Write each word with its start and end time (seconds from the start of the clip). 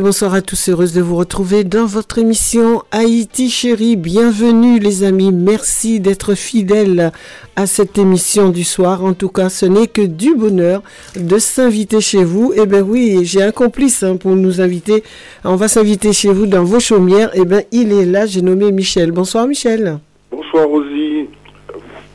Bonsoir 0.00 0.34
à 0.34 0.42
tous, 0.42 0.70
heureuse 0.70 0.92
de 0.92 1.00
vous 1.00 1.14
retrouver 1.14 1.62
dans 1.62 1.86
votre 1.86 2.18
émission 2.18 2.82
Haïti 2.90 3.48
chérie. 3.48 3.94
Bienvenue 3.94 4.80
les 4.80 5.04
amis, 5.04 5.30
merci 5.30 6.00
d'être 6.00 6.34
fidèles 6.34 7.12
à 7.54 7.66
cette 7.66 7.96
émission 7.96 8.48
du 8.48 8.64
soir. 8.64 9.04
En 9.04 9.14
tout 9.14 9.28
cas, 9.28 9.48
ce 9.48 9.66
n'est 9.66 9.86
que 9.86 10.02
du 10.02 10.34
bonheur 10.34 10.82
de 11.14 11.38
s'inviter 11.38 12.00
chez 12.00 12.24
vous. 12.24 12.52
Eh 12.56 12.66
bien 12.66 12.82
oui, 12.82 13.20
j'ai 13.24 13.42
un 13.42 13.52
complice 13.52 14.02
hein, 14.02 14.16
pour 14.16 14.34
nous 14.34 14.60
inviter. 14.60 15.04
On 15.44 15.54
va 15.54 15.68
s'inviter 15.68 16.12
chez 16.12 16.30
vous 16.30 16.46
dans 16.46 16.64
vos 16.64 16.80
chaumières. 16.80 17.30
Eh 17.34 17.44
bien, 17.44 17.62
il 17.70 17.92
est 17.92 18.06
là, 18.06 18.26
j'ai 18.26 18.42
nommé 18.42 18.72
Michel. 18.72 19.12
Bonsoir 19.12 19.46
Michel. 19.46 19.98
Bonsoir 20.32 20.66
Rosie. 20.66 21.28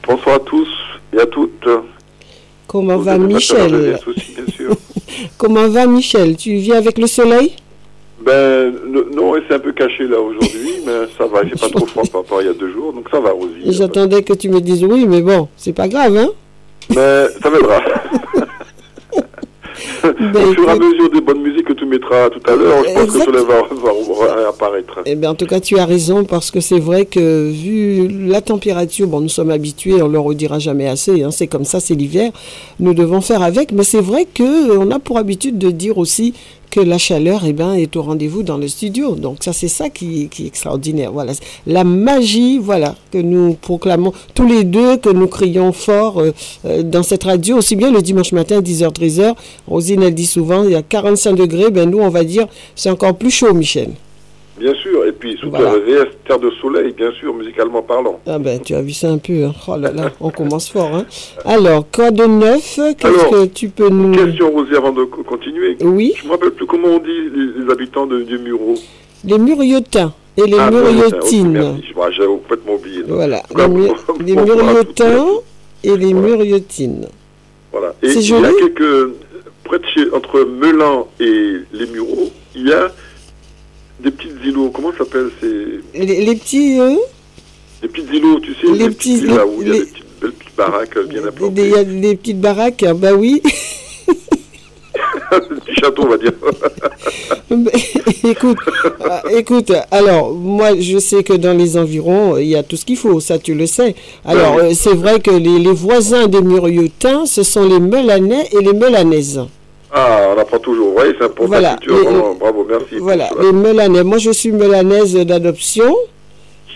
Bonsoir 0.05 0.35
à 0.35 0.39
tous 0.39 0.69
et 1.13 1.19
à 1.21 1.25
toutes. 1.27 1.69
Comment 2.67 2.97
va 2.97 3.17
Michel 3.17 3.99
aussi, 4.05 4.35
bien 4.35 4.53
sûr. 4.53 4.75
Comment 5.37 5.69
va 5.69 5.85
Michel? 5.85 6.35
Tu 6.35 6.55
viens 6.55 6.75
avec 6.75 6.97
le 6.97 7.07
soleil? 7.07 7.55
Ben 8.25 8.73
non, 9.15 9.33
c'est 9.47 9.55
un 9.55 9.59
peu 9.59 9.71
caché 9.71 10.05
là 10.07 10.19
aujourd'hui, 10.19 10.71
mais 10.85 11.07
ça 11.17 11.25
va. 11.25 11.41
Fait 11.45 11.59
pas 11.59 11.69
trop 11.69 11.85
froid 11.85 12.03
par 12.11 12.21
rapport 12.21 12.39
à 12.39 12.41
il 12.41 12.47
y 12.47 12.49
a 12.49 12.53
deux 12.53 12.71
jours, 12.71 12.91
donc 12.93 13.05
ça 13.09 13.19
va, 13.19 13.31
Rosie. 13.31 13.53
J'attendais 13.67 14.23
que 14.23 14.33
tu 14.33 14.49
me 14.49 14.59
dises 14.59 14.83
oui, 14.83 15.05
mais 15.07 15.21
bon, 15.21 15.47
c'est 15.55 15.73
pas 15.73 15.87
grave, 15.87 16.15
hein 16.17 16.29
Mais 16.89 17.27
ça 17.41 17.49
viendra. 17.49 17.81
Ben, 20.01 20.43
Au 20.45 20.53
fur 20.53 20.67
et 20.67 20.71
à 20.71 20.75
mesure 20.75 21.09
des 21.09 21.21
bonnes 21.21 21.41
musiques 21.41 21.65
que 21.67 21.73
tu 21.73 21.85
mettras 21.85 22.29
tout 22.29 22.41
à 22.51 22.55
l'heure, 22.55 22.83
je 22.87 22.93
pense 22.93 23.11
que 23.11 23.17
le 23.17 23.23
soleil 23.39 23.45
va, 23.45 23.61
va- 23.61 24.41
va 24.41 24.49
apparaître. 24.49 24.99
Eh 25.05 25.15
bien, 25.15 25.29
en 25.31 25.35
tout 25.35 25.45
cas, 25.45 25.59
tu 25.59 25.77
as 25.77 25.85
raison 25.85 26.23
parce 26.25 26.51
que 26.51 26.59
c'est 26.59 26.79
vrai 26.79 27.05
que 27.05 27.49
vu 27.49 28.07
la 28.27 28.41
température, 28.41 29.07
bon, 29.07 29.21
nous 29.21 29.29
sommes 29.29 29.51
habitués, 29.51 30.01
on 30.01 30.07
le 30.07 30.19
redira 30.19 30.59
jamais 30.59 30.87
assez, 30.87 31.23
hein, 31.23 31.31
c'est 31.31 31.47
comme 31.47 31.63
ça, 31.65 31.79
c'est 31.79 31.95
l'hiver, 31.95 32.31
nous 32.79 32.93
devons 32.93 33.21
faire 33.21 33.41
avec, 33.41 33.71
mais 33.71 33.83
c'est 33.83 34.01
vrai 34.01 34.25
que 34.25 34.77
on 34.77 34.89
a 34.91 34.99
pour 34.99 35.17
habitude 35.17 35.57
de 35.57 35.69
dire 35.71 35.97
aussi 35.97 36.33
que 36.69 36.79
la 36.79 36.97
chaleur, 36.97 37.43
eh 37.45 37.53
ben, 37.53 37.73
est 37.73 37.95
au 37.95 38.01
rendez-vous 38.01 38.43
dans 38.43 38.57
le 38.57 38.67
studio. 38.67 39.15
Donc 39.15 39.37
ça, 39.43 39.53
c'est 39.53 39.67
ça 39.67 39.89
qui, 39.89 40.23
est 40.23 40.45
extraordinaire. 40.45 41.11
Voilà, 41.11 41.33
la 41.67 41.83
magie, 41.83 42.57
voilà, 42.59 42.95
que 43.11 43.17
nous 43.17 43.53
proclamons 43.53 44.13
tous 44.33 44.47
les 44.47 44.63
deux, 44.63 44.97
que 44.97 45.09
nous 45.09 45.27
crions 45.27 45.71
fort 45.71 46.19
euh, 46.19 46.31
euh, 46.65 46.83
dans 46.83 47.03
cette 47.03 47.23
radio, 47.23 47.57
aussi 47.57 47.75
bien 47.75 47.91
le 47.91 48.01
dimanche 48.01 48.31
matin, 48.31 48.61
10h, 48.61 48.93
13h. 48.93 49.35
Rosine, 49.67 50.03
elle 50.03 50.15
dit 50.15 50.25
souvent, 50.25 50.63
il 50.63 50.71
y 50.71 50.75
a 50.75 50.81
45 50.81 51.33
degrés, 51.33 51.71
ben 51.71 51.89
nous, 51.89 51.99
on 51.99 52.09
va 52.09 52.23
dire, 52.23 52.47
c'est 52.75 52.89
encore 52.89 53.15
plus 53.15 53.31
chaud, 53.31 53.53
Michel. 53.53 53.89
Bien 54.59 54.73
sûr, 54.75 55.05
et 55.05 55.11
puis 55.13 55.37
sous 55.39 55.49
Voilà. 55.49 55.73
terre 56.27 56.39
de 56.39 56.49
soleil, 56.61 56.91
bien 56.91 57.11
sûr, 57.13 57.33
musicalement 57.33 57.81
parlant. 57.81 58.19
Ah 58.27 58.37
ben, 58.39 58.59
tu 58.59 58.75
as 58.75 58.81
vu 58.81 58.91
ça 58.91 59.09
un 59.09 59.17
peu. 59.17 59.45
Hein. 59.45 59.53
Oh 59.67 59.77
là 59.77 59.91
là, 59.91 60.11
on 60.19 60.29
commence 60.31 60.69
fort. 60.69 60.93
Hein. 60.93 61.05
Alors, 61.45 61.85
quoi 61.89 62.11
de 62.11 62.25
neuf? 62.25 62.75
Qu'est-ce 62.97 63.29
que 63.31 63.45
tu 63.45 63.69
peux 63.69 63.89
nous... 63.89 64.11
Question, 64.13 64.51
Rosie, 64.51 64.75
avant 64.75 64.91
de 64.91 65.05
co- 65.05 65.23
continuer. 65.23 65.77
Oui, 65.81 66.13
Je 66.21 66.25
me 66.25 66.31
rappelle 66.31 66.51
plus 66.51 66.65
comment 66.65 66.89
on 66.89 66.99
dit 66.99 67.29
les, 67.33 67.63
les 67.65 67.71
habitants 67.71 68.05
de, 68.05 68.21
du 68.21 68.37
Muro. 68.37 68.75
les 69.23 69.37
muriotins 69.37 70.13
et 70.37 70.43
les 70.45 70.57
Ah, 70.59 70.69
muriotines. 70.71 71.51
merci. 71.51 71.83
Je- 71.89 72.11
J'avais 72.15 72.27
complètement 72.27 72.73
oublié. 72.75 73.03
Voilà, 73.07 73.41
les, 73.55 73.67
mu- 73.67 73.89
muriotins 74.35 75.25
et 75.83 75.95
les 75.95 76.13
Voilà. 76.13 76.27
muriotines. 76.37 77.05
Voilà. 77.71 77.93
Et 78.03 78.07
il 78.11 78.29
y 78.29 78.33
a 78.33 78.51
quelques. 78.51 79.13
Près 79.63 79.77
de 79.79 79.85
chez. 79.93 80.11
Entre 80.13 80.43
Melan 80.45 81.07
et 81.19 81.57
les 81.71 81.85
Mureaux, 81.87 82.29
il 82.55 82.67
y 82.67 82.73
a 82.73 82.91
des 84.01 84.11
petites 84.11 84.43
îlots. 84.45 84.69
Comment 84.71 84.91
ça 84.91 84.99
s'appelle 84.99 85.29
Les, 85.93 86.21
les 86.25 86.35
petits... 86.35 86.79
euh, 86.79 86.95
des 87.81 87.87
petites 87.87 88.11
îlots, 88.13 88.39
tu 88.41 88.53
sais, 88.55 88.67
Les 88.73 88.89
petits- 88.89 89.21
petits 89.21 89.27
là 89.27 89.45
où 89.45 89.61
il 89.61 89.67
y 89.67 89.71
a 89.71 89.73
les- 89.73 89.79
des 89.79 89.85
petites, 89.85 90.05
belles 90.21 90.31
petites 90.33 90.55
baraques 90.55 90.97
euh, 90.97 91.05
bien 91.05 91.25
implantées. 91.25 91.61
Il 91.61 91.69
y 91.69 91.75
a 91.75 91.83
des 91.83 92.15
petites 92.15 92.39
baraques, 92.41 92.83
hein, 92.83 92.93
bah 92.93 93.13
oui. 93.13 93.41
petits 95.31 95.75
châteaux, 95.79 96.03
on 96.03 96.09
va 96.09 96.17
dire. 96.17 96.31
Ben, 97.49 97.67
écoute, 98.23 98.57
euh, 99.01 99.37
écoute, 99.37 99.71
alors 99.91 100.33
moi 100.33 100.79
je 100.79 100.97
sais 100.99 101.23
que 101.23 101.33
dans 101.33 101.57
les 101.57 101.77
environs 101.77 102.35
euh, 102.35 102.41
il 102.43 102.49
y 102.49 102.55
a 102.55 102.63
tout 102.63 102.75
ce 102.77 102.85
qu'il 102.85 102.97
faut, 102.97 103.19
ça 103.19 103.39
tu 103.39 103.53
le 103.55 103.65
sais. 103.65 103.95
Alors 104.25 104.55
Ouais. 104.55 104.71
euh, 104.71 104.73
c'est 104.75 104.93
vrai 104.93 105.19
que 105.19 105.31
les, 105.31 105.57
les 105.59 105.71
voisins 105.73 106.27
des 106.27 106.41
Muriotins, 106.41 107.25
ce 107.25 107.43
sont 107.43 107.67
les 107.67 107.79
Melanais 107.79 108.47
et 108.51 108.63
les 108.63 108.73
Melanaises. 108.73 109.41
Ah, 109.91 110.33
on 110.35 110.39
apprend 110.39 110.59
toujours. 110.59 110.93
Oui, 110.95 111.03
c'est 111.17 111.25
important. 111.25 111.47
Voilà. 111.47 111.77
bravo, 112.39 112.65
merci. 112.69 112.97
Voilà, 112.99 113.29
les. 113.41 113.51
Melanais. 113.51 114.03
Moi 114.03 114.17
je 114.17 114.31
suis 114.31 114.51
Melanaise 114.51 115.15
d'adoption. 115.15 115.95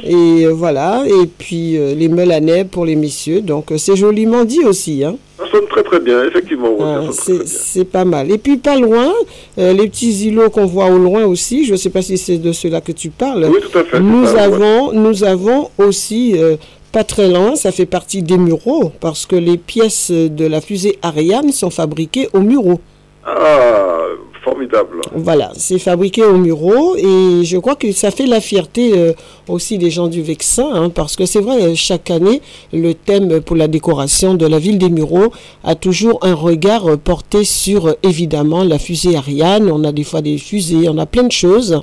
Et 0.03 0.45
euh, 0.45 0.49
voilà, 0.49 1.03
et 1.05 1.27
puis 1.27 1.77
euh, 1.77 1.93
les 1.93 2.09
Melanais 2.09 2.65
pour 2.65 2.83
les 2.83 2.95
messieurs, 2.95 3.41
donc 3.41 3.71
euh, 3.71 3.77
c'est 3.77 3.95
joliment 3.95 4.43
dit 4.43 4.65
aussi. 4.65 5.03
Hein. 5.03 5.17
Ça 5.37 5.45
sonne 5.51 5.67
très 5.67 5.83
très 5.83 5.99
bien, 5.99 6.23
effectivement. 6.25 6.75
Ah, 6.79 7.01
c'est 7.45 7.85
pas 7.85 8.05
mal. 8.05 8.31
Et 8.31 8.37
puis 8.37 8.57
pas 8.57 8.77
loin, 8.77 9.11
euh, 9.57 9.73
les 9.73 9.87
petits 9.87 10.27
îlots 10.27 10.49
qu'on 10.49 10.65
voit 10.65 10.87
au 10.87 10.97
loin 10.97 11.25
aussi, 11.25 11.65
je 11.65 11.73
ne 11.73 11.77
sais 11.77 11.89
pas 11.89 12.01
si 12.01 12.17
c'est 12.17 12.37
de 12.37 12.51
cela 12.51 12.81
que 12.81 12.91
tu 12.91 13.09
parles. 13.09 13.47
Oui, 13.49 13.59
tout 13.61 13.77
à 13.77 13.83
fait. 13.83 13.99
Nous 13.99 14.23
ouais. 14.23 14.39
avons, 14.39 14.93
nous 14.93 15.23
avons 15.23 15.69
aussi, 15.77 16.33
euh, 16.37 16.55
pas 16.91 17.03
très 17.03 17.29
loin, 17.29 17.55
ça 17.55 17.71
fait 17.71 17.85
partie 17.85 18.21
des 18.21 18.37
Mureaux, 18.37 18.91
parce 18.99 19.25
que 19.25 19.35
les 19.35 19.57
pièces 19.57 20.11
de 20.11 20.45
la 20.45 20.61
fusée 20.61 20.97
Ariane 21.01 21.51
sont 21.51 21.71
fabriquées 21.71 22.29
au 22.33 22.39
Mureaux. 22.39 22.79
Ah, 23.25 23.99
formidable. 24.43 24.99
Voilà, 25.15 25.51
c'est 25.55 25.79
fabriqué 25.79 26.23
au 26.25 26.35
Mureaux 26.37 26.97
et 26.97 27.45
je 27.45 27.57
crois 27.57 27.75
que 27.75 27.93
ça 27.93 28.11
fait 28.11 28.25
la 28.25 28.41
fierté 28.41 28.91
euh, 28.97 29.13
aussi 29.47 29.77
des 29.77 29.89
gens 29.89 30.07
du 30.07 30.21
Vexin, 30.21 30.69
hein, 30.73 30.89
parce 30.89 31.15
que 31.15 31.25
c'est 31.25 31.39
vrai, 31.39 31.61
euh, 31.63 31.71
chaque 31.75 32.11
année, 32.11 32.41
le 32.73 32.93
thème 32.93 33.39
pour 33.39 33.55
la 33.55 33.69
décoration 33.69 34.33
de 34.33 34.45
la 34.45 34.59
ville 34.59 34.77
des 34.77 34.89
Mureaux 34.89 35.31
a 35.63 35.75
toujours 35.75 36.19
un 36.23 36.33
regard 36.33 36.85
euh, 36.87 36.97
porté 36.97 37.45
sur, 37.45 37.95
évidemment, 38.03 38.65
la 38.65 38.77
fusée 38.79 39.15
Ariane. 39.15 39.71
On 39.71 39.85
a 39.85 39.93
des 39.93 40.03
fois 40.03 40.21
des 40.21 40.37
fusées, 40.37 40.89
on 40.89 40.97
a 40.97 41.05
plein 41.05 41.23
de 41.23 41.31
choses. 41.31 41.79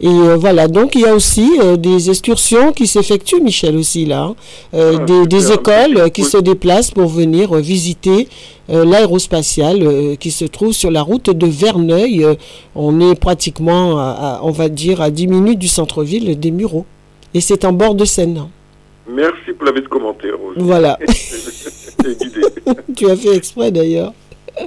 Et 0.00 0.06
euh, 0.08 0.36
voilà, 0.36 0.68
donc 0.68 0.94
il 0.94 1.02
y 1.02 1.06
a 1.06 1.14
aussi 1.14 1.58
euh, 1.62 1.76
des 1.76 2.08
excursions 2.08 2.72
qui 2.72 2.86
s'effectuent, 2.86 3.42
Michel, 3.42 3.76
aussi 3.76 4.06
là. 4.06 4.22
hein. 4.22 4.34
Ah, 4.72 5.24
des, 5.26 5.52
écoles 5.52 6.10
qui 6.12 6.22
Oui. 6.22 6.28
se 6.28 6.38
déplacent 6.38 6.92
pour 6.92 7.08
venir 7.08 7.54
visiter 7.56 8.28
l'aérospatiale 8.68 9.82
euh, 9.82 10.14
qui 10.16 10.30
se 10.30 10.44
trouve 10.44 10.72
sur 10.72 10.90
la 10.90 11.02
route 11.02 11.30
de 11.30 11.46
Verneuil. 11.46 12.24
Euh, 12.24 12.34
on 12.74 13.00
est 13.00 13.18
pratiquement, 13.18 13.98
à- 13.98 14.10
à- 14.10 14.40
on 14.42 14.50
va 14.50 14.68
dire, 14.68 15.00
à 15.00 15.10
10 15.10 15.26
minutes 15.28 15.58
du 15.58 15.68
centre-ville 15.68 16.38
des 16.38 16.50
Mureaux. 16.50 16.86
Et 17.34 17.40
c'est 17.40 17.64
en 17.64 17.72
bord 17.72 17.94
de 17.94 18.04
Seine. 18.04 18.44
Merci 19.10 19.52
pour 19.56 19.64
l'avis 19.66 19.80
de 19.82 19.88
commentaire. 19.88 20.34
Voilà, 20.56 20.98
tu 22.96 23.10
as 23.10 23.16
fait 23.16 23.34
exprès 23.36 23.70
d'ailleurs. 23.70 24.12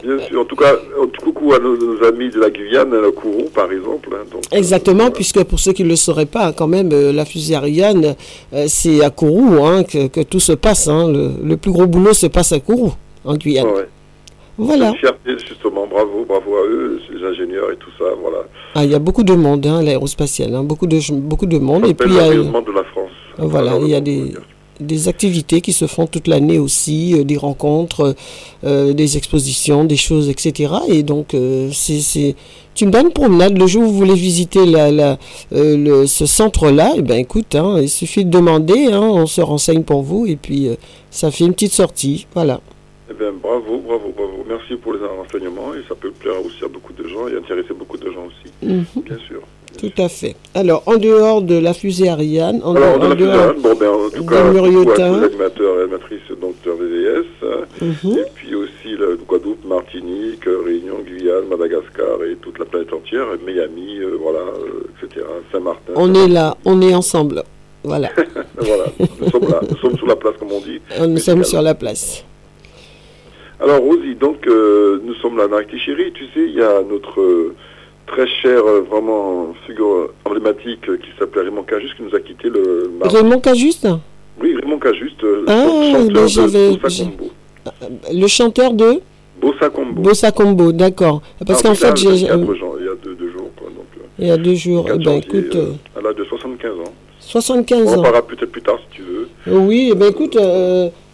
Bien 0.03 0.19
sûr. 0.25 0.39
En 0.41 0.45
tout 0.45 0.55
cas, 0.55 0.71
un 1.03 1.07
petit 1.07 1.21
coucou 1.21 1.53
à 1.53 1.59
nos, 1.59 1.75
nos 1.75 2.01
amis 2.05 2.29
de 2.29 2.39
la 2.39 2.49
Guyane, 2.49 2.93
à 2.93 3.01
la 3.01 3.11
Kourou, 3.11 3.49
par 3.53 3.69
exemple. 3.71 4.09
hein, 4.13 4.23
donc, 4.31 4.41
euh, 4.53 4.57
Exactement, 4.57 4.97
voilà. 4.99 5.11
puisque 5.11 5.43
pour 5.43 5.59
ceux 5.59 5.73
qui 5.73 5.83
ne 5.83 5.89
le 5.89 5.97
sauraient 5.97 6.25
pas, 6.25 6.53
quand 6.53 6.67
même, 6.67 6.91
euh, 6.93 7.11
la 7.11 7.25
fusée 7.25 7.55
Ariane, 7.55 8.15
euh, 8.53 8.65
c'est 8.69 9.03
à 9.03 9.09
Kourou 9.09 9.65
hein, 9.65 9.83
que, 9.83 10.07
que 10.07 10.21
tout 10.21 10.39
se 10.39 10.53
passe. 10.53 10.87
hein. 10.87 11.11
Le, 11.11 11.31
le 11.43 11.57
plus 11.57 11.71
gros 11.71 11.87
boulot 11.87 12.13
se 12.13 12.27
passe 12.27 12.53
à 12.53 12.59
Kourou, 12.61 12.93
en 13.25 13.35
Guyane. 13.35 13.67
Ouais. 13.67 13.87
Voilà. 14.57 14.93
Fierté, 14.93 15.31
justement. 15.47 15.87
Bravo, 15.87 16.25
bravo 16.27 16.55
à 16.57 16.65
eux, 16.67 16.99
les 17.11 17.25
ingénieurs 17.25 17.71
et 17.71 17.77
tout 17.77 17.89
ça. 17.97 18.05
Voilà. 18.21 18.39
Ah, 18.75 18.83
il 18.83 18.91
y 18.91 18.95
a 18.95 18.99
beaucoup 18.99 19.23
de 19.23 19.33
monde, 19.33 19.65
hein, 19.65 19.81
l'aérospatiale, 19.81 20.53
hein, 20.55 20.63
beaucoup, 20.63 20.87
de, 20.87 20.99
beaucoup 21.13 21.45
de 21.45 21.57
monde. 21.57 21.85
Et 21.87 21.93
puis, 21.93 22.09
il 22.09 22.15
y 22.15 22.19
a 22.19 22.29
de 22.29 22.71
la 22.71 22.83
France. 22.85 23.09
Voilà, 23.37 23.71
Alors, 23.71 23.83
il 23.83 23.91
y 23.91 23.95
a 23.95 24.01
des, 24.01 24.33
des 24.79 25.07
activités 25.07 25.61
qui 25.61 25.73
se 25.73 25.87
font 25.87 26.05
toute 26.05 26.27
l'année 26.27 26.59
aussi, 26.59 27.15
euh, 27.17 27.23
des 27.23 27.37
rencontres, 27.37 28.15
euh, 28.63 28.93
des 28.93 29.17
expositions, 29.17 29.83
des 29.85 29.95
choses, 29.95 30.29
etc. 30.29 30.73
Et 30.89 31.03
donc, 31.03 31.33
euh, 31.33 31.69
c'est 31.71 31.99
c'est 32.01 32.35
une 32.85 32.91
bonne 32.91 33.11
promenade. 33.11 33.57
Le 33.57 33.67
jour 33.67 33.83
où 33.83 33.87
vous 33.87 33.97
voulez 33.97 34.15
visiter 34.15 34.65
la, 34.65 34.91
la, 34.91 35.17
euh, 35.53 35.77
le, 35.77 36.07
ce 36.07 36.25
centre-là, 36.25 36.93
eh 36.97 37.01
ben, 37.01 37.17
écoute, 37.17 37.53
hein, 37.55 37.79
il 37.81 37.89
suffit 37.89 38.23
de 38.25 38.29
demander, 38.29 38.87
hein, 38.91 39.01
on 39.01 39.25
se 39.25 39.41
renseigne 39.41 39.83
pour 39.83 40.03
vous, 40.03 40.25
et 40.25 40.35
puis 40.35 40.67
euh, 40.67 40.75
ça 41.09 41.31
fait 41.31 41.43
une 41.43 41.53
petite 41.53 41.73
sortie. 41.73 42.27
Voilà. 42.33 42.61
Eh 43.09 43.13
bien, 43.13 43.31
bravo, 43.33 43.79
bravo, 43.85 44.13
bravo. 44.15 44.40
Merci 44.51 44.75
pour 44.75 44.93
les 44.93 44.99
renseignements 45.05 45.73
et 45.73 45.81
ça 45.87 45.95
peut 45.95 46.11
plaire 46.11 46.39
aussi 46.45 46.61
à 46.63 46.67
beaucoup 46.67 46.91
de 46.93 47.07
gens 47.07 47.25
et 47.29 47.35
intéresser 47.37 47.73
beaucoup 47.73 47.97
de 47.97 48.09
gens 48.15 48.25
aussi, 48.29 48.51
Mhm, 48.61 48.85
bien 49.09 49.17
sûr. 49.27 49.41
tout 49.79 49.95
à 50.01 50.09
fait. 50.09 50.35
Alors, 50.53 50.83
en 50.87 50.97
dehors 50.97 51.41
de 51.41 51.57
la 51.57 51.73
fusée 51.73 52.09
Ariane, 52.09 52.59
en, 52.63 52.75
Alors, 52.75 52.97
en 52.97 53.01
a 53.01 53.09
la 53.09 53.15
dehors. 53.15 53.33
Suzanne, 53.55 53.61
bon, 53.61 53.75
ben, 53.81 53.89
en 53.89 54.09
tout 54.09 54.25
cas, 54.25 54.41
animateurs 55.25 55.79
et 55.79 55.81
animatrices 55.83 56.31
donc, 56.43 56.55
de 56.65 56.71
VVS, 56.71 57.25
Mhm. 57.81 58.17
et 58.17 58.25
puis 58.35 58.55
aussi 58.55 58.89
le 59.03 59.17
Guadeloupe, 59.27 59.63
Martinique, 59.65 60.45
euh, 60.47 60.61
Réunion, 60.65 60.97
Guyane, 61.05 61.45
Madagascar 61.49 62.15
et 62.29 62.35
toute 62.41 62.59
la 62.59 62.65
planète 62.65 62.91
entière, 62.91 63.27
Miami, 63.47 63.99
euh, 63.99 64.17
voilà, 64.21 64.39
euh, 64.39 65.05
etc., 65.07 65.25
Saint-Martin. 65.53 65.93
On 65.95 66.13
est 66.13 66.27
là, 66.27 66.57
on 66.65 66.81
est 66.81 66.93
ensemble. 66.93 67.43
Voilà, 67.83 68.09
voilà, 68.57 68.85
nous 69.21 69.29
sommes 69.29 69.49
là, 69.49 69.61
nous 69.69 69.77
sommes 69.77 69.97
sous 69.97 70.05
la 70.05 70.15
place, 70.17 70.35
comme 70.37 70.51
on 70.51 70.59
dit. 70.59 70.79
nous 71.07 71.17
sommes 71.17 71.43
sur 71.45 71.61
la 71.61 71.73
place. 71.73 72.23
Alors 73.61 73.79
Rosie, 73.81 74.15
donc 74.15 74.47
euh, 74.47 74.99
nous 75.05 75.13
sommes 75.15 75.37
là 75.37 75.47
dans 75.47 75.57
Chérie, 75.77 76.11
tu 76.13 76.25
sais, 76.33 76.45
il 76.47 76.53
y 76.55 76.61
a 76.61 76.81
notre 76.81 77.21
euh, 77.21 77.55
très 78.07 78.27
cher, 78.27 78.65
euh, 78.65 78.81
vraiment 78.89 79.53
figure 79.67 80.09
emblématique 80.25 80.81
qui 80.81 81.09
s'appelait 81.19 81.43
Raymond 81.43 81.63
Cajuste 81.63 81.95
qui 81.95 82.03
nous 82.03 82.15
a 82.15 82.19
quitté 82.19 82.49
le 82.49 82.91
mardi. 82.99 83.15
Raymond 83.15 83.39
Cajuste 83.39 83.87
Oui, 84.41 84.55
Raymond 84.61 84.79
Cajuste, 84.79 85.23
Ah, 85.47 85.67
chanteur 85.91 86.47
de 86.47 86.77
Bossa 86.77 87.03
Combo. 87.03 87.29
Le 88.11 88.27
chanteur 88.27 88.73
de? 88.73 88.99
Bossa 89.39 89.69
Combo. 89.69 90.01
Bossa 90.01 90.31
Combo, 90.31 90.71
d'accord. 90.71 91.21
Parce 91.45 91.59
Ah, 91.59 91.63
qu'en 91.69 91.73
oui, 91.73 91.79
là, 91.81 91.87
fait, 91.89 91.97
j'ai- 91.97 92.27
4 92.27 92.53
jan- 92.55 92.73
il 92.79 92.85
y 92.85 92.89
a 92.89 92.95
deux, 92.95 93.29
jours, 93.31 93.49
quoi. 93.55 93.67
Donc, 93.69 93.85
il 94.19 94.27
y 94.27 94.31
a 94.31 94.37
deux 94.37 94.55
jours, 94.55 94.85
4 94.85 95.03
ben, 95.03 95.13
écoute, 95.17 95.55
à 95.97 96.01
l'âge 96.01 96.15
de 96.15 96.23
75 96.25 96.71
ans. 96.79 96.93
75 97.19 97.87
On 97.87 97.91
en 97.95 97.99
ans. 97.99 98.01
parlera 98.01 98.21
peut-être 98.23 98.51
plus 98.51 98.61
tard 98.63 98.77
si 98.89 98.97
tu 98.97 99.03
veux. 99.03 99.27
Oui, 99.47 99.89
eh 99.91 99.95
ben, 99.95 100.09
écoute, 100.09 100.35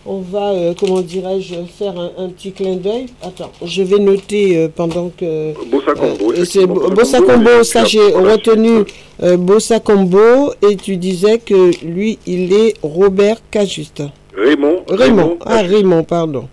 on 0.08 0.22
va, 0.22 0.52
euh, 0.54 0.74
comment 0.80 1.02
dirais-je, 1.02 1.56
faire 1.78 2.00
un, 2.00 2.12
un 2.18 2.30
petit 2.30 2.52
clin 2.52 2.76
d'œil. 2.78 3.08
Attends, 3.22 3.52
je 3.64 3.84
vais 3.84 4.00
noter 4.00 4.58
euh, 4.58 4.68
pendant 4.74 5.10
que... 5.10 5.54
Bossa 5.70 5.94
Combo. 5.94 6.34
Euh, 6.34 6.90
Bossa 6.90 7.22
Combo, 7.22 7.64
ça 7.64 7.84
j'ai 7.86 8.00
retenu 8.00 8.86
euh, 9.22 9.38
Bossa 9.38 9.80
Combo 9.80 10.54
et 10.68 10.76
tu 10.76 10.98
disais 10.98 11.40
que 11.40 11.86
lui 11.86 12.20
il 12.26 12.54
est 12.54 12.76
Robert 12.82 13.38
Cajuste. 13.52 14.04
Raymond. 14.36 14.84
Raymond, 14.88 15.38
ah. 15.46 15.62
Raymond, 15.62 16.04
pardon. 16.04 16.48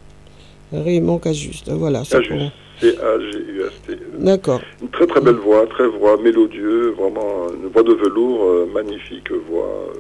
Raymond 0.73 1.19
Cajuste, 1.19 1.71
voilà. 1.71 2.03
c'est 2.05 2.17
Cajuste. 2.23 2.53
C-A-G-U-S-T. 2.81 3.99
D'accord. 4.19 4.61
Une 4.83 4.89
très 4.89 5.06
très 5.06 5.21
belle 5.21 5.37
voix, 5.37 5.65
très 5.67 5.87
voix 5.87 6.17
mélodieux, 6.21 6.93
vraiment 6.99 7.47
une 7.55 7.69
voix 7.71 7.85
de 7.85 7.93
velours, 7.93 8.67
magnifique 8.75 9.31
voix. 9.49 9.93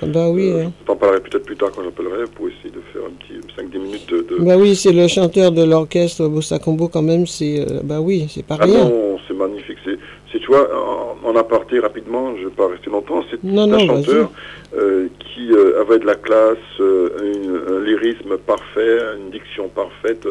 Ah 0.00 0.06
Bah 0.06 0.28
oui, 0.30 0.50
euh, 0.52 0.64
hein. 0.66 0.72
je 0.80 0.86
t'en 0.86 0.96
parlerai 0.96 1.20
peut-être 1.20 1.44
plus 1.44 1.56
tard 1.56 1.70
quand 1.74 1.82
j'appellerai 1.82 2.24
pour 2.34 2.46
essayer 2.48 2.70
de 2.70 2.80
faire 2.92 3.02
un 3.06 3.10
petit 3.18 3.40
5-10 3.58 3.78
minutes 3.82 4.08
de. 4.08 4.18
de- 4.38 4.44
bah 4.44 4.56
oui, 4.56 4.76
c'est 4.76 4.92
le 4.92 5.08
chanteur 5.08 5.50
de 5.50 5.64
l'orchestre 5.64 6.28
Bossa 6.28 6.58
Combo 6.58 6.88
quand 6.88 7.02
même, 7.02 7.26
c'est 7.26 7.60
euh, 7.60 7.80
bah 7.82 8.00
oui, 8.00 8.26
c'est 8.30 8.44
pas 8.44 8.56
Ah 8.60 8.64
rien. 8.64 8.84
non, 8.88 9.18
c'est 9.26 9.34
magnifique. 9.34 9.78
C'est, 9.84 9.98
c'est, 10.30 10.38
tu 10.38 10.46
vois, 10.46 10.68
en, 10.72 11.16
en 11.28 11.36
aparté 11.36 11.80
rapidement, 11.80 12.36
je 12.36 12.42
ne 12.44 12.48
vais 12.48 12.54
pas 12.54 12.68
rester 12.68 12.90
longtemps, 12.90 13.24
c'est 13.30 13.40
un 13.48 13.78
chanteur 13.78 14.30
euh, 14.76 15.08
qui 15.20 15.50
euh, 15.50 15.80
avait 15.80 15.98
de 15.98 16.04
la 16.06 16.14
classe, 16.14 16.58
euh, 16.80 17.08
une- 17.34 17.74
un 17.76 17.80
lyrisme 17.84 18.36
parfait, 18.46 18.98
une 19.18 19.30
diction 19.30 19.68
parfaite, 19.68 20.28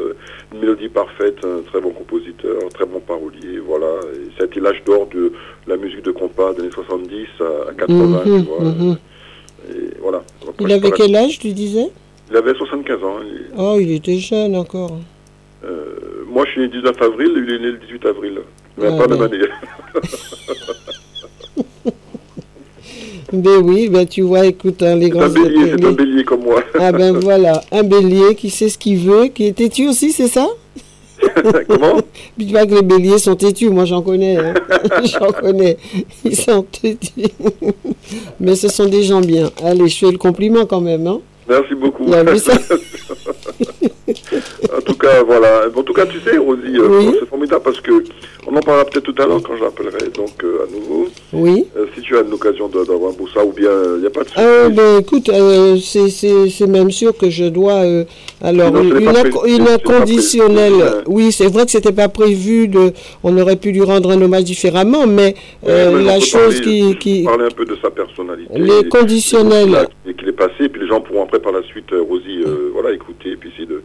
une 0.54 0.60
mélodie 0.60 0.90
parfaite, 0.90 1.38
un 1.44 1.62
très 1.64 1.82
bon 1.82 1.90
compositeur, 1.90 2.58
un 2.66 2.70
très 2.70 2.86
bon 2.86 3.00
parolier, 3.00 3.58
voilà. 3.68 3.88
Et 4.14 4.28
ça 4.38 4.44
a 4.44 4.46
été 4.46 4.60
l'âge 4.62 4.82
d'or 4.86 5.08
de 5.14 5.34
la 5.68 5.76
musique 5.76 6.04
de 6.04 6.12
compas 6.12 6.54
des 6.54 6.62
années 6.62 6.72
70 6.72 7.26
à, 7.42 7.72
à 7.72 7.74
80, 7.74 8.22
Mhm, 8.26 8.44
tu 8.44 8.48
vois. 8.50 8.64
mhm. 8.64 8.98
Et 9.70 9.98
voilà. 10.02 10.24
Donc, 10.46 10.56
Il 10.60 10.72
avait 10.72 10.92
quel 10.92 11.16
âge, 11.16 11.40
tu 11.40 11.52
disais? 11.52 11.90
Il 12.30 12.36
avait 12.38 12.54
75 12.54 13.04
ans. 13.04 13.18
Il- 13.24 13.48
Oh, 13.58 13.78
il 13.80 13.92
était 13.94 14.18
jeune 14.18 14.56
encore. 14.56 14.98
euh, 15.64 15.96
moi, 16.30 16.46
je 16.46 16.52
suis 16.52 16.62
né 16.62 16.68
le 16.68 16.74
19 16.82 17.02
avril, 17.02 17.32
il 17.36 17.54
est 17.54 17.60
né 17.60 17.72
le 17.72 17.78
18 17.78 18.06
avril. 18.06 18.40
Mais 18.78 18.88
Ah, 18.88 18.92
pas 18.92 19.08
la 19.08 19.16
même 19.16 19.20
ben. 19.20 19.34
année. 19.34 19.48
Ben 23.34 23.58
oui, 23.62 23.90
ben 23.90 24.06
tu 24.08 24.22
vois, 24.22 24.46
écoute, 24.46 24.82
hein, 24.82 24.96
les 24.96 25.12
C'est 25.12 25.18
un 25.18 25.28
grands... 25.28 25.34
bélier, 25.44 25.72
c'est 25.78 25.86
un 25.86 25.92
bélier 25.92 26.24
comme 26.24 26.44
moi. 26.44 26.64
Ah 26.80 26.94
ben 26.94 27.12
voilà, 27.20 27.62
un 27.74 27.84
bélier 27.84 28.36
qui 28.36 28.50
sait 28.50 28.70
ce 28.70 28.78
qu'il 28.78 29.00
veut, 29.00 29.26
qui 29.28 29.48
est 29.48 29.52
têtu 29.52 29.90
aussi, 29.90 30.14
c'est 30.14 30.30
ça? 30.30 30.48
Comment 31.68 32.02
Puis 32.38 32.48
tu 32.48 32.52
vois 32.52 32.66
que 32.66 32.76
les 32.76 32.82
béliers 32.82 33.18
sont 33.18 33.36
têtus, 33.36 33.70
moi 33.70 33.86
j'en 33.86 34.02
connais, 34.02 34.38
hein. 34.38 34.54
j'en 35.04 35.32
connais, 35.32 35.78
ils 36.24 36.36
sont 36.36 36.64
têtus. 36.64 37.32
Mais 38.40 38.56
ce 38.56 38.68
sont 38.68 38.86
des 38.86 39.04
gens 39.04 39.22
bien. 39.22 39.50
Allez, 39.64 39.88
je 39.88 39.98
fais 39.98 40.12
le 40.12 40.18
compliment 40.18 40.66
quand 40.66 40.82
même, 40.82 41.08
hein. 41.08 41.20
Merci 41.50 41.76
beaucoup. 41.76 42.04
Il 42.08 42.14
a 42.14 42.24
vu 42.24 42.38
ça 42.38 42.54
en 44.78 44.82
tout 44.82 44.96
cas, 44.96 45.24
voilà. 45.24 45.66
En 45.76 45.84
tout 45.84 45.94
cas, 45.94 46.06
tu 46.06 46.20
sais, 46.22 46.38
Rosie, 46.38 46.62
euh, 46.78 46.88
Oui. 46.90 47.16
c'est 47.20 47.28
formidable 47.30 47.62
parce 47.64 47.80
que 47.82 47.92
on 48.50 48.56
en 48.56 48.60
parlera 48.62 48.86
peut-être 48.86 49.04
tout 49.12 49.22
à 49.22 49.26
l'heure 49.26 49.42
quand 49.44 49.56
je 49.58 49.64
l'appellerai, 49.64 50.10
donc 50.16 50.42
euh, 50.44 50.66
à 50.68 50.72
nouveau. 50.72 51.08
Oui. 51.34 51.66
Euh, 51.78 51.86
si 51.96 52.02
tu 52.02 52.18
as 52.18 52.22
l'occasion 52.24 52.68
d'avoir 52.70 53.12
un 53.12 53.16
beau 53.18 53.28
ça, 53.34 53.44
ou 53.46 53.52
bien 53.52 53.70
il 53.96 54.02
n'y 54.02 54.08
a 54.08 54.10
pas 54.10 54.24
de 54.24 54.30
souci. 54.30 54.40
Euh, 54.40 54.70
ben 54.70 55.00
écoute, 55.02 55.30
c'est- 55.82 56.68
même 56.68 56.92
sûr 56.92 57.16
que 57.18 57.30
je 57.30 57.46
dois. 57.46 57.82
alors, 58.42 58.72
Non, 58.72 58.84
une, 58.84 59.10
inco- 59.10 59.40
prévu, 59.42 59.56
une 59.56 59.68
inconditionnelle. 59.68 61.04
Oui, 61.08 61.32
c'est 61.32 61.48
vrai 61.48 61.66
que 61.66 61.72
c'était 61.72 61.92
pas 61.92 62.08
prévu. 62.10 62.68
De, 62.68 62.92
on 63.24 63.38
aurait 63.38 63.56
pu 63.58 63.72
lui 63.72 63.82
rendre 63.84 64.12
un 64.12 64.22
hommage 64.22 64.44
différemment, 64.46 65.08
mais 65.08 65.36
Ouais, 65.64 65.92
mais 65.94 66.04
la 66.04 66.20
chose 66.20 66.62
parler- 66.62 66.96
qui. 66.96 66.98
qui 67.00 67.24
Parler 67.24 67.46
un 67.46 67.50
peu 67.56 67.66
de 67.66 67.76
sa 67.82 67.90
personnalité. 67.90 68.52
les 68.58 68.88
conditionnels. 68.90 69.88
Et 70.08 70.14
qu'il 70.14 70.30
est 70.30 70.32
passé, 70.34 70.54
et 70.66 70.70
puis 70.70 70.82
les 70.82 70.88
gens 70.88 71.02
pourront 71.02 71.24
après 71.24 71.40
par 71.40 71.52
la 71.52 71.64
suite, 71.64 71.92
Rosie, 71.92 72.44
voilà, 72.74 72.92
écouter, 72.94 73.32
et 73.32 73.36
puis 73.36 73.50
essayer 73.50 73.68
de, 73.68 73.82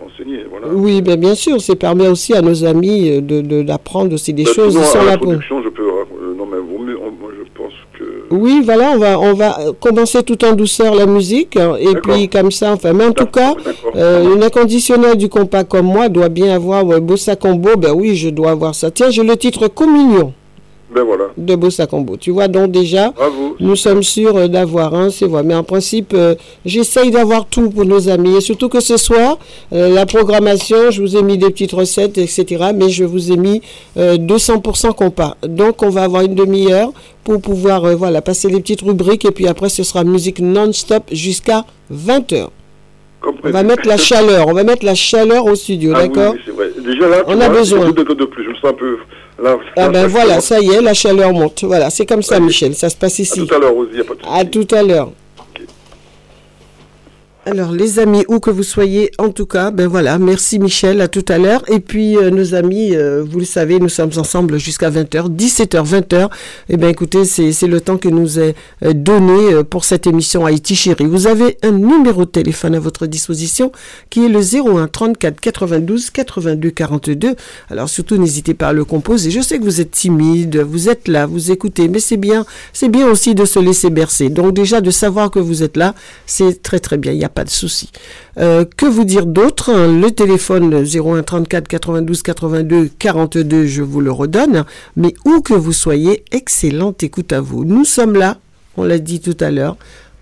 renseigner. 0.00 0.44
Voilà. 0.50 0.66
Oui, 0.72 1.02
ben 1.02 1.18
bien 1.18 1.34
sûr, 1.34 1.60
ça 1.60 1.74
permet 1.76 2.08
aussi 2.08 2.34
à 2.34 2.42
nos 2.42 2.64
amis 2.64 3.10
euh, 3.10 3.20
de 3.20 3.40
de- 3.40 3.62
d'apprendre 3.62 4.14
aussi 4.14 4.32
des 4.32 4.44
Bah, 4.44 4.50
choses. 4.54 4.76
à 4.76 4.80
là 4.80 4.86
pour. 5.18 5.26
l'introduction, 5.26 5.62
je 5.62 5.68
peux. 5.68 5.82
euh, 5.82 6.34
non, 6.36 6.46
mais 6.46 6.58
vaut 6.58 6.82
mieux. 6.84 6.96
on- 6.98 7.10
moi, 7.10 7.30
je 7.38 7.44
pense 7.60 7.72
que. 7.98 8.34
Oui, 8.34 8.62
voilà, 8.64 8.92
on 8.94 8.98
va, 8.98 9.18
on 9.20 9.34
va 9.34 9.58
commencer 9.80 10.22
tout 10.22 10.42
en 10.44 10.52
douceur 10.52 10.94
la 10.94 11.06
musique, 11.06 11.56
hein, 11.56 11.76
et 11.78 11.94
puis 12.02 12.28
comme 12.28 12.50
ça, 12.50 12.72
enfin, 12.72 12.92
mais 12.92 13.04
en 13.06 13.12
tout 13.12 13.26
cas, 13.26 13.54
euh, 13.96 14.34
une 14.34 14.42
inconditionnelle 14.42 15.16
du 15.16 15.28
compas 15.28 15.64
comme 15.64 15.86
moi 15.86 16.08
doit 16.08 16.28
bien 16.28 16.54
avoir 16.54 16.86
ouais, 16.86 17.00
Bossa 17.00 17.36
Combo, 17.36 17.70
ben 17.76 17.92
oui, 17.92 18.16
je 18.16 18.28
dois 18.30 18.50
avoir 18.52 18.74
ça. 18.74 18.90
Tiens, 18.90 19.10
j'ai 19.10 19.22
le 19.24 19.36
titre 19.36 19.68
Communion 19.68 20.32
Ben 20.94 21.04
voilà. 21.04 21.26
de 21.36 21.54
Bossa 21.54 21.86
Combo. 21.86 22.16
Tu 22.16 22.30
vois, 22.32 22.48
donc 22.48 22.72
déjà, 22.72 23.10
Bravo. 23.10 23.56
nous 23.60 23.76
sommes 23.76 24.02
sûrs 24.02 24.36
euh, 24.36 24.48
d'avoir, 24.48 24.92
hein, 24.94 25.08
c'est 25.10 25.26
vrai. 25.26 25.42
Mais 25.44 25.54
en 25.54 25.62
principe, 25.62 26.12
euh, 26.14 26.34
j'essaye 26.64 27.10
d'avoir 27.12 27.46
tout 27.46 27.70
pour 27.70 27.84
nos 27.84 28.08
amis. 28.08 28.36
Et 28.36 28.40
surtout 28.40 28.68
que 28.68 28.80
ce 28.80 28.96
soir, 28.96 29.38
euh, 29.72 29.88
la 29.94 30.04
programmation, 30.06 30.90
je 30.90 31.00
vous 31.00 31.16
ai 31.16 31.22
mis 31.22 31.38
des 31.38 31.50
petites 31.50 31.72
recettes, 31.72 32.18
etc. 32.18 32.70
Mais 32.74 32.88
je 32.88 33.04
vous 33.04 33.30
ai 33.30 33.36
mis 33.36 33.62
euh, 33.96 34.16
200% 34.16 34.92
compas. 34.94 35.36
Donc, 35.46 35.82
on 35.82 35.90
va 35.90 36.02
avoir 36.02 36.22
une 36.22 36.34
demi-heure 36.34 36.92
pour 37.22 37.40
pouvoir 37.40 37.96
voilà, 37.96 38.20
passer 38.20 38.48
les 38.48 38.58
petites 38.60 38.80
rubriques. 38.82 39.24
Et 39.24 39.30
puis 39.30 39.46
après, 39.46 39.68
ce 39.68 39.82
sera 39.84 40.02
musique 40.04 40.40
non-stop 40.40 41.04
jusqu'à 41.12 41.64
20h. 41.94 42.48
Comme 43.20 43.36
On 43.44 43.50
va 43.50 43.62
mettre 43.62 43.86
la 43.86 43.98
chaleur. 43.98 44.48
On 44.48 44.54
va 44.54 44.64
mettre 44.64 44.84
la 44.84 44.94
chaleur 44.94 45.44
au 45.46 45.54
studio, 45.54 45.92
Ah 45.94 46.08
d'accord 46.08 46.32
oui, 46.34 46.40
c'est 46.46 46.52
vrai. 46.52 46.70
Déjà 46.84 47.06
là, 47.06 47.22
On 47.26 47.38
a 47.38 47.48
vois, 47.48 47.58
besoin. 47.58 47.80
j'ai 47.86 47.92
deux 47.92 48.02
degrés 48.02 48.14
de 48.14 48.24
plus. 48.24 48.44
Je 48.44 48.48
me 48.48 48.54
sens 48.54 48.70
un 48.70 48.72
peu. 48.72 48.96
Là, 49.42 49.56
Ah 49.76 49.88
ben 49.88 50.06
voilà, 50.06 50.40
ça 50.40 50.60
y 50.60 50.68
est, 50.70 50.82
la 50.82 50.92
chaleur 50.94 51.32
monte. 51.32 51.64
Voilà, 51.64 51.88
c'est 51.90 52.04
comme 52.06 52.22
ça. 52.22 52.38
Michel. 52.40 52.74
Ça 52.74 52.90
se 52.90 52.96
passe 52.96 53.18
À 53.18 53.22
ici. 53.22 53.46
tout 53.46 53.54
à 53.54 53.58
l'heure, 53.58 53.72
Rosie, 53.74 54.00
À 54.30 54.44
tout 54.44 54.66
à 54.72 54.82
l'heure. 54.82 55.12
Alors, 57.50 57.72
les 57.72 57.98
amis, 57.98 58.24
où 58.28 58.38
que 58.38 58.48
vous 58.48 58.62
soyez, 58.62 59.10
en 59.18 59.30
tout 59.30 59.44
cas, 59.44 59.72
ben 59.72 59.88
voilà, 59.88 60.18
merci 60.20 60.60
Michel, 60.60 61.00
à 61.00 61.08
tout 61.08 61.24
à 61.26 61.36
l'heure. 61.36 61.64
Et 61.68 61.80
puis, 61.80 62.16
euh, 62.16 62.30
nos 62.30 62.54
amis, 62.54 62.94
euh, 62.94 63.24
vous 63.28 63.40
le 63.40 63.44
savez, 63.44 63.80
nous 63.80 63.88
sommes 63.88 64.12
ensemble 64.18 64.56
jusqu'à 64.56 64.88
20h, 64.88 65.28
17h, 65.34 65.84
20h. 65.84 66.28
Eh 66.68 66.76
bien, 66.76 66.88
écoutez, 66.88 67.24
c'est 67.24 67.66
le 67.66 67.80
temps 67.80 67.96
que 67.96 68.08
nous 68.08 68.38
est 68.38 68.54
euh, 68.84 68.92
donné 68.92 69.64
pour 69.68 69.84
cette 69.84 70.06
émission 70.06 70.46
Haïti 70.46 70.76
Chérie. 70.76 71.06
Vous 71.06 71.26
avez 71.26 71.58
un 71.64 71.72
numéro 71.72 72.24
de 72.24 72.30
téléphone 72.30 72.76
à 72.76 72.78
votre 72.78 73.08
disposition 73.08 73.72
qui 74.10 74.26
est 74.26 74.28
le 74.28 74.38
01 74.38 74.86
34 74.86 75.40
92 75.40 76.10
82 76.10 76.70
42. 76.70 77.34
Alors, 77.68 77.88
surtout, 77.88 78.16
n'hésitez 78.16 78.54
pas 78.54 78.68
à 78.68 78.72
le 78.72 78.84
composer. 78.84 79.32
Je 79.32 79.40
sais 79.40 79.58
que 79.58 79.64
vous 79.64 79.80
êtes 79.80 79.90
timide, 79.90 80.58
vous 80.58 80.88
êtes 80.88 81.08
là, 81.08 81.26
vous 81.26 81.50
écoutez, 81.50 81.88
mais 81.88 81.98
c'est 81.98 82.16
bien, 82.16 82.46
c'est 82.72 82.88
bien 82.88 83.08
aussi 83.08 83.34
de 83.34 83.44
se 83.44 83.58
laisser 83.58 83.90
bercer. 83.90 84.28
Donc, 84.28 84.54
déjà, 84.54 84.80
de 84.80 84.92
savoir 84.92 85.32
que 85.32 85.40
vous 85.40 85.64
êtes 85.64 85.76
là, 85.76 85.96
c'est 86.26 86.62
très 86.62 86.78
très 86.78 86.96
bien, 86.96 87.10
il 87.10 87.18
n'y 87.18 87.24
a 87.24 87.39
de 87.44 87.50
souci. 87.50 87.90
Euh, 88.38 88.64
que 88.76 88.86
vous 88.86 89.04
dire 89.04 89.26
d'autre 89.26 89.72
Le 89.72 90.10
téléphone 90.10 90.84
01 90.84 91.22
34 91.22 91.68
92 91.68 92.22
82 92.22 92.90
42, 92.98 93.66
je 93.66 93.82
vous 93.82 94.00
le 94.00 94.12
redonne. 94.12 94.64
Mais 94.96 95.14
où 95.24 95.40
que 95.40 95.54
vous 95.54 95.72
soyez, 95.72 96.24
excellente 96.32 97.02
écoute 97.02 97.32
à 97.32 97.40
vous. 97.40 97.64
Nous 97.64 97.84
sommes 97.84 98.14
là, 98.14 98.38
on 98.76 98.84
l'a 98.84 98.98
dit 98.98 99.20
tout 99.20 99.36
à 99.40 99.50
l'heure. 99.50 99.76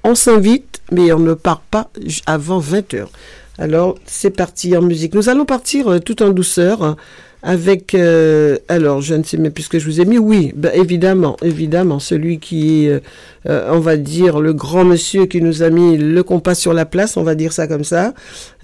On 0.05 0.15
s'invite, 0.15 0.81
mais 0.93 1.13
on 1.13 1.19
ne 1.19 1.35
part 1.35 1.61
pas 1.61 1.91
avant 2.27 2.61
20h. 2.61 3.07
Alors, 3.59 3.97
c'est 4.07 4.31
parti 4.31 4.77
en 4.77 4.83
musique. 4.83 5.15
Nous 5.15 5.29
allons 5.29 5.45
partir 5.45 5.89
euh, 5.89 5.99
tout 5.99 6.23
en 6.23 6.31
douceur 6.31 6.83
hein, 6.85 6.97
avec... 7.43 7.95
euh, 7.95 8.57
alors, 8.69 9.01
je 9.01 9.15
ne 9.15 9.25
sais 9.25 9.37
même 9.37 9.53
plus 9.53 9.65
ce 9.65 9.69
que 9.69 9.79
je 9.81 9.85
vous 9.85 10.01
ai 10.01 10.05
mis. 10.05 10.19
Oui, 10.19 10.53
ben, 10.55 10.71
évidemment, 10.75 11.37
évidemment, 11.43 11.99
celui 11.99 12.39
qui 12.39 12.87
est, 12.87 13.03
euh, 13.47 13.69
on 13.71 13.79
va 13.79 13.97
dire, 13.97 14.41
le 14.41 14.53
grand 14.53 14.85
monsieur 14.85 15.27
qui 15.27 15.41
nous 15.41 15.63
a 15.63 15.71
mis 15.71 15.97
le 15.97 16.23
compas 16.23 16.55
sur 16.55 16.73
la 16.73 16.85
place, 16.85 17.17
on 17.17 17.23
va 17.23 17.35
dire 17.35 17.53
ça 17.53 17.67
comme 17.67 17.85
ça. 17.85 18.15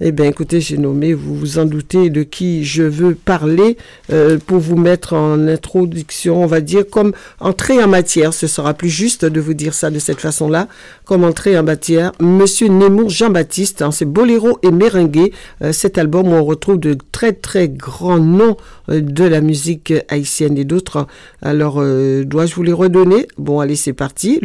Eh 0.01 0.11
bien, 0.11 0.25
écoutez, 0.25 0.61
j'ai 0.61 0.77
nommé, 0.77 1.13
vous 1.13 1.35
vous 1.35 1.59
en 1.59 1.65
doutez, 1.65 2.09
de 2.09 2.23
qui 2.23 2.65
je 2.65 2.83
veux 2.83 3.15
parler 3.15 3.77
euh, 4.11 4.37
pour 4.45 4.59
vous 4.59 4.75
mettre 4.75 5.13
en 5.13 5.47
introduction, 5.47 6.43
on 6.43 6.47
va 6.47 6.61
dire, 6.61 6.83
comme 6.89 7.13
entrée 7.39 7.81
en 7.83 7.87
matière. 7.87 8.33
Ce 8.33 8.47
sera 8.47 8.73
plus 8.73 8.89
juste 8.89 9.25
de 9.25 9.39
vous 9.39 9.53
dire 9.53 9.73
ça 9.73 9.89
de 9.89 9.99
cette 9.99 10.19
façon-là, 10.19 10.67
comme 11.05 11.23
entrée 11.23 11.57
en 11.57 11.63
matière. 11.63 12.11
Monsieur 12.19 12.67
Nemours 12.67 13.09
Jean-Baptiste, 13.09 13.81
hein, 13.81 13.91
c'est 13.91 14.05
Boléro 14.05 14.59
et 14.63 14.71
Merengue, 14.71 15.31
euh, 15.61 15.71
cet 15.71 15.97
album 15.97 16.27
où 16.27 16.31
on 16.31 16.43
retrouve 16.43 16.79
de 16.79 16.97
très 17.11 17.33
très 17.33 17.69
grands 17.69 18.19
noms 18.19 18.57
euh, 18.89 19.01
de 19.01 19.23
la 19.23 19.41
musique 19.41 19.93
haïtienne 20.09 20.57
et 20.57 20.65
d'autres. 20.65 21.07
Alors, 21.41 21.75
dois-je 21.75 22.55
vous 22.55 22.63
les 22.63 22.73
redonner? 22.73 23.27
Bon, 23.37 23.59
allez, 23.59 23.75
c'est 23.75 23.93
parti. 23.93 24.39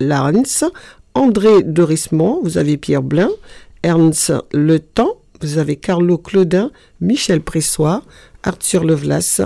Lance, 0.00 0.64
André 1.14 1.62
Dorismont, 1.62 2.40
vous 2.42 2.58
avez 2.58 2.76
Pierre 2.76 3.02
Blin, 3.02 3.30
Ernst 3.82 4.32
Le 4.52 4.78
Temps, 4.78 5.16
vous 5.40 5.58
avez 5.58 5.76
Carlo 5.76 6.18
Claudin, 6.18 6.70
Michel 7.00 7.40
Pressoir, 7.40 8.02
Arthur 8.42 8.84
Levlas 8.84 9.42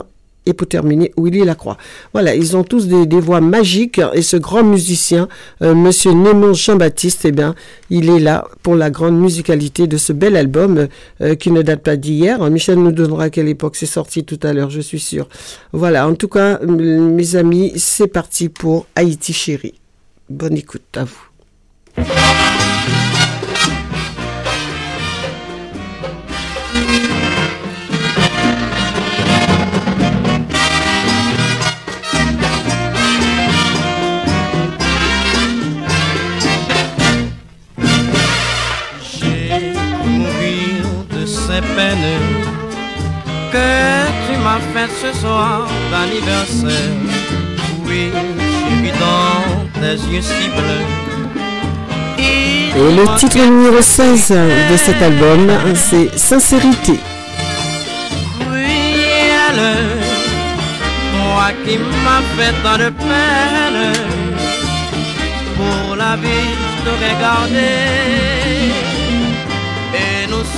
et 0.47 0.53
pour 0.53 0.69
terminer, 0.69 1.13
Willy 1.19 1.45
Lacroix. 1.45 1.77
Voilà, 2.13 2.35
ils 2.35 2.57
ont 2.57 2.63
tous 2.63 2.87
des, 2.87 3.21
voix 3.21 3.41
magiques 3.41 4.01
et 4.15 4.23
ce 4.23 4.37
grand 4.37 4.63
musicien, 4.63 5.29
euh, 5.63 5.75
Monsieur 5.75 6.13
Némon 6.13 6.55
Jean-Baptiste, 6.55 7.25
eh 7.25 7.33
bien, 7.33 7.55
il 7.91 8.09
est 8.09 8.21
là 8.21 8.47
pour 8.63 8.77
la 8.77 8.91
grande 8.91 9.19
musicalité 9.19 9.89
de 9.89 9.97
ce 9.97 10.13
bel 10.13 10.37
album 10.37 10.87
euh, 11.21 11.35
qui 11.35 11.51
ne 11.51 11.63
date 11.63 11.83
pas 11.83 11.97
d'hier. 11.97 12.49
Michel 12.49 12.79
nous 12.79 12.93
donnera 12.93 13.25
à 13.25 13.31
quelle 13.31 13.49
époque 13.49 13.75
c'est 13.75 13.87
sorti 13.87 14.25
tout 14.25 14.39
à 14.45 14.53
l'heure, 14.53 14.71
je 14.71 14.81
suis 14.81 15.01
sûr. 15.01 15.29
Voilà, 15.73 16.07
en 16.07 16.15
tout 16.15 16.29
cas, 16.29 16.61
mes 16.61 17.35
amis, 17.35 17.73
c'est 17.77 18.07
parti 18.07 18.49
pour 18.49 18.87
Haïti 18.95 19.33
chérie. 19.33 19.75
Bonne 20.29 20.57
écoute 20.57 20.97
à 20.97 21.05
vous. 21.05 21.27
que 43.53 44.07
tu 44.27 44.39
m'as 44.39 44.61
fait 44.73 44.91
ce 45.03 45.19
soir 45.21 45.69
d'anniversaire. 45.91 46.95
Oui, 47.87 48.11
Et 52.77 52.91
le 52.95 53.19
titre 53.19 53.39
numéro 53.39 53.81
16 53.81 54.31
de 54.31 54.77
cet 54.77 55.01
album, 55.01 55.51
c'est 55.75 56.19
Sincérité. 56.19 56.99
Oui, 58.51 58.97
elle, 59.49 59.63
moi 61.17 61.51
qui 61.65 61.79
m'a 61.79 62.21
fait 62.37 62.55
tant 62.63 62.79
de 62.79 62.91
peine, 62.91 63.93
pour 65.57 65.97
la 65.97 66.17
vie 66.17 66.53
je 66.61 66.85
t'aurais 66.85 67.17
gardé 67.21 68.17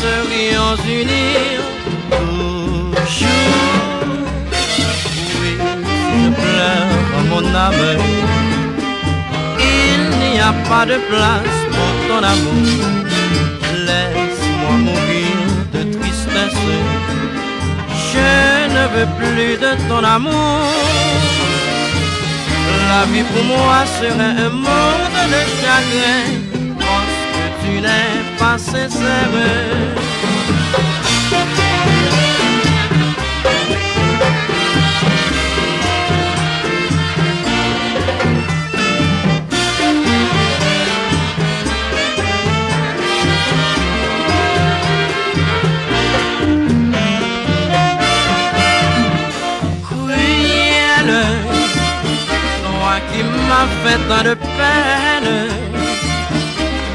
serions 0.00 0.76
unis 0.86 1.58
toujours. 2.10 3.28
Oui, 5.40 5.52
je 6.22 6.30
pleure 6.40 7.24
mon 7.30 7.54
âme. 7.54 8.47
N'y 10.38 10.44
a 10.44 10.52
pas 10.68 10.86
de 10.86 10.98
place 11.10 11.58
pour 11.74 11.94
ton 12.06 12.22
amour. 12.22 12.62
Laisse-moi 13.86 14.76
mourir 14.86 15.36
de 15.74 15.82
tristesse. 15.98 16.64
Je 18.12 18.30
ne 18.76 18.84
veux 18.94 19.08
plus 19.18 19.56
de 19.64 19.72
ton 19.88 20.04
amour. 20.04 20.60
La 22.88 23.04
vie 23.10 23.24
pour 23.32 23.44
moi 23.52 23.78
serait 23.98 24.36
un 24.46 24.50
monde 24.50 25.18
de 25.32 25.40
chagrin 25.60 26.48
tu 27.60 27.80
n'es 27.80 28.38
pas 28.38 28.58
sincère. 28.58 30.07
M'as 53.48 53.68
fait 53.82 54.00
tant 54.08 54.24
de 54.28 54.34
peine 54.58 55.34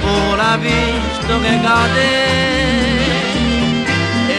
pour 0.02 0.38
la 0.38 0.54
vie, 0.64 0.94
je 1.14 1.20
t'aurais 1.28 1.60
gardé 1.68 2.12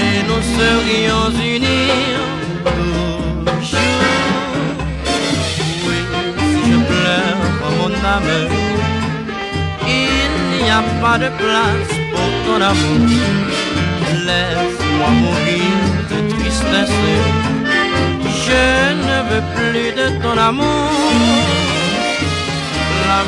et 0.01 0.17
nous 0.29 0.43
serions 0.59 1.29
unis 1.55 1.91
toujours. 2.65 3.81
Oui, 5.87 5.99
je 6.69 6.77
pleure 6.91 7.43
pour 7.61 7.73
mon 7.81 7.95
âme, 8.17 8.35
il 9.87 10.65
n'y 10.65 10.71
a 10.71 10.83
pas 11.03 11.19
de 11.25 11.31
place 11.41 11.93
pour 12.13 12.31
ton 12.47 12.61
amour. 12.71 13.09
Laisse-moi 14.27 15.11
mourir 15.23 15.77
de 16.11 16.19
tristesse, 16.33 16.99
je 18.47 18.67
ne 19.07 19.17
veux 19.29 19.45
plus 19.57 19.91
de 20.01 20.07
ton 20.23 20.37
amour 20.39 21.74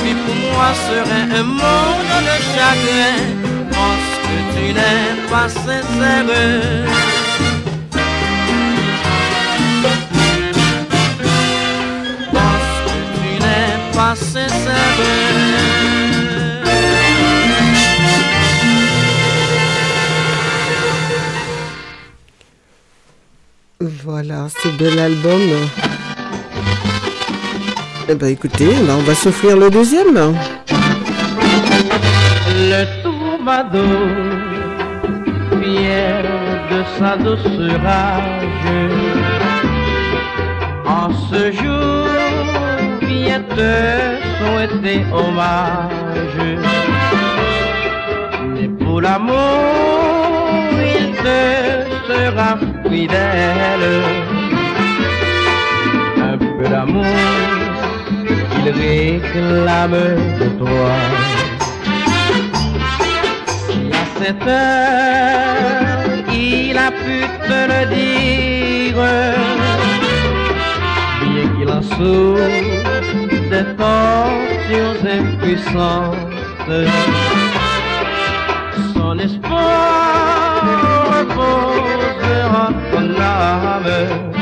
vie 0.03 0.15
pour 0.25 0.35
moi 0.53 0.71
serait 0.89 1.29
un 1.41 1.43
monde 1.43 2.15
de 2.29 2.37
chagrin 2.53 3.17
Parce 3.71 4.13
que 4.25 4.37
tu 4.55 4.65
n'es 4.77 5.07
pas 5.31 5.49
sincère. 5.49 6.27
Parce 12.33 12.77
que 12.85 12.97
tu 13.17 13.31
n'es 13.43 13.71
pas 13.97 14.15
sincère. 14.15 14.97
Voilà, 24.05 24.49
c'est 24.63 24.77
de 24.77 24.89
l'album 24.97 25.43
eh 28.09 28.15
ben 28.15 28.29
écoutez, 28.29 28.69
on 28.89 29.03
va 29.03 29.15
s'offrir 29.15 29.57
le 29.57 29.69
deuxième. 29.69 30.35
Le 32.71 32.85
troubadour, 33.03 33.83
fier 35.61 36.23
de 36.71 36.81
sa 36.99 37.17
douce 37.17 37.75
rage, 37.83 38.69
en 40.87 41.09
ce 41.31 41.53
jour 41.53 42.07
vient 43.03 43.43
te 43.57 43.73
souhaiter 44.39 45.05
hommage. 45.13 46.61
Et 48.63 48.69
pour 48.69 49.01
l'amour, 49.01 49.35
il 50.95 51.13
te 51.25 51.43
sera 52.07 52.59
fidèle. 52.89 54.03
Un 56.19 56.39
peu 56.39 56.69
d'amour 56.69 57.56
réclame 58.71 60.01
de 60.41 60.49
toi. 60.59 60.91
Et 63.71 63.91
à 63.93 64.05
cette 64.19 64.47
heure, 64.47 65.99
il 66.33 66.77
a 66.79 66.91
pu 66.91 67.17
te 67.49 67.59
le 67.73 67.81
dire, 67.95 69.01
bien 71.23 71.47
qu'il 71.57 71.71
en 71.71 71.83
souffre 71.83 72.87
des 73.51 73.67
tortures 73.77 75.03
impuissantes. 75.19 76.17
Son 78.95 79.19
espoir 79.19 80.63
repose 81.19 81.87
en 82.53 82.73
ton 82.91 83.07
âme 83.21 84.37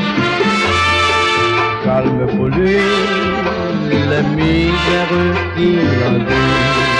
calme 1.85 2.27
pour 2.35 2.47
lui 2.47 3.34
la 4.15 4.21
misère 4.21 5.09
qu'il 5.55 6.94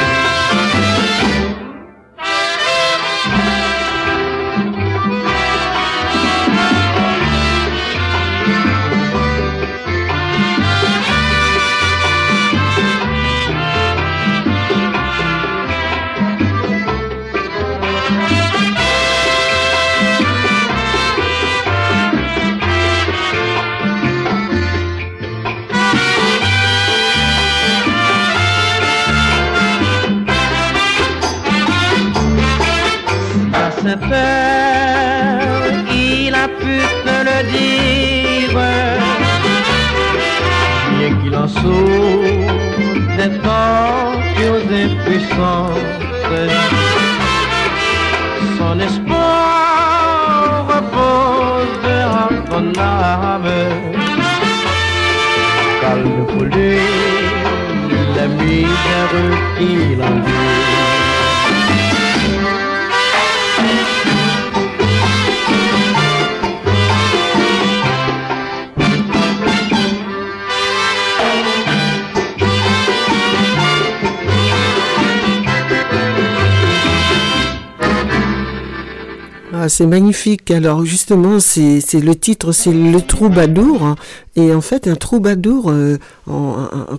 absence. 45.26 45.80
Son 48.58 48.80
espoir 48.80 50.66
repose 50.68 51.88
en 52.22 52.34
ton 52.50 52.68
âme. 52.80 53.52
Calme 55.82 56.26
foulée, 56.30 56.80
l'ami 58.16 58.64
d'un 58.86 59.06
reptile 59.14 60.02
en 60.04 60.16
vie. 60.26 60.65
C'est 79.70 79.86
magnifique. 79.86 80.52
Alors 80.52 80.86
justement, 80.86 81.40
c'est 81.40 81.82
le 81.94 82.16
titre, 82.16 82.52
c'est 82.52 82.72
le 82.72 83.00
troubadour. 83.02 83.84
Hein. 83.84 83.96
Et 84.36 84.54
en 84.54 84.62
fait, 84.62 84.88
un 84.88 84.96
troubadour 84.96 85.72
euh, 85.72 85.98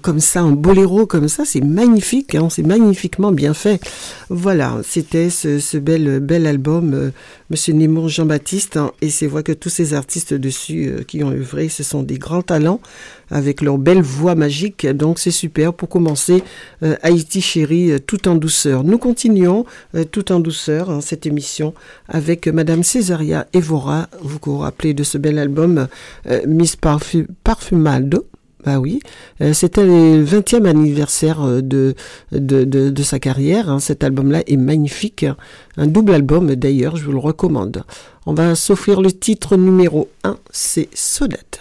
comme 0.02 0.20
ça, 0.20 0.40
un 0.40 0.52
boléro 0.52 1.06
comme 1.06 1.28
ça, 1.28 1.44
c'est 1.44 1.60
magnifique. 1.60 2.34
Hein. 2.34 2.48
c'est 2.50 2.62
magnifiquement 2.62 3.30
bien 3.30 3.52
fait. 3.52 3.80
Voilà, 4.30 4.80
c'était 4.82 5.28
ce, 5.28 5.76
bel, 5.76 6.20
bel 6.20 6.46
album, 6.46 6.94
euh, 6.94 7.10
Monsieur 7.50 7.74
Némon 7.74 8.08
Jean-Baptiste. 8.08 8.78
Hein. 8.78 8.92
et 9.02 9.10
c'est 9.10 9.26
vrai 9.26 9.42
que 9.42 9.52
tous 9.52 9.68
ces 9.68 9.92
artistes 9.92 10.32
dessus 10.32 10.88
euh, 10.88 11.02
qui 11.02 11.22
ont 11.22 11.30
œuvré, 11.30 11.68
ce 11.68 11.82
sont 11.82 12.02
des 12.02 12.18
grands 12.18 12.42
talents 12.42 12.80
avec 13.30 13.60
leur 13.62 13.78
belle 13.78 14.02
voix 14.02 14.34
magique. 14.34 14.86
Donc 14.86 15.18
c'est 15.18 15.30
super 15.30 15.74
pour 15.74 15.88
commencer 15.88 16.42
Haïti 17.02 17.40
chérie 17.40 18.00
tout 18.06 18.28
en 18.28 18.34
douceur. 18.34 18.84
Nous 18.84 18.98
continuons 18.98 19.64
tout 20.10 20.32
en 20.32 20.40
douceur 20.40 21.02
cette 21.02 21.26
émission 21.26 21.74
avec 22.08 22.46
Madame 22.48 22.82
Césaria 22.82 23.46
Evora. 23.52 24.08
Vous 24.22 24.38
vous 24.42 24.58
rappelez 24.58 24.94
de 24.94 25.02
ce 25.02 25.18
bel 25.18 25.38
album 25.38 25.88
Miss 26.46 26.76
Parfumado. 26.76 28.26
Bah 28.66 28.80
oui, 28.80 28.98
euh, 29.42 29.52
c'était 29.52 29.84
le 29.84 30.24
20e 30.24 30.66
anniversaire 30.66 31.40
euh, 31.40 31.60
de, 31.62 31.94
de, 32.32 33.02
sa 33.04 33.20
carrière. 33.20 33.70
Hein. 33.70 33.78
Cet 33.78 34.02
album-là 34.02 34.42
est 34.44 34.56
magnifique. 34.56 35.24
Un 35.76 35.86
double 35.86 36.14
album 36.14 36.52
d'ailleurs, 36.56 36.96
je 36.96 37.04
vous 37.04 37.12
le 37.12 37.18
recommande. 37.18 37.84
On 38.26 38.34
va 38.34 38.56
s'offrir 38.56 39.00
le 39.00 39.12
titre 39.12 39.56
numéro 39.56 40.08
1, 40.24 40.36
c'est 40.50 40.88
Sodette. 40.94 41.60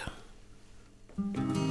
Música 1.18 1.65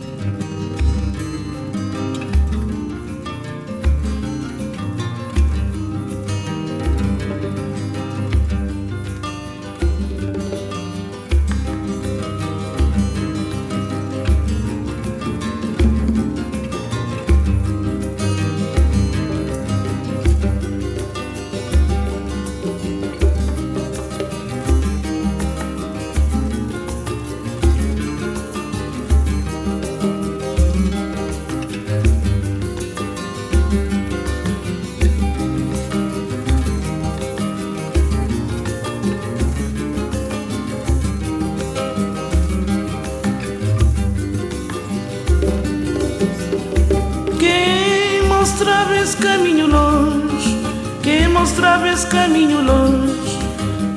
esse 52.05 52.11
caminho 52.11 52.61
longe, 52.61 53.39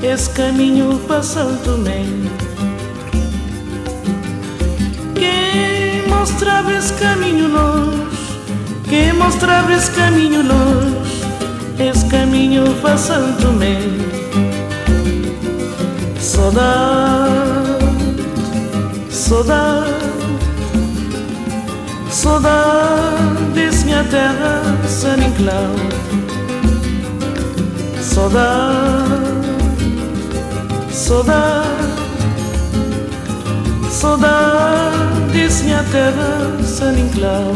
esse 0.03 0.31
caminho 0.31 0.99
para 1.07 1.21
Tomé. 1.63 2.07
Quem 5.15 6.09
mostrava 6.09 6.73
esse 6.73 6.93
caminho 6.95 7.49
longe, 7.49 8.09
quem 8.89 9.13
mostrava 9.13 9.73
esse 9.75 9.91
caminho 9.91 10.43
longe, 10.43 11.23
esse 11.79 12.07
caminho 12.07 12.75
para 12.81 12.97
Santo 12.97 13.43
Tomé. 13.43 13.79
Saudade, 16.19 17.85
saudade, 19.11 19.91
saudade 22.11 23.85
minha 23.85 24.05
terra 24.05 24.63
San 24.87 25.19
Inclau 25.19 26.28
Saudade, 28.19 29.15
saudade 30.91 31.69
Saudade 33.89 35.63
minha 35.63 35.85
terra 35.85 36.59
San 36.65 36.99
Inclau 36.99 37.55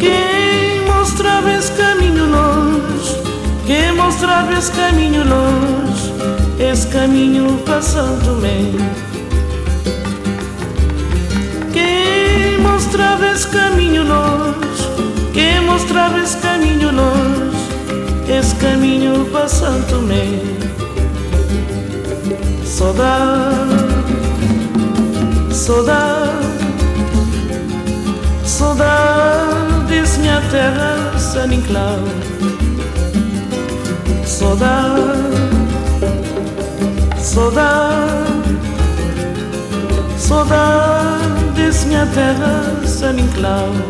Quem 0.00 0.84
mostrava 0.84 1.52
esse 1.52 1.70
caminho 1.72 2.26
longe? 2.26 3.16
Quem 3.66 3.92
mostrava 3.92 4.52
esse 4.52 4.72
caminho 4.72 5.22
longe? 5.22 6.12
Esse 6.58 6.88
caminho 6.88 7.62
Santo 7.80 8.24
Tomé. 8.24 9.10
Mostrava 12.80 13.26
esse 13.32 13.46
caminho 13.46 14.02
longe, 14.02 14.88
quem 15.32 15.60
mostrava 15.60 16.18
esse 16.18 16.36
caminho 16.38 16.90
longe, 16.90 17.49
esse 18.30 18.54
caminho 18.56 19.24
Tomé. 19.88 20.40
Saudade, 22.64 23.74
saudade, 25.52 26.46
saudade, 28.44 29.86
disse 29.88 30.20
minha 30.20 30.40
terra, 30.50 31.18
San 31.18 31.52
Inclau. 31.52 31.98
Saudade, 34.24 35.18
saudade, 37.18 38.58
saudade 40.16 41.10
desse 41.56 41.86
minha 41.86 42.06
terra 42.06 42.80
San 42.86 43.18
Inclau 43.18 43.89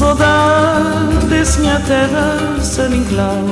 saudade 0.00 1.60
minha 1.60 1.78
terra 1.80 2.58
San 2.62 2.90
Inclau 2.94 3.44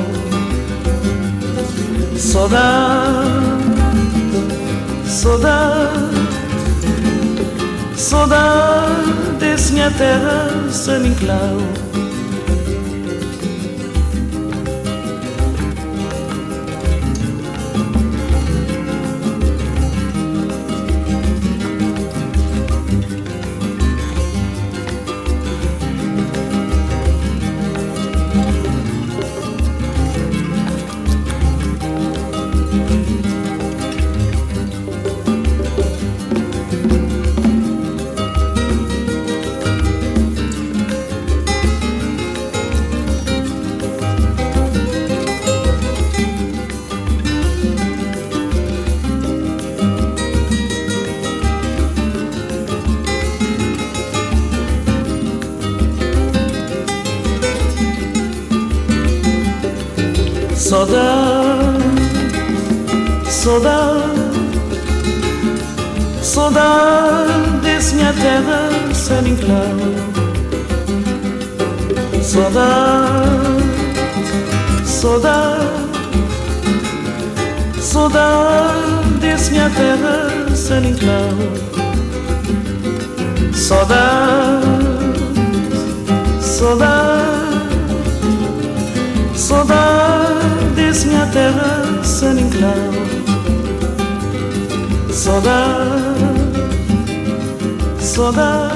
Saudade, 2.17 3.29
saudade, 5.05 5.99
saudade 7.95 9.71
minha 9.71 9.91
terra 9.91 10.49
San 10.71 11.05
Inclau 11.05 11.88
soledad. 98.31 98.68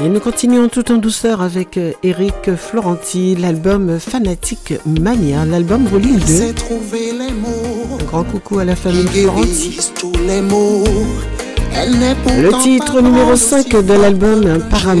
Et 0.00 0.08
nous 0.08 0.20
continuons 0.20 0.68
tout 0.68 0.92
en 0.92 0.96
douceur 0.98 1.42
avec 1.42 1.76
euh, 1.76 1.90
Eric 2.04 2.54
Florenti, 2.54 3.34
l'album 3.34 3.98
Fanatique 3.98 4.74
Mania, 4.86 5.44
l'album 5.44 5.86
volume 5.86 6.18
2. 6.20 6.54
Un 8.00 8.04
grand 8.04 8.22
coucou 8.22 8.60
à 8.60 8.64
la 8.64 8.76
famille 8.76 9.08
Florenti. 9.08 9.76
Le 11.74 12.62
titre 12.62 13.00
numéro 13.00 13.34
5 13.34 13.70
de 13.70 13.94
l'album 13.94 14.60
Par 14.70 14.94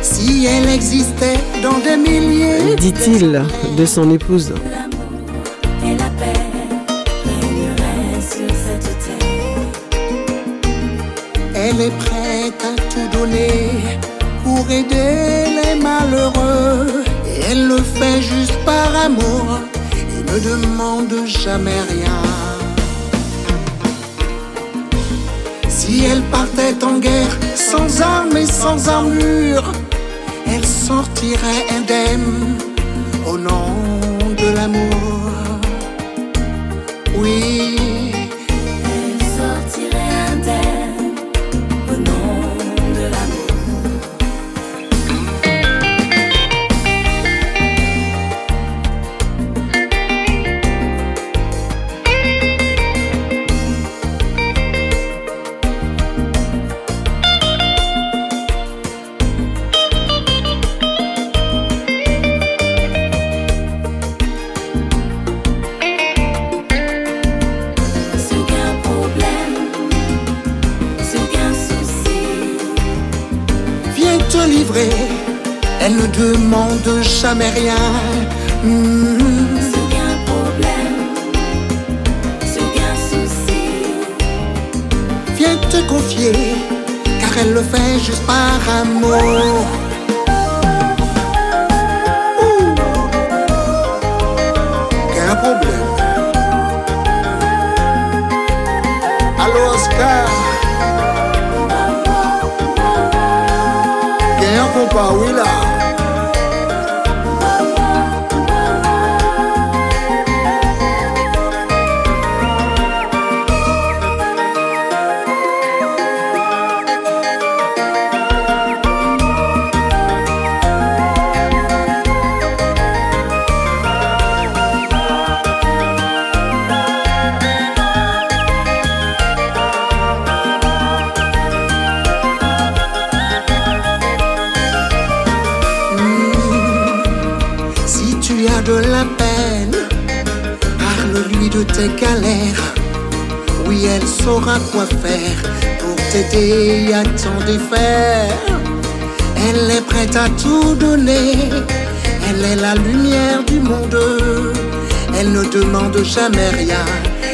Si 0.00 0.46
elle 0.46 0.70
existait 0.70 1.36
dans 1.62 1.78
des 1.80 1.98
milliers, 1.98 2.76
dit-il 2.76 3.44
de 3.76 3.84
son 3.84 4.10
épouse. 4.10 4.54
Pour 14.44 14.70
aider 14.70 15.46
les 15.58 15.74
malheureux. 15.80 17.04
Et 17.26 17.40
elle 17.50 17.68
le 17.68 17.78
fait 17.78 18.22
juste 18.22 18.56
par 18.64 18.88
amour 19.04 19.60
et 19.92 20.32
ne 20.32 20.38
demande 20.38 21.26
jamais 21.26 21.80
rien. 21.88 22.22
Si 25.68 26.04
elle 26.04 26.22
partait 26.22 26.82
en 26.84 26.98
guerre 26.98 27.36
sans 27.54 28.00
armes 28.00 28.36
et 28.36 28.46
sans 28.46 28.88
armure, 28.88 29.72
elle 30.46 30.66
sortirait 30.66 31.66
indemne 31.78 32.58
au 33.26 33.36
nom 33.38 33.75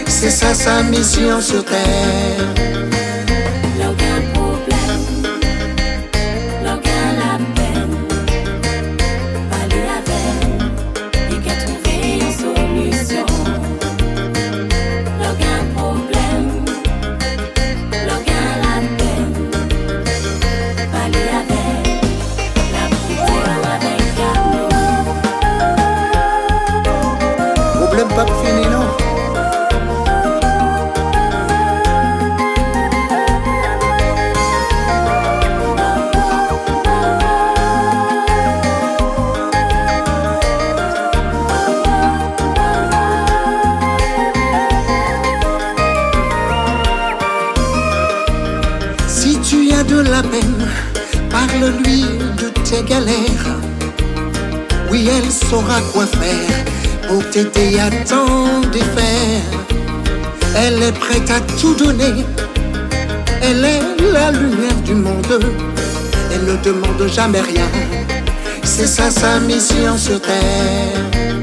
C'est 0.08 0.30
ça 0.30 0.54
sa 0.54 0.82
mission 0.82 1.40
sur 1.40 1.64
terre. 1.64 2.81
Elle 60.54 60.82
est 60.82 60.92
prête 60.92 61.30
à 61.30 61.40
tout 61.60 61.74
donner. 61.74 62.24
Elle 63.42 63.64
est 63.64 63.80
la 64.12 64.30
lumière 64.30 64.76
du 64.84 64.94
monde. 64.94 65.40
Elle 66.32 66.44
ne 66.44 66.56
demande 66.62 67.08
jamais 67.08 67.40
rien. 67.40 67.66
C'est 68.62 68.86
ça 68.86 69.10
sa 69.10 69.40
mission 69.40 69.96
sur 69.96 70.20
terre. 70.20 71.41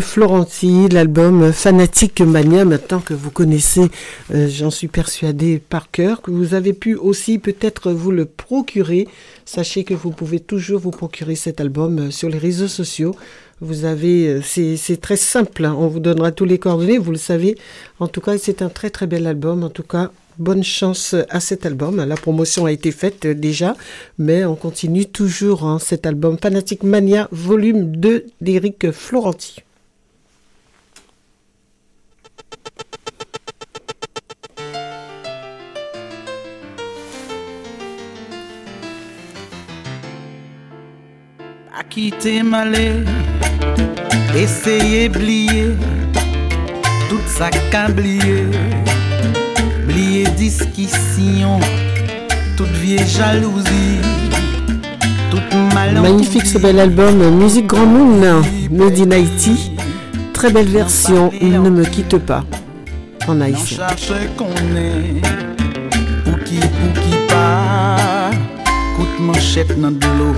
Florenti, 0.00 0.88
l'album 0.88 1.52
Fanatique 1.52 2.20
Mania, 2.20 2.64
maintenant 2.64 3.00
que 3.00 3.14
vous 3.14 3.32
connaissez, 3.32 3.90
euh, 4.32 4.48
j'en 4.48 4.70
suis 4.70 4.86
persuadé 4.86 5.58
par 5.58 5.90
cœur, 5.90 6.22
que 6.22 6.30
vous 6.30 6.54
avez 6.54 6.72
pu 6.72 6.94
aussi 6.94 7.38
peut-être 7.40 7.90
vous 7.90 8.12
le 8.12 8.26
procurer. 8.26 9.08
Sachez 9.44 9.82
que 9.82 9.92
vous 9.94 10.10
pouvez 10.10 10.38
toujours 10.38 10.78
vous 10.78 10.92
procurer 10.92 11.34
cet 11.34 11.60
album 11.60 11.98
euh, 11.98 12.10
sur 12.12 12.28
les 12.28 12.38
réseaux 12.38 12.68
sociaux. 12.68 13.16
Vous 13.60 13.84
avez, 13.84 14.28
euh, 14.28 14.40
c'est 14.40 14.76
c'est 14.76 15.00
très 15.00 15.16
simple, 15.16 15.64
hein. 15.64 15.74
on 15.76 15.88
vous 15.88 16.00
donnera 16.00 16.30
tous 16.30 16.44
les 16.44 16.58
coordonnées, 16.58 16.98
vous 16.98 17.10
le 17.10 17.18
savez. 17.18 17.58
En 17.98 18.06
tout 18.06 18.20
cas, 18.20 18.38
c'est 18.38 18.62
un 18.62 18.68
très 18.68 18.90
très 18.90 19.08
bel 19.08 19.26
album. 19.26 19.64
En 19.64 19.70
tout 19.70 19.82
cas, 19.82 20.12
bonne 20.40 20.64
chance 20.64 21.14
à 21.28 21.38
cet 21.38 21.66
album. 21.66 22.02
La 22.04 22.16
promotion 22.16 22.64
a 22.66 22.72
été 22.72 22.90
faite 22.90 23.26
euh, 23.26 23.34
déjà, 23.34 23.76
mais 24.18 24.44
on 24.44 24.56
continue 24.56 25.06
toujours 25.06 25.64
hein, 25.64 25.78
cet 25.78 26.06
album 26.06 26.38
Fanatic 26.42 26.82
Mania, 26.82 27.28
volume 27.30 27.94
2 27.96 28.26
d'Éric 28.40 28.90
Florenti. 28.90 29.56
À 41.76 41.84
quitter 41.84 42.42
m'aller, 42.42 42.92
essayer 44.34 45.08
oublier 45.08 45.74
tout 47.08 47.20
oublier 47.88 48.89
discussion, 50.40 51.60
toute 52.56 52.72
vieille 52.82 53.06
jalousie, 53.06 54.00
toute. 55.30 55.42
Magnifique 56.00 56.46
ce 56.46 56.56
bel 56.56 56.80
album, 56.80 57.18
Musique 57.36 57.66
Grand 57.66 57.84
Moon, 57.84 58.42
Made 58.70 58.98
in 58.98 59.10
Haïti. 59.10 59.72
Très 60.32 60.50
belle 60.50 60.68
version, 60.68 61.30
Il 61.42 61.60
ne 61.60 61.68
me 61.68 61.84
quitte 61.84 62.16
pas, 62.16 62.42
en 63.28 63.36
On 63.36 63.40
haïtien. 63.42 63.86
qu'on 64.38 64.46
est 64.76 65.20
Pour 66.24 66.42
qui, 66.44 66.58
pour 66.58 67.02
qui 67.02 67.16
pas 67.28 68.30
Coup 68.96 69.06
de 69.18 69.22
manchette 69.22 69.78
dans 69.78 69.90
de 69.90 70.06
l'eau 70.18 70.34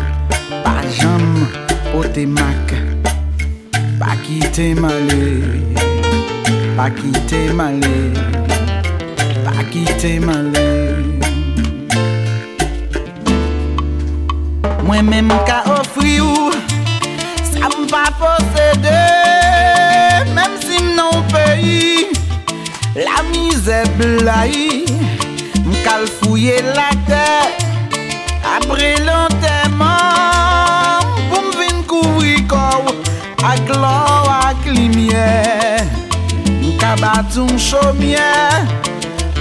Pas 0.64 0.82
jam, 0.98 1.46
pote 1.92 2.18
mac 2.26 2.74
Pas 4.00 4.16
quitter 4.24 4.74
malé 4.74 5.42
Pas 6.76 6.90
quitter 6.90 7.52
malé 7.52 8.41
ki 9.72 9.84
te 10.00 10.20
male. 10.20 10.68
Mwen 14.84 15.08
men 15.08 15.30
m 15.30 15.32
ka 15.48 15.62
ofri 15.78 16.18
ou 16.20 16.52
Sa 17.48 17.70
m 17.72 17.86
pa 17.88 18.04
posede. 18.20 19.00
Mem 20.36 20.52
si 20.60 20.76
m 20.82 20.92
nan 20.98 21.24
peyi 21.32 22.12
La 23.00 23.22
mize 23.30 23.80
blai 23.96 24.84
M 25.62 25.72
kal 25.86 26.04
fouye 26.18 26.58
la 26.76 26.90
te 27.08 27.24
Apre 28.52 28.92
lanteman 29.06 29.88
Pou 31.30 31.40
m 31.40 31.50
vin 31.56 31.80
kouvri 31.88 32.36
kou 32.50 32.92
Ak 33.40 33.72
lor 33.72 34.28
ak 34.36 34.68
limye 34.68 35.32
M 36.60 36.76
ka 36.82 36.92
batou 37.00 37.48
m 37.48 37.56
chomye 37.56 38.30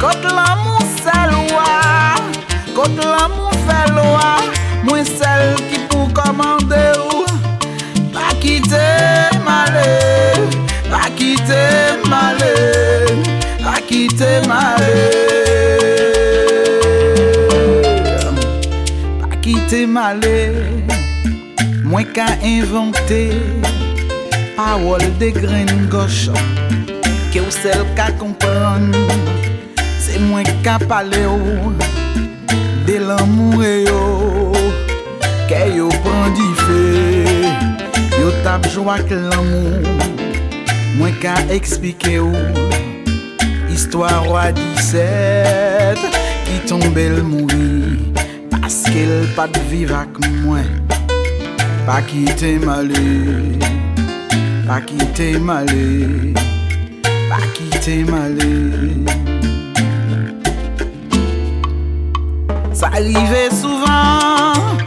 Kote 0.02 0.30
la 0.34 0.56
moun 0.64 0.86
sel 0.98 1.34
waa, 1.54 2.16
kote 2.74 3.06
la 3.06 3.28
moun 3.30 3.54
fel 3.68 4.00
waa 4.02 4.40
Mwen 4.84 5.06
sel 5.06 5.54
ki 5.70 5.84
pou 5.92 6.08
komande 6.18 6.82
ou 6.98 7.22
Pa 8.10 8.34
kite 8.42 8.88
male, 9.46 9.86
pa 10.90 11.04
kite 11.20 11.62
male, 12.10 12.50
pa 13.62 13.76
kite 13.86 14.32
male. 14.50 14.98
Pa 19.22 19.30
kite 19.46 19.86
male, 19.86 20.36
mwen 21.86 22.10
ka 22.18 22.26
invante 22.42 23.22
Pawol 24.58 25.06
de 25.22 25.30
gren 25.38 25.70
goch, 25.94 26.34
ke 27.30 27.46
ou 27.46 27.54
sel 27.62 27.86
ka 27.94 28.10
kompran 28.18 28.90
C'est 30.12 30.20
moins 30.20 30.44
qu'à 30.44 30.78
parler 30.78 31.26
ou 31.26 31.72
De 32.86 32.98
l'amour 32.98 33.64
et 33.64 33.84
yo 33.84 34.52
Que 35.48 35.74
yo 35.74 35.88
prend 35.88 36.30
du 36.36 36.54
feu. 36.64 37.24
Yo 38.20 38.30
tap 38.44 38.68
joie 38.70 39.00
que 39.00 39.14
l'amour. 39.14 39.88
Moins 40.98 41.14
qu'à 41.14 41.36
expliquer 41.50 42.20
ou 42.20 42.34
Histoire 43.72 44.26
roi 44.26 44.52
17 44.52 45.98
Qui 46.46 46.68
tombe 46.68 46.94
le 46.94 47.24
mourir. 47.24 47.98
Parce 48.50 48.84
qu'elle 48.84 49.28
pas 49.34 49.48
de 49.48 49.60
vivre 49.70 49.96
avec 49.96 50.44
moi. 50.44 50.58
Pas 51.86 52.02
quitter 52.02 52.60
malé 52.60 53.58
Pas 54.68 54.82
quitter 54.82 55.40
malé 55.40 56.34
Pas 57.30 57.48
quitter 57.56 58.04
arrive 62.94 63.50
souvan 63.52 64.78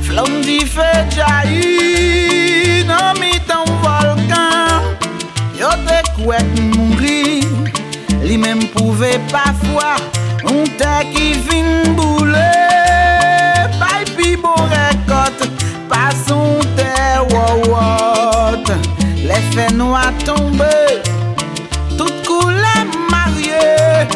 Flom 0.00 0.42
di 0.42 0.60
fe 0.64 0.90
jayi 1.14 2.84
Nan 2.88 3.18
mitan 3.20 3.64
volkan 3.82 4.96
Yo 5.58 5.70
te 5.86 6.00
kouet 6.16 6.48
mouri 6.74 7.44
Li 8.24 8.36
men 8.36 8.64
pouve 8.74 9.12
pafwa 9.32 9.96
Un 10.48 10.64
te 10.80 10.94
ki 11.12 11.34
fin 11.46 11.94
boule 11.98 12.48
Pay 13.80 14.08
pi 14.16 14.34
bo 14.40 14.56
rekot 14.72 15.44
Pason 15.92 16.64
te 16.78 16.90
wawot 17.34 18.72
Le 19.28 19.38
fe 19.52 19.68
nou 19.76 19.94
a 19.94 20.08
tombe 20.24 20.72
Tout 21.98 22.16
kou 22.26 22.48
la 22.48 22.82
marye 23.12 24.08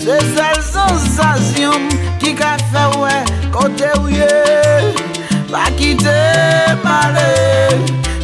Se 0.00 0.20
sel 0.34 0.62
sensasyon 0.68 1.88
Qui 2.30 2.36
ka 2.36 2.56
ouais 3.00 3.24
côté 3.50 3.86
ouye 4.00 4.22
Pas 5.50 5.68
quitter 5.76 6.78
malé 6.84 7.74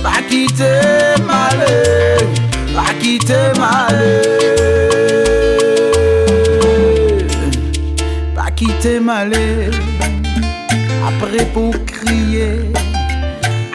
Pas 0.01 0.23
quitter 0.29 1.21
malé 1.27 1.75
Pas 2.73 2.95
quitter 3.01 3.51
malé 3.59 4.15
Pas 8.33 8.51
quitter 8.55 9.01
malé 9.01 9.71
Après 11.05 11.45
pour 11.47 11.75
crier 11.85 12.61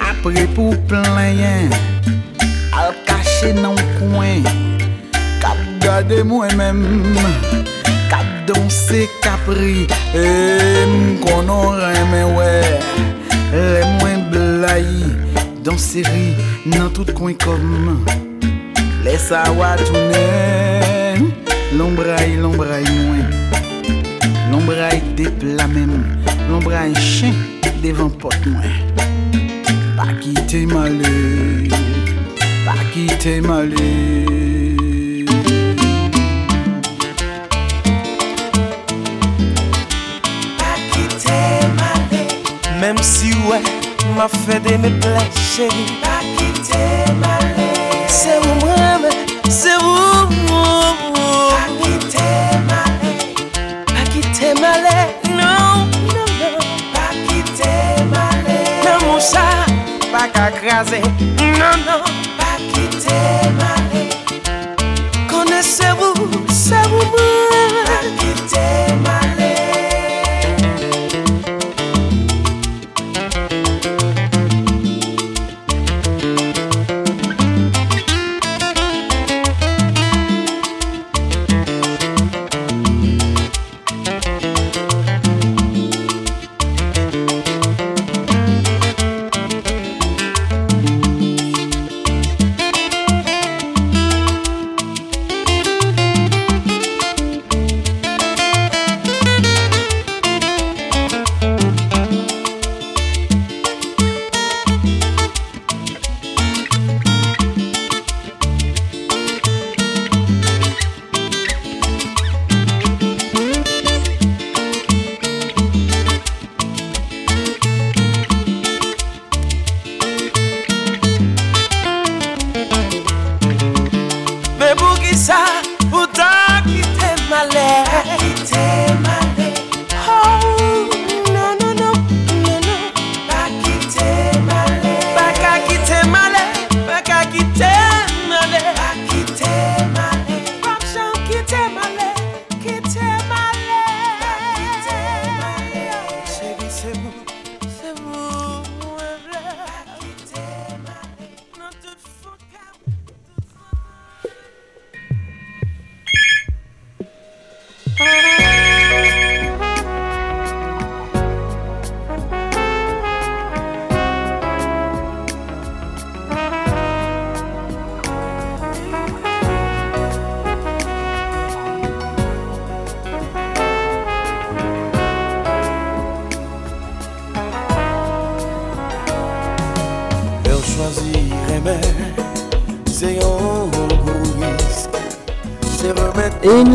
Après 0.09 0.47
pour 0.55 0.77
plaigner 0.87 1.67
Al 2.71 2.93
Cap 5.41 5.61
danser 8.47 9.09
capri. 9.21 9.87
Et 10.15 10.85
m'konon 10.87 11.73
mais 12.11 12.23
ouais 12.23 12.79
Les 13.53 13.83
moins 13.99 14.19
Dans 15.63 15.77
série 15.77 16.35
Dans 16.65 16.89
tout 16.89 17.05
coin 17.13 17.33
comme 17.33 18.03
Laisse 19.03 19.31
à 19.31 19.43
tourner 19.77 20.81
L'ombraille, 21.77 22.35
l'ombraille 22.35 22.83
moins. 23.05 23.29
L'ombraille 24.51 25.01
des 25.15 25.29
plats 25.29 25.67
même. 25.67 26.03
L'ombraille 26.49 26.95
chien 26.95 27.33
devant 27.81 28.09
porte 28.09 28.45
moins. 28.45 28.61
Pas 29.95 30.13
quitter 30.19 30.65
malé 30.65 31.69
Pas 32.65 32.83
quitter 32.93 33.39
malé 33.39 34.40
Si 43.21 43.29
wè, 43.45 43.59
ma 44.15 44.25
fèdè 44.27 44.77
me 44.81 44.89
plè 44.97 45.21
chèri 45.53 45.83
Pa 46.01 46.15
kitè 46.37 46.85
ma 47.21 47.35
lè. 47.57 47.67
Se 48.09 48.33
wè 48.41 48.53
mwen 48.61 49.03
mè, 49.03 49.11
se 49.53 49.75
wè 49.77 50.07
mwen 50.31 51.03
mwen 51.13 51.51
Pa 51.51 51.61
kitè 51.77 52.31
ma 52.65 52.81
lè. 53.03 53.13
Pa 53.93 54.01
kitè 54.09 54.53
ma 54.57 54.73
lè, 54.85 54.97
non, 55.37 55.85
non, 56.15 56.33
non 56.39 56.65
Pa 56.95 57.05
kitè 57.27 57.75
ma 58.09 58.25
lè. 58.47 58.57
Nan 58.87 58.97
moun 59.05 59.21
sa, 59.21 59.45
pa 60.09 60.25
kakrasè 60.33 61.03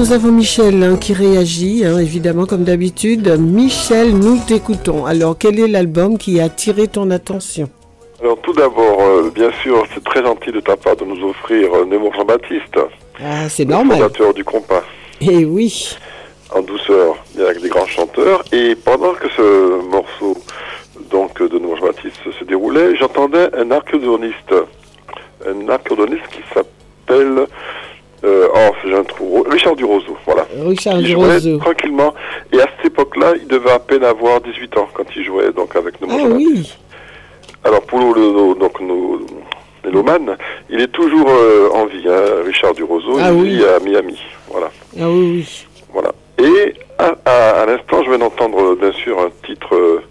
nous 0.06 0.12
avons 0.12 0.30
Michel 0.30 0.82
hein, 0.84 0.96
qui 0.96 1.12
réagit, 1.14 1.84
hein, 1.84 1.98
évidemment 1.98 2.46
comme 2.46 2.62
d'habitude. 2.62 3.28
Michel, 3.40 4.16
nous 4.16 4.38
t'écoutons. 4.46 5.04
Alors, 5.04 5.36
quel 5.36 5.58
est 5.58 5.66
l'album 5.66 6.16
qui 6.16 6.38
a 6.38 6.44
attiré 6.44 6.86
ton 6.86 7.10
attention? 7.10 7.68
Alors 8.20 8.38
tout 8.40 8.52
d'abord, 8.52 9.00
euh, 9.02 9.30
bien 9.34 9.50
sûr, 9.62 9.84
c'est 9.92 10.04
très 10.04 10.22
gentil 10.22 10.52
de 10.52 10.60
ta 10.60 10.76
part 10.76 10.94
de 10.96 11.04
nous 11.04 11.28
offrir 11.28 11.74
euh, 11.74 11.84
Nemo 11.86 12.12
Jean-Baptiste, 12.16 12.78
Ah, 13.20 13.48
c'est 13.48 13.64
le 13.64 13.70
normal. 13.70 13.98
fondateur 13.98 14.32
du 14.32 14.44
compas, 14.44 14.84
Eh 15.20 15.44
oui. 15.44 15.96
en 16.54 16.62
douceur, 16.62 17.16
avec 17.38 17.60
des 17.60 17.68
grands 17.68 17.86
chanteurs. 17.86 18.44
Et 18.52 18.76
pendant 18.76 19.12
que 19.14 19.28
ce 19.36 19.82
morceau 19.90 20.36
donc 21.10 21.42
de 21.42 21.58
Nemo 21.58 21.74
Jean-Baptiste 21.76 22.20
se 22.38 22.44
déroulait, 22.44 22.94
j'entendais 22.96 23.48
un 23.58 23.70
accordéoniste, 23.72 24.54
un 25.46 25.68
accordéoniste 25.68 26.28
qui 26.30 26.42
s'appelle 26.54 27.46
euh, 28.24 28.48
oh, 28.54 28.74
j'ai 28.84 28.94
un 28.94 29.04
trou, 29.04 29.44
Richard 29.48 29.76
Duroseau, 29.76 30.16
voilà. 30.24 30.46
Richard 30.64 30.98
Il 31.00 31.06
jouait 31.06 31.26
Duroseau. 31.38 31.58
tranquillement. 31.58 32.14
Et 32.52 32.60
à 32.60 32.66
cette 32.76 32.86
époque-là, 32.92 33.34
il 33.40 33.46
devait 33.46 33.70
à 33.70 33.78
peine 33.78 34.04
avoir 34.04 34.40
18 34.40 34.76
ans 34.78 34.88
quand 34.94 35.04
il 35.14 35.24
jouait 35.24 35.52
donc 35.52 35.76
avec 35.76 36.00
Nemo 36.00 36.14
Ah 36.18 36.28
oui. 36.34 36.72
Alors 37.64 37.82
pour 37.82 37.98
le- 38.14 38.20
nos, 38.32 38.54
donc 38.54 38.80
nos 38.80 39.20
mélomanes, 39.84 40.36
il 40.70 40.80
est 40.80 40.92
toujours 40.92 41.28
euh, 41.28 41.68
en 41.74 41.86
vie, 41.86 42.04
hein, 42.08 42.42
Richard 42.44 42.74
Duroseau, 42.74 43.18
Ah 43.20 43.30
il 43.32 43.40
oui. 43.40 43.48
vit 43.56 43.64
à 43.64 43.78
Miami. 43.80 44.18
Voilà. 44.50 44.70
Ah 45.00 45.08
oui, 45.08 45.30
oui. 45.44 45.66
voilà. 45.92 46.12
Et 46.38 46.74
à, 46.98 47.14
à- 47.24 47.62
à 47.62 47.66
l'instant, 47.66 48.02
je 48.02 48.08
viens 48.10 48.18
d'entendre 48.18 48.60
euh, 48.62 48.76
bien 48.80 48.92
sûr 48.92 49.18
un 49.20 49.30
titre 49.46 49.74
euh, 49.74 50.02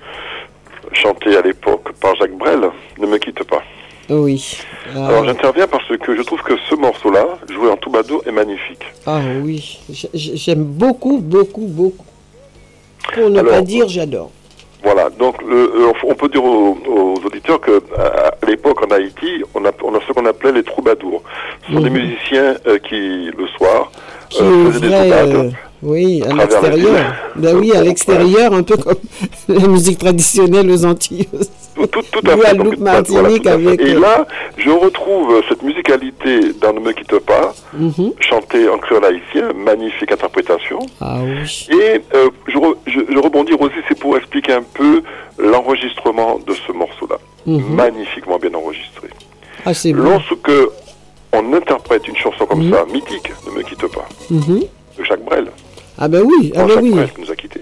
chanté 0.93 1.35
à 1.35 1.41
l'époque 1.41 1.91
par 2.01 2.15
Jacques 2.15 2.37
Brel, 2.37 2.69
Ne 2.99 3.07
me 3.07 3.17
quitte 3.17 3.43
pas. 3.43 3.63
Oui. 4.09 4.57
Ah, 4.95 5.07
Alors 5.07 5.25
j'interviens 5.25 5.67
parce 5.67 5.87
que 5.97 6.15
je 6.15 6.21
trouve 6.21 6.41
que 6.43 6.53
ce 6.69 6.75
morceau-là, 6.75 7.25
joué 7.49 7.69
en 7.69 7.77
toubado, 7.77 8.21
est 8.25 8.31
magnifique. 8.31 8.83
ah 9.07 9.19
oui. 9.43 9.79
J'aime 10.13 10.63
beaucoup, 10.63 11.17
beaucoup, 11.19 11.65
beaucoup. 11.67 12.05
Pour 13.13 13.29
ne 13.29 13.39
Alors, 13.39 13.51
pas 13.51 13.61
dire 13.61 13.87
j'adore. 13.87 14.31
Voilà, 14.83 15.09
donc 15.09 15.41
le, 15.41 15.55
euh, 15.55 15.91
on 16.03 16.13
peut 16.13 16.29
dire 16.29 16.43
aux, 16.43 16.77
aux 16.87 17.15
auditeurs 17.25 17.59
que 17.59 17.81
à, 17.97 18.27
à 18.27 18.45
l'époque 18.47 18.83
en 18.85 18.91
Haïti, 18.93 19.41
on 19.55 19.65
a, 19.65 19.71
on 19.83 19.95
a 19.95 19.99
ce 20.07 20.11
qu'on 20.13 20.25
appelait 20.27 20.51
les 20.51 20.63
troubadours. 20.63 21.23
Ce 21.67 21.73
sont 21.73 21.79
des 21.81 21.89
Mhm. 21.89 21.97
musiciens 22.01 22.55
euh, 22.67 22.77
qui, 22.77 23.31
le 23.35 23.47
soir, 23.57 23.91
Qui 24.29 24.43
euh, 24.43 24.71
faisaient 24.71 24.87
des 24.87 24.93
euh, 24.93 25.49
oui, 25.85 26.21
à 26.23 26.33
l'extérieur. 26.33 27.13
Ben 27.35 27.55
oui, 27.57 27.71
à 27.75 27.81
l'extérieur, 27.81 28.53
un 28.53 28.63
peu 28.63 28.75
comme 28.77 28.95
la 29.47 29.67
musique 29.67 29.99
traditionnelle 29.99 30.69
aux 30.69 30.85
Antilles. 30.85 31.27
Tout, 31.75 31.87
tout, 31.87 32.01
tout 32.11 32.21
à 32.29 32.37
fait. 32.37 32.55
Donc, 32.55 32.75
voilà, 32.77 33.01
Martinique 33.01 33.43
tout 33.43 33.49
à 33.49 33.57
fait. 33.57 33.67
avec, 33.67 33.81
Et 33.81 33.93
euh, 33.95 33.99
là, 33.99 34.25
je 34.57 34.69
retrouve 34.69 35.41
cette 35.49 35.61
musicalité 35.61 36.53
dans 36.61 36.73
Ne 36.73 36.79
me 36.79 36.91
quitte 36.93 37.19
pas, 37.19 37.53
Mhm. 37.73 38.11
chantée 38.19 38.67
en 38.69 38.77
créole 38.77 39.05
haïtien, 39.05 39.51
magnifique 39.53 40.11
interprétation. 40.11 40.79
Ah 41.01 41.17
oui. 41.23 41.67
Et 41.71 42.01
euh, 42.15 42.29
je, 42.47 42.57
re- 42.57 42.77
je, 42.87 42.99
aussi, 43.59 43.75
c'est 43.87 43.99
pour 43.99 44.15
expliquer 44.17 44.53
un 44.53 44.63
peu 44.63 45.01
l'enregistrement 45.37 46.39
de 46.45 46.53
ce 46.53 46.71
morceau-là. 46.71 47.17
Mhm. 47.45 47.75
Magnifiquement 47.75 48.37
bien 48.39 48.53
enregistré. 48.53 49.07
Ah, 49.65 49.73
bon. 49.93 50.03
Lorsque 50.03 50.51
on 51.33 51.53
interprète 51.53 52.07
une 52.07 52.15
chanson 52.15 52.45
comme 52.45 52.71
ça, 52.71 52.85
mythique, 52.91 53.31
Ne 53.47 53.57
me 53.57 53.63
quitte 53.63 53.85
pas, 53.87 54.07
Mhm. 54.29 54.61
de 54.97 55.03
Jacques 55.03 55.23
Brel, 55.25 55.47
Ah 55.97 56.07
ben 56.07 56.21
oui, 56.23 56.51
ah 56.55 56.65
ben 56.65 56.79
oui. 56.81 56.91
Brel 56.91 57.11
qui 57.13 57.21
nous 57.21 57.31
a 57.31 57.35
quittés. 57.35 57.61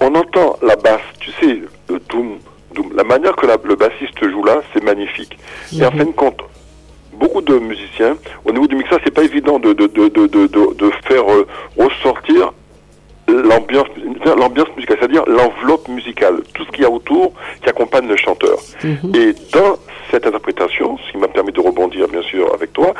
On 0.00 0.14
entend 0.14 0.56
la 0.62 0.76
basse, 0.76 1.00
tu 1.18 1.30
sais, 1.32 1.62
le 1.88 1.98
doum, 2.08 2.38
doum. 2.74 2.92
La 2.96 3.04
manière 3.04 3.36
que 3.36 3.46
la- 3.46 3.58
le 3.62 3.76
bassiste 3.76 4.18
joue 4.28 4.42
là, 4.44 4.62
c'est 4.72 4.82
magnifique. 4.82 5.38
Et 5.72 5.84
en 5.84 5.90
fin 5.90 6.04
de 6.04 6.10
compte, 6.12 6.40
beaucoup 7.12 7.42
de 7.42 7.58
musiciens, 7.58 8.16
au 8.44 8.52
niveau 8.52 8.66
du 8.66 8.76
mixage, 8.76 9.00
c'est 9.04 9.10
pas 9.14 9.22
évident 9.24 9.58
de, 9.58 9.72
de, 9.74 9.86
de, 9.86 10.08
de, 10.08 10.26
de, 10.26 10.46
de- 10.46 10.74
de 10.74 10.90
faire 11.06 11.30
euh, 11.30 11.46
ressortir 11.78 12.52
l'ambiance 13.30 13.86
l'ambiance 14.36 14.68
musicale, 14.76 14.96
c'est-à-dire 15.00 15.24
l'enveloppe 15.26 15.88
musicale, 15.88 16.40
tout 16.54 16.64
ce 16.64 16.70
qu'il 16.70 16.82
y 16.82 16.84
a 16.84 16.90
autour 16.90 17.32
qui 17.62 17.68
accompagne 17.68 18.06
le 18.08 18.16
chanteur. 18.16 18.58
Et 19.14 19.32
dans 19.52 19.76
cette 20.10 20.26
interprétation, 20.26 20.98
ce 20.98 21.12
qui 21.12 21.18
m'a 21.18 21.28
permis 21.28 21.52
de 21.52 21.60
rebondir 21.60 22.06
bien 22.08 22.22
sûr 22.22 22.52
avec 22.54 22.72
toi, 22.72 22.94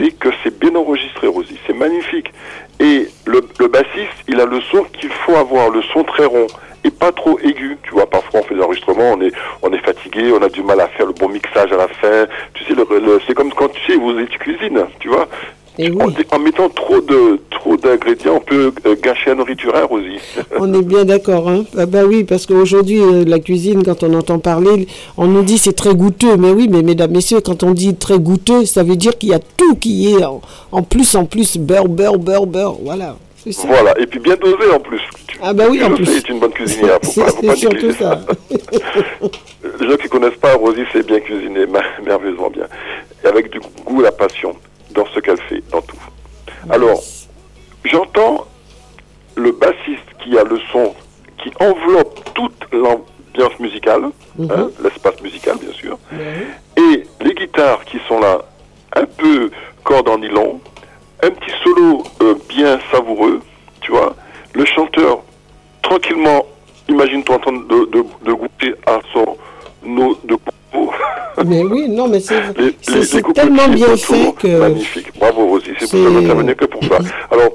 c'est 0.00 0.10
que 0.18 0.28
c'est 0.42 0.58
bien 0.58 0.74
enregistré, 0.74 1.26
Rosie, 1.26 1.58
c'est 1.66 1.74
magnifique. 1.76 2.32
Et 2.80 3.06
le, 3.26 3.46
le 3.60 3.68
bassiste, 3.68 4.18
il 4.28 4.40
a 4.40 4.46
le 4.46 4.60
son 4.62 4.84
qu'il 4.84 5.10
faut 5.10 5.36
avoir, 5.36 5.70
le 5.70 5.82
son 5.82 6.02
très 6.04 6.24
rond 6.24 6.46
et 6.82 6.90
pas 6.90 7.12
trop 7.12 7.38
aigu. 7.40 7.78
Tu 7.84 7.90
vois, 7.90 8.06
parfois 8.08 8.40
on 8.40 8.42
fait 8.42 8.54
des 8.54 8.60
enregistrements, 8.62 9.12
on 9.12 9.20
est, 9.20 9.32
on 9.62 9.72
est 9.72 9.78
fatigué, 9.84 10.32
on 10.38 10.42
a 10.42 10.48
du 10.48 10.62
mal 10.62 10.80
à 10.80 10.88
faire 10.88 11.06
le 11.06 11.12
bon 11.12 11.28
mixage 11.28 11.72
à 11.72 11.76
la 11.76 11.88
fin. 11.88 12.26
Tu 12.54 12.64
sais, 12.64 12.74
le, 12.74 12.86
le- 12.98 13.20
c'est 13.26 13.34
comme 13.34 13.52
quand 13.52 13.68
tu 13.68 13.80
sais, 13.92 13.96
vous 13.98 14.12
tu 14.24 14.38
cuisines, 14.38 14.84
tu 15.00 15.08
vois. 15.08 15.28
Et 15.78 15.90
En, 15.90 16.06
oui. 16.06 16.14
en 16.30 16.38
mettant 16.38 16.68
trop 16.68 17.00
de 17.00 17.40
trop 17.50 17.76
d'ingrédients, 17.76 18.34
on 18.36 18.40
peut 18.40 18.72
euh, 18.86 18.94
gâcher 19.02 19.30
la 19.30 19.34
nourriture, 19.36 19.74
hein, 19.74 19.84
Rosie 19.88 20.18
On 20.58 20.72
est 20.72 20.82
bien 20.82 21.04
d'accord, 21.04 21.48
hein 21.48 21.64
ah 21.76 21.86
Bah 21.86 22.04
oui, 22.06 22.22
parce 22.24 22.46
qu'aujourd'hui, 22.46 23.00
euh, 23.00 23.24
la 23.26 23.40
cuisine, 23.40 23.82
quand 23.82 24.02
on 24.04 24.14
entend 24.14 24.38
parler, 24.38 24.86
on 25.16 25.26
nous 25.26 25.42
dit 25.42 25.58
c'est 25.58 25.72
très 25.72 25.94
goûteux. 25.94 26.36
Mais 26.36 26.50
oui, 26.52 26.68
mais 26.70 26.82
mesdames, 26.82 27.10
messieurs, 27.10 27.40
quand 27.40 27.62
on 27.64 27.72
dit 27.72 27.96
très 27.96 28.18
goûteux, 28.20 28.64
ça 28.66 28.82
veut 28.84 28.96
dire 28.96 29.18
qu'il 29.18 29.30
y 29.30 29.34
a 29.34 29.40
tout 29.40 29.74
qui 29.76 30.12
est 30.14 30.24
en, 30.24 30.40
en 30.70 30.82
plus, 30.82 31.14
en 31.16 31.24
plus, 31.24 31.56
beurre, 31.56 31.88
beurre, 31.88 32.18
beurre, 32.18 32.46
beurre. 32.46 32.76
Voilà. 32.82 33.16
Voilà, 33.66 33.98
et 34.00 34.06
puis 34.06 34.20
bien 34.20 34.36
dosé 34.36 34.70
en 34.74 34.80
plus. 34.80 35.00
Ah 35.42 35.52
bah 35.52 35.64
oui, 35.70 35.82
en 35.84 35.90
plus. 35.90 36.06
C'est 36.06 36.28
une 36.30 36.38
bonne 36.38 36.52
cuisinière, 36.52 36.98
C'est 37.02 37.56
surtout 37.56 37.90
ça. 37.92 38.20
Les 39.80 39.86
gens 39.90 39.96
qui 39.96 40.08
connaissent 40.08 40.38
pas 40.40 40.54
Rosie, 40.54 40.84
c'est 40.92 41.06
bien 41.06 41.20
cuisiner, 41.20 41.66
ma- 41.70 41.82
merveilleusement 42.04 42.48
bien. 42.50 42.66
Et 43.22 43.26
avec 43.26 43.50
du 43.50 43.60
goût, 43.84 44.00
la 44.00 44.12
passion 44.12 44.54
dans 44.94 45.06
ce 45.14 45.20
qu'elle 45.20 45.40
fait, 45.42 45.62
dans 45.70 45.82
tout. 45.82 45.96
Alors, 46.70 47.00
j'entends 47.84 48.46
le 49.36 49.52
bassiste 49.52 50.08
qui 50.22 50.38
a 50.38 50.44
le 50.44 50.58
son 50.72 50.94
qui 51.42 51.50
enveloppe 51.60 52.20
toute 52.34 52.66
l'ambiance 52.72 53.58
musicale, 53.60 54.04
hein, 54.40 54.70
l'espace 54.82 55.20
musical 55.20 55.56
bien 55.58 55.72
sûr, 55.72 55.98
et 56.76 57.04
les 57.20 57.34
guitares 57.34 57.84
qui 57.84 57.98
sont 58.08 58.20
là, 58.20 58.38
un 58.96 59.04
peu 59.04 59.50
cordes 59.82 60.08
en 60.08 60.18
nylon, 60.18 60.60
un 61.22 61.30
petit 61.30 61.52
solo 61.62 62.04
euh, 62.22 62.34
bien 62.48 62.78
savoureux, 62.90 63.40
tu 63.80 63.90
vois, 63.90 64.14
le 64.54 64.64
chanteur 64.64 65.22
tranquillement, 65.82 66.46
imagine-toi 66.88 67.36
en 67.36 67.38
train 67.40 67.52
de, 67.52 67.84
de, 67.90 68.04
de 68.24 68.32
goûter 68.32 68.74
à 68.86 69.00
son 69.12 69.36
eau 69.98 70.18
de 70.24 70.36
Mais 71.46 71.62
oui, 71.64 71.88
non, 71.88 72.08
mais 72.08 72.20
c'est 72.20 72.40
tellement 73.34 73.68
bien 73.68 73.96
fait 73.96 74.32
que. 74.38 74.58
Magnifique, 74.58 75.06
bravo 75.18 75.46
Rosie, 75.48 75.70
c'est 75.78 75.90
pour 75.90 75.98
ça 75.98 76.06
que 76.08 76.12
j'intervenais 76.20 76.54
que 76.54 76.64
pour 76.66 76.82
ça. 76.84 76.98
Alors, 77.30 77.52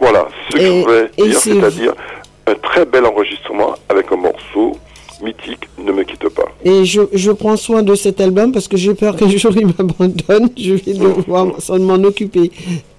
voilà, 0.00 0.28
ce 0.50 0.56
que 0.56 0.62
Et- 0.62 0.66
je 0.66 0.82
voulais 0.84 1.10
et 1.18 1.22
dire, 1.28 1.38
c'est- 1.38 1.54
c'est-à-dire 1.54 1.94
un 2.46 2.54
très 2.54 2.84
bel 2.84 3.04
enregistrement 3.06 3.74
avec 3.88 4.06
un 4.12 4.16
morceau 4.16 4.76
mythique, 5.22 5.68
Ne 5.82 5.92
me 5.92 6.02
quitte 6.02 6.28
pas. 6.28 6.44
Et 6.64 6.84
je, 6.84 7.00
je 7.12 7.30
prends 7.32 7.56
soin 7.56 7.82
de 7.82 7.94
cet 7.94 8.20
album 8.20 8.52
parce 8.52 8.68
que 8.68 8.76
j'ai 8.76 8.92
peur 8.94 9.16
qu'un 9.16 9.28
jour 9.28 9.52
il 9.56 9.66
m'abandonne. 9.68 10.50
Je 10.58 10.74
vais 10.74 10.92
devoir 10.92 11.46
s'en 11.60 11.78
m'en 11.78 11.94
occuper. 12.04 12.50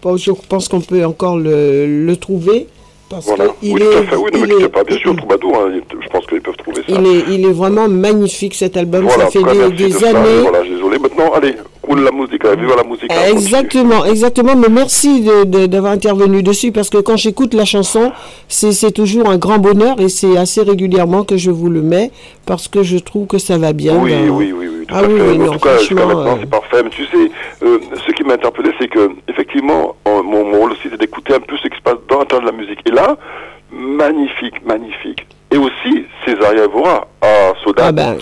Je 0.03 0.31
pense 0.49 0.67
qu'on 0.69 0.79
peut 0.81 1.03
encore 1.05 1.37
le, 1.37 2.05
le 2.05 2.15
trouver. 2.15 2.67
Parce 3.09 3.25
Voilà, 3.25 3.45
qu'il 3.61 3.73
oui, 3.73 3.81
est, 3.81 3.85
tout 3.85 3.97
à 3.97 4.01
fait, 4.03 4.15
oui, 4.17 4.29
Ne 4.33 4.37
me 4.39 4.59
il 4.59 4.65
est- 4.65 4.69
pas, 4.69 4.83
bien 4.83 4.97
sûr, 4.97 5.15
Troubadour, 5.15 5.55
hein, 5.57 5.71
je 6.03 6.07
pense 6.09 6.25
qu'ils 6.25 6.41
peuvent 6.41 6.57
trouver 6.57 6.77
ça. 6.77 6.83
il 6.89 7.07
est, 7.07 7.23
il 7.29 7.45
est 7.45 7.53
vraiment 7.53 7.87
magnifique 7.87 8.53
cet 8.53 8.75
album. 8.75 9.05
Voilà, 9.05 9.25
ça 9.25 9.31
fait 9.31 9.43
des, 9.43 9.71
des 9.89 10.03
années. 10.05 10.41
Voilà. 10.41 10.63
Maintenant, 11.09 11.33
allez, 11.33 11.55
roule 11.83 12.01
la 12.03 12.11
musique, 12.11 12.43
allez, 12.45 12.61
vive 12.61 12.73
la 12.75 12.83
musique. 12.83 13.11
hein. 13.11 13.31
Exactement, 13.31 14.05
exactement. 14.05 14.55
Mais 14.55 14.67
merci 14.69 15.25
d'avoir 15.45 15.93
intervenu 15.93 16.43
dessus 16.43 16.71
parce 16.71 16.89
que 16.89 16.97
quand 16.97 17.17
j'écoute 17.17 17.53
la 17.53 17.65
chanson, 17.65 18.11
c'est 18.47 18.91
toujours 18.91 19.29
un 19.29 19.37
grand 19.37 19.57
bonheur 19.59 19.99
et 19.99 20.09
c'est 20.09 20.37
assez 20.37 20.61
régulièrement 20.63 21.23
que 21.23 21.37
je 21.37 21.51
vous 21.51 21.69
le 21.69 21.81
mets 21.81 22.11
parce 22.45 22.67
que 22.67 22.83
je 22.83 22.97
trouve 22.97 23.27
que 23.27 23.37
ça 23.37 23.57
va 23.57 23.73
bien. 23.73 23.97
Oui, 24.01 24.11
dans- 24.13 24.35
oui, 24.35 24.53
oui, 24.55 24.67
oui, 24.69 24.85
tout 24.87 24.95
Ah 24.95 24.99
à 24.99 25.03
oui, 25.07 25.17
fait. 25.17 25.21
oui, 25.21 25.35
en 25.41 25.45
non, 25.45 25.51
tout 25.53 25.59
cas, 25.59 25.77
jusqu'à 25.79 25.95
maintenant, 25.95 26.25
euh, 26.25 26.35
c'est 26.41 26.49
parfait. 26.49 26.83
Mais 26.83 26.89
tu 26.89 27.05
sais, 27.05 27.31
euh, 27.63 27.79
ce 28.05 28.11
qui 28.13 28.23
m'a 28.23 28.33
interpellé, 28.33 28.71
c'est 28.79 28.87
que, 28.87 29.09
effectivement, 29.27 29.95
en- 30.05 30.23
mon, 30.23 30.43
mon 30.45 30.59
rôle 30.59 30.71
aussi, 30.73 30.87
c'est 30.91 30.99
d'écouter 30.99 31.33
un 31.35 31.39
peu 31.39 31.55
ce 31.61 31.67
qui 31.67 31.77
se 31.77 31.81
passe 31.83 31.97
dans 32.09 32.19
l'intérieur 32.19 32.47
de 32.51 32.51
la 32.51 32.57
musique. 32.57 32.79
Et 32.85 32.91
là, 32.91 33.17
magnifique, 33.71 34.65
magnifique. 34.65 35.25
Et 35.51 35.57
aussi, 35.57 36.03
Césaria 36.25 36.65
Evora 36.65 37.07
à 37.21 37.53
Sodade. 37.63 37.85
Ah 37.87 37.91
ben. 37.91 38.17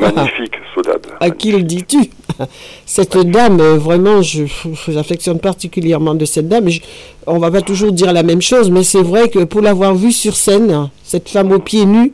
Magnifique, 0.00 0.52
Sodade. 0.74 1.06
À 1.20 1.30
qui 1.30 1.50
le 1.52 1.62
dis-tu? 1.62 1.98
Cette 2.86 3.16
dame, 3.18 3.60
euh, 3.60 3.76
vraiment, 3.78 4.22
je, 4.22 4.44
j'affectionne 4.88 5.38
particulièrement 5.40 6.14
de 6.14 6.24
cette 6.24 6.48
dame. 6.48 6.68
Je- 6.68 6.80
on 7.26 7.38
va 7.38 7.50
pas 7.50 7.60
toujours 7.62 7.92
dire 7.92 8.12
la 8.12 8.22
même 8.22 8.42
chose, 8.42 8.70
mais 8.70 8.82
c'est 8.84 9.02
vrai 9.02 9.28
que 9.28 9.40
pour 9.44 9.60
l'avoir 9.60 9.94
vue 9.94 10.12
sur 10.12 10.36
scène, 10.36 10.88
cette 11.04 11.28
femme 11.28 11.52
aux 11.52 11.58
pieds 11.58 11.84
nus, 11.86 12.12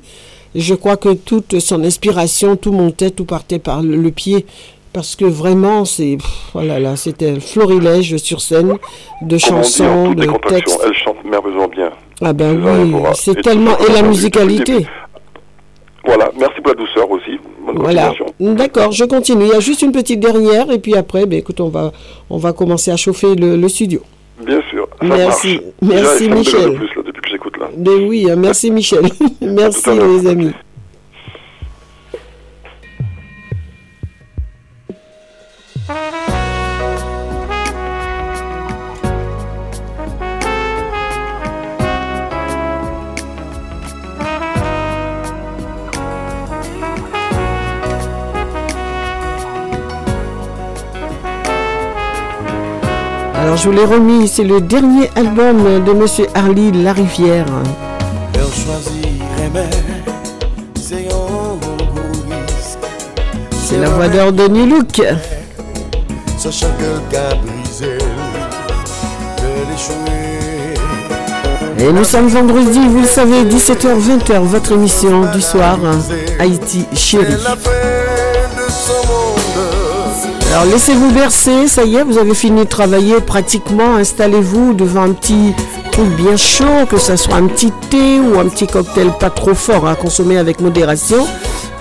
je 0.54 0.74
crois 0.74 0.96
que 0.96 1.12
toute 1.14 1.58
son 1.60 1.82
inspiration, 1.84 2.56
tout 2.56 2.72
montait, 2.72 3.10
tout 3.10 3.24
partait 3.24 3.58
par 3.58 3.82
le, 3.82 3.96
le 3.96 4.10
pied. 4.10 4.46
Parce 4.92 5.16
que 5.16 5.24
vraiment, 5.24 5.84
c'est, 5.84 6.18
voilà, 6.52 6.78
là, 6.78 6.94
c'était 6.94 7.30
un 7.30 7.40
florilège 7.40 8.16
sur 8.18 8.40
scène 8.40 8.74
de 9.22 9.38
chansons, 9.38 10.12
de 10.12 10.24
textes. 10.48 10.78
elle 10.86 10.94
chante 10.94 11.16
merveilleusement 11.24 11.66
bien. 11.66 11.90
Ah 12.22 12.32
ben 12.32 12.56
oui, 12.64 12.94
c'est 13.14 13.42
tellement 13.42 13.76
et 13.78 13.92
la 13.92 14.02
musicalité. 14.02 14.86
Voilà, 16.06 16.30
merci 16.38 16.60
pour 16.60 16.74
la 16.74 16.78
douceur 16.84 17.10
aussi. 17.10 17.40
Bonne 17.64 17.78
Voilà. 17.78 18.12
D'accord, 18.40 18.92
je 18.92 19.04
continue. 19.04 19.44
Il 19.44 19.50
y 19.50 19.54
a 19.54 19.60
juste 19.60 19.82
une 19.82 19.92
petite 19.92 20.20
dernière 20.20 20.70
et 20.70 20.78
puis 20.78 20.94
après, 20.96 21.26
ben, 21.26 21.38
écoute, 21.38 21.60
on 21.60 21.68
va, 21.68 21.92
on 22.30 22.38
va 22.38 22.52
commencer 22.52 22.90
à 22.90 22.96
chauffer 22.96 23.34
le, 23.34 23.56
le 23.56 23.68
studio. 23.68 24.00
Bien 24.44 24.60
sûr, 24.70 24.88
ça 25.00 25.06
Merci. 25.06 25.54
marche. 25.54 25.64
Merci, 25.82 26.22
Déjà, 26.28 26.34
Michel. 26.34 26.60
dérange 26.60 26.76
plus, 26.76 26.86
là, 26.96 27.02
depuis 27.06 27.22
que 27.22 27.28
j'écoute 27.30 27.56
là. 27.58 27.68
Oui, 28.06 28.28
hein, 28.30 28.36
merci 28.36 28.70
Michel. 28.70 29.04
merci 29.40 29.90
les 29.90 30.26
amis. 30.28 30.50
Alors 53.44 53.58
je 53.58 53.68
vous 53.68 53.72
l'ai 53.72 53.84
remis, 53.84 54.26
c'est 54.26 54.42
le 54.42 54.62
dernier 54.62 55.10
album 55.16 55.84
de 55.84 55.92
Monsieur 55.92 56.26
Harley 56.34 56.70
Larivière. 56.72 57.44
C'est 63.52 63.78
la 63.78 63.90
voix 63.90 64.08
d'or 64.08 64.32
de 64.32 64.44
l'échouer. 64.46 65.18
Et 71.80 71.92
nous 71.92 72.04
sommes 72.04 72.28
vendredi, 72.28 72.80
vous 72.88 73.02
le 73.02 73.06
savez, 73.06 73.44
17h-20h, 73.44 74.38
votre 74.38 74.72
émission 74.72 75.30
du 75.32 75.42
soir, 75.42 75.78
Haïti 76.40 76.86
Chérie. 76.94 77.36
Alors 80.54 80.66
laissez-vous 80.66 81.10
bercer, 81.10 81.66
ça 81.66 81.82
y 81.82 81.96
est, 81.96 82.04
vous 82.04 82.16
avez 82.16 82.32
fini 82.32 82.60
de 82.60 82.68
travailler 82.68 83.16
pratiquement, 83.20 83.96
installez-vous 83.96 84.74
devant 84.74 85.02
un 85.02 85.10
petit 85.10 85.52
truc 85.90 86.06
bien 86.10 86.36
chaud, 86.36 86.86
que 86.88 86.96
ce 86.96 87.16
soit 87.16 87.34
un 87.34 87.48
petit 87.48 87.72
thé 87.90 88.20
ou 88.20 88.38
un 88.38 88.48
petit 88.48 88.68
cocktail 88.68 89.10
pas 89.18 89.30
trop 89.30 89.54
fort 89.54 89.88
à 89.88 89.96
consommer 89.96 90.38
avec 90.38 90.60
modération. 90.60 91.26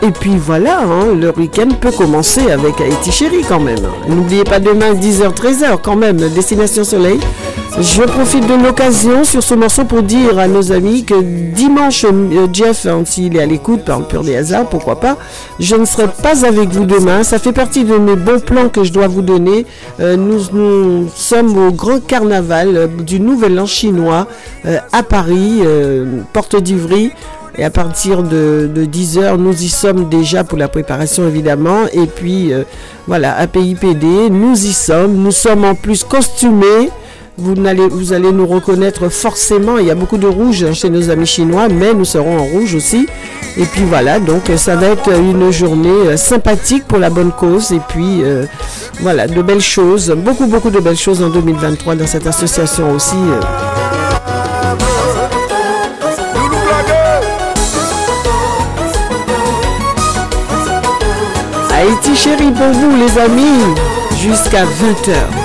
Et 0.01 0.09
puis 0.09 0.37
voilà, 0.37 0.79
hein, 0.79 1.13
le 1.13 1.31
week-end 1.37 1.67
peut 1.79 1.91
commencer 1.91 2.49
avec 2.49 2.81
Haïti 2.81 3.11
Chérie 3.11 3.45
quand 3.47 3.59
même. 3.59 3.87
N'oubliez 4.07 4.43
pas 4.43 4.59
demain 4.59 4.95
10h-13h 4.95 5.77
quand 5.79 5.95
même, 5.95 6.17
Destination 6.17 6.83
Soleil. 6.83 7.19
Je 7.79 8.03
profite 8.03 8.45
de 8.45 8.53
l'occasion 8.53 9.23
sur 9.23 9.41
ce 9.41 9.55
morceau 9.55 9.83
pour 9.85 10.03
dire 10.03 10.37
à 10.37 10.47
nos 10.47 10.71
amis 10.71 11.03
que 11.05 11.19
dimanche, 11.21 12.05
euh, 12.05 12.47
Jeff, 12.53 12.85
hein, 12.85 13.01
s'il 13.03 13.35
est 13.35 13.41
à 13.41 13.47
l'écoute, 13.47 13.83
par 13.83 14.07
pur 14.07 14.23
des 14.23 14.35
hasards, 14.35 14.69
pourquoi 14.69 14.99
pas, 14.99 15.17
je 15.59 15.75
ne 15.75 15.83
serai 15.85 16.07
pas 16.07 16.45
avec 16.45 16.69
vous 16.69 16.85
demain. 16.85 17.23
Ça 17.23 17.39
fait 17.39 17.51
partie 17.51 17.83
de 17.83 17.95
mes 17.97 18.15
bons 18.15 18.39
plans 18.39 18.69
que 18.69 18.83
je 18.83 18.93
dois 18.93 19.07
vous 19.07 19.23
donner. 19.23 19.65
Euh, 19.99 20.15
nous, 20.15 20.39
nous 20.53 21.09
sommes 21.15 21.57
au 21.57 21.71
grand 21.71 21.99
carnaval 21.99 22.77
euh, 22.77 22.87
du 22.87 23.19
Nouvel 23.19 23.59
An 23.59 23.65
chinois 23.65 24.27
à 24.91 25.03
Paris, 25.03 25.61
porte 26.31 26.55
d'Ivry. 26.55 27.11
Et 27.57 27.63
à 27.63 27.69
partir 27.69 28.23
de, 28.23 28.69
de 28.73 28.85
10h, 28.85 29.35
nous 29.37 29.61
y 29.61 29.67
sommes 29.67 30.09
déjà 30.09 30.43
pour 30.43 30.57
la 30.57 30.67
préparation 30.67 31.27
évidemment. 31.27 31.81
Et 31.91 32.05
puis 32.05 32.53
voilà, 33.07 33.35
APIPD, 33.37 34.29
nous 34.31 34.53
y 34.65 34.73
sommes. 34.73 35.15
Nous 35.15 35.31
sommes 35.31 35.65
en 35.65 35.75
plus 35.75 36.03
costumés. 36.03 36.89
Vous 37.37 37.55
allez, 37.65 37.87
vous 37.87 38.13
allez 38.13 38.31
nous 38.31 38.45
reconnaître 38.45 39.09
forcément. 39.09 39.79
Il 39.79 39.87
y 39.87 39.91
a 39.91 39.95
beaucoup 39.95 40.17
de 40.17 40.27
rouge 40.27 40.71
chez 40.73 40.89
nos 40.89 41.09
amis 41.09 41.25
chinois, 41.25 41.67
mais 41.67 41.93
nous 41.93 42.05
serons 42.05 42.37
en 42.37 42.43
rouge 42.43 42.75
aussi. 42.75 43.07
Et 43.57 43.65
puis 43.65 43.83
voilà, 43.85 44.19
donc 44.19 44.43
ça 44.55 44.75
va 44.75 44.87
être 44.87 45.09
une 45.11 45.51
journée 45.51 45.89
euh, 45.89 46.17
sympathique 46.17 46.85
pour 46.87 46.99
la 46.99 47.09
bonne 47.09 47.31
cause. 47.31 47.71
Et 47.71 47.81
puis 47.87 48.21
euh, 48.23 48.45
voilà, 49.01 49.27
de 49.27 49.41
belles 49.41 49.61
choses, 49.61 50.11
beaucoup, 50.15 50.45
beaucoup 50.45 50.69
de 50.69 50.79
belles 50.79 50.97
choses 50.97 51.23
en 51.23 51.29
2023 51.29 51.95
dans 51.95 52.07
cette 52.07 52.27
association 52.27 52.91
aussi. 52.91 53.15
euh. 53.15 53.39
Haïti 61.71 62.15
chérie 62.15 62.51
pour 62.51 62.71
vous 62.71 62.95
les 62.95 63.19
amis, 63.19 63.75
jusqu'à 64.21 64.63
20h. 64.63 65.42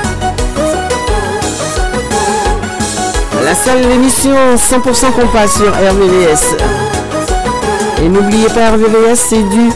La 3.49 3.55
salle 3.55 3.80
d'émission 3.80 4.34
100% 4.57 5.11
compas 5.12 5.49
sur 5.49 5.68
RVVS. 5.68 6.55
Et 8.03 8.09
n'oubliez 8.11 8.49
pas 8.49 8.72
RVVS, 8.72 9.16
c'est 9.16 9.42
du 9.42 9.70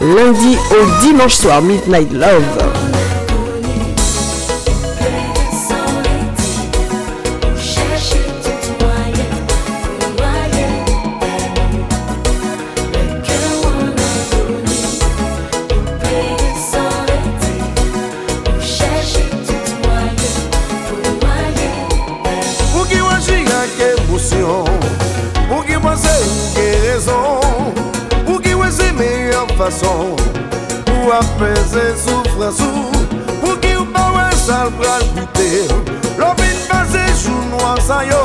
lundi 0.00 0.56
au 0.70 1.04
dimanche 1.06 1.34
soir, 1.34 1.60
Midnight 1.60 2.10
Love. 2.10 2.97
fason 29.68 30.16
Pou 30.84 31.12
apese 31.12 31.84
soufransou 32.04 32.90
Pou 33.40 33.56
ki 33.62 33.74
ou 33.76 33.86
pa 33.92 34.08
wè 34.16 34.26
sal 34.40 34.72
pral 34.80 35.04
koute 35.14 35.68
Lopin 36.18 36.56
pase 36.70 37.04
chou 37.20 37.36
nou 37.52 37.68
an 37.68 37.80
sayo 37.84 38.22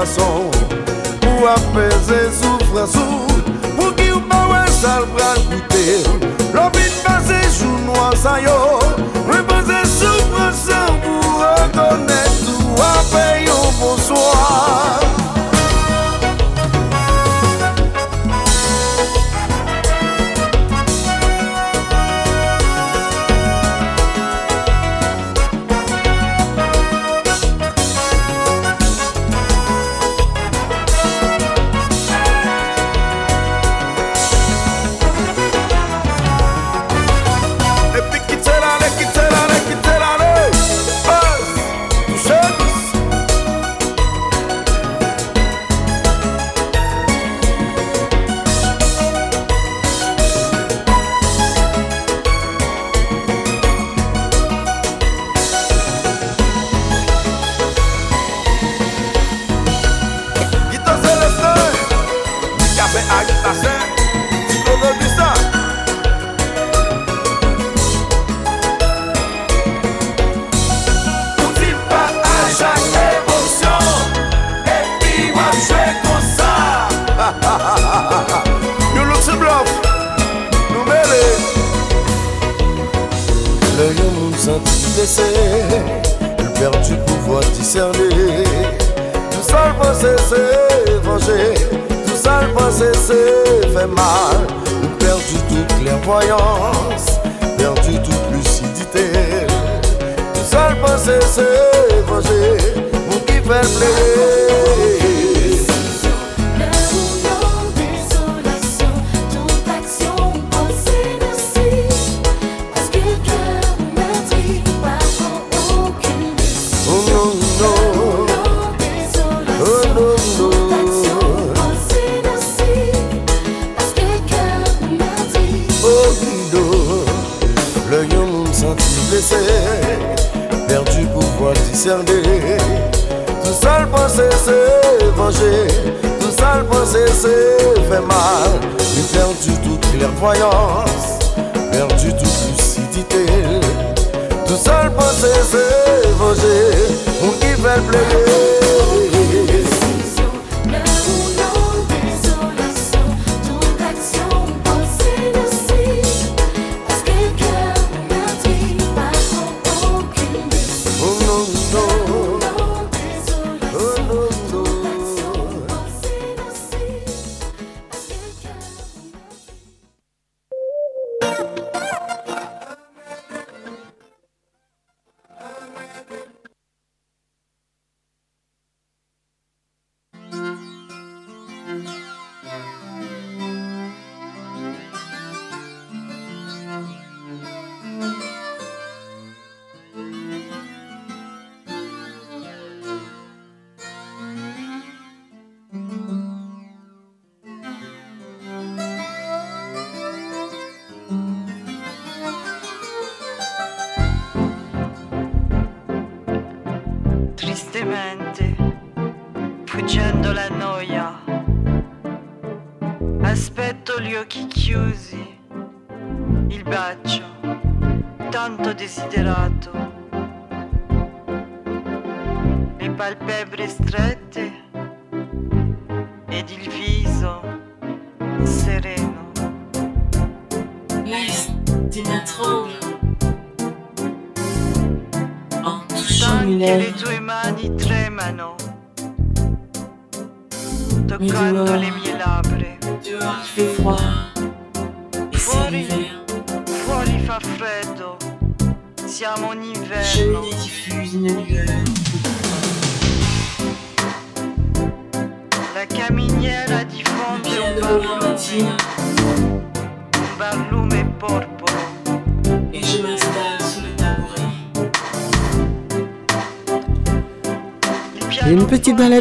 fason 0.00 0.50
Pou 1.20 1.46
apese 1.48 2.20
soufransou 2.40 3.26
Pou 3.76 3.92
ki 3.98 4.10
ou 4.14 4.22
pa 4.30 4.40
wè 4.52 4.62
sal 4.80 5.06
pral 5.16 5.42
koute 5.50 6.00
Lopit 6.56 7.02
pase 7.04 7.40
chou 7.58 7.84
nou 7.84 8.08
an 8.08 8.16
sayo 8.24 8.56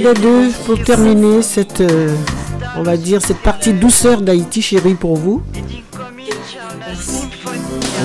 à 0.06 0.14
deux 0.14 0.52
pour 0.66 0.82
terminer 0.84 1.42
cette, 1.42 1.82
euh, 1.82 2.16
on 2.76 2.84
va 2.84 2.98
dire, 2.98 3.22
cette 3.22 3.40
partie 3.40 3.74
douceur 3.74 4.22
d'Haïti 4.22 4.62
chérie 4.62 4.96
pour 4.96 5.18
vous. 5.18 5.42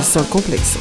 Sans 0.03 0.25
complexe 0.25 0.77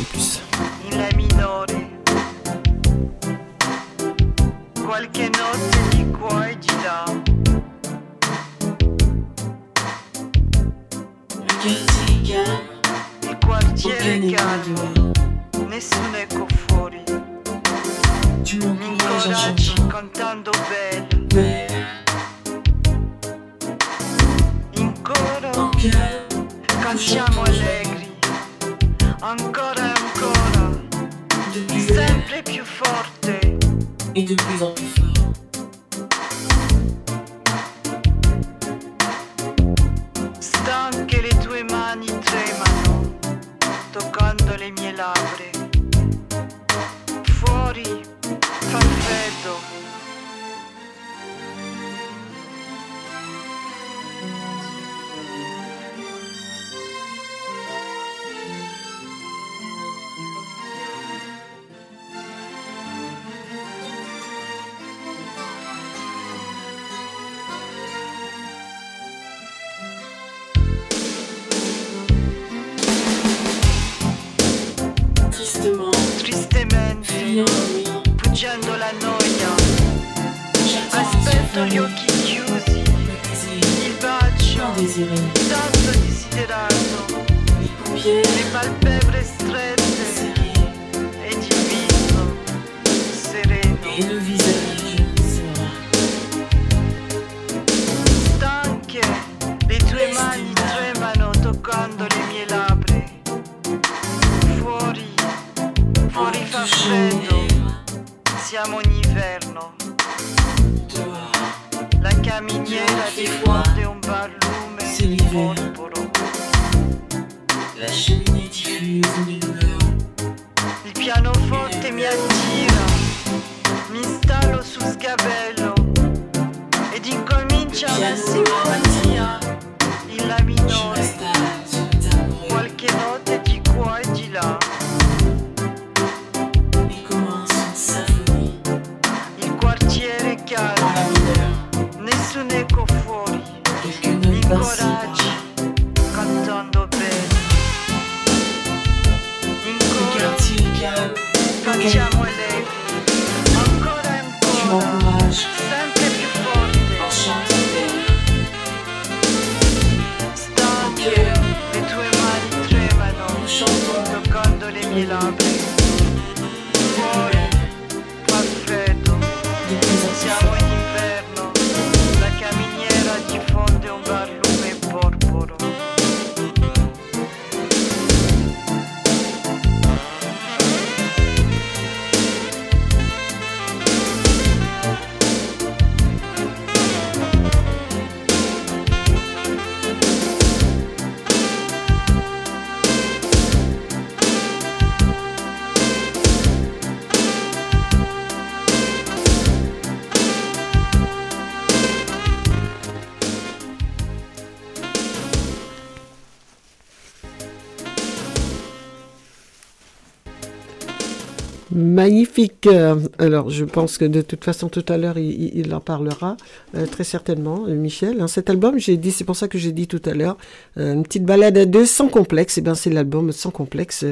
Magnifique. 212.03 212.67
Euh, 212.67 212.97
Alors, 213.17 213.49
je 213.49 213.63
pense 213.63 213.97
que 213.97 214.03
de 214.03 214.21
toute 214.21 214.43
façon, 214.43 214.67
tout 214.67 214.83
à 214.89 214.97
l'heure, 214.97 215.17
il, 215.17 215.73
en 215.73 215.79
parlera 215.79 216.35
euh, 216.75 216.85
très 216.85 217.05
certainement, 217.05 217.63
euh, 217.65 217.75
Michel. 217.75 218.19
Hein, 218.19 218.27
cet 218.27 218.49
album, 218.49 218.77
j'ai 218.77 218.97
dit, 218.97 219.11
c'est 219.11 219.23
pour 219.23 219.37
ça 219.37 219.47
que 219.47 219.57
j'ai 219.57 219.71
dit 219.71 219.87
tout 219.87 220.01
à 220.03 220.13
l'heure, 220.13 220.35
une 220.75 221.03
petite 221.03 221.23
balade 221.23 221.57
à 221.57 221.65
deux 221.65 221.85
sans 221.85 222.09
complexe. 222.09 222.57
Et 222.57 222.61
bien, 222.61 222.75
c'est 222.75 222.89
l'album 222.89 223.31
sans 223.31 223.51
complexe. 223.51 224.03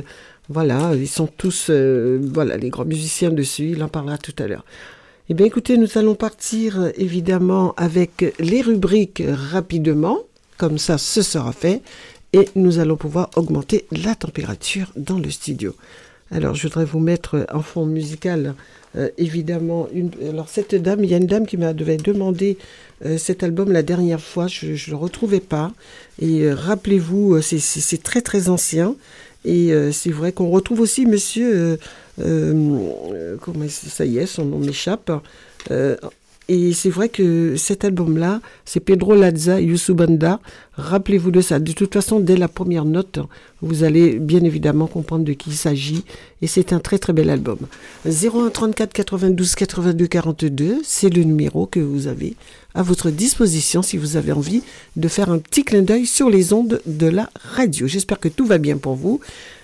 Voilà, 0.47 0.93
ils 0.95 1.09
sont 1.09 1.27
tous, 1.27 1.69
voilà, 1.69 2.55
les 2.55 2.69
grands 2.69 2.85
musiciens 2.85 3.29
dessus. 3.29 3.71
Il 3.71 3.83
en 3.83 3.89
parlera 3.89 4.17
tout 4.17 4.41
à 4.41 4.47
l'heure. 4.47 4.63
Eh 5.27 5.33
bien, 5.33 5.45
écoutez, 5.45 5.75
nous 5.77 5.97
allons 5.97 6.15
partir 6.15 6.91
évidemment 6.95 7.73
avec 7.75 8.33
les 8.39 8.61
rubriques 8.61 9.21
rapidement. 9.51 10.19
Comme 10.57 10.77
ça, 10.77 10.97
ce 10.97 11.21
sera 11.21 11.51
fait. 11.51 11.81
Et 12.31 12.47
nous 12.55 12.79
allons 12.79 12.95
pouvoir 12.95 13.31
augmenter 13.35 13.85
la 13.91 14.15
température 14.15 14.93
dans 14.95 15.19
le 15.19 15.29
studio. 15.29 15.75
Alors, 16.31 16.55
je 16.55 16.63
voudrais 16.63 16.85
vous 16.85 16.99
mettre 16.99 17.45
en 17.51 17.61
fond 17.61 17.85
musical, 17.85 18.55
euh, 18.95 19.09
évidemment. 19.17 19.87
Alors, 20.29 20.47
cette 20.47 20.75
dame, 20.75 21.03
il 21.03 21.09
y 21.09 21.13
a 21.13 21.17
une 21.17 21.27
dame 21.27 21.45
qui 21.45 21.57
m'avait 21.57 21.97
demandé 21.97 22.57
euh, 23.05 23.17
cet 23.17 23.43
album 23.43 23.71
la 23.71 23.83
dernière 23.83 24.21
fois, 24.21 24.47
je 24.47 24.67
ne 24.67 24.89
le 24.91 24.95
retrouvais 24.95 25.41
pas. 25.41 25.73
Et 26.21 26.43
euh, 26.43 26.55
rappelez-vous, 26.55 27.41
c'est- 27.41 28.01
très 28.03 28.21
très 28.21 28.47
ancien. 28.49 28.95
Et 29.43 29.71
c'est 29.91 30.11
vrai 30.11 30.33
qu'on 30.33 30.51
retrouve 30.51 30.81
aussi 30.81 31.07
monsieur, 31.07 31.79
comment 32.17 33.65
ça 33.69 34.05
y 34.05 34.19
est, 34.19 34.27
son 34.27 34.45
nom 34.45 34.59
m'échappe. 34.59 35.11
Et 36.53 36.73
c'est 36.73 36.89
vrai 36.89 37.07
que 37.07 37.55
cet 37.55 37.85
album-là, 37.85 38.41
c'est 38.65 38.81
Pedro 38.81 39.15
Lazza, 39.15 39.61
Youssou 39.61 39.95
Banda. 39.95 40.41
Rappelez-vous 40.73 41.31
de 41.31 41.39
ça. 41.39 41.59
De 41.59 41.71
toute 41.71 41.93
façon, 41.93 42.19
dès 42.19 42.35
la 42.35 42.49
première 42.49 42.83
note, 42.83 43.19
vous 43.61 43.85
allez 43.85 44.19
bien 44.19 44.43
évidemment 44.43 44.87
comprendre 44.87 45.23
de 45.23 45.31
qui 45.31 45.51
il 45.51 45.55
s'agit. 45.55 46.03
Et 46.41 46.47
c'est 46.47 46.73
un 46.73 46.79
très 46.79 46.97
très 46.97 47.13
bel 47.13 47.29
album. 47.29 47.57
01 48.05 48.49
34 48.49 48.91
92 48.91 49.55
82 49.55 50.07
42, 50.07 50.75
c'est 50.83 51.07
le 51.07 51.23
numéro 51.23 51.67
que 51.67 51.79
vous 51.79 52.07
avez 52.07 52.35
à 52.73 52.83
votre 52.83 53.11
disposition 53.11 53.81
si 53.81 53.95
vous 53.95 54.17
avez 54.17 54.33
envie 54.33 54.61
de 54.97 55.07
faire 55.07 55.31
un 55.31 55.39
petit 55.39 55.63
clin 55.63 55.83
d'œil 55.83 56.05
sur 56.05 56.29
les 56.29 56.51
ondes 56.51 56.81
de 56.85 57.07
la 57.07 57.29
radio. 57.35 57.87
J'espère 57.87 58.19
que 58.19 58.27
tout 58.27 58.45
va 58.45 58.57
bien 58.57 58.75
pour 58.75 58.95
vous. 58.95 59.21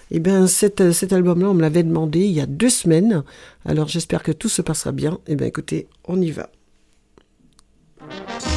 Eh 0.10 0.22
bien, 0.22 0.48
cet, 0.48 0.94
cet 0.94 1.12
album-là, 1.12 1.50
on 1.50 1.54
me 1.54 1.62
l'avait 1.62 1.84
demandé 1.84 2.22
il 2.22 2.32
y 2.32 2.40
a 2.40 2.46
deux 2.46 2.70
semaines. 2.70 3.24
Alors, 3.66 3.90
j'espère 3.90 4.24
que 4.24 4.32
tout 4.32 4.48
se 4.48 4.62
passera 4.62 4.94
bien. 4.94 5.20
Eh 5.28 5.36
bien, 5.36 5.48
écoutez, 5.48 5.88
on 6.06 6.22
y 6.22 6.32
va. 6.32 6.50
Thank 8.10 8.46
you. 8.46 8.57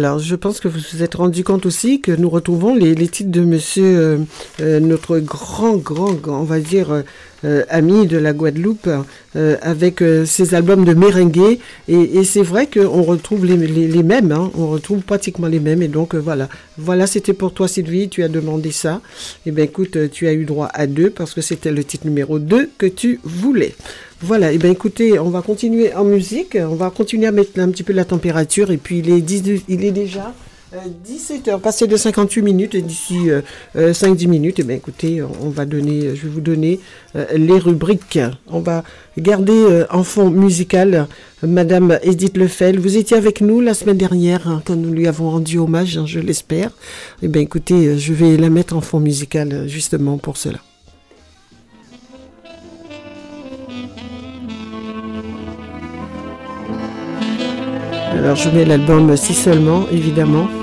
Alors, 0.00 0.18
je 0.18 0.34
pense 0.34 0.60
que 0.60 0.68
vous 0.68 0.80
vous 0.94 1.02
êtes 1.02 1.16
rendu 1.16 1.44
compte 1.44 1.66
aussi 1.66 2.00
que 2.00 2.10
nous 2.10 2.30
retrouvons 2.30 2.74
les, 2.74 2.94
les 2.94 3.08
titres 3.08 3.30
de 3.30 3.42
monsieur, 3.42 3.84
euh, 3.84 4.18
euh, 4.62 4.80
notre 4.80 5.18
grand, 5.18 5.76
grand, 5.76 6.14
grand, 6.14 6.40
on 6.40 6.44
va 6.44 6.58
dire, 6.58 6.90
euh, 6.90 7.02
ami 7.68 8.06
de 8.06 8.18
la 8.18 8.32
Guadeloupe, 8.32 8.88
euh, 9.36 9.56
avec 9.62 10.02
euh, 10.02 10.24
ses 10.24 10.54
albums 10.54 10.84
de 10.84 10.92
merengue. 10.92 11.58
Et, 11.86 11.94
et 11.94 12.24
c'est 12.24 12.42
vrai 12.42 12.66
qu'on 12.66 13.02
retrouve 13.02 13.44
les, 13.46 14.02
mêmes, 14.02 14.32
hein, 14.32 14.50
on 14.56 14.68
retrouve 14.68 15.02
pratiquement 15.02 15.46
les 15.46 15.60
mêmes. 15.60 15.82
Et 15.82 15.88
donc, 15.88 16.14
euh, 16.14 16.18
voilà. 16.18 16.48
Voilà, 16.78 17.06
c'était 17.06 17.32
pour 17.32 17.54
toi, 17.54 17.68
Sylvie, 17.68 18.08
tu 18.08 18.24
as 18.24 18.28
demandé 18.28 18.72
ça. 18.72 19.00
Eh 19.46 19.52
bien, 19.52 19.64
écoute, 19.64 19.96
euh, 19.96 20.08
tu 20.10 20.26
as 20.26 20.32
eu 20.32 20.44
droit 20.44 20.68
à 20.74 20.88
deux 20.88 21.10
parce 21.10 21.34
que 21.34 21.40
c'était 21.42 21.70
le 21.70 21.84
titre 21.84 22.06
numéro 22.06 22.40
2 22.40 22.70
que 22.76 22.86
tu 22.86 23.20
voulais. 23.22 23.74
Voilà, 24.22 24.52
et 24.52 24.58
bien 24.58 24.70
écoutez, 24.70 25.18
on 25.18 25.30
va 25.30 25.40
continuer 25.40 25.94
en 25.94 26.04
musique, 26.04 26.58
on 26.60 26.74
va 26.74 26.90
continuer 26.90 27.26
à 27.26 27.32
mettre 27.32 27.58
un 27.58 27.70
petit 27.70 27.82
peu 27.82 27.94
la 27.94 28.04
température 28.04 28.70
et 28.70 28.76
puis 28.76 28.98
il 28.98 29.10
est, 29.10 29.22
10 29.22 29.62
il 29.66 29.82
est 29.82 29.92
déjà 29.92 30.34
17h, 30.72 31.60
passé 31.60 31.86
de 31.86 31.96
58 31.96 32.42
minutes 32.42 32.76
d'ici 32.76 33.28
5-10 33.76 34.28
minutes, 34.28 34.58
et 34.60 34.62
bien 34.62 34.76
écoutez, 34.76 35.20
on 35.22 35.48
va 35.48 35.64
donner, 35.64 36.14
je 36.14 36.22
vais 36.22 36.28
vous 36.28 36.40
donner 36.40 36.78
euh, 37.16 37.26
les 37.34 37.58
rubriques. 37.58 38.20
On 38.48 38.60
va 38.60 38.84
garder 39.18 39.52
euh, 39.52 39.86
en 39.90 40.04
fond 40.04 40.30
musical 40.30 41.06
Madame 41.42 41.98
Edith 42.02 42.36
Lefel. 42.36 42.78
Vous 42.78 42.96
étiez 42.96 43.16
avec 43.16 43.40
nous 43.40 43.60
la 43.60 43.74
semaine 43.74 43.96
dernière 43.96 44.48
hein, 44.48 44.62
quand 44.64 44.76
nous 44.76 44.92
lui 44.92 45.06
avons 45.06 45.30
rendu 45.30 45.58
hommage, 45.58 45.98
hein, 45.98 46.06
je 46.06 46.20
l'espère. 46.20 46.70
Et 47.22 47.28
bien 47.28 47.42
écoutez, 47.42 47.86
euh, 47.86 47.98
je 47.98 48.12
vais 48.12 48.36
la 48.36 48.50
mettre 48.50 48.76
en 48.76 48.80
fond 48.80 49.00
musical 49.00 49.52
euh, 49.52 49.68
justement 49.68 50.18
pour 50.18 50.36
cela. 50.36 50.58
Alors 58.12 58.36
je 58.36 58.50
mets 58.50 58.64
l'album 58.64 59.16
Si 59.16 59.34
seulement, 59.34 59.86
évidemment. 59.90 60.59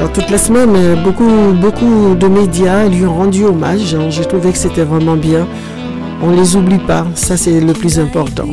Alors 0.00 0.12
toute 0.12 0.30
la 0.30 0.38
semaine, 0.38 0.70
euh, 0.76 0.96
beaucoup, 0.96 1.28
beaucoup 1.60 2.14
de 2.14 2.26
médias 2.26 2.88
lui 2.88 3.04
ont 3.04 3.14
rendu 3.16 3.44
hommage. 3.44 3.94
hein. 3.94 4.08
J'ai 4.08 4.24
trouvé 4.24 4.50
que 4.50 4.56
c'était 4.56 4.84
vraiment 4.84 5.14
bien. 5.14 5.46
On 6.22 6.30
les 6.30 6.56
oublie 6.56 6.78
pas, 6.78 7.06
ça 7.14 7.36
c'est 7.36 7.60
le 7.60 7.74
plus 7.74 7.98
important. 7.98 8.46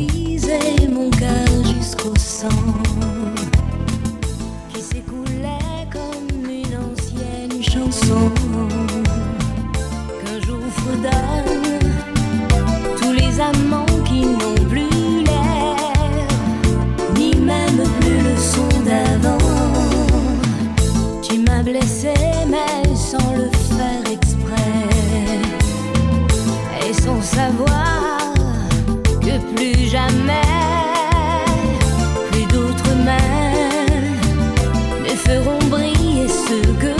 Briller 36.48 36.78
ce 36.80 36.97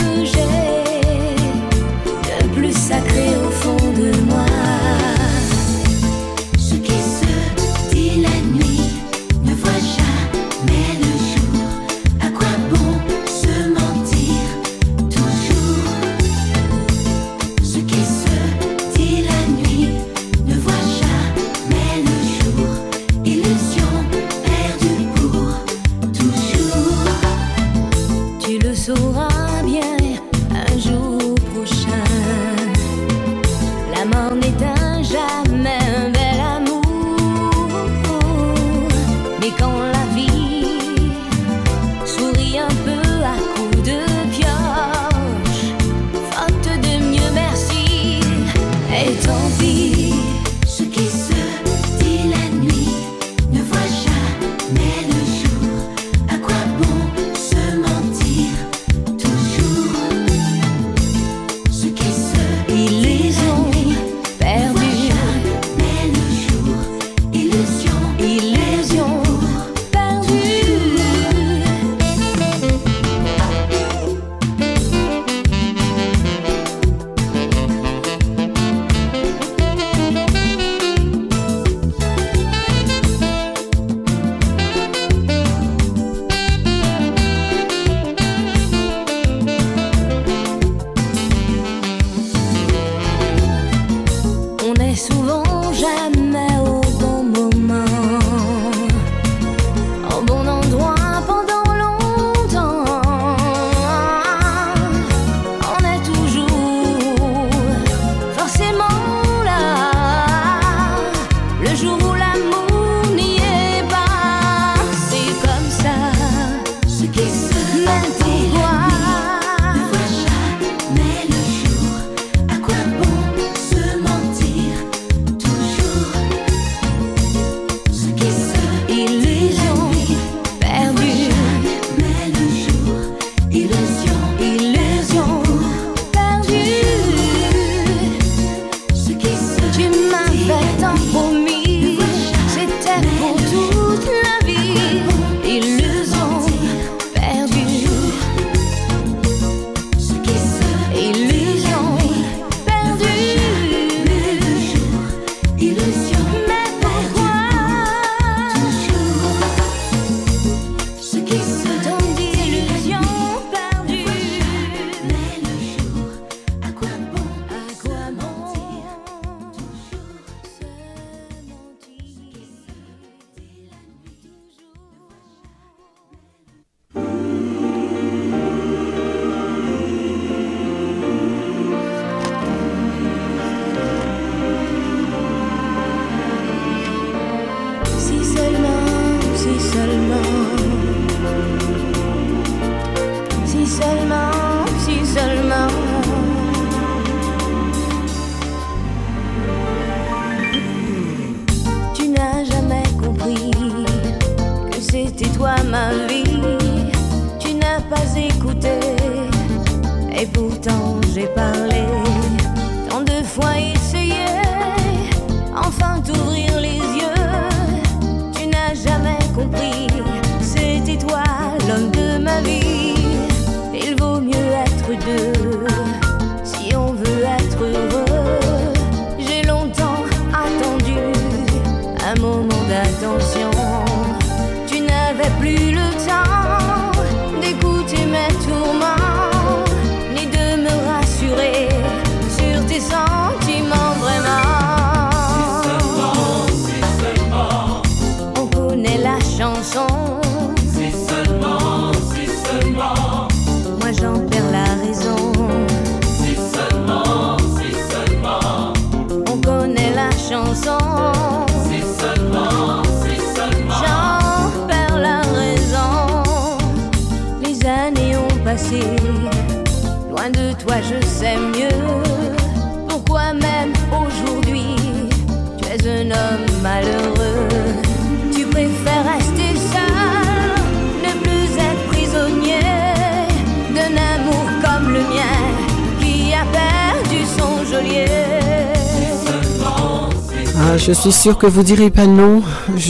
je 290.89 290.93
suis 290.95 291.11
sûre 291.11 291.37
que 291.37 291.45
vous 291.45 291.61
direz 291.61 291.91
pas 291.91 292.07
non. 292.07 292.41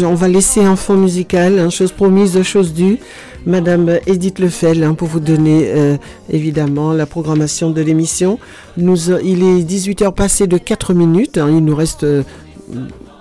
On 0.06 0.16
va 0.16 0.30
laisser 0.30 0.64
un 0.64 0.78
fond 0.78 0.96
musical, 0.96 1.60
hein, 1.60 1.70
chose 1.70 1.92
promise, 1.92 2.42
chose 2.44 2.74
due. 2.74 2.98
Madame 3.46 4.00
Edith 4.08 4.40
Lefel, 4.40 4.86
hein, 4.86 4.94
pour 4.94 5.10
vous 5.10 5.20
donner 5.20 5.66
euh, 5.68 5.98
évidemment 6.30 6.94
la 6.94 7.06
programmation 7.06 7.72
de 7.72 7.82
l'émission. 7.82 8.40
Euh, 8.78 9.20
il 9.22 9.44
est 9.44 9.70
18h 9.70 10.14
passé 10.14 10.48
de 10.48 10.58
4 10.58 10.94
minutes. 10.94 11.38
hein, 11.38 11.50
il 11.50 11.60
nous 11.66 11.76
reste 11.76 12.06
euh, 12.06 12.24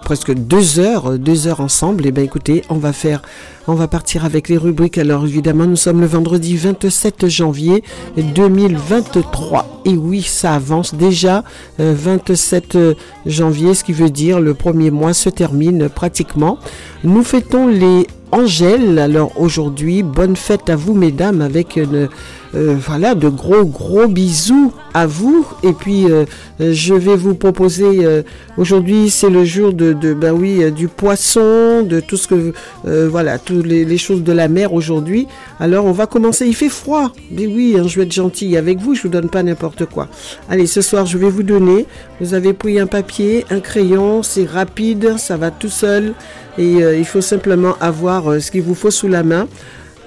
presque 0.05 0.33
deux 0.33 0.79
heures, 0.79 1.11
euh, 1.11 1.19
deux 1.19 1.49
heures 1.49 1.61
ensemble. 1.61 2.07
Et 2.07 2.13
bien 2.13 2.23
écoutez, 2.23 2.63
on 2.71 2.77
va 2.77 2.93
faire, 2.93 3.23
on 3.69 3.75
va 3.75 3.87
partir 3.87 4.25
avec 4.25 4.49
les 4.49 4.57
rubriques. 4.57 4.99
Alors 4.99 5.25
évidemment, 5.25 5.67
nous 5.67 5.77
sommes 5.77 6.01
le 6.01 6.07
vendredi 6.07 6.57
27 6.57 7.29
janvier 7.29 7.85
2023. 8.17 9.83
Et 9.85 9.91
oui, 9.97 10.23
ça 10.23 10.55
avance 10.55 10.95
déjà. 10.95 11.45
euh, 11.81 11.95
27 11.97 12.79
janvier, 13.27 13.75
ce 13.75 13.85
qui 13.85 13.93
veut 13.93 14.11
dire 14.11 14.41
le 14.41 14.55
premier 14.55 14.91
mois 14.91 15.13
se 15.13 15.29
termine 15.29 15.89
pratiquement. 15.89 16.59
Nous 17.05 17.23
fêtons 17.23 17.67
les 17.69 18.07
Angèle. 18.31 18.99
Alors 18.99 19.33
aujourd'hui, 19.41 20.03
bonne 20.03 20.37
fête 20.37 20.69
à 20.69 20.77
vous 20.77 20.93
mesdames 20.93 21.41
avec 21.41 21.77
une, 21.77 22.09
euh, 22.55 22.77
voilà 22.79 23.15
de 23.15 23.29
gros 23.31 23.65
gros 23.65 24.07
bisous 24.07 24.73
à 24.93 25.07
vous. 25.07 25.47
Et 25.63 25.73
puis 25.73 26.11
euh, 26.11 26.25
euh, 26.61 26.73
je 26.75 26.93
vais 26.93 27.17
vous 27.17 27.35
proposer 27.35 28.05
euh, 28.05 28.23
aujourd'hui 28.59 29.09
c'est 29.09 29.31
le 29.31 29.45
jour 29.47 29.73
de, 29.73 29.95
de 29.95 30.13
ben 30.13 30.33
oui 30.33 30.63
euh, 30.63 30.71
du 30.71 30.89
poisson, 30.89 31.83
de 31.83 32.01
tout 32.01 32.19
ce 32.19 32.29
que 32.29 32.53
euh, 32.87 33.09
voilà 33.11 33.39
toutes 33.39 33.58
les, 33.63 33.99
choses 33.99 34.23
de 34.23 34.33
la 34.33 34.49
mer 34.49 34.73
aujourd'hui. 34.73 35.27
Alors 35.61 35.85
on 35.85 35.93
va 35.93 36.07
commencer. 36.07 36.47
Il 36.47 36.55
fait 36.55 36.69
froid, 36.69 37.13
mais 37.31 37.47
oui, 37.47 37.77
hein, 37.79 37.87
je 37.87 37.97
vais 37.97 38.05
être 38.05 38.13
gentille 38.13 38.57
avec 38.57 38.79
vous. 38.79 38.95
Je 38.95 39.03
vous 39.03 39.09
donne 39.09 39.29
pas 39.29 39.43
n'importe 39.43 39.87
quoi. 39.87 40.09
Allez, 40.49 40.67
ce 40.67 40.81
soir 40.81 41.07
je 41.07 41.19
vais 41.19 41.31
vous 41.31 41.43
donner. 41.43 41.87
Vous 42.21 42.35
avez 42.35 42.53
pris 42.53 42.79
un 42.79 42.87
papier, 42.87 43.45
un 43.51 43.61
crayon, 43.61 44.23
c'est 44.23 44.45
rapide, 44.45 45.19
ça 45.19 45.37
va 45.37 45.51
tout 45.51 45.69
seul. 45.69 46.15
Et 46.59 46.83
euh, 46.83 46.97
il 46.97 47.05
faut 47.05 47.21
simplement 47.21 47.77
avoir 47.81 48.31
euh, 48.31 48.41
ce 48.41 48.51
qu'il 48.51 48.63
vous 48.63 48.75
faut 48.75 48.91
sous 48.91 49.09
la 49.09 49.23
main. 49.23 49.47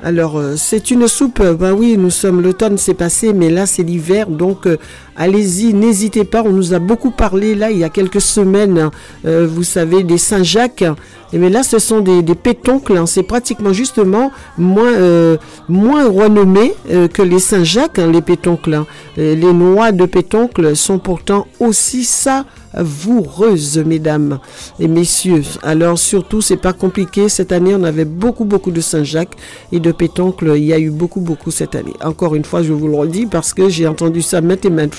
Alors, 0.03 0.37
euh, 0.37 0.55
c'est 0.57 0.91
une 0.91 1.07
soupe, 1.07 1.41
ben 1.41 1.73
oui, 1.73 1.95
nous 1.97 2.09
sommes, 2.09 2.41
l'automne 2.41 2.77
c'est 2.77 2.95
passé, 2.95 3.33
mais 3.33 3.49
là 3.49 3.67
c'est 3.67 3.83
l'hiver, 3.83 4.27
donc 4.27 4.67
allez-y, 5.16 5.74
n'hésitez 5.74 6.24
pas, 6.24 6.43
on 6.43 6.51
nous 6.51 6.74
a 6.74 6.80
beaucoup 6.80 7.12
parlé 7.12 7.55
là 7.55 7.72
il 7.72 7.78
y 7.78 7.84
a 7.84 7.89
quelques 7.89 8.22
semaines, 8.22 8.78
hein, 8.80 8.91
euh, 9.26 9.47
vous 9.49 9.64
savez, 9.64 10.03
des 10.03 10.18
Saint-Jacques, 10.18 10.84
mais 11.34 11.49
là 11.49 11.64
ce 11.64 11.80
sont 11.80 12.01
des, 12.01 12.24
pétoncles, 12.36 12.97
hein, 12.97 13.05
c'est 13.05 13.24
pratiquement 13.24 13.74
justement 13.74 14.32
moins, 14.57 14.91
euh, 14.93 15.38
renommé 15.70 16.74
euh, 16.89 17.07
que 17.07 17.22
les 17.22 17.39
Saint-Jacques, 17.39 17.99
hein, 17.99 18.12
les 18.12 18.22
pétoncles. 18.22 18.74
hein. 18.74 18.86
Les 19.18 19.36
noix 19.36 19.91
de 19.91 20.05
pétoncle 20.05 20.76
sont 20.76 20.97
pourtant 20.99 21.47
aussi 21.59 22.05
savoureuses, 22.05 23.78
mesdames 23.86 24.39
et 24.80 24.88
messieurs. 24.88 25.43
Alors 25.64 25.99
surtout, 25.99 26.41
c'est 26.41 26.57
pas 26.57 26.72
compliqué. 26.74 27.28
Cette 27.28 27.51
année, 27.51 27.76
on 27.76 27.84
avait 27.84 28.05
beaucoup, 28.05 28.45
beaucoup 28.45 28.72
de 28.72 28.80
Saint-Jacques 28.80 29.36
et 29.72 29.80
de 29.80 29.91
pétoncle. 29.91 30.53
Il 30.55 30.64
y 30.64 30.74
a 30.74 30.80
eu 30.80 30.89
beaucoup, 30.91 31.20
beaucoup 31.20 31.51
cette 31.51 31.76
année. 31.76 31.93
Encore 32.03 32.36
une 32.36 32.45
fois, 32.45 32.64
je 32.64 32.72
vous 32.72 32.88
le 32.88 32.95
redis 32.95 33.26
parce 33.26 33.53
que 33.53 33.68
j'ai 33.70 33.86
entendu 33.88 34.22
ça 34.22 34.39
maintes 34.41 34.66
et 34.66 34.70
maintes 34.70 34.95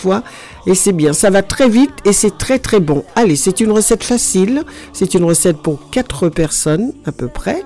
et 0.66 0.74
c'est 0.74 0.92
bien. 0.92 1.12
Ça 1.12 1.30
va 1.30 1.42
très 1.42 1.68
vite 1.68 1.92
et 2.05 2.12
c'est 2.12 2.36
très, 2.36 2.59
très 2.59 2.80
bon. 2.80 3.05
Allez, 3.14 3.36
c'est 3.36 3.61
une 3.61 3.72
recette 3.72 4.05
facile. 4.05 4.64
C'est 4.92 5.14
une 5.14 5.24
recette 5.24 5.59
pour 5.59 5.90
4 5.90 6.28
personnes 6.28 6.92
à 7.05 7.12
peu 7.12 7.28
près. 7.28 7.62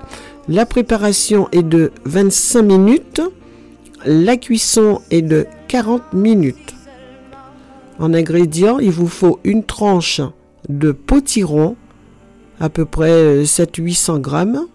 La 0.47 0.65
préparation 0.65 1.47
est 1.51 1.63
de 1.63 1.91
25 2.05 2.61
minutes. 2.61 3.21
La 4.05 4.37
cuisson 4.37 5.01
est 5.11 5.21
de 5.21 5.47
40 5.67 6.13
minutes. 6.13 6.75
En 7.99 8.13
ingrédients, 8.13 8.79
il 8.79 8.91
vous 8.91 9.07
faut 9.07 9.39
une 9.43 9.63
tranche 9.63 10.21
de 10.69 10.91
potiron, 10.91 11.75
à 12.59 12.69
peu 12.69 12.85
près 12.85 13.43
700-800 13.43 14.19
grammes, 14.21 14.67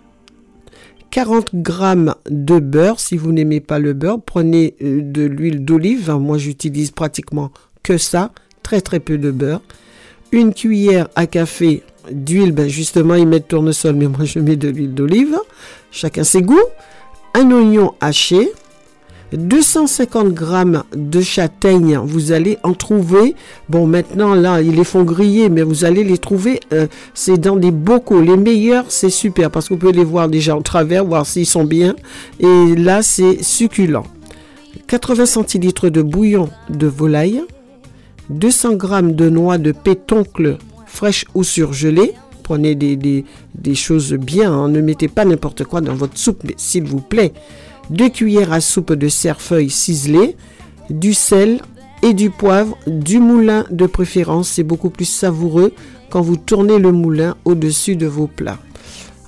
40 1.12 1.50
grammes 1.56 2.14
de 2.30 2.58
beurre, 2.58 2.98
si 2.98 3.18
vous 3.18 3.32
n'aimez 3.32 3.60
pas 3.60 3.78
le 3.78 3.92
beurre, 3.92 4.20
prenez 4.24 4.74
euh, 4.82 5.02
de 5.02 5.22
l'huile 5.22 5.62
d'olive, 5.62 6.10
moi 6.18 6.38
j'utilise 6.38 6.90
pratiquement 6.90 7.52
que 7.82 7.98
ça, 7.98 8.32
très 8.62 8.80
très 8.80 8.98
peu 8.98 9.18
de 9.18 9.30
beurre, 9.30 9.60
une 10.32 10.54
cuillère 10.54 11.08
à 11.14 11.26
café 11.26 11.82
d'huile, 12.10 12.52
ben 12.52 12.66
justement 12.66 13.14
ils 13.14 13.28
mettent 13.28 13.48
tournesol, 13.48 13.94
mais 13.94 14.06
moi 14.06 14.24
je 14.24 14.38
mets 14.38 14.56
de 14.56 14.68
l'huile 14.68 14.94
d'olive, 14.94 15.36
chacun 15.90 16.24
ses 16.24 16.40
goûts, 16.40 16.58
un 17.34 17.50
oignon 17.50 17.92
haché, 18.00 18.50
250 19.36 20.32
grammes 20.34 20.84
de 20.94 21.20
châtaignes, 21.20 21.98
vous 21.98 22.32
allez 22.32 22.58
en 22.62 22.74
trouver. 22.74 23.34
Bon, 23.68 23.86
maintenant, 23.86 24.34
là, 24.34 24.60
ils 24.60 24.74
les 24.74 24.84
font 24.84 25.04
griller, 25.04 25.48
mais 25.48 25.62
vous 25.62 25.84
allez 25.84 26.04
les 26.04 26.18
trouver, 26.18 26.60
euh, 26.72 26.86
c'est 27.14 27.38
dans 27.38 27.56
des 27.56 27.70
bocaux. 27.70 28.20
Les 28.20 28.36
meilleurs, 28.36 28.84
c'est 28.88 29.10
super, 29.10 29.50
parce 29.50 29.68
que 29.68 29.74
vous 29.74 29.80
pouvez 29.80 29.92
les 29.92 30.04
voir 30.04 30.28
déjà 30.28 30.56
en 30.56 30.62
travers, 30.62 31.04
voir 31.04 31.26
s'ils 31.26 31.46
sont 31.46 31.64
bien. 31.64 31.94
Et 32.40 32.74
là, 32.76 33.02
c'est 33.02 33.42
succulent. 33.42 34.04
80 34.86 35.26
centilitres 35.26 35.88
de 35.88 36.02
bouillon 36.02 36.48
de 36.68 36.86
volaille, 36.86 37.42
200 38.30 38.74
grammes 38.74 39.12
de 39.14 39.28
noix 39.30 39.58
de 39.58 39.72
pétoncle 39.72 40.58
fraîche 40.86 41.24
ou 41.34 41.44
surgelée. 41.44 42.12
Prenez 42.42 42.74
des, 42.74 42.96
des, 42.96 43.24
des 43.54 43.74
choses 43.74 44.12
bien, 44.14 44.52
hein. 44.52 44.68
ne 44.68 44.80
mettez 44.80 45.08
pas 45.08 45.24
n'importe 45.24 45.64
quoi 45.64 45.80
dans 45.80 45.94
votre 45.94 46.18
soupe, 46.18 46.42
s'il 46.56 46.84
vous 46.84 47.00
plaît. 47.00 47.32
2 47.90 48.08
cuillères 48.08 48.52
à 48.52 48.60
soupe 48.60 48.92
de 48.92 49.08
cerfeuil 49.08 49.70
ciselé, 49.70 50.36
du 50.90 51.14
sel 51.14 51.60
et 52.02 52.14
du 52.14 52.30
poivre, 52.30 52.76
du 52.86 53.18
moulin 53.18 53.64
de 53.70 53.86
préférence. 53.86 54.48
C'est 54.48 54.62
beaucoup 54.62 54.90
plus 54.90 55.04
savoureux 55.04 55.72
quand 56.10 56.20
vous 56.20 56.36
tournez 56.36 56.78
le 56.78 56.92
moulin 56.92 57.36
au-dessus 57.44 57.96
de 57.96 58.06
vos 58.06 58.26
plats. 58.26 58.58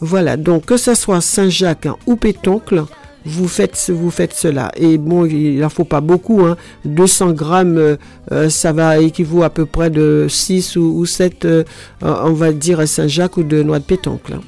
Voilà, 0.01 0.37
donc 0.37 0.67
que 0.67 0.77
ce 0.77 0.95
soit 0.95 1.21
Saint-Jacques 1.21 1.87
hein, 1.87 1.97
ou 2.07 2.17
Pétoncle, 2.17 2.85
vous 3.25 3.49
faites, 3.49 3.77
cela. 4.35 4.71
Et 4.77 4.99
bon, 4.99 5.25
il 5.25 5.59
n'en 5.61 5.71
faut 5.71 5.85
pas 5.85 6.01
beaucoup. 6.01 6.43
Hein. 6.43 6.57
200 6.85 7.33
grammes, 7.33 7.79
euh, 7.79 7.97
euh, 8.33 8.51
ça 8.51 8.73
va 8.73 8.99
équivaut 8.99 9.43
à 9.43 9.51
peu 9.51 9.65
près 9.65 9.89
de 9.91 10.27
6 10.29 10.77
ou, 10.77 10.99
ou 10.99 11.07
7, 11.07 11.45
euh, 11.47 11.65
on 12.03 12.33
va 12.33 12.53
dire, 12.53 12.87
Saint-Jacques 12.87 13.39
ou 13.39 13.43
de 13.43 13.63
noix 13.63 13.79
de 13.79 13.85
pétoncle. 13.85 14.39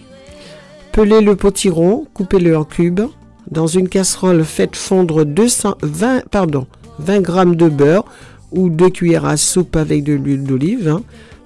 Pelez 0.93 1.21
le 1.21 1.37
potiron, 1.37 2.07
coupez-le 2.13 2.57
en 2.57 2.65
cubes. 2.65 3.03
Dans 3.51 3.67
une 3.67 3.89
casserole, 3.89 4.45
faites 4.45 4.77
fondre 4.77 5.25
220, 5.25 6.29
pardon, 6.31 6.67
20 6.99 7.21
grammes 7.21 7.57
de 7.57 7.69
beurre 7.69 8.05
ou 8.53 8.69
2 8.71 8.91
cuillères 8.91 9.25
à 9.25 9.37
soupe 9.37 9.77
avec 9.77 10.05
de 10.05 10.15
l'huile 10.15 10.45
d'olive. 10.45 10.89
hein. 10.89 11.03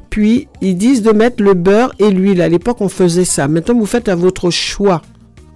Puis, 0.08 0.48
ils 0.60 0.76
disent 0.76 1.02
de 1.02 1.12
mettre 1.12 1.42
le 1.42 1.54
beurre 1.54 1.94
et 1.98 2.10
l'huile. 2.10 2.42
À 2.42 2.48
l'époque, 2.48 2.80
on 2.80 2.88
faisait 2.88 3.24
ça. 3.24 3.46
Maintenant, 3.48 3.78
vous 3.78 3.86
faites 3.86 4.08
à 4.08 4.16
votre 4.16 4.50
choix, 4.50 5.02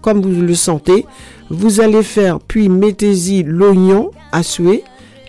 comme 0.01 0.21
vous 0.21 0.43
le 0.43 0.55
sentez. 0.55 1.07
Vous 1.51 1.81
allez 1.81 2.03
faire, 2.03 2.39
puis 2.41 2.69
mettez-y 2.69 3.43
l'oignon 3.43 4.11
à 4.33 4.43
souhait, 4.43 4.85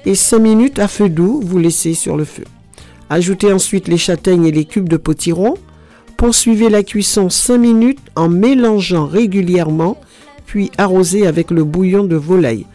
et 0.05 0.15
5 0.15 0.39
minutes 0.39 0.79
à 0.79 0.87
feu 0.87 1.09
doux, 1.09 1.41
vous 1.43 1.57
laissez 1.57 1.93
sur 1.93 2.17
le 2.17 2.25
feu. 2.25 2.43
Ajoutez 3.09 3.51
ensuite 3.51 3.87
les 3.87 3.97
châtaignes 3.97 4.45
et 4.45 4.51
les 4.51 4.65
cubes 4.65 4.89
de 4.89 4.97
potiron. 4.97 5.55
Poursuivez 6.17 6.69
la 6.69 6.83
cuisson 6.83 7.29
5 7.29 7.57
minutes 7.57 7.99
en 8.15 8.29
mélangeant 8.29 9.07
régulièrement, 9.07 9.97
puis 10.45 10.71
arrosez 10.77 11.27
avec 11.27 11.51
le 11.51 11.63
bouillon 11.63 12.03
de 12.03 12.15
volaille. 12.15 12.65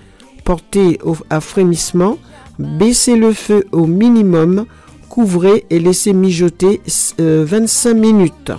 Portez 0.45 0.99
à 1.29 1.41
frémissement, 1.41 2.19
baissez 2.59 3.17
le 3.17 3.33
feu 3.33 3.67
au 3.73 3.87
minimum, 3.87 4.67
couvrez 5.09 5.65
et 5.71 5.79
laissez 5.79 6.13
mijoter 6.13 6.81
euh, 7.21 7.45
25 7.47 7.95
minutes. 7.95 8.53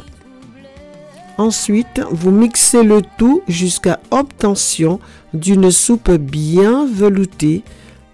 Ensuite, 1.37 2.01
vous 2.11 2.31
mixez 2.31 2.83
le 2.83 3.01
tout 3.17 3.41
jusqu'à 3.47 3.99
obtention 4.11 4.99
d'une 5.33 5.71
soupe 5.71 6.11
bien 6.11 6.85
veloutée, 6.85 7.63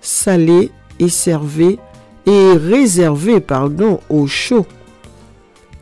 salée 0.02 0.72
et 1.00 1.10
servée 1.10 1.80
et 2.26 2.54
réservée 2.54 3.40
pardon, 3.40 4.00
au 4.10 4.28
chaud. 4.28 4.66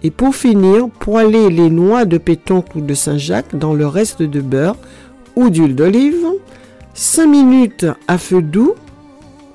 Et 0.03 0.11
pour 0.11 0.36
finir, 0.36 0.88
poêlez 0.99 1.49
les 1.49 1.70
noix 1.70 2.05
de 2.05 2.18
pétoncle 2.18 2.78
ou 2.78 2.82
de 2.82 2.93
Saint-Jacques 2.93 3.55
dans 3.55 3.74
le 3.74 3.88
reste 3.88 4.22
de 4.22 4.41
beurre 4.41 4.78
ou 5.36 5.50
d'huile 5.50 5.76
d'olive. 5.76 6.26
5 6.94 7.28
minutes 7.28 7.86
à 8.08 8.18
feu 8.18 8.42
doux, 8.42 8.76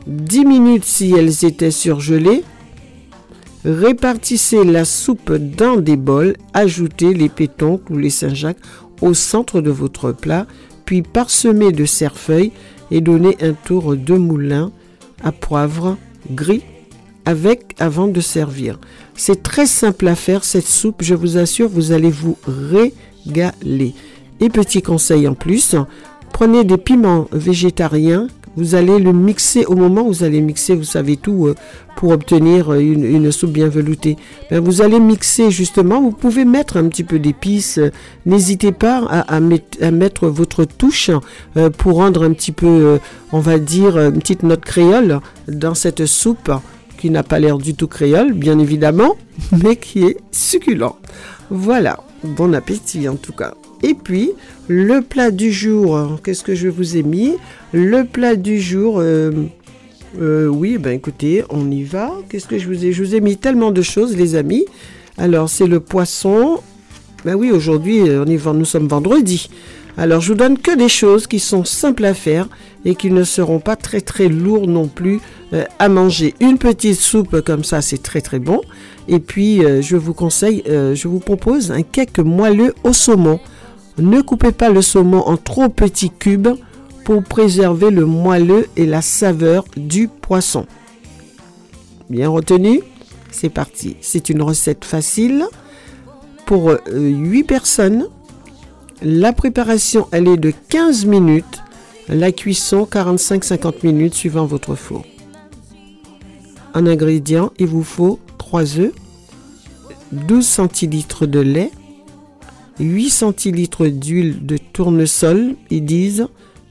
10 0.06 0.44
minutes 0.44 0.84
si 0.84 1.12
elles 1.12 1.44
étaient 1.44 1.70
surgelées. 1.70 2.44
Répartissez 3.64 4.64
la 4.64 4.84
soupe 4.84 5.32
dans 5.32 5.76
des 5.76 5.96
bols, 5.96 6.36
ajoutez 6.54 7.14
les 7.14 7.28
pétoncles 7.28 7.92
ou 7.92 7.98
les 7.98 8.10
Saint-Jacques 8.10 8.58
au 9.00 9.14
centre 9.14 9.60
de 9.60 9.70
votre 9.70 10.12
plat, 10.12 10.46
puis 10.84 11.02
parsemez 11.02 11.72
de 11.72 11.84
cerfeuil 11.84 12.52
et 12.90 13.00
donnez 13.00 13.36
un 13.40 13.52
tour 13.52 13.96
de 13.96 14.14
moulin 14.14 14.72
à 15.22 15.32
poivre 15.32 15.96
gris 16.30 16.62
avec 17.24 17.74
avant 17.78 18.08
de 18.08 18.20
servir. 18.20 18.78
C'est 19.14 19.42
très 19.42 19.66
simple 19.66 20.08
à 20.08 20.14
faire 20.14 20.44
cette 20.44 20.66
soupe, 20.66 21.02
je 21.02 21.14
vous 21.14 21.36
assure, 21.36 21.68
vous 21.68 21.92
allez 21.92 22.10
vous 22.10 22.36
régaler. 22.46 23.94
Et 24.40 24.48
petit 24.48 24.82
conseil 24.82 25.28
en 25.28 25.34
plus, 25.34 25.76
prenez 26.32 26.64
des 26.64 26.78
piments 26.78 27.28
végétariens, 27.32 28.28
vous 28.56 28.74
allez 28.74 28.98
le 28.98 29.12
mixer 29.12 29.64
au 29.66 29.76
moment 29.76 30.02
où 30.02 30.08
vous 30.08 30.24
allez 30.24 30.40
mixer, 30.40 30.74
vous 30.74 30.82
savez 30.84 31.16
tout, 31.16 31.46
euh, 31.46 31.54
pour 31.94 32.10
obtenir 32.10 32.72
euh, 32.72 32.80
une, 32.80 33.30
soupe 33.30 33.52
bien 33.52 33.68
veloutée. 33.68 34.16
Ben, 34.50 34.58
vous 34.60 34.82
allez 34.82 34.98
mixer 34.98 35.50
justement, 35.50 36.00
vous 36.00 36.10
pouvez 36.10 36.44
mettre 36.44 36.76
un 36.76 36.88
petit 36.88 37.04
peu 37.04 37.18
d'épices, 37.18 37.78
n'hésitez 38.26 38.72
pas 38.72 39.04
à, 39.08 39.20
à 39.20 39.40
met- 39.40 39.62
à 39.80 39.90
mettre 39.90 40.26
votre 40.28 40.64
touche 40.64 41.10
euh, 41.56 41.70
pour 41.70 41.96
rendre 41.96 42.24
un 42.24 42.32
petit 42.32 42.52
peu, 42.52 42.98
on 43.32 43.38
va 43.40 43.58
dire, 43.58 43.98
une 43.98 44.18
petite 44.18 44.42
note 44.42 44.64
créole 44.64 45.20
dans 45.46 45.74
cette 45.74 46.06
soupe 46.06 46.50
qui 46.98 47.10
n'a 47.10 47.22
pas 47.22 47.38
l'air 47.38 47.56
du 47.56 47.74
tout 47.74 47.88
créole, 47.88 48.32
bien 48.32 48.58
évidemment, 48.58 49.16
mais 49.62 49.76
qui 49.76 50.04
est 50.04 50.16
succulent. 50.32 50.96
Voilà, 51.50 52.00
bon 52.24 52.52
appétit 52.52 53.08
en 53.08 53.16
tout 53.16 53.32
cas. 53.32 53.54
Et 53.82 53.94
puis, 53.94 54.32
le 54.68 55.00
plat 55.00 55.30
du 55.30 55.50
jour, 55.50 55.96
hein, 55.96 56.18
qu'est-ce 56.22 56.44
que 56.44 56.54
je 56.54 56.68
vous 56.68 56.96
ai 56.96 57.02
mis? 57.02 57.34
Le 57.72 58.04
plat 58.04 58.36
du 58.36 58.60
jour, 58.60 58.98
euh, 58.98 59.30
euh, 60.20 60.48
oui, 60.48 60.76
ben 60.78 60.92
écoutez, 60.92 61.44
on 61.48 61.70
y 61.70 61.82
va. 61.82 62.12
Qu'est-ce 62.28 62.46
que 62.46 62.58
je 62.58 62.66
vous 62.66 62.84
ai? 62.84 62.92
Je 62.92 63.02
vous 63.02 63.14
ai 63.14 63.20
mis 63.20 63.36
tellement 63.36 63.70
de 63.70 63.82
choses, 63.82 64.16
les 64.16 64.34
amis. 64.34 64.66
Alors, 65.16 65.48
c'est 65.48 65.66
le 65.66 65.80
poisson. 65.80 66.60
Ben 67.24 67.34
oui, 67.34 67.50
aujourd'hui, 67.50 68.00
nous 68.00 68.64
sommes 68.64 68.88
vendredi. 68.88 69.48
Alors, 69.96 70.20
je 70.20 70.28
vous 70.28 70.38
donne 70.38 70.58
que 70.58 70.76
des 70.76 70.88
choses 70.88 71.26
qui 71.26 71.38
sont 71.38 71.64
simples 71.64 72.04
à 72.04 72.14
faire 72.14 72.48
et 72.84 72.94
qui 72.94 73.10
ne 73.10 73.24
seront 73.24 73.60
pas 73.60 73.76
très 73.76 74.00
très 74.00 74.28
lourds 74.28 74.66
non 74.66 74.88
plus 74.88 75.20
euh, 75.52 75.64
à 75.78 75.88
manger. 75.88 76.34
Une 76.40 76.58
petite 76.58 76.98
soupe 76.98 77.40
comme 77.40 77.64
ça, 77.64 77.82
c'est 77.82 78.02
très 78.02 78.20
très 78.20 78.38
bon. 78.38 78.60
Et 79.08 79.18
puis, 79.18 79.62
je 79.80 79.96
vous 79.96 80.14
conseille, 80.14 80.62
je 80.66 81.08
vous 81.08 81.18
propose 81.18 81.72
un 81.72 81.82
cake 81.82 82.18
moelleux 82.18 82.74
au 82.84 82.92
saumon. 82.92 83.40
Ne 84.00 84.22
coupez 84.22 84.52
pas 84.52 84.70
le 84.70 84.80
saumon 84.80 85.20
en 85.20 85.36
trop 85.36 85.68
petits 85.68 86.10
cubes 86.10 86.48
pour 87.04 87.22
préserver 87.22 87.90
le 87.90 88.06
moelleux 88.06 88.66
et 88.76 88.86
la 88.86 89.02
saveur 89.02 89.64
du 89.76 90.08
poisson. 90.08 90.66
Bien 92.08 92.28
retenu? 92.28 92.80
C'est 93.30 93.50
parti. 93.50 93.96
C'est 94.00 94.30
une 94.30 94.42
recette 94.42 94.84
facile 94.84 95.44
pour 96.46 96.72
8 96.90 97.44
personnes. 97.44 98.08
La 99.02 99.32
préparation, 99.32 100.08
elle 100.12 100.28
est 100.28 100.36
de 100.36 100.52
15 100.68 101.04
minutes. 101.04 101.62
La 102.08 102.32
cuisson, 102.32 102.88
45-50 102.90 103.84
minutes 103.84 104.14
suivant 104.14 104.46
votre 104.46 104.74
four. 104.74 105.04
En 106.74 106.86
ingrédients, 106.86 107.52
il 107.58 107.66
vous 107.66 107.84
faut 107.84 108.18
3 108.38 108.78
œufs, 108.78 108.92
12 110.12 110.46
centilitres 110.46 111.26
de 111.26 111.40
lait, 111.40 111.70
8 112.80 113.10
centilitres 113.10 113.86
d'huile 113.86 114.44
de 114.44 114.56
tournesol, 114.56 115.54
ils 115.70 115.84
disent, 115.84 116.26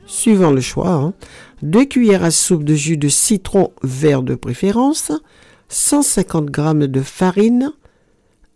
suivant 0.08 0.52
le 0.52 0.62
choix, 0.62 1.14
2 1.62 1.86
cuillères 1.86 2.24
à 2.24 2.32
soupe 2.32 2.64
de 2.64 2.74
jus 2.74 2.98
de 2.98 3.10
citron 3.10 3.72
vert 3.84 4.24
de 4.24 4.36
préférence, 4.36 5.12
150 5.70 6.50
g 6.54 6.88
de 6.88 7.02
farine, 7.02 7.72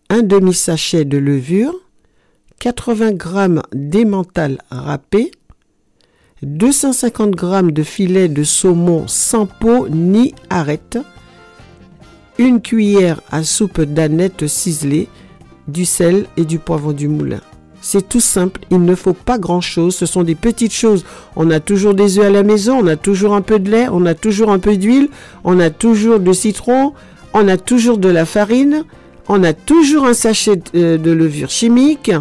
un 0.09 0.23
demi-sachet 0.23 1.05
de 1.05 1.17
levure, 1.17 1.75
80 2.59 3.11
g 3.11 3.61
d'emmental 3.73 4.57
râpé, 4.71 5.31
250 6.41 7.39
g 7.39 7.71
de 7.71 7.83
filet 7.83 8.29
de 8.29 8.43
saumon 8.43 9.07
sans 9.07 9.45
peau 9.45 9.87
ni 9.89 10.33
arête, 10.49 10.97
une 12.39 12.61
cuillère 12.61 13.21
à 13.31 13.43
soupe 13.43 13.81
d'aneth 13.81 14.47
ciselée, 14.47 15.07
du 15.67 15.85
sel 15.85 16.25
et 16.37 16.45
du 16.45 16.59
poivre 16.59 16.93
du 16.93 17.07
moulin. 17.07 17.41
C'est 17.81 18.07
tout 18.07 18.21
simple, 18.21 18.61
il 18.71 18.81
ne 18.81 18.95
faut 18.95 19.13
pas 19.13 19.37
grand-chose, 19.37 19.95
ce 19.95 20.05
sont 20.05 20.23
des 20.23 20.35
petites 20.35 20.73
choses. 20.73 21.03
On 21.35 21.51
a 21.51 21.59
toujours 21.59 21.93
des 21.93 22.17
œufs 22.17 22.25
à 22.25 22.29
la 22.29 22.43
maison, 22.43 22.79
on 22.81 22.87
a 22.87 22.95
toujours 22.95 23.35
un 23.35 23.41
peu 23.41 23.59
de 23.59 23.69
lait, 23.69 23.87
on 23.91 24.05
a 24.05 24.13
toujours 24.13 24.51
un 24.51 24.59
peu 24.59 24.77
d'huile, 24.77 25.09
on 25.43 25.59
a 25.59 25.69
toujours 25.69 26.21
de 26.21 26.31
citron, 26.31 26.93
on 27.33 27.47
a 27.49 27.57
toujours 27.57 27.97
de 27.97 28.07
la 28.07 28.23
farine, 28.25 28.85
on 29.27 29.43
a 29.43 29.51
toujours 29.51 30.05
un 30.05 30.13
sachet 30.13 30.61
de, 30.73 30.95
de 30.95 31.11
levure 31.11 31.49
chimique, 31.49 32.11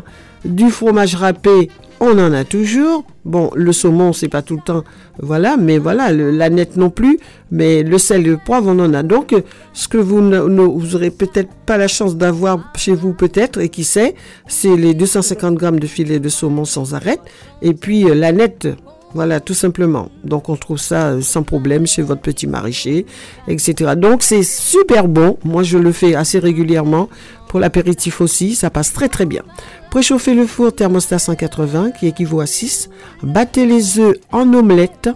du 0.44 0.68
fromage 0.68 1.14
râpé, 1.14 1.70
on 2.04 2.18
en 2.18 2.32
a 2.32 2.44
toujours. 2.44 3.04
Bon, 3.24 3.50
le 3.54 3.72
saumon, 3.72 4.12
c'est 4.12 4.28
pas 4.28 4.42
tout 4.42 4.56
le 4.56 4.62
temps, 4.62 4.82
voilà, 5.20 5.56
mais 5.56 5.78
voilà, 5.78 6.10
le- 6.12 6.32
la 6.32 6.50
nette 6.50 6.76
non 6.76 6.90
plus, 6.90 7.18
mais 7.52 7.82
le 7.84 7.96
sel 7.98 8.22
et 8.26 8.30
le 8.30 8.36
poivre, 8.36 8.68
on 8.70 8.78
en 8.80 8.92
a. 8.94 9.02
Donc, 9.04 9.34
ce 9.72 9.86
que 9.86 9.96
vous 9.98 10.20
ne, 10.20 10.40
ne- 10.40 10.62
vous 10.62 10.96
aurez 10.96 11.10
peut-être 11.10 11.50
pas 11.64 11.76
la 11.78 11.86
chance 11.86 12.16
d'avoir 12.16 12.72
chez 12.76 12.94
vous, 12.94 13.12
peut-être, 13.12 13.60
et 13.60 13.68
qui 13.68 13.84
sait, 13.84 14.16
c'est 14.48 14.74
les 14.76 14.94
250 14.94 15.54
grammes 15.54 15.78
de 15.78 15.86
filet 15.86 16.18
de 16.18 16.28
saumon 16.28 16.64
sans 16.64 16.94
arrêt, 16.94 17.18
et 17.62 17.74
puis 17.74 18.10
euh, 18.10 18.14
la 18.16 18.32
nette, 18.32 18.66
voilà, 19.14 19.40
tout 19.40 19.54
simplement. 19.54 20.08
Donc, 20.24 20.48
on 20.48 20.56
trouve 20.56 20.78
ça 20.78 21.08
euh, 21.08 21.20
sans 21.20 21.42
problème 21.42 21.86
chez 21.86 22.02
votre 22.02 22.22
petit 22.22 22.46
maraîcher, 22.46 23.06
etc. 23.48 23.92
Donc, 23.96 24.22
c'est 24.22 24.42
super 24.42 25.08
bon. 25.08 25.38
Moi, 25.44 25.62
je 25.62 25.78
le 25.78 25.92
fais 25.92 26.14
assez 26.14 26.38
régulièrement. 26.38 27.08
Pour 27.48 27.60
l'apéritif 27.60 28.20
aussi, 28.20 28.54
ça 28.54 28.70
passe 28.70 28.92
très 28.92 29.08
très 29.08 29.26
bien. 29.26 29.42
Préchauffez 29.90 30.34
le 30.34 30.46
four 30.46 30.74
thermostat 30.74 31.18
180 31.18 31.90
qui 31.90 32.06
équivaut 32.06 32.40
à 32.40 32.46
6. 32.46 32.88
Battez 33.22 33.66
les 33.66 33.98
œufs 33.98 34.16
en 34.32 34.52
omelette 34.54 35.10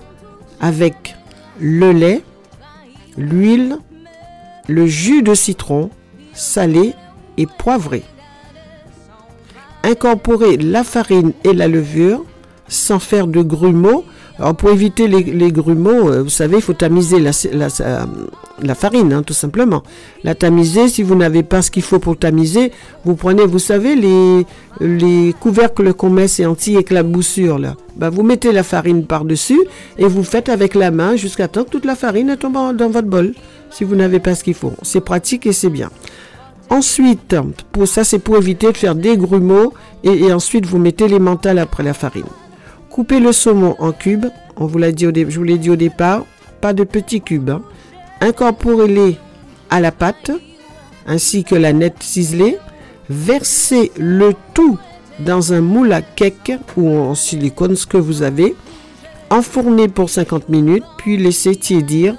avec 0.61 1.15
le 1.59 1.93
lait, 1.93 2.23
l'huile, 3.17 3.79
le 4.69 4.87
jus 4.87 5.23
de 5.23 5.35
citron 5.35 5.91
salé 6.35 6.93
et 7.39 7.47
poivré. 7.47 8.03
Incorporez 9.83 10.57
la 10.57 10.85
farine 10.85 11.33
et 11.45 11.55
la 11.55 11.69
levure 11.69 12.25
sans 12.69 12.99
faire 12.99 13.27
de 13.27 13.43
grumeaux. 13.43 14.05
Alors 14.39 14.55
pour 14.55 14.71
éviter 14.71 15.09
les, 15.09 15.51
grumeaux, 15.53 16.11
euh, 16.11 16.23
vous 16.23 16.29
savez, 16.29 16.57
il 16.57 16.63
faut 16.63 16.75
tamiser 16.75 17.19
la, 17.19 18.75
farine, 18.75 19.13
hein, 19.15 19.23
tout 19.23 19.33
simplement. 19.33 19.83
La 20.25 20.35
tamiser, 20.35 20.89
si 20.89 21.03
vous 21.03 21.15
n'avez 21.15 21.43
pas 21.43 21.63
ce 21.63 21.71
qu'il 21.71 21.83
faut 21.83 21.99
pour 21.99 22.19
tamiser, 22.19 22.71
vous 23.07 23.15
prenez, 23.15 23.47
vous 23.47 23.59
savez, 23.59 23.97
les, 23.97 24.47
les 24.81 25.35
couvercles 25.41 25.95
qu'on 25.95 26.11
met, 26.11 26.29
c'est 26.29 26.45
anti-éclaboussure, 26.45 27.59
là. 27.59 27.77
Ben, 27.97 28.11
vous 28.11 28.23
mettez 28.23 28.53
la 28.53 28.63
farine 28.63 29.07
par-dessus 29.07 29.61
et 29.97 30.05
vous 30.05 30.23
faites 30.23 30.51
avec 30.51 30.75
la 30.75 30.91
main 30.91 31.17
jusqu'à 31.17 31.49
temps 31.49 31.65
que 31.65 31.71
toute 31.71 31.87
la 31.87 31.97
farine 31.97 32.37
tombe 32.39 32.77
dans 32.77 32.91
votre 32.91 33.09
bol, 33.09 33.33
si 33.71 33.85
vous 33.85 33.97
n'avez 33.97 34.21
pas 34.21 34.35
ce 34.35 34.45
qu'il 34.45 34.53
faut. 34.53 34.75
C'est 34.83 35.01
pratique 35.01 35.47
et 35.47 35.55
c'est 35.55 35.71
bien. 35.71 35.89
Ensuite, 36.69 37.37
pour 37.73 37.89
ça, 37.89 38.05
c'est 38.05 38.19
pour 38.19 38.37
éviter 38.37 38.71
de 38.71 38.77
faire 38.77 38.95
des 38.95 39.17
grumeaux 39.17 39.73
et, 40.05 40.11
et 40.11 40.33
ensuite 40.33 40.67
vous 40.67 40.79
mettez 40.79 41.09
les 41.09 41.21
mentales 41.21 41.59
après 41.59 41.83
la 41.83 41.95
farine. 41.95 42.25
Coupez 42.97 43.21
le 43.21 43.31
saumon 43.31 43.77
en 43.79 43.93
cubes. 43.93 44.25
On 44.57 44.65
vous 44.65 44.79
l'a 44.79 44.91
dit 44.91 45.05
je 45.05 45.39
vous 45.39 45.45
l'ai 45.45 45.59
dit 45.59 45.69
au 45.69 45.77
départ, 45.77 46.25
pas 46.63 46.73
de 46.73 46.83
petits 46.83 47.21
cubes. 47.21 47.51
hein. 47.51 47.61
Incorporez-les 48.23 49.19
à 49.69 49.81
la 49.81 49.93
pâte 49.93 50.31
ainsi 51.07 51.45
que 51.45 51.55
la 51.55 51.75
nette 51.75 52.03
ciselée. 52.03 52.57
Versez 53.11 53.93
le 53.99 54.33
tout 54.55 54.79
dans 55.19 55.53
un 55.53 55.61
moule 55.61 55.93
à 55.93 56.01
cake 56.01 56.53
ou 56.79 56.89
en 56.89 57.15
silicone, 57.15 57.77
ce 57.77 57.87
que 57.87 57.99
vous 57.99 58.23
avez. 58.23 58.57
Enfournez 59.29 59.89
pour 59.89 60.09
50 60.09 60.49
minutes, 60.49 60.85
puis 60.97 61.19
laissez 61.19 61.55
tiédir 61.55 62.17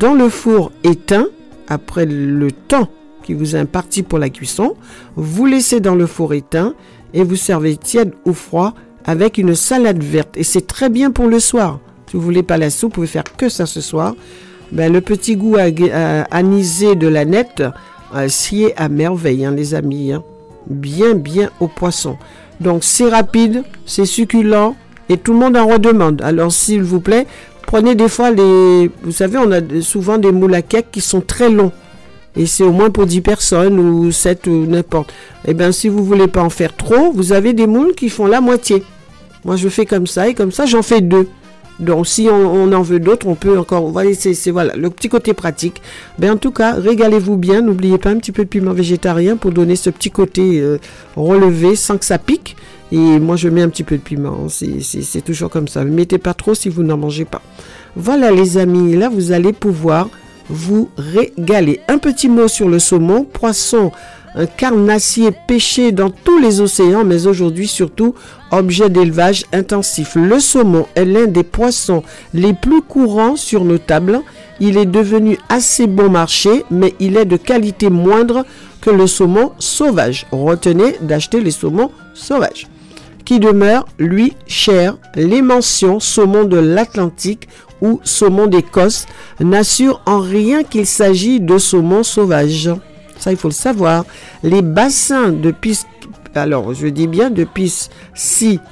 dans 0.00 0.14
le 0.14 0.30
four 0.30 0.72
éteint, 0.84 1.26
après 1.68 2.06
le 2.06 2.50
temps 2.50 2.88
qui 3.24 3.34
vous 3.34 3.56
est 3.56 3.58
imparti 3.58 4.02
pour 4.02 4.18
la 4.18 4.30
cuisson, 4.30 4.74
vous 5.16 5.44
laissez 5.44 5.80
dans 5.80 5.94
le 5.94 6.06
four 6.06 6.32
éteint 6.32 6.72
et 7.12 7.24
vous 7.24 7.36
servez 7.36 7.76
tiède 7.76 8.14
ou 8.24 8.32
froid 8.32 8.72
avec 9.04 9.38
une 9.38 9.54
salade 9.54 10.02
verte. 10.02 10.36
Et 10.36 10.44
c'est 10.44 10.66
très 10.66 10.88
bien 10.88 11.10
pour 11.10 11.26
le 11.26 11.40
soir. 11.40 11.78
Si 12.10 12.16
vous 12.16 12.22
voulez 12.22 12.42
pas 12.42 12.56
la 12.56 12.70
soupe, 12.70 12.92
vous 12.92 12.94
pouvez 12.96 13.06
faire 13.06 13.24
que 13.36 13.48
ça 13.48 13.66
ce 13.66 13.80
soir. 13.80 14.14
Ben, 14.72 14.92
le 14.92 15.00
petit 15.00 15.36
goût 15.36 15.56
anisé 16.30 16.94
de 16.96 17.06
la 17.06 17.24
nette, 17.24 17.62
euh, 18.14 18.28
à 18.76 18.88
merveille, 18.88 19.44
hein, 19.44 19.52
les 19.52 19.74
amis. 19.74 20.12
hein. 20.12 20.22
Bien, 20.68 21.14
bien 21.14 21.50
au 21.60 21.68
poisson. 21.68 22.16
Donc 22.60 22.84
c'est 22.84 23.08
rapide, 23.08 23.64
c'est 23.84 24.06
succulent 24.06 24.74
et 25.08 25.18
tout 25.18 25.32
le 25.32 25.38
monde 25.38 25.56
en 25.56 25.66
redemande. 25.66 26.22
Alors 26.22 26.52
s'il 26.52 26.82
vous 26.82 27.00
plaît, 27.00 27.26
prenez 27.66 27.94
des 27.94 28.08
fois 28.08 28.30
les... 28.30 28.90
Vous 29.02 29.12
savez, 29.12 29.38
on 29.38 29.50
a 29.50 29.60
souvent 29.82 30.16
des 30.18 30.32
moules 30.32 30.54
à 30.54 30.62
cake 30.62 30.90
qui 30.92 31.00
sont 31.00 31.20
très 31.20 31.50
longs. 31.50 31.72
Et 32.36 32.46
c'est 32.46 32.64
au 32.64 32.72
moins 32.72 32.90
pour 32.90 33.06
10 33.06 33.20
personnes 33.20 33.78
ou 33.78 34.10
7 34.10 34.46
ou 34.46 34.66
n'importe. 34.66 35.12
Eh 35.46 35.54
bien, 35.54 35.70
si 35.70 35.88
vous 35.88 36.04
voulez 36.04 36.26
pas 36.26 36.42
en 36.42 36.50
faire 36.50 36.74
trop, 36.74 37.12
vous 37.12 37.32
avez 37.32 37.52
des 37.52 37.66
moules 37.66 37.94
qui 37.94 38.08
font 38.08 38.26
la 38.26 38.40
moitié. 38.40 38.82
Moi, 39.44 39.56
je 39.56 39.68
fais 39.68 39.86
comme 39.86 40.06
ça 40.06 40.28
et 40.28 40.34
comme 40.34 40.52
ça, 40.52 40.66
j'en 40.66 40.82
fais 40.82 41.00
deux. 41.00 41.28
Donc, 41.80 42.06
si 42.06 42.28
on, 42.30 42.72
en 42.72 42.82
veut 42.82 43.00
d'autres, 43.00 43.26
on 43.26 43.34
peut 43.34 43.58
encore. 43.58 43.88
Voilà, 43.88 44.10
c'est 44.14 44.50
voilà 44.50 44.76
le 44.76 44.90
petit 44.90 45.08
côté 45.08 45.34
pratique. 45.34 45.82
Ben, 46.18 46.32
en 46.32 46.36
tout 46.36 46.52
cas, 46.52 46.74
régalez-vous 46.74 47.36
bien. 47.36 47.62
N'oubliez 47.62 47.98
pas 47.98 48.10
un 48.10 48.16
petit 48.18 48.30
peu 48.32 48.44
de 48.44 48.48
piment 48.48 48.72
végétarien 48.72 49.36
pour 49.36 49.50
donner 49.50 49.74
ce 49.74 49.90
petit 49.90 50.10
côté 50.10 50.60
euh, 50.60 50.78
relevé 51.16 51.74
sans 51.74 51.98
que 51.98 52.04
ça 52.04 52.18
pique. 52.18 52.56
Et 52.92 53.18
moi, 53.18 53.34
je 53.34 53.48
mets 53.48 53.62
un 53.62 53.68
petit 53.68 53.82
peu 53.82 53.96
de 53.96 54.02
piment. 54.02 54.46
C'est- 54.48 55.24
toujours 55.24 55.50
comme 55.50 55.66
ça. 55.66 55.84
Ne 55.84 55.90
mettez 55.90 56.18
pas 56.18 56.32
trop 56.32 56.54
si 56.54 56.68
vous 56.68 56.84
n'en 56.84 56.96
mangez 56.96 57.24
pas. 57.24 57.42
Voilà, 57.96 58.30
les 58.30 58.56
amis. 58.56 58.94
Là, 58.94 59.08
vous 59.08 59.32
allez 59.32 59.52
pouvoir 59.52 60.08
vous 60.48 60.90
régaler. 60.96 61.80
Un 61.88 61.98
petit 61.98 62.28
mot 62.28 62.46
sur 62.46 62.68
le 62.68 62.78
saumon, 62.78 63.24
poisson, 63.24 63.90
carnassier 64.56 65.30
pêché 65.46 65.92
dans 65.92 66.10
tous 66.10 66.38
les 66.38 66.60
océans, 66.60 67.04
mais 67.04 67.26
aujourd'hui 67.26 67.68
surtout 67.68 68.14
objet 68.50 68.90
d'élevage 68.90 69.44
intensif. 69.52 70.16
Le 70.16 70.40
saumon 70.40 70.86
est 70.94 71.04
l'un 71.04 71.26
des 71.26 71.42
poissons 71.42 72.02
les 72.32 72.52
plus 72.52 72.82
courants 72.82 73.36
sur 73.36 73.64
nos 73.64 73.78
tables. 73.78 74.20
Il 74.60 74.76
est 74.76 74.86
devenu 74.86 75.38
assez 75.48 75.86
bon 75.86 76.10
marché, 76.10 76.64
mais 76.70 76.94
il 77.00 77.16
est 77.16 77.24
de 77.24 77.36
qualité 77.36 77.90
moindre 77.90 78.44
que 78.80 78.90
le 78.90 79.06
saumon 79.06 79.52
sauvage. 79.58 80.26
Retenez 80.30 80.96
d'acheter 81.00 81.40
les 81.40 81.50
saumons 81.50 81.90
sauvages 82.14 82.68
qui 83.24 83.40
demeure, 83.40 83.86
lui, 83.98 84.34
cher. 84.46 84.98
Les 85.14 85.42
mentions 85.42 85.98
saumon 85.98 86.44
de 86.44 86.58
l'Atlantique 86.58 87.48
ou 87.80 88.00
saumon 88.04 88.46
d'Écosse 88.46 89.06
n'assurent 89.40 90.02
en 90.06 90.20
rien 90.20 90.62
qu'il 90.62 90.86
s'agit 90.86 91.40
de 91.40 91.58
saumon 91.58 92.02
sauvage. 92.02 92.70
Il 93.30 93.36
faut 93.36 93.48
le 93.48 93.54
savoir. 93.54 94.04
Les 94.42 94.62
bassins 94.62 95.30
de 95.30 95.50
piste, 95.50 95.86
alors 96.34 96.74
je 96.74 96.86
dis 96.86 97.06
bien 97.06 97.30
de 97.30 97.44
pisciculture, 97.44 98.64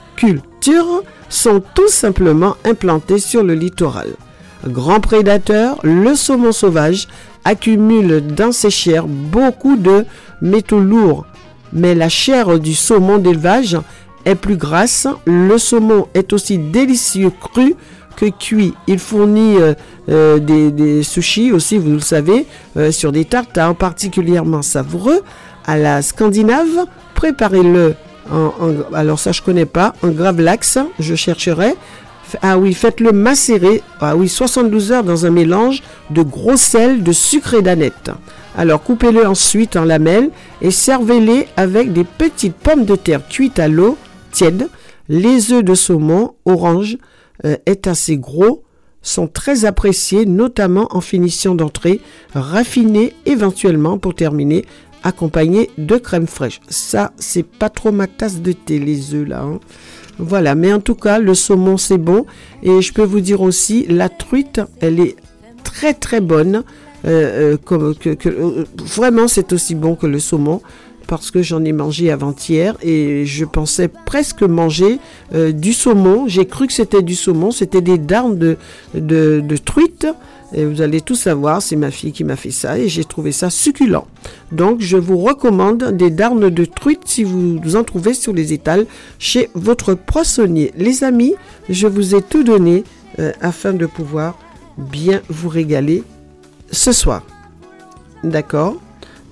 sont 1.28 1.62
tout 1.74 1.88
simplement 1.88 2.56
implantés 2.64 3.18
sur 3.18 3.42
le 3.42 3.54
littoral. 3.54 4.08
Grand 4.66 5.00
prédateur, 5.00 5.78
le 5.82 6.14
saumon 6.14 6.52
sauvage 6.52 7.08
accumule 7.44 8.24
dans 8.24 8.52
ses 8.52 8.70
chairs 8.70 9.06
beaucoup 9.08 9.76
de 9.76 10.04
métaux 10.40 10.80
lourds. 10.80 11.26
Mais 11.72 11.94
la 11.94 12.08
chair 12.08 12.58
du 12.60 12.74
saumon 12.74 13.18
d'élevage 13.18 13.76
est 14.24 14.34
plus 14.34 14.56
grasse. 14.56 15.08
Le 15.24 15.58
saumon 15.58 16.06
est 16.14 16.32
aussi 16.32 16.58
délicieux 16.58 17.30
cru 17.30 17.74
cuit. 18.30 18.74
Il 18.86 18.98
fournit 18.98 19.56
euh, 19.56 19.74
euh, 20.08 20.38
des, 20.38 20.70
des 20.70 21.02
sushis 21.02 21.52
aussi, 21.52 21.78
vous 21.78 21.90
le 21.92 22.00
savez, 22.00 22.46
euh, 22.76 22.90
sur 22.92 23.12
des 23.12 23.24
tartares 23.24 23.74
particulièrement 23.74 24.62
savoureux. 24.62 25.20
À 25.66 25.76
la 25.76 26.02
scandinave, 26.02 26.86
préparez-le 27.14 27.94
en, 28.30 28.52
en- 28.60 28.94
alors 28.94 29.18
ça 29.18 29.32
je 29.32 29.42
connais 29.42 29.66
pas, 29.66 29.94
en 30.02 30.08
gravlax, 30.08 30.78
je 30.98 31.14
chercherai. 31.14 31.74
Ah 32.40 32.56
oui, 32.56 32.72
faites-le 32.72 33.12
macérer, 33.12 33.82
ah 34.00 34.16
oui, 34.16 34.28
72 34.28 34.90
heures 34.92 35.04
dans 35.04 35.26
un 35.26 35.30
mélange 35.30 35.82
de 36.10 36.22
gros 36.22 36.56
sel, 36.56 37.02
de 37.02 37.12
sucre 37.12 37.54
et 37.54 37.62
d'aneth. 37.62 38.10
Alors 38.56 38.82
coupez-le 38.82 39.26
ensuite 39.26 39.76
en 39.76 39.84
lamelles 39.84 40.30
et 40.62 40.70
servez-les 40.70 41.46
avec 41.56 41.92
des 41.92 42.04
petites 42.04 42.54
pommes 42.56 42.84
de 42.84 42.96
terre 42.96 43.20
cuites 43.28 43.58
à 43.58 43.68
l'eau 43.68 43.98
tiède. 44.30 44.68
Les 45.08 45.52
œufs 45.52 45.64
de 45.64 45.74
saumon 45.74 46.34
orange 46.46 46.96
euh, 47.44 47.56
est 47.66 47.86
assez 47.86 48.16
gros, 48.16 48.62
sont 49.02 49.26
très 49.26 49.64
appréciés, 49.64 50.26
notamment 50.26 50.88
en 50.90 51.00
finition 51.00 51.54
d'entrée, 51.54 52.00
raffinés 52.34 53.14
éventuellement 53.26 53.98
pour 53.98 54.14
terminer, 54.14 54.64
accompagnés 55.02 55.70
de 55.78 55.96
crème 55.96 56.26
fraîche. 56.26 56.60
Ça, 56.68 57.12
c'est 57.16 57.44
pas 57.46 57.68
trop 57.68 57.90
ma 57.90 58.06
tasse 58.06 58.40
de 58.40 58.52
thé, 58.52 58.78
les 58.78 59.14
œufs 59.14 59.28
là. 59.28 59.42
hein. 59.42 59.58
Voilà, 60.18 60.54
mais 60.54 60.72
en 60.72 60.80
tout 60.80 60.94
cas, 60.94 61.18
le 61.18 61.34
saumon 61.34 61.76
c'est 61.76 61.98
bon. 61.98 62.26
Et 62.62 62.80
je 62.82 62.92
peux 62.92 63.02
vous 63.02 63.20
dire 63.20 63.40
aussi, 63.40 63.86
la 63.88 64.08
truite, 64.08 64.60
elle 64.80 65.00
est 65.00 65.16
très 65.64 65.94
très 65.94 66.20
bonne. 66.20 66.62
Euh, 67.04 67.56
euh, 67.72 68.64
vraiment, 68.76 69.26
c'est 69.26 69.52
aussi 69.52 69.74
bon 69.74 69.96
que 69.96 70.06
le 70.06 70.20
saumon 70.20 70.60
parce 71.12 71.30
que 71.30 71.42
j'en 71.42 71.62
ai 71.62 71.72
mangé 71.72 72.10
avant-hier 72.10 72.74
et 72.82 73.26
je 73.26 73.44
pensais 73.44 73.88
presque 73.88 74.42
manger 74.42 74.98
euh, 75.34 75.52
du 75.52 75.74
saumon. 75.74 76.26
J'ai 76.26 76.46
cru 76.46 76.66
que 76.66 76.72
c'était 76.72 77.02
du 77.02 77.14
saumon, 77.14 77.50
c'était 77.50 77.82
des 77.82 77.98
darnes 77.98 78.38
de, 78.38 79.56
truite. 79.62 80.06
Et 80.54 80.64
vous 80.64 80.80
allez 80.80 81.02
tout 81.02 81.14
savoir, 81.14 81.60
c'est 81.60 81.76
ma 81.76 81.90
fille 81.90 82.12
qui 82.12 82.24
m'a 82.24 82.36
fait 82.36 82.50
ça 82.50 82.78
et 82.78 82.88
j'ai 82.88 83.04
trouvé 83.04 83.30
ça 83.30 83.50
succulent. 83.50 84.06
Donc 84.52 84.80
je 84.80 84.96
vous 84.96 85.18
recommande 85.18 85.94
des 85.94 86.08
darnes 86.08 86.48
de 86.48 86.64
truite 86.64 87.02
si 87.04 87.24
vous 87.24 87.76
en 87.76 87.84
trouvez 87.84 88.14
sur 88.14 88.32
les 88.32 88.54
étals 88.54 88.86
chez 89.18 89.50
votre 89.52 89.92
poissonnier. 89.92 90.72
Les 90.78 91.04
amis, 91.04 91.34
je 91.68 91.88
vous 91.88 92.14
ai 92.14 92.22
tout 92.22 92.42
donné 92.42 92.84
euh, 93.18 93.32
afin 93.42 93.74
de 93.74 93.84
pouvoir 93.84 94.38
bien 94.78 95.20
vous 95.28 95.50
régaler 95.50 96.04
ce 96.70 96.90
soir. 96.90 97.22
D'accord? 98.24 98.78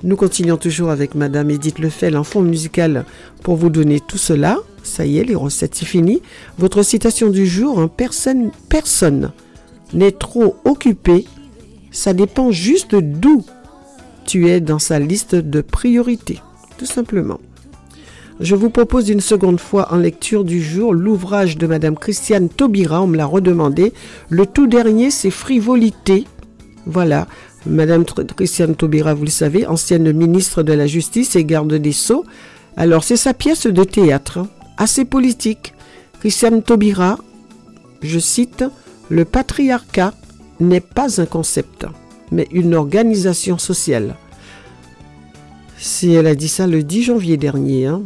Nous 0.02 0.16
continuons 0.16 0.56
toujours 0.56 0.88
avec 0.88 1.14
Madame 1.14 1.50
Edith 1.50 1.78
Lefel 1.78 2.16
en 2.16 2.24
fond 2.24 2.40
musical 2.40 3.04
pour 3.42 3.56
vous 3.56 3.68
donner 3.68 4.00
tout 4.00 4.16
cela. 4.16 4.56
Ça 4.82 5.04
y 5.04 5.18
est, 5.18 5.24
les 5.24 5.34
recettes, 5.34 5.74
c'est 5.74 5.84
fini. 5.84 6.22
Votre 6.56 6.82
citation 6.82 7.28
du 7.28 7.46
jour, 7.46 7.78
hein, 7.78 7.90
personne, 7.94 8.50
personne 8.70 9.30
n'est 9.92 10.12
trop 10.12 10.56
occupé. 10.64 11.26
Ça 11.90 12.14
dépend 12.14 12.50
juste 12.50 12.94
d'où 12.94 13.44
tu 14.24 14.48
es 14.48 14.60
dans 14.60 14.78
sa 14.78 14.98
liste 14.98 15.34
de 15.34 15.60
priorités. 15.60 16.40
Tout 16.78 16.86
simplement. 16.86 17.38
Je 18.40 18.54
vous 18.54 18.70
propose 18.70 19.10
une 19.10 19.20
seconde 19.20 19.60
fois 19.60 19.92
en 19.92 19.98
lecture 19.98 20.44
du 20.44 20.62
jour 20.62 20.94
l'ouvrage 20.94 21.58
de 21.58 21.66
Madame 21.66 21.98
Christiane 21.98 22.48
Taubira, 22.48 23.02
on 23.02 23.06
me 23.06 23.18
l'a 23.18 23.26
redemandé. 23.26 23.92
Le 24.30 24.46
tout 24.46 24.66
dernier, 24.66 25.10
c'est 25.10 25.30
Frivolité. 25.30 26.24
Voilà, 26.86 27.26
Madame 27.66 28.04
Christiane 28.04 28.74
Taubira, 28.74 29.14
vous 29.14 29.24
le 29.24 29.30
savez, 29.30 29.66
ancienne 29.66 30.12
ministre 30.12 30.62
de 30.62 30.72
la 30.72 30.86
Justice 30.86 31.36
et 31.36 31.44
garde 31.44 31.74
des 31.74 31.92
Sceaux. 31.92 32.24
Alors, 32.76 33.04
c'est 33.04 33.16
sa 33.16 33.34
pièce 33.34 33.66
de 33.66 33.84
théâtre, 33.84 34.38
hein, 34.38 34.48
assez 34.78 35.04
politique. 35.04 35.74
Christiane 36.20 36.62
Taubira, 36.62 37.18
je 38.02 38.18
cite, 38.18 38.64
Le 39.10 39.24
patriarcat 39.24 40.14
n'est 40.60 40.80
pas 40.80 41.20
un 41.20 41.26
concept, 41.26 41.86
mais 42.32 42.48
une 42.52 42.74
organisation 42.74 43.58
sociale. 43.58 44.14
Si 45.78 46.12
elle 46.12 46.26
a 46.26 46.34
dit 46.34 46.48
ça 46.48 46.66
le 46.66 46.82
10 46.82 47.02
janvier 47.04 47.36
dernier. 47.36 47.86
hein. 47.86 48.02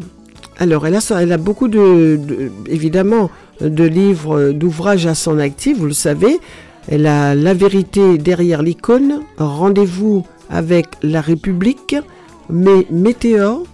Alors, 0.59 0.87
elle 0.87 0.95
a, 1.33 1.37
beaucoup 1.37 1.67
de, 1.69 2.17
de- 2.21 2.51
évidemment, 2.69 3.31
de 3.61 3.85
livres, 3.85 4.51
d'ouvrages 4.53 5.07
à 5.07 5.15
son 5.15 5.39
actif, 5.39 5.79
vous 5.79 5.87
le 5.87 5.93
savez. 5.93 6.39
Elle 6.89 7.07
a 7.07 7.35
La 7.35 7.55
vérité 7.55 8.19
derrière 8.19 8.63
l'icône, 8.63 9.23
Rendez-vous 9.39 10.25
avec 10.51 10.87
la 11.03 11.21
République, 11.21 11.97
mais 12.51 12.87
Météore, 12.91 13.65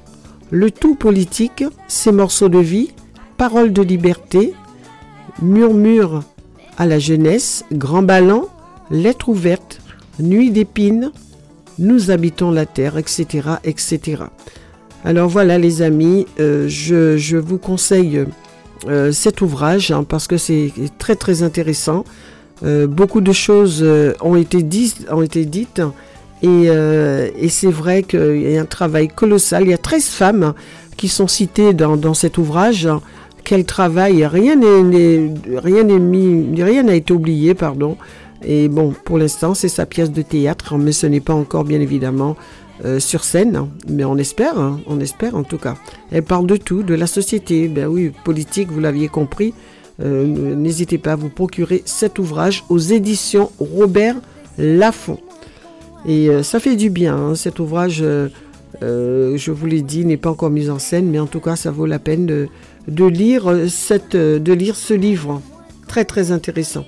Le 0.51 0.70
tout 0.70 0.95
politique, 0.95 1.65
Ses 1.89 2.12
morceaux 2.12 2.49
de 2.49 2.59
vie, 2.59 2.91
Paroles 3.37 3.73
de 3.73 3.82
liberté, 3.82 4.55
Murmure 5.43 6.23
à 6.78 6.87
la 6.87 6.99
jeunesse, 6.99 7.65
Grand 7.73 8.03
ballon, 8.03 8.49
Lettre 8.91 9.28
ouverte, 9.28 9.81
Nuit 10.20 10.51
d'épines, 10.51 11.11
Nous 11.78 12.11
habitons 12.11 12.51
la 12.53 12.66
terre, 12.66 12.97
etc., 12.97 13.49
etc. 13.65 14.23
Alors 15.05 15.28
voilà 15.28 15.59
les 15.59 15.82
amis, 15.82 16.27
euh, 16.39 16.69
je, 16.69 17.16
je 17.16 17.39
vous 17.39 17.59
conseille 17.59 18.24
euh, 18.87 19.12
cet 19.12 19.41
ouvrage 19.41 19.91
hein, 19.91 20.05
parce 20.05 20.27
que 20.27 20.37
c'est 20.37 20.73
très 20.99 21.16
très 21.16 21.43
intéressant. 21.43 22.05
Euh, 22.65 22.87
beaucoup 22.87 23.20
de 23.20 23.32
choses 23.32 23.81
euh, 23.82 24.12
ont, 24.20 24.37
été 24.37 24.62
dites, 24.62 25.07
ont 25.11 25.23
été 25.23 25.45
dites 25.45 25.81
et, 26.43 26.69
euh, 26.69 27.28
et 27.39 27.49
c'est 27.49 27.70
vrai 27.70 28.03
qu'il 28.03 28.41
y 28.41 28.57
a 28.57 28.61
un 28.61 28.66
travail 28.66 29.09
colossal. 29.09 29.65
Il 29.65 29.70
y 29.70 29.74
a 29.74 29.78
13 29.78 30.07
femmes 30.07 30.55
qui 30.97 31.09
sont 31.09 31.28
citées 31.28 31.74
dans, 31.74 32.15
cet 32.15 32.39
ouvrage. 32.39 32.89
Quel 33.45 33.65
travail, 33.65 34.24
rien 34.27 34.57
n'est- 34.57 35.99
mis, 35.99 36.61
rien 36.62 36.82
n'a 36.82 36.95
été 36.95 37.12
oublié, 37.12 37.55
pardon. 37.55 37.97
Et 38.43 38.69
bon, 38.69 38.95
pour 39.05 39.19
l'instant, 39.19 39.55
c'est 39.55 39.69
sa 39.69 39.85
pièce 39.85 40.11
de 40.11 40.23
théâtre, 40.23 40.77
mais 40.78 40.93
ce 40.93 41.07
n'est 41.07 41.20
pas 41.20 41.35
encore, 41.35 41.65
bien 41.65 41.81
évidemment, 41.81 42.37
euh, 42.87 43.01
sur 43.01 43.24
scène. 43.24 43.66
Mais 43.89 44.05
on 44.05 44.16
espère, 44.16 44.59
hein, 44.59 44.81
on 44.87 44.99
espère 45.01 45.35
en 45.35 45.43
tout 45.43 45.59
cas. 45.59 45.77
Elle 46.11 46.23
parle 46.23 46.47
de 46.47 46.57
tout, 46.57 46.82
de 46.82 46.95
la 46.95 47.07
société, 47.07 47.69
ben 47.69 47.87
oui, 47.87 48.12
politique, 48.24 48.70
vous 48.70 48.81
l'aviez 48.81 49.09
compris. 49.09 49.53
Euh, 50.02 50.55
N'hésitez 50.55 50.98
pas 50.98 51.12
à 51.12 51.16
vous 51.16 51.28
procurer 51.28 51.82
cet 51.85 52.18
ouvrage 52.18 52.64
aux 52.68 52.78
éditions 52.78 53.51
Robert 53.59 54.16
Laffont. 54.59 55.18
Et 56.06 56.28
euh, 56.28 56.43
ça 56.43 56.60
fait 56.60 56.77
du 56.77 56.90
bien, 56.90 57.14
hein, 57.14 57.35
cet 57.35 57.59
ouvrage, 57.59 58.02
euh, 58.02 58.28
je 58.82 59.51
vous 59.51 59.66
l'ai 59.66 59.82
dit, 59.82 60.05
n'est 60.05 60.16
pas 60.16 60.31
encore 60.31 60.51
mis 60.51 60.70
en 60.70 60.78
scène, 60.78 61.10
mais 61.10 61.18
en 61.18 61.27
tout 61.27 61.40
cas, 61.40 61.56
ça 61.56 61.70
vaut 61.70 61.86
la 61.86 61.98
peine 61.98 62.27
de, 62.27 63.06
lire, 63.06 63.44
ce 64.77 64.94
livre. 64.94 65.43
Très, 65.86 66.05
très 66.05 66.32
intéressant. 66.32 66.86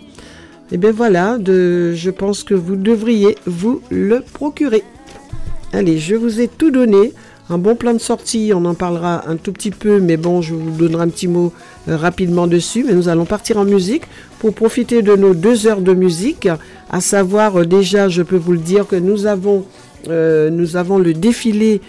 Et 0.71 0.79
bien 0.79 0.93
voilà, 0.93 1.39
je 1.45 2.11
pense 2.11 2.45
que 2.45 2.55
vous 2.55 2.77
devriez 2.77 3.37
vous 3.47 3.83
le 3.91 4.21
procurer. 4.21 4.85
Allez, 5.75 5.99
je 5.99 6.15
vous 6.15 6.41
ai 6.41 6.49
tout 6.49 6.71
donné. 6.71 7.13
Un 7.53 7.59
bon 7.59 7.77
plan 7.77 7.93
de 7.93 7.99
sortie, 7.99 8.53
on 8.55 8.65
en 8.65 8.73
parlera 8.73 9.29
un 9.29 9.37
tout 9.37 9.53
petit 9.53 9.73
peu, 9.73 10.01
mais 10.01 10.17
bon, 10.17 10.41
je 10.41 10.55
vous 10.55 10.71
donnerai 10.71 11.03
un 11.03 11.09
petit 11.11 11.29
mot 11.29 11.53
euh, 11.87 11.99
rapidement 11.99 12.47
dessus. 12.47 12.83
Mais 12.83 12.95
nous 12.95 13.11
allons 13.11 13.27
partir 13.27 13.59
en 13.59 13.67
musique 13.67 14.05
pour 14.39 14.55
profiter 14.55 15.03
de 15.03 15.15
nos 15.17 15.35
deux 15.35 15.67
heures 15.67 15.83
de 15.83 15.93
musique. 15.93 16.49
À 16.89 17.03
savoir, 17.03 17.61
euh, 17.61 17.67
déjà, 17.67 18.09
je 18.09 18.23
peux 18.23 18.39
vous 18.39 18.53
le 18.53 18.59
dire 18.59 18.87
que 18.87 18.97
nous 18.97 19.27
avons, 19.27 19.67
euh, 20.09 20.49
nous 20.49 20.77
avons 20.77 20.97
le 20.97 21.13
défilé 21.13 21.83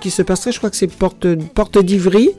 qui 0.00 0.10
se 0.10 0.22
passerait, 0.22 0.50
je 0.50 0.58
crois 0.58 0.70
que 0.70 0.76
c'est 0.76 0.88
Porte, 0.88 1.28
Porte 1.54 1.78
d'Ivry, 1.78 2.30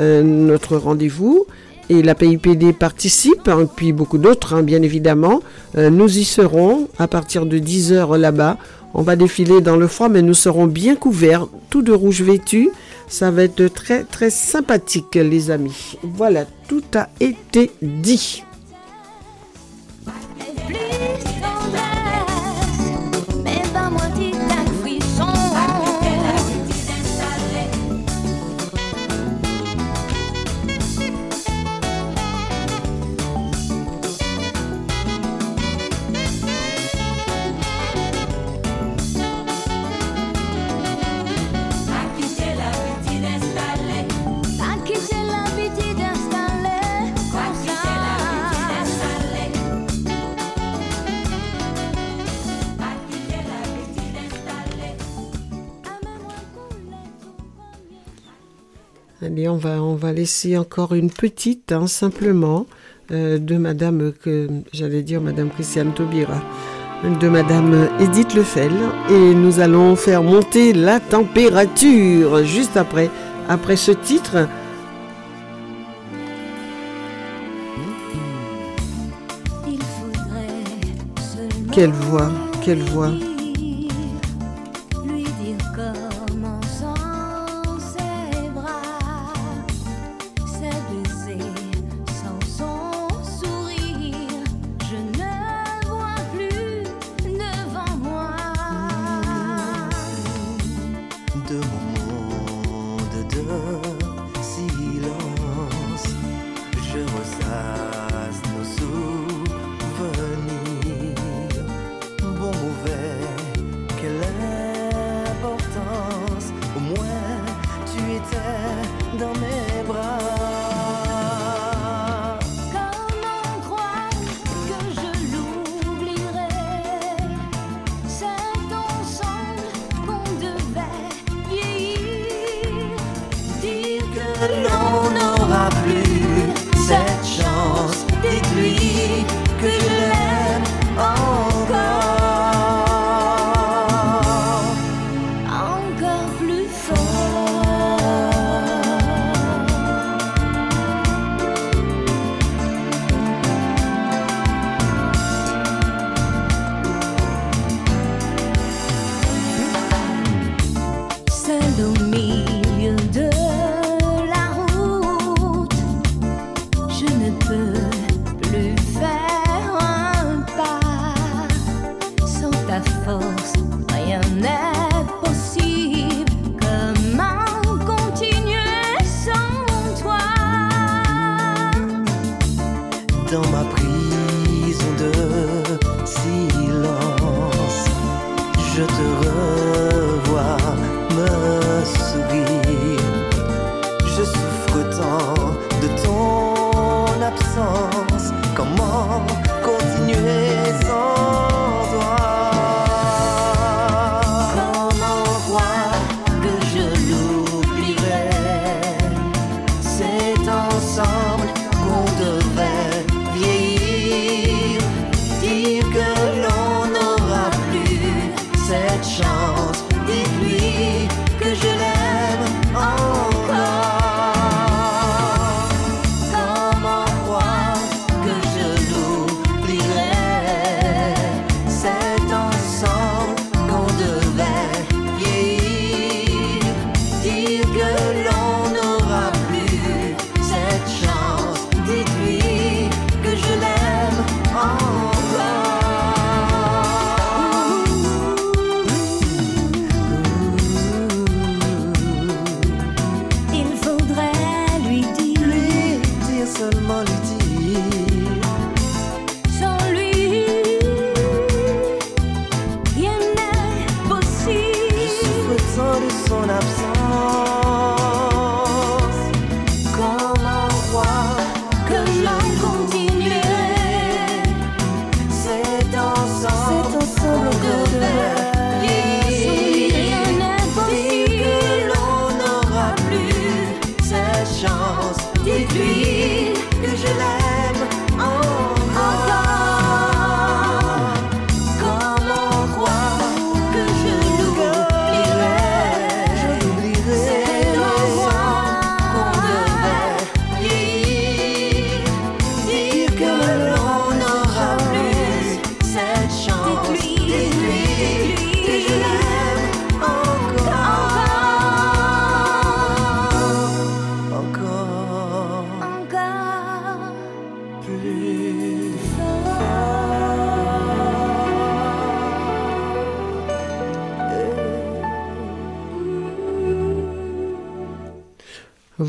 notre 0.00 0.78
rendez-vous. 0.78 1.44
Et 1.90 2.02
la 2.02 2.14
PIPD 2.14 2.72
participe, 2.72 3.46
hein, 3.48 3.68
puis 3.76 3.92
beaucoup 3.92 4.16
d'autres, 4.16 4.54
hein, 4.54 4.62
bien 4.62 4.80
évidemment. 4.80 5.42
Nous 5.76 6.18
y 6.18 6.24
serons 6.24 6.88
à 6.98 7.06
partir 7.08 7.44
de 7.44 7.58
10h 7.58 8.16
là-bas. 8.16 8.56
On 8.94 9.02
va 9.02 9.16
défiler 9.16 9.60
dans 9.60 9.76
le 9.76 9.88
froid, 9.88 10.08
mais 10.08 10.22
nous 10.22 10.34
serons 10.34 10.66
bien 10.66 10.94
couverts, 10.94 11.48
tout 11.68 11.82
de 11.82 11.92
rouge 11.92 12.22
vêtu. 12.22 12.70
Ça 13.08 13.32
va 13.32 13.42
être 13.42 13.66
très 13.66 14.04
très 14.04 14.30
sympathique, 14.30 15.16
les 15.16 15.50
amis. 15.50 15.98
Voilà, 16.02 16.44
tout 16.68 16.84
a 16.94 17.08
été 17.20 17.72
dit. 17.82 18.44
Allez, 59.44 59.50
on 59.50 59.56
va, 59.58 59.82
on 59.82 59.94
va 59.94 60.10
laisser 60.10 60.56
encore 60.56 60.94
une 60.94 61.10
petite, 61.10 61.70
hein, 61.70 61.86
simplement, 61.86 62.64
euh, 63.10 63.38
de 63.38 63.58
Madame, 63.58 64.12
que 64.12 64.48
j'allais 64.72 65.02
dire 65.02 65.20
Madame 65.20 65.50
Christiane 65.50 65.92
Taubira, 65.92 66.40
de 67.20 67.28
Madame 67.28 67.90
Edith 68.00 68.32
Lefel, 68.32 68.72
et 69.10 69.34
nous 69.34 69.60
allons 69.60 69.96
faire 69.96 70.22
monter 70.22 70.72
la 70.72 70.98
température 70.98 72.42
juste 72.42 72.78
après, 72.78 73.10
après 73.46 73.76
ce 73.76 73.92
titre. 73.92 74.48
Quelle 81.70 81.92
voix, 81.92 82.30
quelle 82.64 82.82
voix. 82.82 83.10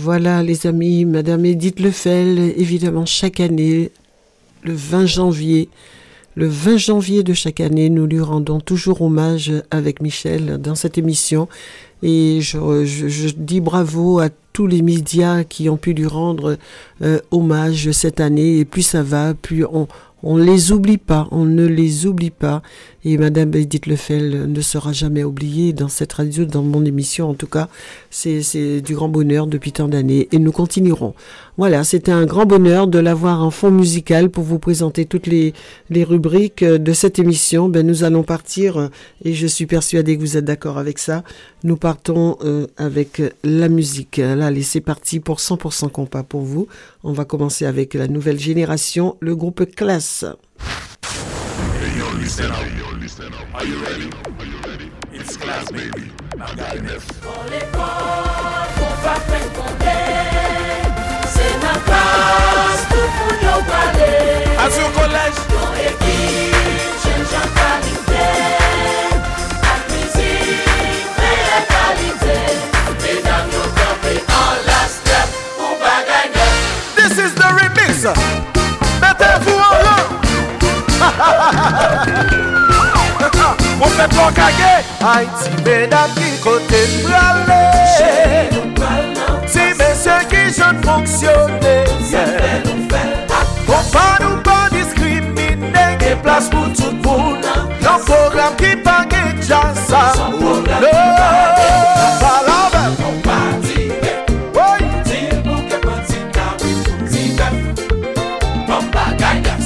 Voilà 0.06 0.44
les 0.44 0.68
amis, 0.68 1.04
Madame 1.04 1.46
Edith 1.46 1.80
Lefel, 1.80 2.38
évidemment 2.58 3.08
chaque 3.08 3.40
année, 3.40 3.90
le 4.62 4.72
20 4.76 5.08
janvier, 5.08 5.68
le 6.36 6.48
20 6.48 6.78
janvier 6.78 7.24
de 7.24 7.34
chaque 7.34 7.60
année, 7.60 7.90
nous 7.90 8.06
lui 8.06 8.20
rendons 8.20 8.60
toujours 8.60 9.02
hommage 9.02 9.52
avec 9.72 10.04
Michel 10.04 10.60
dans 10.60 10.76
cette 10.76 11.00
émission. 11.00 11.48
Et 12.04 12.38
je, 12.40 12.86
je- 12.86 13.08
je 13.08 13.30
dis 13.36 13.62
bravo 13.62 14.20
à 14.20 14.30
tous 14.56 14.68
les 14.68 14.82
médias 14.82 15.44
qui 15.44 15.68
ont 15.68 15.76
pu 15.76 15.92
lui 15.92 16.06
rendre 16.06 16.58
euh, 17.02 17.20
hommage 17.32 17.92
cette 17.92 18.22
année. 18.22 18.60
Et 18.60 18.64
plus 18.64 18.84
ça 18.84 19.04
va, 19.04 19.34
plus 19.34 19.66
on, 19.66 20.38
les 20.38 20.72
oublie 20.72 20.98
pas, 20.98 21.28
on 21.32 21.44
ne 21.44 21.66
les 21.66 22.06
oublie 22.06 22.32
pas. 22.32 22.62
Et 23.04 23.18
Madame 23.18 23.54
Edith 23.54 23.86
Lefel 23.86 24.50
ne 24.50 24.62
sera 24.62 24.94
jamais 24.94 25.26
oubliée 25.26 25.74
dans 25.74 25.90
cette 25.90 26.14
radio, 26.14 26.46
dans 26.46 26.64
mon 26.64 26.86
émission 26.86 27.30
en 27.30 27.34
tout 27.34 27.48
cas. 27.48 27.68
C'est 28.10 28.80
du 28.80 28.96
grand 28.96 29.10
bonheur 29.10 29.46
depuis 29.46 29.74
tant 29.74 29.90
d'années 29.90 30.30
et 30.32 30.40
nous 30.40 30.54
continuerons. 30.54 31.14
Voilà, 31.58 31.84
c'était 31.84 32.14
un 32.14 32.26
grand 32.26 32.46
bonheur 32.46 32.88
de 32.88 32.98
l'avoir 32.98 33.44
en 33.44 33.52
fond 33.52 33.72
musical 33.72 34.30
pour 34.30 34.46
vous 34.46 34.58
présenter 34.58 35.06
toutes 35.06 35.28
les, 35.28 35.54
rubriques 35.92 36.64
euh, 36.64 36.78
de 36.78 36.94
cette 36.94 37.20
émission. 37.20 37.68
Ben, 37.68 37.86
nous 37.86 38.04
allons 38.06 38.24
partir 38.24 38.78
euh, 38.78 38.88
et 39.24 39.34
je 39.34 39.48
suis 39.48 39.66
persuadée 39.66 40.16
que 40.16 40.22
vous 40.22 40.38
êtes 40.38 40.46
d'accord 40.46 40.78
avec 40.78 40.98
ça. 40.98 41.24
Nous 41.64 41.78
partons 41.78 42.38
avec 42.78 43.22
la 43.44 43.70
musique. 43.70 44.20
Allez, 44.46 44.64
c'est 44.64 44.82
parti 44.82 45.20
pour 45.20 45.40
100% 45.40 45.90
compas 45.90 46.24
pour 46.24 46.42
vous. 46.42 46.68
On 47.04 47.12
va 47.12 47.26
commencer 47.26 47.66
avec 47.66 47.94
la 47.94 48.08
nouvelle 48.08 48.40
génération, 48.40 49.18
le 49.20 49.36
groupe 49.36 49.66
Classe. 49.76 50.26
Mwen 83.76 83.92
fè 83.98 84.06
plon 84.12 84.32
kage 84.38 84.72
Haiti 85.02 85.52
menam 85.66 86.14
ki 86.16 86.30
kote 86.44 86.82
prale 87.04 87.58
Chéri 87.98 88.44
nou 88.54 88.72
pral 88.78 89.10
nan 89.18 89.42
Si 89.52 89.66
mesye 89.80 90.16
ki 90.32 90.46
jen 90.58 90.80
fonksyone 90.86 91.76
Se 92.12 92.24
fè 92.38 92.54
nou 92.68 92.86
fè 92.94 93.04
Mwen 93.68 93.92
pa 93.92 94.06
nou 94.24 94.40
pa 94.48 94.62
diskrimine 94.76 95.86
Gen 96.04 96.24
plas 96.24 96.48
pou 96.54 96.72
tout 96.78 96.96
moun 97.04 97.44
Nan 97.84 98.08
program 98.08 98.56
ki 98.62 98.78
pa 98.88 99.02
gen 99.12 99.36
jasa 99.44 100.08
Son 100.16 100.40
program 100.40 101.15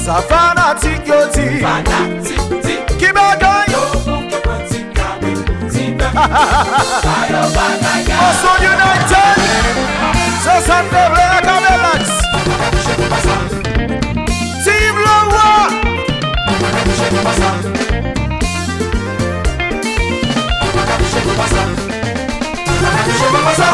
Sa 0.10 0.18
fanatik 0.26 1.06
yo 1.06 1.22
di. 1.30 1.61
Fanatik 1.61 2.41
di. 2.65 2.81
Ki 2.98 3.14
bagay? 3.14 3.69
Yo 3.69 3.81
moun 4.10 4.26
ki 4.26 4.41
pati 4.41 4.81
kame 4.90 5.38
Ti 5.69 5.84
pe 5.94 6.07
Ayo 6.10 7.45
bagay 7.53 8.10
Oso 8.18 8.52
United 8.57 9.38
Se 10.41 10.56
san 10.65 10.90
devre 10.90 11.26
akame 11.38 11.73
max 11.86 12.10
Team 14.65 14.98
Lowa 14.98 15.69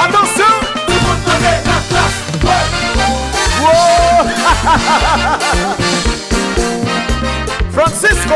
Attention 0.04 0.56
Tout 0.84 1.00
moun 1.00 1.20
kone 1.24 1.54
la 1.64 1.78
klas 1.88 2.14
Wow 3.64 4.20
Ha 4.44 4.54
ha 4.68 4.76
ha 4.84 4.96
ha 5.00 5.16
ha 5.16 5.76
Francisco. 7.96 8.36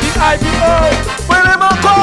B.I.B.O. 0.00 0.72
Pwene 1.26 1.56
moko 1.58 1.94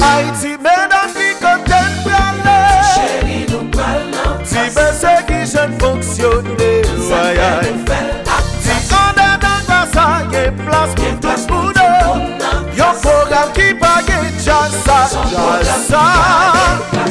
Haiti 0.00 0.58
menan 0.60 1.08
ki 1.16 1.28
kontemplale 1.40 2.58
Cheri 2.92 3.46
nou 3.48 3.64
pral 3.72 4.04
nan 4.12 4.44
Ti 4.44 4.68
bese 4.76 5.14
ki 5.28 5.40
jen 5.48 5.72
fonksyonne 5.80 6.72
Sanpe 7.08 7.52
nou 7.64 7.84
fel 7.88 8.10
ak 8.36 8.50
Ti 8.66 8.76
konde 8.92 9.28
nan 9.46 9.68
grasa 9.68 10.08
gen 10.34 10.60
plas 10.60 10.98
Gen 11.00 11.16
plas 11.24 11.48
moun 11.48 11.72
Yon 12.76 13.00
program 13.00 13.48
ki 13.56 13.72
pa 13.80 13.96
gen 14.04 14.28
jasa 14.44 15.06
Jasa 15.32 17.01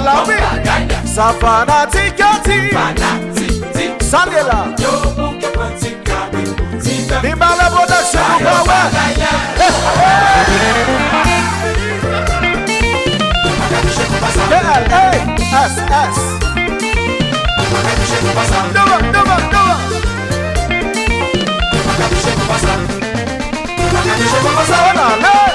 Original 0.00 0.04
la 0.04 0.22
oui 0.26 0.34
Ça 1.04 1.34
fanatique 1.40 2.18
y'a 2.18 2.38
dit 2.44 2.70
Ça 4.04 4.24
y 4.30 4.34
est 4.34 4.42
là 4.42 4.64
Bimba 7.22 7.46
la 7.58 7.70
production 7.70 8.20
ou 8.38 8.64
pas 8.64 8.72
ouais 8.72 8.86
L-A-S-S 14.52 16.18
Nova, 18.22 18.44
Nova, 18.74 18.98
Nova 19.12 19.70
Voilà, 24.66 25.49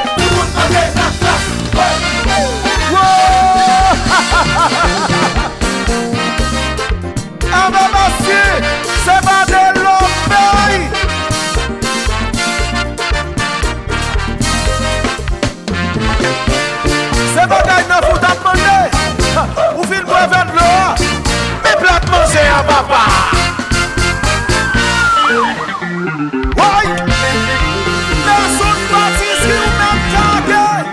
say 22.36 22.48
ah, 22.52 22.60
a 22.60 22.64
papa. 22.70 23.02
Why? 26.60 26.84
Nelson 28.28 28.78
Batis, 28.92 29.42
you 29.50 29.62
them 29.80 30.00
target. 30.14 30.86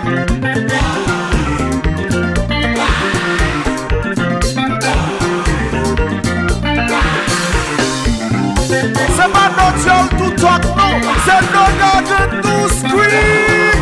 Say 9.15 9.27
man 9.35 9.51
not 9.59 9.75
young 9.87 10.07
to 10.19 10.27
talk 10.43 10.63
no. 10.77 10.89
Say 11.25 11.41
no 11.55 11.63
garden 11.81 12.29
to 12.45 12.55
scream. 12.77 13.77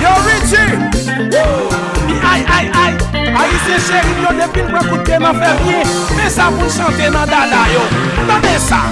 Yo 0.02 0.12
Richie. 0.26 0.72
Woo. 1.32 1.71
Alisyen 3.40 3.80
cheri 3.86 4.14
yo 4.22 4.30
depil 4.38 4.66
prekoute 4.72 5.18
nan 5.22 5.40
ferye 5.40 5.80
Mè 6.16 6.28
sa 6.28 6.50
pou 6.58 6.68
chante 6.68 7.10
nan 7.10 7.26
dada 7.30 7.64
yo. 7.72 7.88
Tande 8.28 8.58
sa 8.68 8.84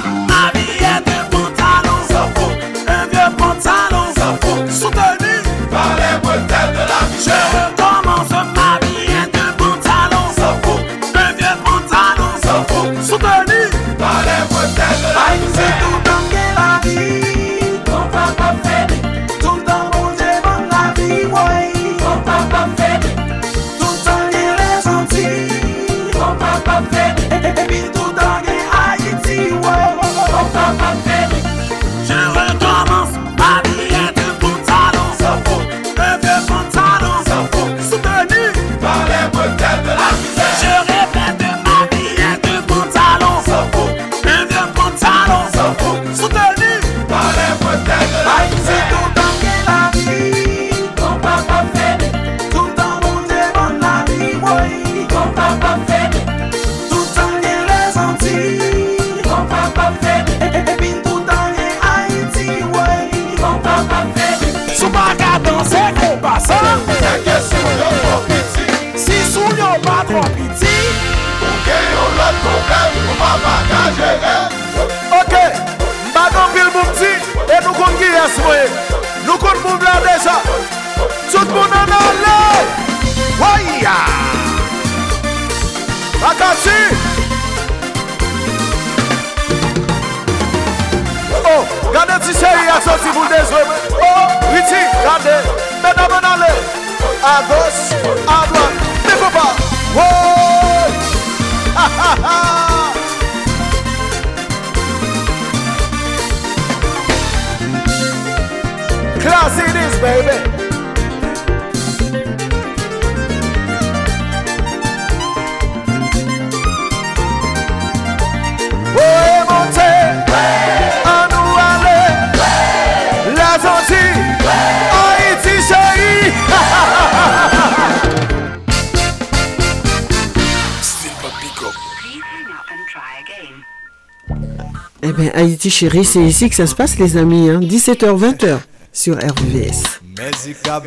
Eh 135.02 135.12
bien, 135.12 135.30
Haïti 135.34 135.70
chérie, 135.70 136.04
c'est 136.04 136.22
ici 136.22 136.48
que 136.50 136.54
ça 136.54 136.66
se 136.66 136.74
passe, 136.74 136.98
les 136.98 137.16
amis. 137.16 137.48
Hein. 137.48 137.60
17h-20h 137.60 138.58
sur 138.92 139.16
RVS. 139.16 140.00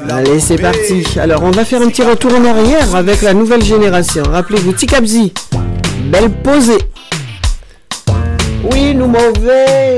Allez, 0.09 0.39
c'est 0.39 0.57
parti. 0.57 1.05
Alors, 1.19 1.43
on 1.43 1.51
va 1.51 1.65
faire 1.65 1.81
un 1.81 1.87
petit 1.87 2.03
retour 2.03 2.33
en 2.35 2.45
arrière 2.45 2.95
avec 2.95 3.21
la 3.21 3.33
nouvelle 3.33 3.63
génération. 3.63 4.23
Rappelez-vous, 4.23 4.73
Tikabzi, 4.73 5.33
belle 6.05 6.29
posée. 6.29 6.77
Oui, 8.71 8.93
nous 8.93 9.07
mauvais. 9.07 9.97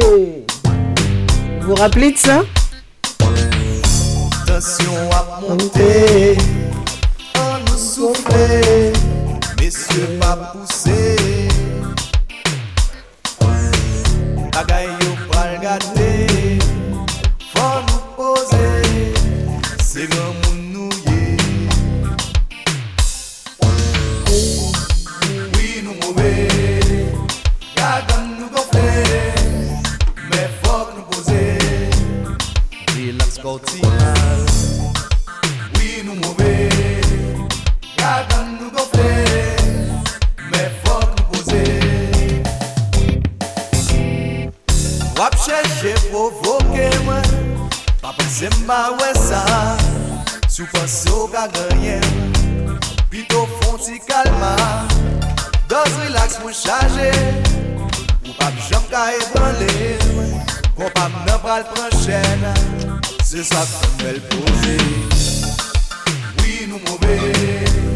Vous 1.61 1.67
vous 1.69 1.75
rappelez 1.75 2.11
de 2.13 2.17
ça? 2.17 2.43
Attention 4.43 4.93
à 5.11 5.41
monter, 5.41 6.37
on 7.35 7.71
nous 7.71 7.77
souffler, 7.77 8.93
messieurs 9.59 10.17
pas 10.21 10.53
pousser. 10.53 11.14
Bagay 14.55 14.87
yo 14.87 15.11
pral 15.27 15.59
gade 15.59 16.11
Fò 17.51 17.83
nou 17.83 17.99
pose 18.15 18.67
Se 19.83 20.07
gwa 20.07 20.27
moun 20.31 20.61
nou 20.71 20.87
ye 21.11 21.35
Oui 25.51 25.83
nou 25.83 25.91
mouve 25.99 26.31
Gagan 27.75 28.31
nou 28.37 28.47
gofle 28.55 28.95
Mè 30.31 30.45
fòk 30.63 30.95
nou 30.95 31.03
pose 31.11 31.41
Relax 32.95 33.43
kouti 33.43 33.83
Wap 45.15 45.35
chèche 45.39 45.93
provoke 46.09 46.89
mwen 47.05 47.23
Pa 48.01 48.11
pense 48.17 48.49
mba 48.59 48.79
wè 48.99 49.11
sa. 49.15 49.43
Sou 50.49 50.67
pense 50.73 51.07
ou 51.11 51.29
ka 51.31 51.47
ganyen 51.55 52.03
Pito 53.09 53.45
fon 53.59 53.79
ti 53.79 53.95
kalma. 54.07 54.55
Dos 55.71 55.95
relax 56.03 56.39
mwen 56.43 56.53
chaje 56.53 57.11
Ou 58.25 58.35
pap 58.35 58.59
jom 58.67 58.83
ka 58.91 59.07
ebranle 59.15 59.95
Kon 60.75 60.91
pap 60.99 61.15
nan 61.23 61.39
pral 61.45 61.63
pran 61.71 61.95
chèn 62.03 62.43
Se 63.23 63.43
sa 63.43 63.63
fèmèl 63.65 64.19
pose. 64.29 64.77
Oui 66.41 66.67
nou 66.67 66.83
mwobe 66.83 67.17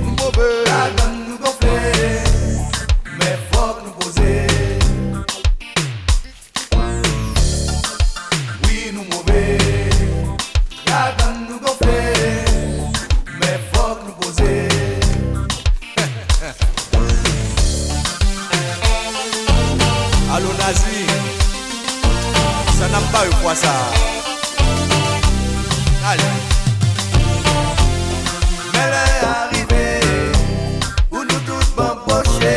Mwobe 0.08 0.50
Kagan 0.66 1.22
nou 1.28 1.44
gonfle. 1.44 2.29
pa 23.12 23.26
yo 23.26 23.32
kwa 23.42 23.56
sa 23.56 23.74
Ale 26.10 26.30
Mè 28.74 28.84
lè 28.94 29.06
arrive 29.30 29.86
Ou 31.12 31.24
nou 31.24 31.40
tout 31.48 31.68
bamboche 31.78 32.56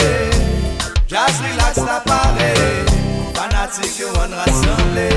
Jazz 1.09 1.41
relax 1.47 1.83
la 1.89 1.99
pare 2.07 2.53
Fanatik 3.35 3.99
yo 4.01 4.13
an 4.23 4.37
rassemble 4.37 5.09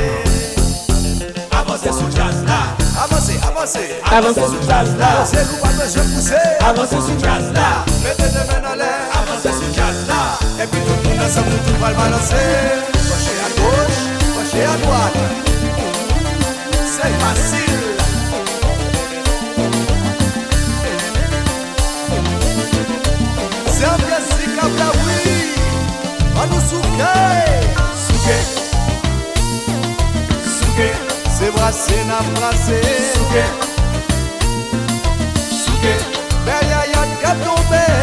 Avanse 1.52 1.92
sou 1.92 2.10
jazz 2.16 2.42
la 2.48 2.62
Avanse, 3.04 3.36
avanse 3.44 3.84
Avanse 4.12 4.50
sou 4.50 4.66
jazz 4.68 4.96
la 5.00 5.14
Avanse 5.20 5.46
nou 5.52 5.62
pa 5.62 5.72
mwen 5.76 5.94
je 5.94 6.10
pousse 6.14 6.44
Avanse 6.72 7.06
sou 7.08 7.22
jazz 7.24 7.54
la 7.56 7.70
Mè 8.02 8.18
te 8.20 8.34
demen 8.34 8.72
ale 8.74 8.92
Avanse 9.22 9.56
sou 9.60 9.72
jazz 9.76 10.04
la 10.10 10.26
Epi 10.64 10.80
tout 10.82 11.10
moun 11.10 11.26
asan 11.28 11.50
pou 11.52 11.66
tout 11.68 11.82
pal 11.84 11.98
balanse 12.00 12.95
C'est 14.56 14.64
à 14.64 14.78
droite. 14.78 15.18
C'est 16.86 17.14
facile. 17.20 17.78
C'est 23.68 23.86
un 23.86 23.98
plastique 23.98 24.58
à 24.62 24.92
oui. 25.04 25.24
On 26.38 26.46
nous 26.54 26.62
souquer. 26.62 27.26
Souquer. 28.08 28.42
Souquer. 30.60 30.94
C'est 31.38 31.52
brasser, 31.52 32.02
n'a 32.08 32.22
brasser. 32.40 32.82
Souquer. 33.14 33.50
Souquer. 35.66 35.98
Derrière, 36.46 36.86
y'a 36.94 37.04
qu'à 37.22 37.36
tomber. 37.44 37.95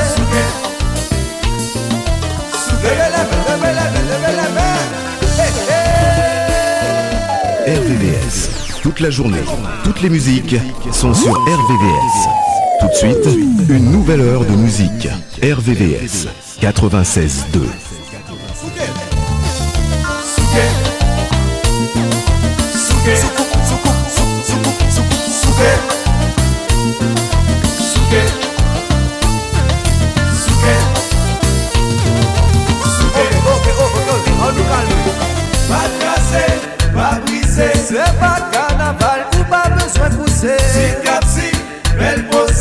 Toute 8.93 9.01
la 9.01 9.10
journée, 9.10 9.39
toutes 9.85 10.02
les 10.02 10.10
musiques 10.10 10.55
sont 10.93 11.14
sur 11.14 11.32
RVVS. 11.32 12.28
Tout 12.78 12.89
de 12.89 12.93
suite, 12.93 13.39
une 13.70 13.90
nouvelle 13.90 14.20
heure 14.20 14.44
de 14.44 14.51
musique. 14.51 15.09
RVVS 15.43 16.28
96.2. 16.60 17.62
Souke 22.74 23.41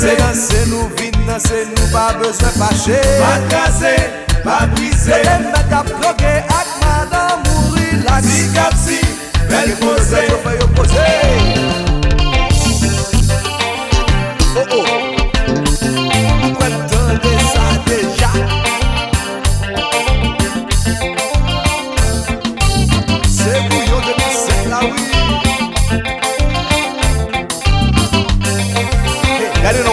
kase 0.08 0.42
Se 0.42 0.66
nou 0.70 0.90
vin 0.98 1.16
nan 1.28 1.40
se 1.40 1.66
nou 1.70 1.90
pa 1.94 2.12
bezwen 2.20 2.56
fache 2.58 3.02
Pat 3.22 3.46
kase, 3.52 3.96
pa 4.46 4.66
brise 4.74 5.22
Se 5.22 5.38
met 5.46 5.78
ap 5.78 5.92
kloge 5.92 6.34
ak 6.48 6.74
madan 6.82 7.46
mouri 7.46 8.02
lak 8.06 8.26
Si 8.26 8.50
kap 8.56 8.76
si, 8.86 9.00
bel 9.50 9.76
pose 9.84 10.10
Se 10.10 10.26
yo 10.30 10.42
fay 10.46 10.60
yo 10.62 10.68
pose 10.76 11.41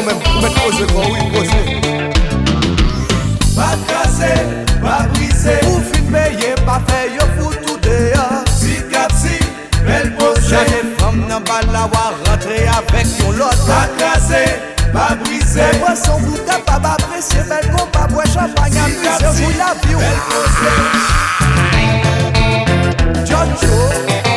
men 0.09 0.17
Mwen 0.41 0.53
pose 0.57 0.85
kon, 0.93 1.07
wè 1.13 1.23
pose 1.33 1.61
Pa 3.57 3.71
kase, 3.89 4.33
pa 4.83 4.97
brise 5.13 5.55
Ou 5.69 5.81
fin 5.91 6.05
peye, 6.13 6.55
pa 6.67 6.81
feye, 6.89 7.25
foutou 7.37 7.77
deya 7.85 8.27
Si 8.59 8.79
kap 8.93 9.13
si, 9.19 9.37
bel 9.85 10.13
pose. 10.19 10.47
Jane 10.49 10.81
fom 10.99 11.17
nan 11.29 11.45
bala 11.49 11.87
wa 11.93 12.05
rentre 12.25 12.59
avèk 12.77 13.09
yon 13.23 13.39
lot. 13.41 13.59
Pa 13.69 13.83
kase, 13.99 14.45
pa 14.95 15.11
brise 15.25 15.61
Mwen 15.61 15.81
pose 15.85 16.01
son 16.05 16.19
bouta, 16.27 16.61
pa 16.67 16.77
ba 16.85 16.97
presye 17.09 17.45
Bel 17.51 17.67
kon, 17.75 17.87
pa 17.93 18.07
bwe 18.13 18.25
champagne 18.33 18.89
Si 18.89 18.93
kap 19.05 19.21
si, 19.35 19.47
bel 19.99 20.21
pose. 20.33 20.71
Jojo. 23.29 24.28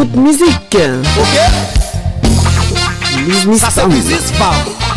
écoute 0.00 0.16
musique. 0.16 0.78
Ok? 1.18 1.40
Business 3.26 3.60
Ça, 3.60 3.70
c'est 3.70 3.88
Business 3.88 4.26
Spam. 4.28 4.89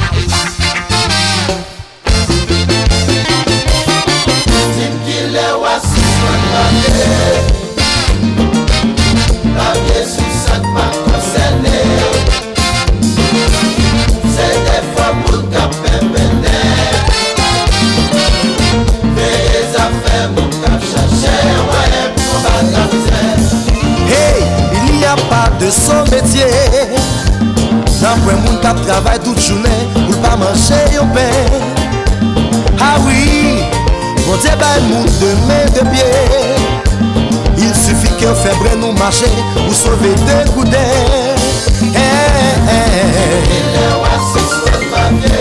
ap 28.74 28.86
travay 28.86 29.20
tout 29.20 29.36
jounen 29.40 29.70
Ou 30.08 30.12
l'pa 30.12 30.36
manche 30.38 30.80
yon 30.94 31.08
pen 31.14 31.62
Ah 32.80 32.98
oui, 33.06 33.60
bon 34.26 34.38
diye 34.42 34.56
bay 34.60 34.82
moun 34.88 35.06
de 35.20 35.32
men 35.48 35.66
de 35.76 35.84
pie 35.92 36.04
Il 37.58 37.74
sufi 37.76 38.10
ke 38.20 38.34
febre 38.42 38.76
nou 38.82 38.92
mache 38.98 39.30
Ou 39.68 39.74
sove 39.74 40.14
de 40.26 40.40
koude 40.54 40.86
Eh, 41.84 42.00
eh, 42.00 42.74
eh 42.74 43.42
Dingila 43.48 43.94
wasis 44.04 44.52
kon 44.66 44.86
bavye 44.92 45.38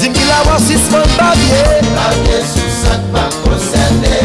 Dingila 0.00 0.38
wasis 0.50 0.88
kon 0.90 1.16
bavye 1.18 1.62
Bavye 1.92 2.42
sou 2.48 2.76
sak 2.80 3.08
pa 3.14 3.28
konsene 3.44 4.16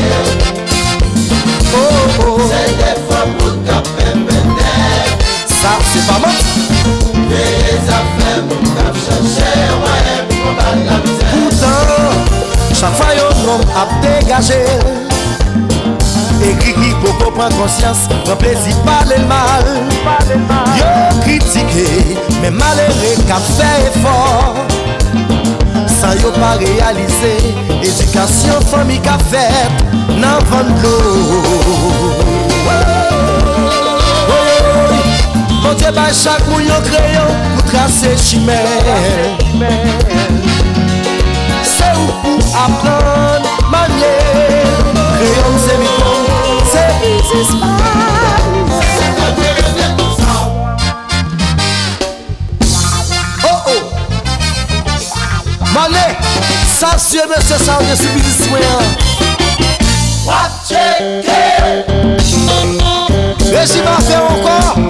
Oh, 1.77 2.25
oh 2.25 2.43
Se 2.49 2.63
defan 2.79 3.33
moun 3.37 3.63
kapen 3.67 4.27
bende 4.29 4.75
Sa, 5.45 5.77
se 5.91 6.05
pa 6.07 6.21
manche 6.23 6.46
Sa 12.77 12.91
fay 12.93 13.17
yo 13.17 13.29
nom 13.45 13.61
ap 13.73 13.89
degaje 14.03 14.61
E 16.45 16.53
kri 16.61 16.73
ki 16.77 16.91
poko 17.01 17.31
pran 17.33 17.49
konsyans 17.57 18.05
Pran 18.27 18.37
plezi 18.37 18.75
pale 18.85 19.17
l 19.17 19.25
mal. 19.25 19.65
Yo 20.77 20.91
kritike 21.23 21.87
Men 22.43 22.53
malere 22.61 23.15
kap 23.25 23.41
fe 23.57 23.71
efor 23.89 24.61
Sa 25.89 26.13
yo 26.21 26.29
pa 26.37 26.53
realize 26.61 27.33
Edukasyon 27.81 28.61
fami 28.69 29.01
ka 29.01 29.17
fet 29.33 29.73
Nan 30.21 30.37
vando 30.53 30.93
oh, 30.93 31.41
oh, 31.41 31.81
oh, 34.29 34.57
Mon 35.65 35.73
diye 35.73 35.89
bay 35.91 36.13
chak 36.13 36.45
moun 36.51 36.61
yo 36.69 36.77
kreyon 36.85 37.56
trase 37.67 38.15
chimè. 38.17 38.63
Se 41.63 41.83
ou 41.95 42.07
pou 42.21 42.39
apren 42.63 43.43
manye 43.71 44.15
Kreyon 45.17 45.57
se 45.63 45.75
vivan, 45.81 46.23
se 46.71 46.83
izispan. 47.09 47.79
Se 48.97 49.07
kote 49.17 49.47
revle 49.59 49.87
pou 49.97 50.09
sa 50.17 50.33
Oh 53.43 53.59
oh. 53.73 53.83
Manye, 55.73 56.07
sa 56.77 56.91
sye 56.97 57.23
mè 57.29 57.39
se 57.47 57.57
sa 57.65 57.73
ou 57.81 57.85
de 57.89 57.95
se 57.99 58.07
biziswen 58.15 58.83
Wacheke 60.27 61.43
Rejima 63.47 63.95
fè 64.03 64.15
ankon. 64.19 64.87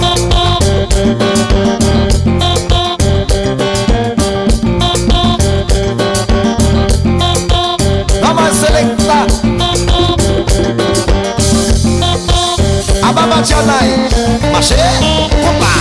samba 13.18 13.36
bateada 13.36 13.74
aí. 13.82 14.10
Machê, 14.52 14.76
opa. 14.76 15.74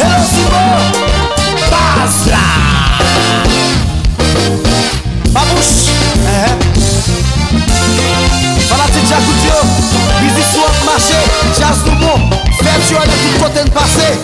Eu 0.00 0.20
sou 0.34 0.50
Basra 1.70 2.46
Vamos. 5.32 5.68
É. 6.26 6.28
Fala 8.68 8.86
de 8.90 9.00
Tiago 9.06 9.32
Diogo. 9.40 9.74
Bizi 10.20 10.42
suave 10.52 10.74
Jazz 11.56 11.78
do 11.82 11.90
bom 11.92 12.20
Fais 12.62 12.88
tu 12.88 12.96
à 12.96 13.00
tout 13.02 13.38
côté 13.40 13.62
de 13.64 13.70
passé 13.70 14.18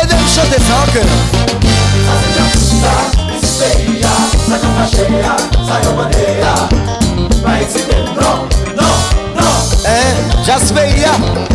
Et 0.00 0.06
de 0.06 0.12
chanter 0.28 0.60
ça 0.60 0.76
encore 0.88 1.10
Espelha, 4.82 5.36
saiu 5.66 5.92
maneira, 5.94 6.54
vai 7.42 7.64
se 7.64 7.80
dentro. 7.82 8.59
Jaspeya 10.44 11.12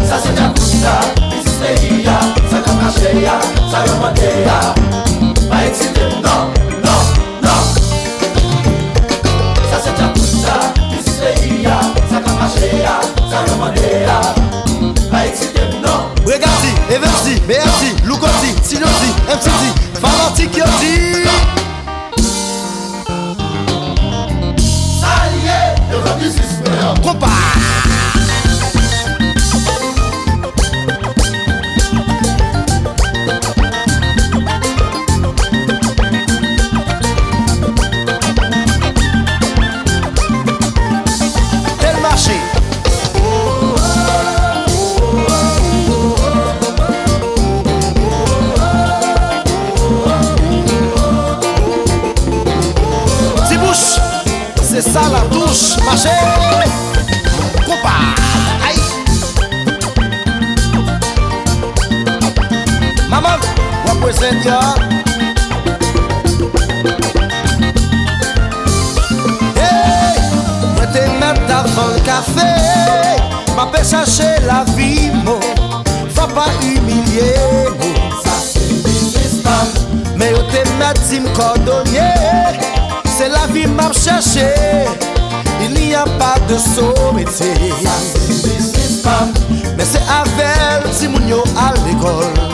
Sasenya 0.09 0.49
kusa, 0.53 0.93
bisipeya 1.31 2.17
Sakamashaya, 2.51 3.33
sayomateya 3.71 4.57
Baitite, 5.49 6.05
no, 6.23 6.35
no, 6.83 6.95
no. 7.41 7.55
Sasenya 9.71 10.07
kusa, 10.13 10.53
bisipeya 10.91 11.77
Sakamashaya, 12.09 12.93
sayomateya 13.29 14.17
Baitite, 15.11 15.63
no. 15.81 16.11
Regardi, 16.25 16.71
everdi, 16.93 17.41
merdi, 17.47 17.89
loukoti, 18.07 18.49
sinodi, 18.63 19.09
mcdi 19.27 19.69
Famanti 20.01 20.47
kyodi 20.47 20.95
Salye, 25.01 25.57
evadi 25.93 26.25
sispeya 26.25 26.93
Kompa 27.03 27.27
marché. 56.05 56.71
Compas. 57.65 58.15
Aïe. 58.67 58.81
Maman, 63.09 63.37
représente 63.87 64.45
Hey, 69.57 70.19
moi 70.75 70.85
t'es 70.93 71.07
mettre 71.19 71.49
avant 71.49 71.87
le 71.93 71.99
café. 72.01 72.51
Ma 73.55 73.65
paix 73.67 73.83
chercher 73.83 74.35
la 74.45 74.65
vie, 74.75 75.11
mon. 75.23 75.39
Faut 76.13 76.27
pas 76.27 76.49
humilier, 76.61 77.35
mon. 77.79 78.21
Ça 78.21 78.31
c'est 78.41 78.83
business, 78.83 79.41
Mais 80.17 80.31
yo 80.31 80.37
t'es 80.51 80.63
mettre, 80.77 81.01
me 81.21 81.35
cordonnier. 81.35 82.13
C'est 83.17 83.29
la 83.29 83.47
vie 83.47 83.67
m'a 83.67 83.91
cherché. 83.93 84.53
de 86.47 86.57
somete 86.59 87.53
Sa 87.81 87.95
se 87.99 88.39
bizis 88.43 88.99
pam 89.03 89.33
Mè 89.77 89.85
se 89.85 90.01
avèl 90.19 90.91
si 90.93 91.09
moun 91.11 91.29
yo 91.29 91.43
al 91.67 91.79
l'ekol 91.85 92.44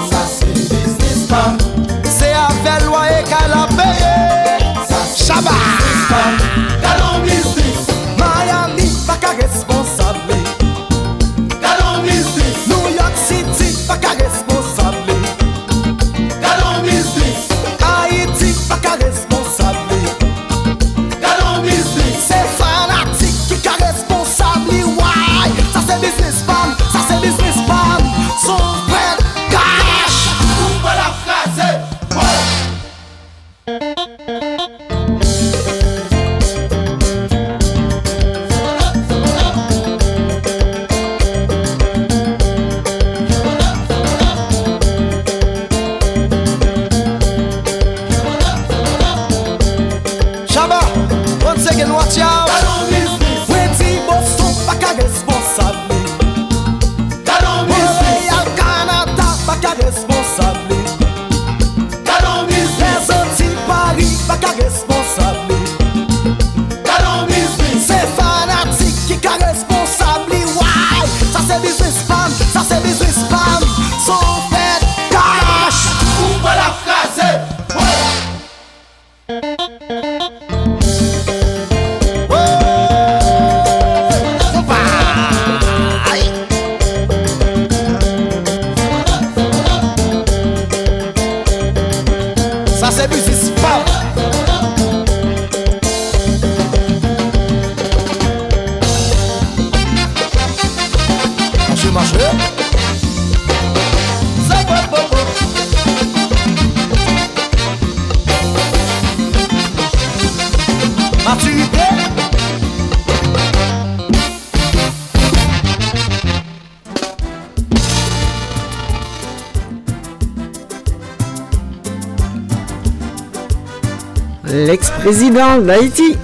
L'ex-président 125.11 125.57
d'Haïti. 125.57 126.15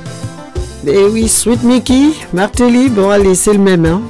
Eh 0.87 1.03
oui, 1.11 1.27
Sweet 1.27 1.61
Mickey, 1.63 2.11
Martelly, 2.31 2.87
bon 2.87 3.09
allez, 3.09 3.35
c'est 3.35 3.51
le 3.51 3.59
même. 3.59 3.85
Hein. 3.85 4.01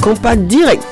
Compact 0.00 0.40
direct. 0.44 0.82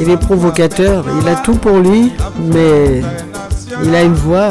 Il 0.00 0.10
est 0.10 0.16
provocateur, 0.16 1.04
il 1.20 1.28
a 1.28 1.36
tout 1.36 1.54
pour 1.54 1.78
lui, 1.78 2.10
mais 2.40 3.02
Il 3.84 3.94
a 3.94 4.02
une 4.02 4.14
voix 4.14 4.48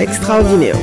extraordinaire. 0.00 0.76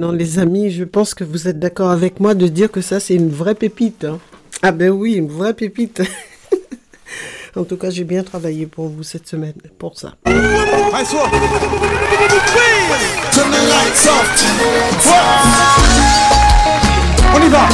Non, 0.00 0.12
les 0.12 0.38
amis, 0.38 0.70
je 0.70 0.84
pense 0.84 1.12
que 1.12 1.24
vous 1.24 1.46
êtes 1.46 1.58
d'accord 1.58 1.90
avec 1.90 2.20
moi 2.20 2.32
de 2.32 2.46
dire 2.46 2.70
que 2.72 2.80
ça, 2.80 3.00
c'est 3.00 3.12
une 3.12 3.28
vraie 3.28 3.54
pépite. 3.54 4.06
hein. 4.06 4.18
Ah 4.62 4.72
ben 4.72 4.88
oui, 4.88 5.12
une 5.12 5.28
vraie 5.28 5.52
pépite. 5.52 6.00
en 7.54 7.64
tout 7.64 7.76
cas, 7.76 7.90
j'ai 7.90 8.04
bien 8.04 8.22
travaillé 8.22 8.64
pour 8.64 8.88
vous 8.88 9.02
cette 9.02 9.28
semaine, 9.28 9.52
pour 9.78 9.98
ça. 9.98 10.14
On 17.34 17.46
y 17.46 17.48
va. 17.50 17.68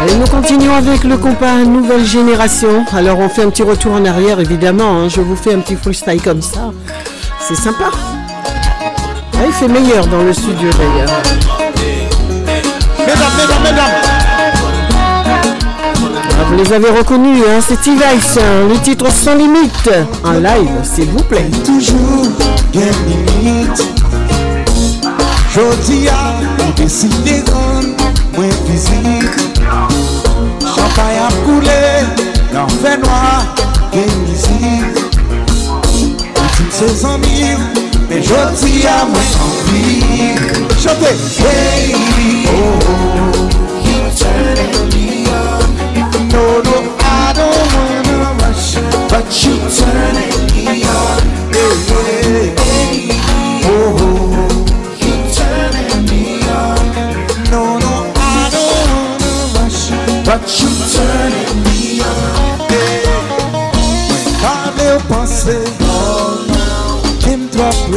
Allez, 0.00 0.16
nous 0.16 0.26
continuons 0.26 0.74
avec 0.74 1.04
le 1.04 1.16
compas 1.16 1.62
Nouvelle 1.64 2.04
Génération. 2.04 2.84
Alors, 2.92 3.20
on 3.20 3.28
fait 3.28 3.42
un 3.44 3.50
petit 3.50 3.62
retour 3.62 3.92
en 3.92 4.04
arrière, 4.04 4.40
évidemment. 4.40 4.98
hein. 5.02 5.08
Je 5.08 5.20
vous 5.20 5.36
fais 5.36 5.54
un 5.54 5.60
petit 5.60 5.76
freestyle 5.76 6.20
comme 6.20 6.42
ça. 6.42 6.72
C'est 7.46 7.54
sympa. 7.54 7.92
Ah, 9.40 9.46
il 9.46 9.52
fait 9.52 9.68
meilleur 9.68 10.06
dans 10.08 10.22
le 10.22 10.32
studio 10.32 10.68
d'ailleurs. 10.70 11.22
Mesdames, 12.98 13.36
mesdames, 13.36 13.62
mesdames. 13.62 13.96
Ah, 16.30 16.44
vous 16.48 16.56
les 16.56 16.72
avez 16.72 16.90
reconnus, 16.90 17.42
hein, 17.48 17.60
c'est 17.60 17.80
T-Vice, 17.80 18.38
hein, 18.38 18.68
le 18.68 18.78
titre 18.80 19.10
sans 19.12 19.34
limite. 19.34 19.90
En 20.24 20.32
live, 20.32 20.82
s'il 20.82 21.10
vous 21.10 21.22
plaît. 21.24 21.48
Toujours 21.64 22.26
gen 22.72 22.92
limite 23.06 23.82
Jodi 25.54 26.08
a, 26.08 26.34
ou 26.66 26.72
deside 26.76 27.42
ran 27.50 27.82
mwen 28.36 28.52
vizit 28.66 29.32
Champay 30.60 31.18
ap 31.24 31.34
koule, 31.46 31.80
nan 32.52 32.68
fe 32.82 32.96
noa 33.02 33.42
gen 33.92 34.12
mizik 34.26 35.07
Mwen 36.78 36.90
tout 36.90 36.96
se 36.96 37.00
zanmi, 37.00 37.56
men 38.08 38.22
jodi 38.22 38.86
a 38.86 39.04
mwen 39.04 39.26
anvi 39.42 40.02
Chante! 40.82 41.10
Baby, 41.42 42.46
oh, 42.46 42.78
you 43.82 44.10
turning 44.16 44.88
me 44.94 45.26
on 45.26 46.28
No, 46.32 46.62
no, 46.62 46.76
I 47.00 47.32
don't 47.34 47.72
wanna 47.74 48.34
rush. 48.40 48.76
But 49.10 49.44
you 49.44 49.54
turning 49.76 50.38
me 50.54 50.84
on. 50.84 51.22
Hey, 51.52 52.54
hey, 52.56 53.10
oh, 53.10 53.37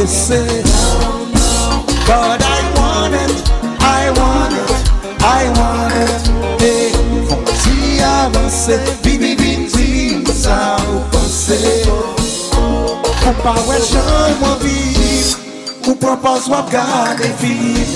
Kim 0.02 0.08
doit 0.08 0.64
But 2.06 2.42
I 2.42 2.60
want 2.76 3.14
it, 3.14 3.50
I 3.78 4.10
want 4.18 4.52
it, 4.52 5.22
I 5.22 5.48
want 5.54 5.94
it. 5.94 6.22
Hey, 6.60 6.90
fon 7.28 7.44
ti 7.62 8.00
avanse 8.02 8.80
Vini, 9.02 9.36
vini, 9.36 10.26
sa 10.26 10.76
ou 10.90 11.04
pense 11.12 11.86
Ou 12.58 13.34
pa 13.44 13.54
wè 13.68 13.78
jan 13.78 14.34
mwen 14.40 14.58
viv 14.64 15.36
Ou 15.86 15.94
propos 15.94 16.50
wap 16.50 16.70
gade 16.70 17.30
viv 17.38 17.86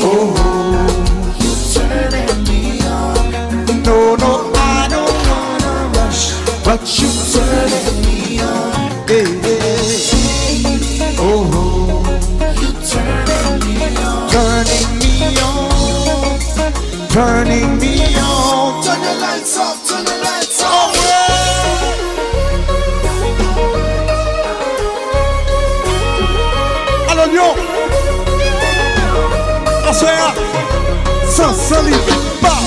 Oh, 0.00 0.32
you 0.72 0.87
Assoya 29.98 30.32
Sans 31.28 31.52
sali 31.54 31.90
Ba 32.40 32.48
Baby 32.50 32.57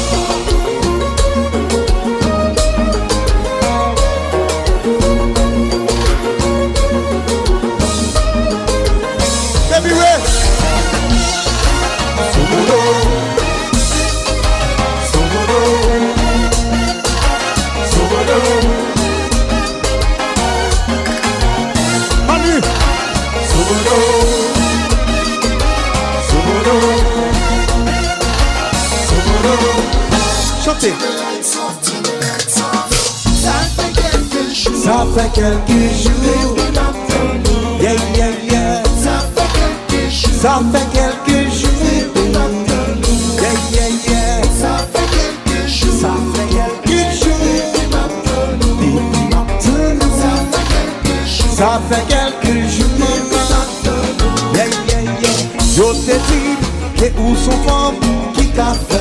Chantez 30.71 30.93
Ça 33.43 35.05
fait 35.13 35.29
quelques 35.33 35.77
jours 36.01 36.55
Yeah, 37.81 37.95
yeah, 38.15 38.31
yeah 38.49 38.83
Ça 39.03 39.15
fait 39.35 39.51
quelques 39.89 40.09
jours 40.09 40.39
Ça 40.41 40.53
fait 40.71 40.87
quelques 40.93 41.41
jours 41.51 42.09
Yeah, 43.41 43.55
yeah, 43.73 43.89
yeah 44.07 44.41
Ça 44.61 44.73
fait 44.93 45.09
quelques 45.43 45.67
jours 45.67 45.99
Ça 45.99 46.11
fait 46.33 46.47
quelques 46.49 47.11
jours 47.19 47.41
Ça 51.53 51.69
fait 51.89 52.05
quelques 52.07 52.55
jours 52.69 52.95
Yeah, 54.53 54.67
yeah, 54.87 55.01
yeah 55.21 55.35
Yo 55.75 55.87
te 55.93 56.15
di 56.27 56.41
que 56.95 57.07
ou 57.19 57.35
son 57.35 57.57
femme 57.67 57.95
qui 58.35 58.45
t'a 58.49 58.73
fait 58.73 59.00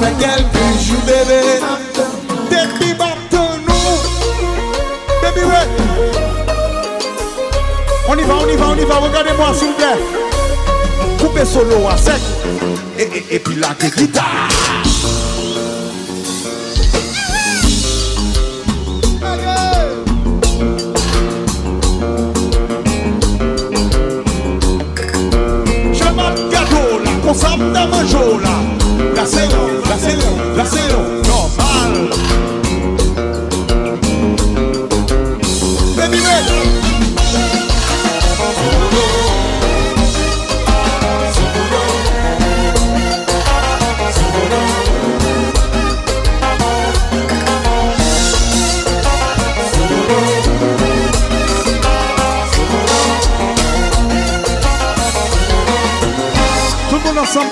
fè 0.00 0.12
kelpi 0.20 0.66
jou 0.86 1.00
bebe 1.06 1.40
Depi 2.50 2.92
batan 2.98 3.62
nou. 3.66 3.96
Depi 5.22 5.44
we 5.50 5.62
On 8.08 8.16
y 8.16 8.22
va, 8.22 8.34
on 8.36 8.48
y 8.48 8.56
va, 8.56 8.68
on 8.68 8.76
y 8.76 8.84
va, 8.84 8.94
regardez 8.96 9.32
moi 9.36 9.52
s'il 9.52 9.68
vous 9.68 9.74
plaît. 9.74 9.98
Coupé 11.18 11.44
solo 11.44 11.88
à 11.90 11.96
sec. 11.96 12.20
Et, 12.98 13.02
et, 13.02 13.34
et 13.34 13.38
puis 13.40 13.56
la 13.56 13.74
guitare. 13.74 14.48
Je 25.92 26.04
m'en 26.14 26.30
gâteau, 26.50 27.00
la 27.04 27.10
consomme 27.26 27.72
d'un 27.72 27.86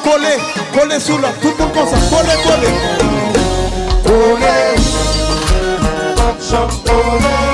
kole, 0.05 0.35
kole 0.75 1.01
sou 1.01 1.19
lop, 1.19 1.41
tout 1.41 1.59
moun 1.59 1.73
konsa, 1.73 1.97
kole, 2.13 2.37
kole 2.45 2.71
Kole, 4.05 4.55
chok 6.51 6.71
kole 6.85 7.54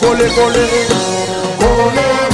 gole, 0.00 0.28
gole, 0.34 0.66
gole. 1.60 2.29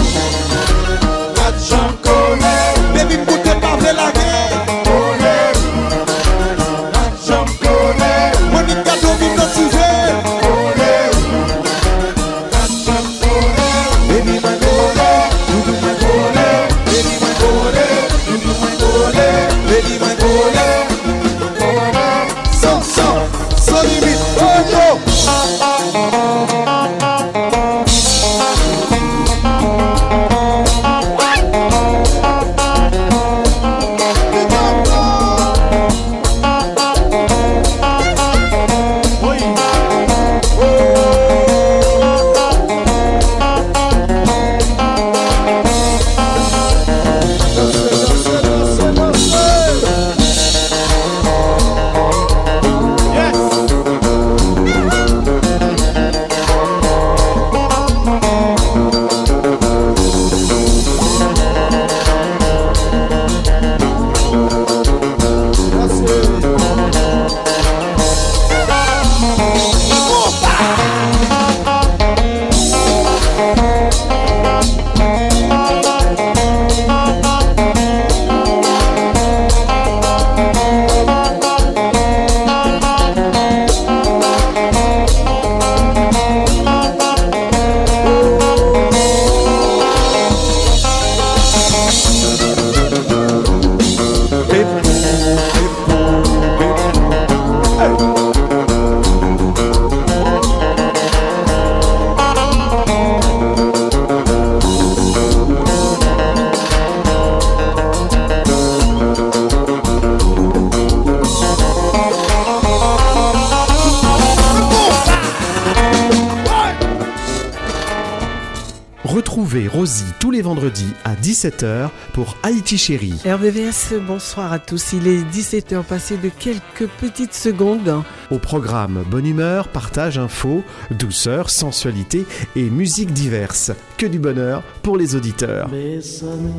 Chérie. 122.86 123.14
RVVS, 123.24 123.94
bonsoir 124.06 124.52
à 124.52 124.60
tous. 124.60 124.92
Il 124.92 125.08
est 125.08 125.20
17h 125.22 125.82
passé 125.82 126.16
de 126.18 126.28
quelques 126.28 126.88
petites 127.00 127.34
secondes. 127.34 128.04
Au 128.30 128.38
programme 128.38 129.02
Bonne 129.10 129.26
humeur, 129.26 129.66
partage, 129.66 130.18
info, 130.18 130.62
douceur, 130.92 131.50
sensualité 131.50 132.24
et 132.54 132.70
musique 132.70 133.12
diverse. 133.12 133.72
Que 133.96 134.06
du 134.06 134.20
bonheur 134.20 134.62
pour 134.84 134.96
les 134.96 135.16
auditeurs. 135.16 135.68
Bésame. 135.68 136.52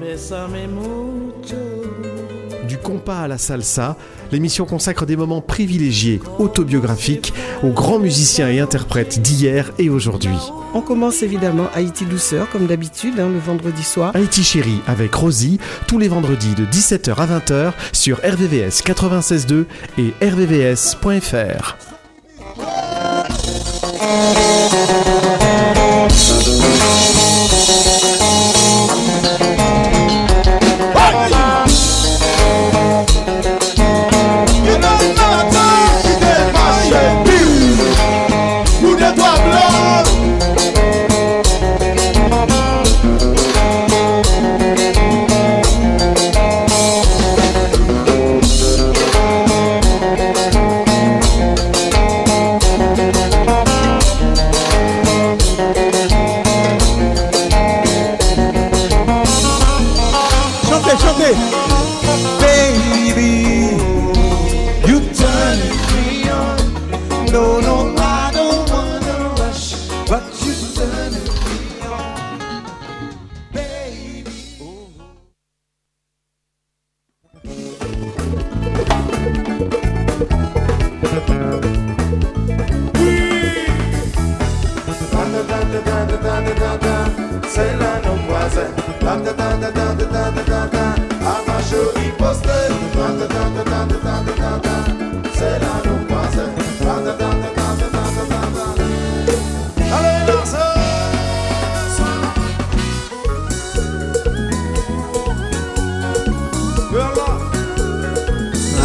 Bésame 0.00 0.66
mucho. 0.66 1.54
Du 2.66 2.78
compas 2.78 3.20
à 3.20 3.28
la 3.28 3.38
salsa, 3.38 3.96
l'émission 4.32 4.66
consacre 4.66 5.06
des 5.06 5.14
moments 5.14 5.40
privilégiés, 5.40 6.20
autobiographiques, 6.40 7.32
aux 7.62 7.70
grands 7.70 8.00
musiciens 8.00 8.50
et 8.50 8.58
interprètes 8.58 9.22
d'hier 9.22 9.70
et 9.78 9.88
aujourd'hui. 9.88 10.40
On 10.76 10.80
commence 10.80 11.22
évidemment 11.22 11.68
Haïti 11.72 12.04
Douceur, 12.04 12.50
comme 12.50 12.66
d'habitude, 12.66 13.20
hein, 13.20 13.28
le 13.28 13.38
vendredi 13.38 13.84
soir. 13.84 14.10
Haïti 14.14 14.42
Chérie 14.42 14.80
avec 14.88 15.14
Rosie, 15.14 15.60
tous 15.86 16.00
les 16.00 16.08
vendredis 16.08 16.56
de 16.56 16.66
17h 16.66 17.14
à 17.14 17.38
20h 17.38 17.72
sur 17.92 18.16
RVVS 18.18 18.82
96.2 18.82 19.66
et 19.98 20.12
rvvs.fr. 20.20 21.76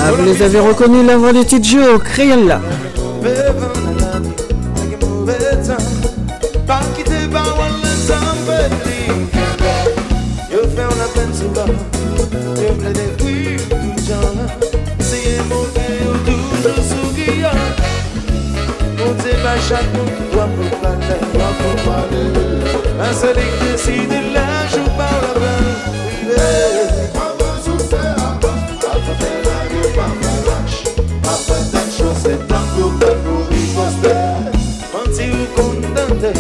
Ah, 0.02 0.12
vous 0.12 0.26
les 0.26 0.42
avez 0.42 0.60
reconnu 0.60 1.06
la 1.06 1.18
voix 1.18 1.34
du 1.34 1.46
titre 1.46 1.68
jeu 1.68 1.96
au 1.96 2.00
Chak 19.70 19.86
nou 19.94 20.06
wapou 20.34 20.70
plane, 20.82 21.16
wapou 21.38 21.74
plane 21.84 22.22
An 23.06 23.14
selik 23.14 23.52
deside 23.62 24.18
la 24.34 24.66
chou 24.66 24.88
pa 24.98 25.10
la 25.22 25.34
ban 25.36 25.68
Wapou 27.14 27.54
sou 27.62 27.78
te 27.92 28.00
apou, 28.02 28.56
wapou 28.82 29.14
te 29.22 29.30
la 29.46 29.60
ge 29.70 29.84
wapou 29.94 30.40
lach 30.48 30.74
Wapou 31.22 31.62
tak 31.70 31.88
chose 31.94 32.34
tankou, 32.50 32.90
tankou 33.04 33.46
riposte 33.52 34.16
Manti 34.90 35.30
ou 35.38 35.46
kondante, 35.54 36.34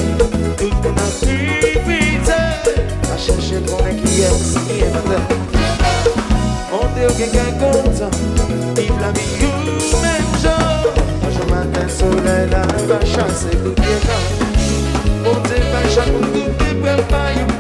tout 0.57 0.73
kon 0.81 0.97
aktivite 1.06 2.39
A 3.14 3.19
chèche 3.27 3.61
konen 3.69 4.01
ki 4.01 4.23
yè, 4.23 4.34
si 4.41 4.81
yè 4.81 4.89
mante 4.97 5.22
Monte 6.73 7.06
ou 7.06 7.14
gen 7.22 7.38
kakon 7.38 7.78
by 17.10 17.34
you. 17.34 17.59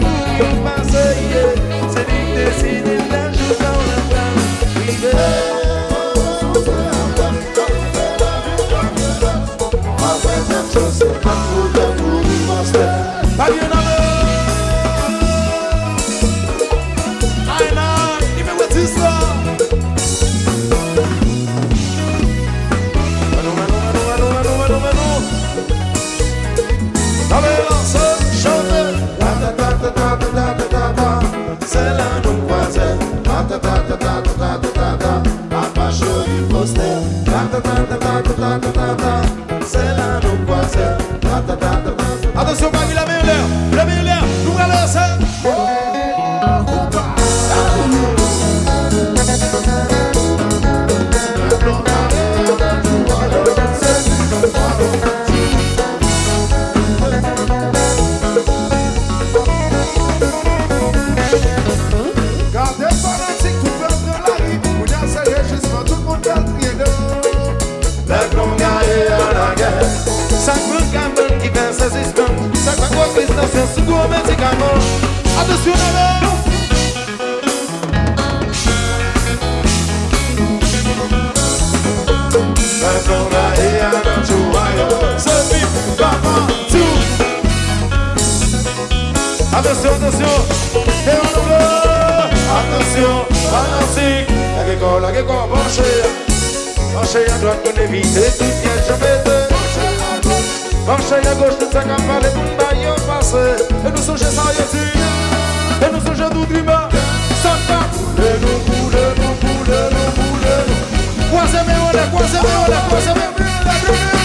reputação 73.29 73.67
seguramente 73.67 74.35
ganhou 74.35 74.73
Adicionado 75.39 76.29
Mas 82.81 83.05
não 83.07 83.29
na 83.29 83.55
ia 83.55 83.89
não 83.89 84.21
te 84.23 84.33
uaio 84.33 84.87
Sempre 85.19 85.59
vamos 85.97 86.49
La 95.01 95.11
que 95.11 95.23
la 96.93 97.03
chien 97.05 97.23
Marche 100.89 101.21
ya 101.23 101.33
goch, 101.35 101.53
nou 101.61 101.69
tak 101.69 101.85
ap 101.85 102.01
pale 102.01 102.29
pou 102.33 102.41
mba 102.49 102.69
yo 102.81 102.95
pase 103.05 103.43
E 103.85 103.89
nou 103.93 104.01
souje 104.01 104.25
sa 104.33 104.47
yo 104.57 104.65
ti 104.71 104.85
E 105.85 105.89
nou 105.93 106.01
souje 106.01 106.29
nou 106.33 106.47
grima 106.49 106.79
San 107.43 107.61
pa 107.69 107.83
Poule 107.93 108.31
nou, 108.41 108.57
poule 108.65 109.03
nou, 109.21 109.35
poule 109.43 109.81
nou, 109.93 110.13
poule 110.17 110.55
nou 110.69 111.27
Kwa 111.29 111.45
se 111.51 111.61
me 111.67 111.77
ole, 111.89 112.07
kwa 112.15 112.25
se 112.31 112.41
me 112.41 112.55
ole, 112.63 112.79
kwa 112.89 113.01
se 113.05 113.13
me 113.19 113.27
ole, 113.27 113.77
poule 113.85 114.01
nou 114.01 114.18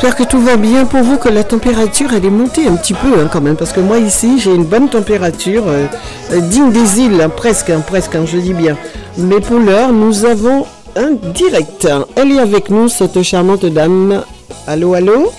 j'espère 0.00 0.16
que 0.16 0.22
tout 0.30 0.40
va 0.40 0.56
bien 0.56 0.86
pour 0.86 1.02
vous, 1.02 1.18
que 1.18 1.28
la 1.28 1.44
température 1.44 2.12
elle 2.14 2.24
est 2.24 2.30
montée 2.30 2.66
un 2.66 2.76
petit 2.76 2.94
peu 2.94 3.20
hein, 3.20 3.28
quand 3.30 3.40
même, 3.42 3.56
parce 3.56 3.72
que 3.72 3.80
moi 3.80 3.98
ici 3.98 4.38
j'ai 4.38 4.54
une 4.54 4.64
bonne 4.64 4.88
température, 4.88 5.64
euh, 5.68 5.86
euh, 6.32 6.40
digne 6.40 6.72
des 6.72 7.00
îles, 7.00 7.20
hein, 7.20 7.28
presque, 7.28 7.68
hein, 7.70 7.82
presque, 7.86 8.16
je 8.24 8.38
dis 8.38 8.54
bien. 8.54 8.76
Mais 9.18 9.40
pour 9.40 9.58
l'heure, 9.58 9.92
nous 9.92 10.24
avons 10.24 10.64
un 10.96 11.10
direct. 11.34 11.86
Elle 12.16 12.32
est 12.32 12.38
avec 12.38 12.70
nous, 12.70 12.88
cette 12.88 13.20
charmante 13.22 13.66
dame. 13.66 14.22
Allô, 14.66 14.94
allô? 14.94 15.30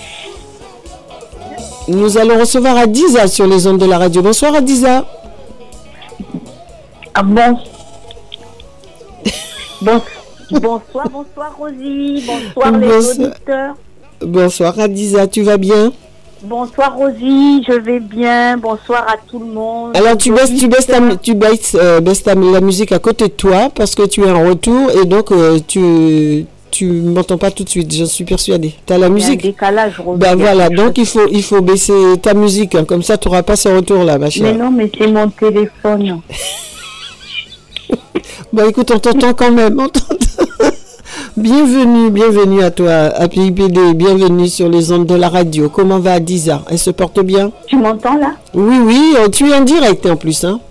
Nous 1.88 2.16
allons 2.18 2.38
recevoir 2.38 2.76
Adiza 2.76 3.26
sur 3.26 3.46
les 3.46 3.66
ondes 3.66 3.78
de 3.78 3.86
la 3.86 3.98
radio. 3.98 4.22
Bonsoir 4.22 4.54
Adiza. 4.54 5.04
Ah 7.14 7.22
bon? 7.22 7.58
Bon- 9.82 10.00
Bonsoir, 10.50 11.08
bonsoir 11.08 11.56
Rosie, 11.58 12.22
bonsoir 12.26 12.72
les 12.78 12.86
Bonsoir. 12.88 13.16
auditeurs. 13.28 13.74
Bonsoir 14.24 14.78
Adiza, 14.78 15.26
tu 15.26 15.42
vas 15.42 15.56
bien? 15.56 15.92
Bonsoir 16.44 16.96
Rosie, 16.96 17.62
je 17.68 17.72
vais 17.74 18.00
bien. 18.00 18.56
Bonsoir 18.56 19.06
à 19.08 19.14
tout 19.30 19.38
le 19.38 19.46
monde. 19.46 19.96
Alors 19.96 20.16
tu 20.16 20.32
baisses, 20.32 20.52
tu 20.56 20.66
baisses, 20.66 20.86
ta, 20.88 20.98
tu 21.16 21.34
baisses, 21.34 21.76
euh, 21.80 22.00
baisses 22.00 22.22
ta- 22.24 22.34
la 22.34 22.60
musique 22.60 22.90
à 22.92 22.98
côté 22.98 23.26
de 23.28 23.32
toi 23.32 23.70
parce 23.74 23.94
que 23.94 24.04
tu 24.06 24.22
es 24.24 24.30
en 24.30 24.48
retour 24.48 24.90
et 24.90 25.04
donc 25.04 25.30
euh, 25.30 25.58
tu 25.66 26.46
tu 26.72 26.86
m'entends 26.86 27.36
pas 27.38 27.50
tout 27.50 27.64
de 27.64 27.68
suite, 27.68 27.94
je 27.94 28.04
suis 28.04 28.24
persuadée. 28.24 28.72
Tu 28.86 28.92
as 28.92 28.98
la 28.98 29.06
a 29.06 29.08
un 29.08 29.12
musique? 29.12 29.42
décalage, 29.42 30.00
Rosie. 30.00 30.18
Ben 30.18 30.34
voilà, 30.36 30.68
donc 30.70 30.96
il 30.98 31.04
faut, 31.06 31.28
il 31.30 31.42
faut 31.44 31.60
baisser 31.60 31.92
ta 32.20 32.32
musique, 32.34 32.74
hein, 32.74 32.84
comme 32.84 33.02
ça 33.02 33.18
tu 33.18 33.28
n'auras 33.28 33.42
pas 33.42 33.56
ce 33.56 33.68
retour-là, 33.68 34.18
ma 34.18 34.30
chose. 34.30 34.42
chère. 34.42 34.52
Mais 34.54 34.58
non, 34.64 34.70
mais 34.70 34.90
c'est 34.96 35.06
mon 35.06 35.28
téléphone. 35.28 36.20
Bon 38.52 38.68
écoute, 38.68 38.90
on 38.94 38.98
t'entend 38.98 39.32
quand 39.32 39.50
même. 39.50 39.78
on 39.80 39.88
t'entend. 39.88 40.11
Bienvenue, 41.42 42.10
bienvenue 42.10 42.62
à 42.62 42.70
toi, 42.70 42.92
à 42.92 43.26
PIPD, 43.28 43.94
bienvenue 43.94 44.46
sur 44.48 44.68
les 44.68 44.92
ondes 44.92 45.06
de 45.06 45.14
la 45.16 45.28
radio. 45.28 45.68
Comment 45.68 45.98
va 45.98 46.12
Adiza 46.14 46.62
Elle 46.70 46.78
se 46.78 46.90
porte 46.90 47.20
bien? 47.20 47.50
Tu 47.66 47.76
m'entends 47.76 48.16
là? 48.16 48.32
Oui, 48.54 48.76
oui, 48.84 49.14
euh, 49.18 49.28
tu 49.28 49.48
es 49.50 49.54
en 49.54 49.62
direct 49.62 50.06
en 50.06 50.16
plus. 50.16 50.44
Hein 50.44 50.60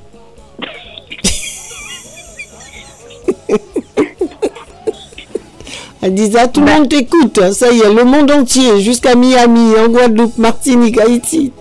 Adiza, 6.03 6.47
tout 6.47 6.61
le 6.61 6.65
monde 6.71 6.89
t'écoute, 6.89 7.39
hein, 7.43 7.51
ça 7.51 7.71
y 7.71 7.79
est, 7.81 7.93
le 7.93 8.03
monde 8.03 8.31
entier, 8.31 8.81
jusqu'à 8.81 9.13
Miami, 9.13 9.73
en 9.77 9.87
Guadeloupe, 9.87 10.35
Martinique, 10.39 10.99
Haïti. 10.99 11.51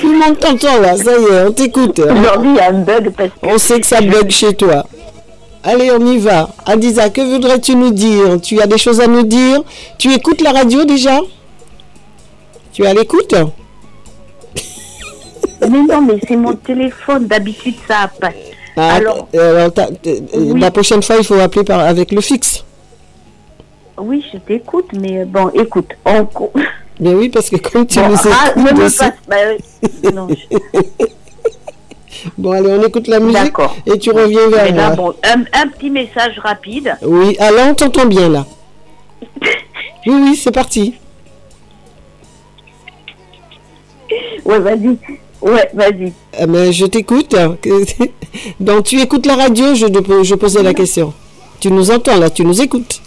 Tout 0.00 0.12
le 0.12 0.18
monde 0.18 0.38
t'entend 0.38 0.80
là, 0.80 0.96
ça 0.96 1.10
y 1.18 1.24
est, 1.24 1.46
on 1.48 1.52
t'écoute. 1.52 2.00
hein. 2.08 2.14
Aujourd'hui, 2.20 2.50
il 2.50 2.56
y 2.56 2.60
a 2.60 2.68
un 2.68 2.72
bug 2.82 3.10
parce 3.16 3.30
que. 3.30 3.34
On 3.42 3.58
sait 3.58 3.80
que 3.80 3.86
ça 3.86 4.00
bug 4.00 4.30
chez 4.30 4.54
toi. 4.54 4.84
Allez, 5.62 5.90
on 5.92 6.04
y 6.06 6.18
va. 6.18 6.48
Adiza, 6.64 7.10
que 7.10 7.20
voudrais-tu 7.20 7.74
nous 7.76 7.90
dire? 7.90 8.40
Tu 8.40 8.60
as 8.60 8.66
des 8.66 8.78
choses 8.78 9.00
à 9.00 9.06
nous 9.06 9.22
dire? 9.24 9.62
Tu 9.98 10.12
écoutes 10.12 10.40
la 10.40 10.52
radio 10.52 10.84
déjà? 10.84 11.20
Tu 12.72 12.82
es 12.84 12.86
à 12.86 12.94
l'écoute? 12.94 13.34
Mais 15.62 15.82
non, 15.82 16.00
mais 16.00 16.18
c'est 16.26 16.36
mon 16.36 16.54
téléphone. 16.54 17.26
D'habitude, 17.26 17.74
ça 17.86 18.10
passe. 18.18 18.32
Ah, 18.76 18.94
Alors, 18.94 19.28
euh, 19.34 19.68
alors, 19.76 19.88
Oui. 20.06 20.58
La 20.60 20.70
prochaine 20.70 21.02
fois, 21.02 21.16
il 21.18 21.24
faut 21.24 21.34
appeler 21.38 21.64
par, 21.64 21.80
avec 21.80 22.12
le 22.12 22.20
fixe. 22.22 22.64
oui, 23.98 24.24
je 24.32 24.38
t'écoute, 24.38 24.86
mais 24.94 25.18
euh, 25.20 25.24
bon, 25.26 25.50
écoute. 25.50 25.90
On... 26.06 26.26
Mais 27.02 27.14
oui, 27.14 27.28
parce 27.30 27.48
que 27.50 27.56
comme 27.56 27.86
tu 27.86 27.98
Bon, 27.98 28.08
nous 28.08 28.16
ah, 28.26 28.50
écoutes 28.50 28.56
ne 28.56 28.72
me 28.72 28.80
passe 28.80 28.96
pas. 28.98 29.36
euh, 29.36 30.10
non, 30.14 30.28
je- 30.28 31.06
Bon, 32.36 32.50
allez, 32.52 32.70
on 32.70 32.82
écoute 32.86 33.06
la 33.08 33.20
musique 33.20 33.52
et 33.86 33.98
tu 33.98 34.10
reviens 34.10 34.48
vers 34.48 34.64
Mais 34.64 34.72
là, 34.72 34.86
moi. 34.88 34.96
bon, 34.96 35.14
un, 35.24 35.40
un 35.62 35.68
petit 35.68 35.90
message 35.90 36.38
rapide. 36.42 36.96
Oui, 37.02 37.36
alors 37.38 37.68
on 37.70 37.74
t'entend 37.74 38.06
bien 38.06 38.28
là. 38.28 38.46
Oui, 40.06 40.14
oui, 40.22 40.36
c'est 40.36 40.50
parti. 40.50 40.94
Ouais, 44.44 44.58
vas-y. 44.58 44.96
Ouais, 45.42 45.70
vas-y. 45.74 46.12
Eh 46.38 46.46
ben, 46.46 46.72
je 46.72 46.86
t'écoute. 46.86 47.34
Donc, 48.60 48.84
tu 48.84 49.00
écoutes 49.00 49.26
la 49.26 49.36
radio, 49.36 49.74
je, 49.74 49.86
je 50.22 50.34
posais 50.34 50.62
la 50.62 50.74
question. 50.74 51.12
Tu 51.60 51.70
nous 51.70 51.90
entends 51.90 52.18
là, 52.18 52.30
tu 52.30 52.44
nous 52.44 52.60
écoutes. 52.62 53.00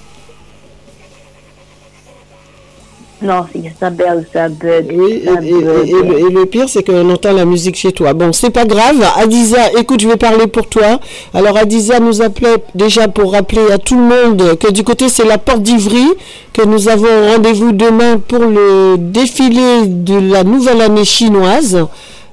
Non, 3.23 3.45
c'est 3.53 3.71
ça 3.79 3.89
bug, 3.89 4.25
ça 4.33 4.49
bug. 4.49 4.85
Oui, 4.93 5.21
ça 5.25 5.31
et, 5.41 5.51
bug. 5.51 5.87
et- 5.87 5.89
et 5.91 5.93
le, 6.03 6.19
et 6.19 6.29
le 6.33 6.45
pire, 6.45 6.67
c'est 6.67 6.83
qu'on 6.83 7.09
entend 7.09 7.31
la 7.31 7.45
musique 7.45 7.75
chez 7.77 7.91
toi. 7.93 8.13
Bon, 8.13 8.33
c'est 8.33 8.49
pas 8.49 8.65
grave. 8.65 9.01
Adiza, 9.17 9.71
écoute, 9.79 10.01
je 10.01 10.09
vais 10.09 10.17
parler 10.17 10.47
pour 10.47 10.67
toi. 10.67 10.99
Alors, 11.33 11.55
Adiza 11.57 11.99
nous 12.01 12.21
appelait 12.21 12.57
déjà 12.75 13.07
pour 13.07 13.31
rappeler 13.31 13.71
à 13.71 13.77
tout 13.77 13.95
le 13.95 14.03
monde 14.03 14.57
que 14.59 14.71
du 14.71 14.83
côté, 14.83 15.07
c'est 15.07 15.25
la 15.25 15.37
porte 15.37 15.61
d'Ivry, 15.63 16.05
que 16.51 16.63
nous 16.65 16.89
avons 16.89 17.31
rendez-vous 17.31 17.71
demain 17.71 18.17
pour 18.27 18.39
le 18.39 18.97
défilé 18.97 19.85
de 19.87 20.19
la 20.31 20.43
nouvelle 20.43 20.81
année 20.81 21.05
chinoise. 21.05 21.85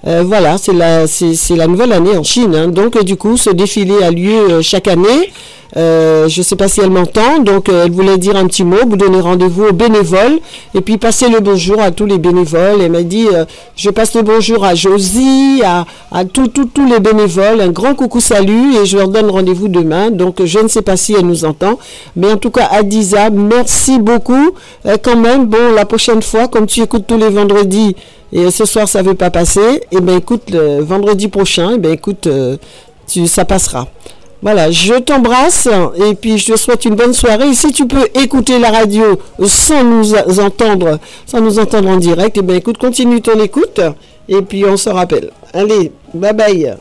Euh, 0.06 0.22
voilà, 0.26 0.56
c'est 0.58 0.72
la, 0.72 1.06
c'est, 1.06 1.34
la 1.56 1.66
nouvelle 1.66 1.92
année 1.92 2.16
en 2.16 2.22
Chine. 2.22 2.54
hein. 2.54 2.68
Donc, 2.68 2.96
euh, 2.96 3.02
du 3.02 3.16
coup, 3.16 3.36
ce 3.36 3.50
défilé 3.50 4.02
a 4.02 4.10
lieu 4.10 4.32
euh, 4.50 4.62
chaque 4.62 4.88
année. 4.88 5.30
Je 5.76 6.36
ne 6.36 6.42
sais 6.42 6.56
pas 6.56 6.66
si 6.66 6.80
elle 6.80 6.90
m'entend, 6.90 7.38
donc 7.38 7.68
elle 7.68 7.92
voulait 7.92 8.18
dire 8.18 8.34
un 8.34 8.48
petit 8.48 8.64
mot, 8.64 8.78
vous 8.88 8.96
donner 8.96 9.20
rendez-vous 9.20 9.66
aux 9.66 9.72
bénévoles 9.72 10.40
et 10.74 10.80
puis 10.80 10.98
passer 10.98 11.28
le 11.28 11.38
bonjour 11.38 11.80
à 11.80 11.92
tous 11.92 12.06
les 12.06 12.18
bénévoles. 12.18 12.80
Elle 12.80 12.90
m'a 12.90 13.04
dit, 13.04 13.28
je 13.76 13.88
passe 13.90 14.16
le 14.16 14.22
bonjour 14.22 14.64
à 14.64 14.74
Josie, 14.74 15.62
à, 15.64 15.84
à 16.10 16.24
tous 16.24 16.48
tous 16.48 16.86
les 16.90 16.98
bénévoles, 16.98 17.60
un 17.60 17.68
grand 17.70 17.94
coucou 17.94 18.18
salut 18.18 18.74
et 18.82 18.84
je 18.84 18.96
leur 18.96 19.06
donne 19.06 19.30
rendez-vous 19.30 19.68
demain. 19.68 20.10
Donc 20.10 20.44
je 20.44 20.58
ne 20.58 20.66
sais 20.66 20.82
pas 20.82 20.96
si 20.96 21.12
elle 21.14 21.26
nous 21.26 21.44
entend, 21.44 21.78
mais 22.16 22.32
en 22.32 22.36
tout 22.36 22.50
cas 22.50 22.66
Adiza, 22.72 23.30
merci 23.30 24.00
beaucoup. 24.00 24.50
Quand 25.04 25.16
même, 25.16 25.46
bon, 25.46 25.72
la 25.76 25.84
prochaine 25.84 26.20
fois, 26.20 26.48
comme 26.48 26.66
tu 26.66 26.80
écoutes 26.80 27.06
tous 27.06 27.16
les 27.16 27.28
vendredis 27.28 27.94
et 28.32 28.50
ce 28.50 28.64
soir 28.64 28.88
ça 28.88 29.02
ne 29.02 29.08
veut 29.08 29.14
pas 29.14 29.30
passer, 29.30 29.82
et 29.90 30.00
ben 30.00 30.16
écoute, 30.18 30.50
le 30.50 30.80
vendredi 30.82 31.28
prochain, 31.28 31.72
et 31.74 31.78
ben 31.78 31.92
écoute, 31.92 32.26
euh, 32.26 32.56
ça 33.26 33.44
passera. 33.44 33.88
Voilà, 34.42 34.70
je 34.70 34.94
t'embrasse 34.94 35.68
et 35.96 36.14
puis 36.14 36.38
je 36.38 36.52
te 36.52 36.56
souhaite 36.56 36.86
une 36.86 36.94
bonne 36.94 37.12
soirée. 37.12 37.48
Et 37.48 37.54
si 37.54 37.72
tu 37.72 37.86
peux 37.86 38.06
écouter 38.14 38.58
la 38.58 38.70
radio 38.70 39.18
sans 39.44 39.84
nous 39.84 40.14
entendre, 40.40 40.98
sans 41.26 41.40
nous 41.42 41.58
entendre 41.58 41.90
en 41.90 41.98
direct, 41.98 42.38
et 42.38 42.42
bien 42.42 42.56
écoute, 42.56 42.78
continue 42.78 43.20
ton 43.20 43.38
écoute 43.38 43.80
et 44.28 44.40
puis 44.40 44.64
on 44.64 44.78
se 44.78 44.88
rappelle. 44.88 45.30
Allez, 45.52 45.92
bye 46.14 46.32
bye. 46.32 46.76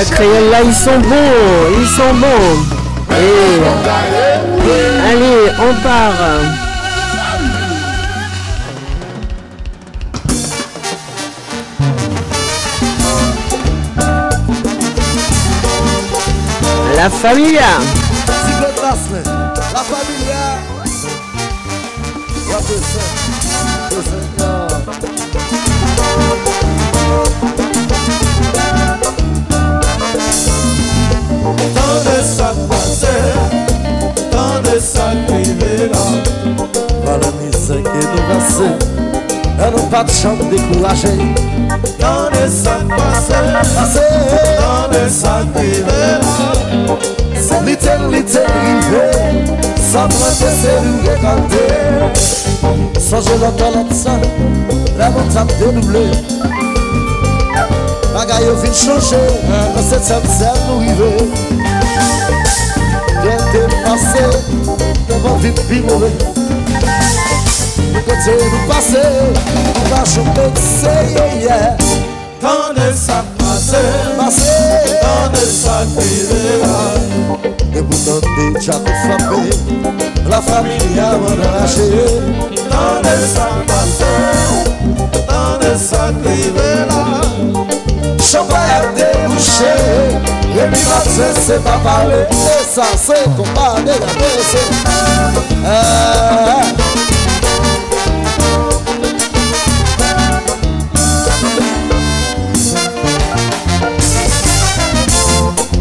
Ah? 0.00 0.04
Créole, 0.04 0.50
là, 0.50 0.58
ils 0.64 0.72
sont 0.72 1.00
bons, 1.00 1.16
ils 1.80 1.88
sont 1.88 2.14
bons. 2.14 2.62
Allez, 5.10 5.50
on 5.58 5.74
part. 5.82 6.12
La 16.94 17.10
familia. 17.10 17.80
La 19.72 19.82
familia. 19.82 20.38
De 27.56 27.67
Tande 31.98 32.22
sak 32.22 32.54
pase, 32.68 33.14
tande 34.30 34.80
sak 34.80 35.16
prive 35.26 35.90
la. 35.90 36.04
Vale 37.02 37.30
mize 37.40 37.78
ke 37.82 38.02
nou 38.06 38.22
vase, 38.28 38.68
e 39.58 39.70
nou 39.74 39.82
pat 39.90 40.06
chan 40.06 40.38
dekouraje 40.52 41.10
Tande 41.98 42.44
sak 42.54 42.86
pase, 42.92 43.40
tande 44.60 45.02
sak 45.10 45.50
prive 45.56 46.06
la. 46.22 46.34
Se 47.34 47.58
liten 47.66 48.06
liten 48.14 48.46
rive, 48.46 49.04
sa 49.90 50.06
mwen 50.06 50.38
te 50.38 50.54
se 50.60 50.78
nou 50.86 51.02
rekante 51.02 51.64
Sanje 53.08 53.34
lantan 53.42 53.74
lantan, 53.74 54.22
la 55.00 55.10
montan 55.10 55.50
denouble 55.58 56.06
Bagay 58.14 58.46
yo 58.46 58.54
vin 58.62 58.72
chanje, 58.74 59.18
nan 59.50 59.82
se 59.82 59.98
tsem 59.98 60.22
tsem 60.26 60.62
nou 60.66 60.78
rive. 60.82 61.77
pase 63.88 64.24
Devan 65.08 65.38
vit 65.42 65.60
pi 65.68 65.80
mouve 65.80 66.10
Nou 67.92 68.02
kote 68.04 68.34
nou 68.36 68.60
pase 68.68 69.04
Nou 69.56 69.86
va 69.92 70.02
chante 70.12 70.44
se 70.60 70.94
ye 71.14 71.26
ye 71.44 71.60
Tande 72.42 72.88
sa 72.96 73.22
pase 73.40 73.82
Pase 74.18 74.58
Tande 75.04 75.44
sa 75.54 75.78
krive 75.94 76.42
E 77.72 77.82
pou 77.82 77.96
tante 78.04 78.46
tchako 78.60 78.92
frape 79.04 79.40
La 80.28 80.42
familia 80.50 81.08
manage 81.24 81.88
Tande 82.68 83.16
sa 83.32 83.48
pase 83.72 84.12
Tande 85.32 85.72
sa 85.88 86.10
krive 86.20 86.70
la 86.92 87.04
Chapa 88.18 88.58
yap 88.68 88.94
debouche 88.94 89.74
E 90.54 90.66
mi 90.70 90.78
matse 90.88 91.40
se 91.46 91.58
pa 91.58 91.78
pale 91.84 92.26
E 92.30 92.64
sa 92.74 92.84
se 92.96 93.14
kompane 93.36 93.92
la 93.98 94.12
mese 94.18 94.62
euh. 95.64 96.62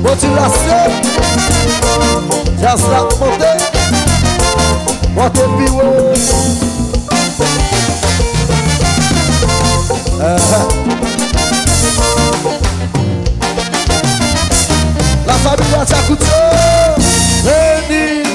Motivasyon 0.02 0.92
Jaz 2.62 2.82
la 2.92 3.02
monte 3.20 3.52
Wote 5.16 5.44
piwe 5.58 5.88
Uh-huh. 10.20 10.87
Montée, 15.44 15.64
montée 15.72 15.94
puis 17.88 18.24
ouais. 18.24 18.28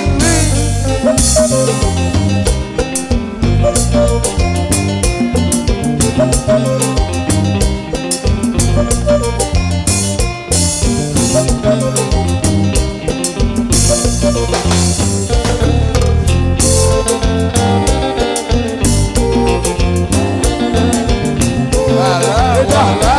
Ah, 22.05 22.95
La 23.01 23.12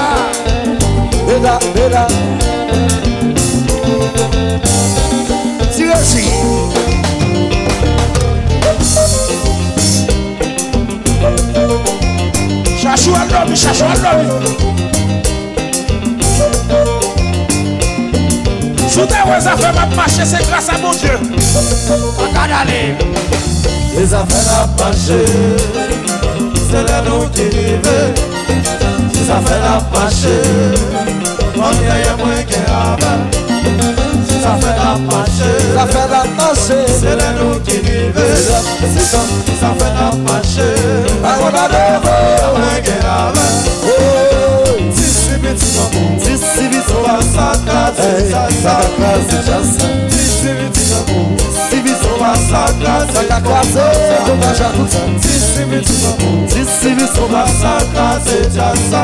Jersey. 6.03 6.25
Chachou 12.82 13.15
al 13.15 13.27
lobby, 13.32 13.56
chachou 13.56 13.88
al 13.88 13.99
lobby. 14.03 14.27
Souten 18.90 19.23
wè 19.30 19.40
zafè 19.40 19.72
map 19.73 19.95
mache, 19.95 20.25
se 20.25 20.43
grasa 20.48 20.77
bon 20.82 20.95
Diyo. 20.99 21.17
Akad 22.25 22.51
ale. 22.59 22.82
Wè 23.95 24.06
zafè 24.06 24.43
map 24.49 24.80
mache, 24.80 25.22
se 26.67 26.83
lè 26.90 27.01
nou 27.07 27.30
ki 27.32 27.48
rive. 27.56 27.98
Wè 29.14 29.25
zafè 29.32 29.64
map 29.64 29.95
mache, 29.95 30.38
mwen 31.56 31.83
yè 31.88 32.03
yè 32.03 32.15
mwen 32.19 32.45
ke 32.51 32.67
rave. 32.67 33.52
sa 34.43 34.57
fè 34.59 34.72
la 34.77 34.93
pache 35.09 35.51
Sa 35.73 35.83
fè 35.88 36.03
la 36.11 36.22
pache 36.38 36.77
Se 36.99 37.11
lè 37.19 37.30
nou 37.38 37.53
ki 37.65 37.77
vive 37.85 38.25
Sa 39.59 39.69
fè 39.80 39.89
la 39.95 40.07
pache 40.27 40.69
A 41.23 41.25
yon 41.39 41.55
adeve 41.63 42.15
A 42.43 42.45
mwen 42.57 42.80
gen 42.88 43.03
ave 43.13 43.45
Disi 44.91 45.35
bit 45.43 45.61
nan 45.75 45.88
pou 45.93 46.07
Disi 46.25 46.65
bit 46.73 46.88
nan 46.91 47.01
pou 47.07 47.22
Sa 47.31 47.35
sa 47.35 47.47
ka 47.67 47.80
Disi 47.99 48.43
sa 48.61 48.75
ka 48.97 49.09
Disi 50.11 50.51
bit 50.59 50.75
nan 50.89 51.01
pou 51.07 51.23
Disi 51.39 51.77
bit 51.88 52.01
nan 52.03 52.15
pou 52.19 52.33
Sa 52.49 52.63
ka 52.83 52.93
Sa 53.13 53.22
ka 53.31 53.38
kwa 53.47 53.61
se 53.72 53.85
Sa 54.09 54.17
ka 54.43 54.51
jakouta 54.59 55.01
Disi 55.23 55.63
bit 55.72 55.88
nan 56.01 56.13
pou 56.19 56.33
Disi 56.51 56.89
bit 56.99 57.07
nan 57.07 57.15
pou 57.15 57.27
Sa 57.31 57.43
sa 57.61 57.75
ka 57.95 58.07
Disi 58.27 58.59
sa 58.89 58.91
ka 58.91 59.03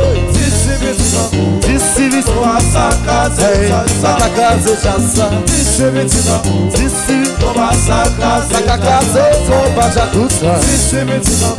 Sakakaze 4.01 4.75
chasa 4.83 5.29
Dishemetina 5.45 6.41
Disi 6.71 7.31
Toma 7.39 7.69
sakaze 7.73 8.53
Sakakaze 8.53 9.23
Toma 9.47 9.89
jakuta 9.95 10.59
Dishemetina 10.59 11.49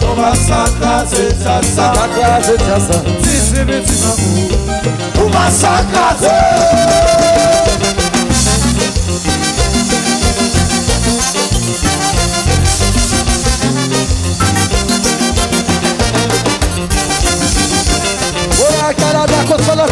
Toma 0.00 0.32
sakaze 0.36 1.32
chasa 1.44 1.94
Sakakaze 1.94 2.58
chasa 2.58 3.02
Dishemetina 3.22 4.12
Toma 5.14 5.50
sakaze 5.50 6.30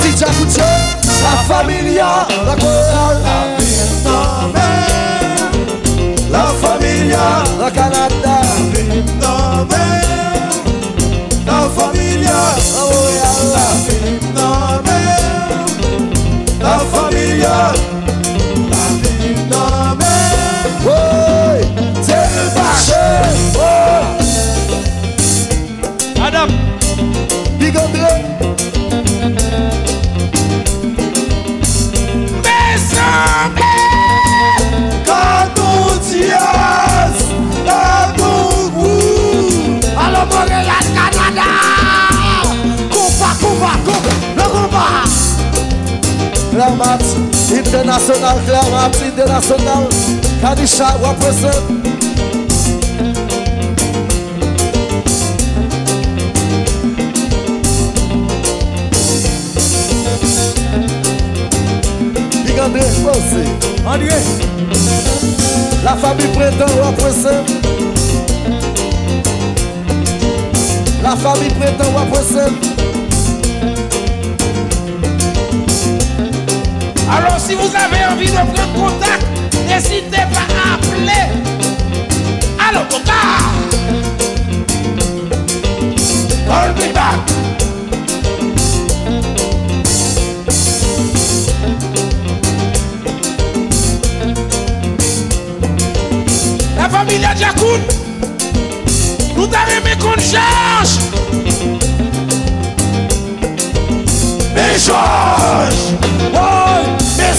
contre 0.06 0.20
la 0.20 0.26
petite 0.26 0.26
jacuzzi 0.26 0.60
La 1.22 1.54
familia, 1.54 2.26
la 2.44 2.54
chorale 2.56 3.56
La 6.30 6.46
familia, 6.60 7.44
La 7.58 7.70
Canada 7.70 8.08
la 8.08 8.15
Clarmat, 46.66 47.00
International 47.52 48.40
Clarmat, 48.44 48.96
International 49.00 49.88
Kadisha 50.40 50.96
represent. 51.00 51.62
Big 62.44 62.58
André 62.58 62.82
Fosse, 63.00 63.46
André, 63.86 64.18
la 65.84 65.94
famille 65.94 66.26
Printemps 66.34 66.74
represent. 66.82 67.44
La 71.00 71.14
famille 71.14 71.50
Printemps 71.50 71.92
represent. 71.96 72.75
Alors 77.10 77.38
si 77.38 77.54
vous 77.54 77.70
avez 77.74 78.04
envie 78.12 78.26
de 78.30 78.32
prendre 78.32 78.72
contact, 78.72 79.24
n'hésitez 79.68 80.24
pas 80.32 80.46
à 80.70 80.74
appeler. 80.74 81.26
Allô, 82.58 82.80
Coca 82.90 83.12
me 86.74 86.92
back. 86.92 87.20
La 96.76 96.88
famille 96.88 97.24
Adjakoun, 97.24 97.80
nous 99.36 99.46
t'avons 99.46 99.70
aimé 99.78 99.96
qu'on 100.00 100.20
cherche. 100.20 100.98
Mais 104.54 104.76
Oh 106.34 106.65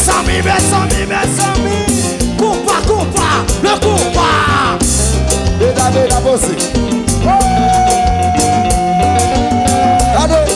mes 0.08 0.14
amis, 0.14 0.42
mes 0.44 0.74
amis, 0.74 1.06
mes 1.08 1.42
amis. 1.44 2.38
Combat, 2.38 2.82
combat, 2.88 3.44
le 3.64 3.69
combat. 3.80 4.77
Et 5.60 5.74
d'aller 5.74 6.08
la 6.10 6.19
bosser. 6.19 6.56
Allez, 10.19 10.53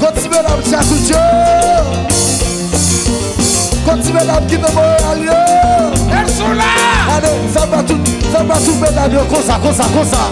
continuez 0.00 0.42
la 0.42 0.70
chasse 0.70 0.92
au 0.92 0.96
Dieu. 0.96 1.16
Continuez 3.84 4.24
la 4.26 4.40
petite 4.40 4.72
moyenne. 4.72 5.32
Elles 6.12 6.30
sont 6.30 6.52
là. 6.52 6.64
Allez, 7.16 7.52
ça 7.52 7.66
va 7.66 7.82
tout, 7.82 7.98
ça 8.32 8.42
va 8.42 8.54
tout 8.54 8.74
mettre 8.80 9.02
à 9.02 9.08
Dieu. 9.08 9.18
Comme 9.30 9.42
ça, 9.42 9.58
comme 9.62 9.74
ça, 9.74 9.84
comme 9.92 10.06
ça. 10.06 10.30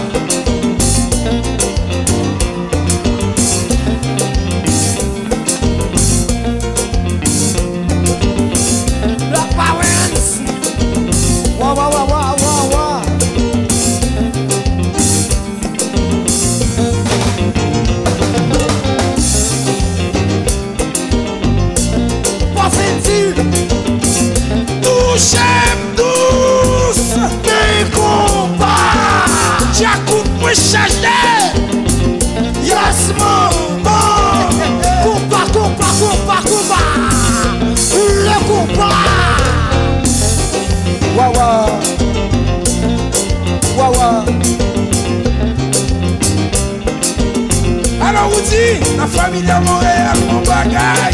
Mouti, 48.41 48.97
nan 48.97 49.07
familya 49.07 49.59
moure 49.61 49.93
ak 50.09 50.17
moun 50.25 50.41
bagay 50.41 51.13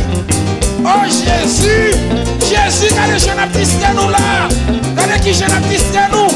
Oh 0.87 1.03
Jezu, 1.11 1.91
Jezu 2.39 2.87
gade 2.95 3.19
jen 3.19 3.39
ap 3.39 3.51
disne 3.51 3.89
nou 3.97 4.07
la 4.07 4.47
Gade 4.95 5.17
ki 5.25 5.33
jen 5.35 5.51
ap 5.51 5.65
disne 5.67 6.05
nou 6.13 6.31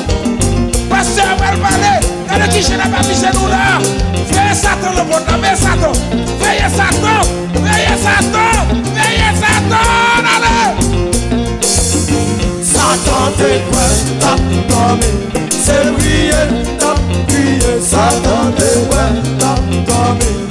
Pase 0.92 1.24
aval 1.24 1.56
pale, 1.64 1.94
gade 2.28 2.50
ki 2.52 2.64
jen 2.68 2.84
ap 2.84 2.98
disne 3.08 3.32
nou 3.38 3.48
la 3.48 3.80
Veye 4.34 4.52
satan 4.52 5.00
le 5.00 5.08
bon 5.08 5.24
la, 5.32 5.40
veye 5.40 5.56
satan 5.64 5.96
Veye 6.44 6.68
satan, 6.76 7.24
veye 7.56 7.96
satan, 8.04 8.76
veye 8.92 9.32
satan 9.40 10.30
Ale 10.36 10.60
Satan 12.74 13.40
te 13.40 13.54
kwen 13.72 14.16
tap 14.20 14.44
tome 14.76 15.16
Se 15.56 15.82
priye 15.96 16.46
tap 16.84 17.00
priye 17.32 17.80
Satan 17.80 18.58
te 18.60 18.74
kwen 18.92 19.22
tap 19.40 19.76
tome 19.88 20.51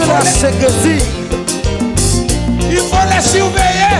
de 0.00 0.12
la 0.12 0.24
sécurité. 0.24 1.04
Il 2.70 2.78
faut 2.78 3.06
les 3.12 3.22
surveiller. 3.22 3.96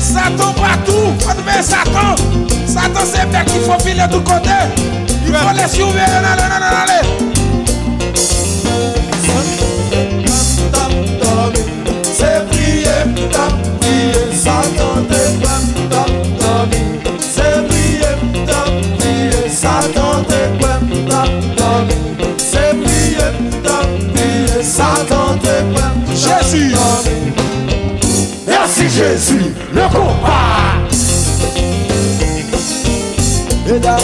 Satan 0.00 0.52
partout, 0.54 1.12
on 1.26 1.62
Satan. 1.62 2.14
Satan 2.66 3.04
c'est 3.04 3.26
mec 3.26 3.46
qu'il 3.46 3.60
faut 3.60 3.78
filer 3.80 4.06
de 4.10 4.18
côté. 4.18 4.50
Il 5.26 5.34
faut 5.34 5.56
les 5.56 5.68
surveiller. 5.68 6.00
Allez, 6.02 6.42
allez, 6.42 6.70
allez. 6.82 7.04
C'est 12.16 12.46
prier, 12.48 13.28
tap, 13.30 13.52
prier, 13.80 14.36
Satan. 14.36 15.23
Jésus 28.96 29.52
le 29.72 29.80
combat. 29.88 30.78
Mesdames, 33.66 33.98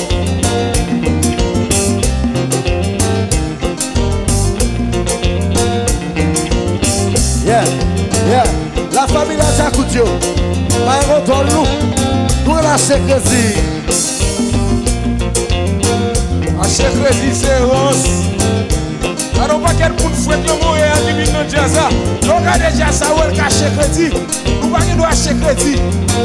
yeah, 7.45 7.63
yeah, 8.27 8.43
la 8.93 9.07
famille 9.07 9.37
de 9.37 9.43
Zakoutio, 9.57 10.05
par 10.85 10.99
contre 11.07 11.45
nous, 11.45 11.67
nous 12.47 12.57
la 12.57 12.77
sécrésie. 12.77 13.59
La 16.61 16.65
sécrésie 16.65 17.33
c'est 17.33 17.61
rose. 17.61 18.09
Alors 19.41 19.61
pas 19.61 19.71
quel 19.79 19.93
coup 19.93 20.11
de 20.11 20.17
fouet 20.17 20.37
le 20.37 20.53
mot 20.55 20.75
et 20.75 20.83
à 20.83 21.01
l'imine 21.07 21.33
de 21.33 21.49
Jaza. 21.49 21.89
Donc 22.23 22.43
à 22.45 22.59
déjà 22.59 22.91
ça, 22.91 23.07
on 23.15 23.33
cache 23.33 23.63
crédit. 23.79 24.50
pari 24.81 24.97
do 24.97 25.05
ache 25.05 25.35
kredi 25.41 25.75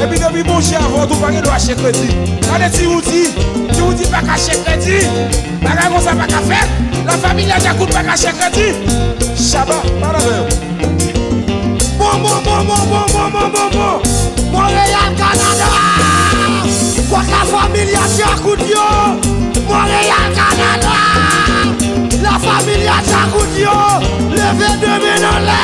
Epi 0.01 0.19
debi 0.19 0.43
bonje 0.43 0.75
avon 0.75 1.07
tou 1.07 1.19
pari 1.19 1.41
do 1.41 1.51
ache 1.51 1.75
kredi 1.75 2.07
Kade 2.41 2.69
ti 2.71 2.85
ou 2.87 3.01
di, 3.01 3.33
ti 3.73 3.81
ou 3.81 3.93
di 3.93 4.05
baka 4.07 4.33
ache 4.33 4.55
kredi 4.63 4.99
Baga 5.61 5.89
kon 5.89 6.01
sa 6.01 6.15
baka 6.15 6.39
fet, 6.47 6.69
la 7.05 7.17
familia 7.17 7.59
jakout 7.59 7.91
baka 7.91 8.13
ache 8.13 8.31
kredi 8.39 8.67
Chaba, 9.35 9.81
para 9.99 10.19
be 10.19 10.37
Bon, 11.97 12.19
bon, 12.21 12.37
bon, 12.43 12.63
bon, 12.67 12.83
bon, 12.91 13.05
bon, 13.13 13.29
bon, 13.31 13.31
bon, 13.31 13.49
bon, 13.51 13.67
bon. 13.71 13.95
Montreal, 14.51 15.11
Kanada 15.19 15.71
Kwa 17.09 17.21
ka 17.23 17.41
familia 17.51 18.03
jakout 18.17 18.59
yo. 18.67 18.87
Montreal, 19.67 20.27
Kanada 20.35 20.95
La 22.21 22.39
familia 22.39 22.99
Akout 23.21 23.53
yo, 23.57 23.77
leve 24.29 24.69
deme 24.81 25.13
nan 25.23 25.39
lè 25.47 25.59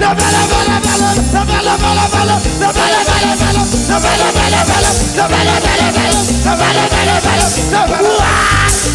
Leve, 0.00 0.26
leve, 0.34 0.58
leve, 0.68 0.92
leve 0.96 1.26
Leve, 1.32 1.58
leve, 1.66 1.90
leve, 1.98 2.20
leve 2.26 2.46
Leve, 2.58 2.84
leve, 2.94 3.16
leve, 3.24 3.46
leve 3.46 3.70
Leve, 3.88 4.12
leve, 4.20 4.44
leve, 4.54 4.76
leve 4.76 5.00
Leve, 5.16 5.40
leve, 5.48 5.72
leve, 5.80 6.04
leve 6.06 6.26
Leve, 6.46 6.68
leve, 6.76 7.00
leve, 7.06 7.34
leve 7.72 7.98
Ouè, 8.10 8.34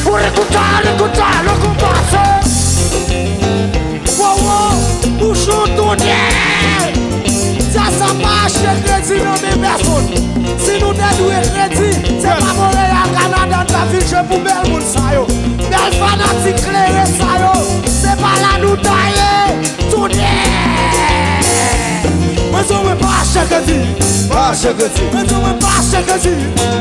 ou 0.06 0.15
rekouta, 0.15 0.65
rekouta, 0.83 1.27
rekoupase 1.48 2.25
Ouè, 4.19 4.59
ou 5.22 5.33
choutou 5.35 5.95
diè 5.95 6.90
pa 8.19 8.33
ache 8.45 8.73
kredi 8.85 9.17
nan 9.23 9.38
mi 9.43 9.51
person 9.64 10.03
Si 10.57 10.80
nou 10.81 10.93
dedwe 10.93 11.41
kredi 11.53 11.91
Se 12.22 12.35
pa 12.41 12.53
Montreal, 12.57 13.09
Kanada, 13.15 13.64
ta 13.72 13.85
vil 13.91 14.03
che 14.09 14.22
pou 14.30 14.40
bel 14.45 14.64
moun 14.69 14.83
sayo 14.93 15.25
Bel 15.61 15.91
fanatik 15.99 16.61
lere 16.73 17.06
sayo 17.15 17.53
Se 17.88 18.15
pa 18.22 18.33
la 18.43 18.53
nou 18.64 18.75
daye 18.85 19.31
Tounye 19.90 20.33
Mwen 22.51 22.65
sou 22.67 22.83
mwen 22.83 22.98
pa 23.01 23.14
ache 23.22 23.45
kredi 23.49 23.80
Pa 24.30 24.49
ache 24.51 24.73
kredi 24.80 25.07
Mwen 25.14 25.30
sou 25.30 25.41
mwen 25.45 25.59
pa 25.64 25.72
ache 25.80 26.03
kredi 26.09 26.35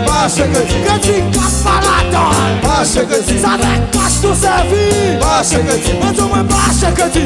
Pa 0.06 0.24
ache 0.26 0.48
kredi 0.52 0.82
Kredi 0.86 1.16
kap 1.36 1.54
pa 1.64 1.78
la 1.86 1.96
da 2.12 2.19
baixa 2.62 3.04
que 3.04 3.18
ti 3.22 3.38
Sa 3.40 3.56
vek 3.56 3.82
pas 3.92 4.14
tou 4.22 4.34
se 4.34 4.54
vi 4.70 5.18
Baixa 5.22 5.58
que 5.58 5.76
ti 5.84 5.92
Mwen 6.00 6.14
tou 6.14 6.28
mwen 6.28 6.46
baixa 6.46 6.92
que 6.92 7.08
ti 7.14 7.24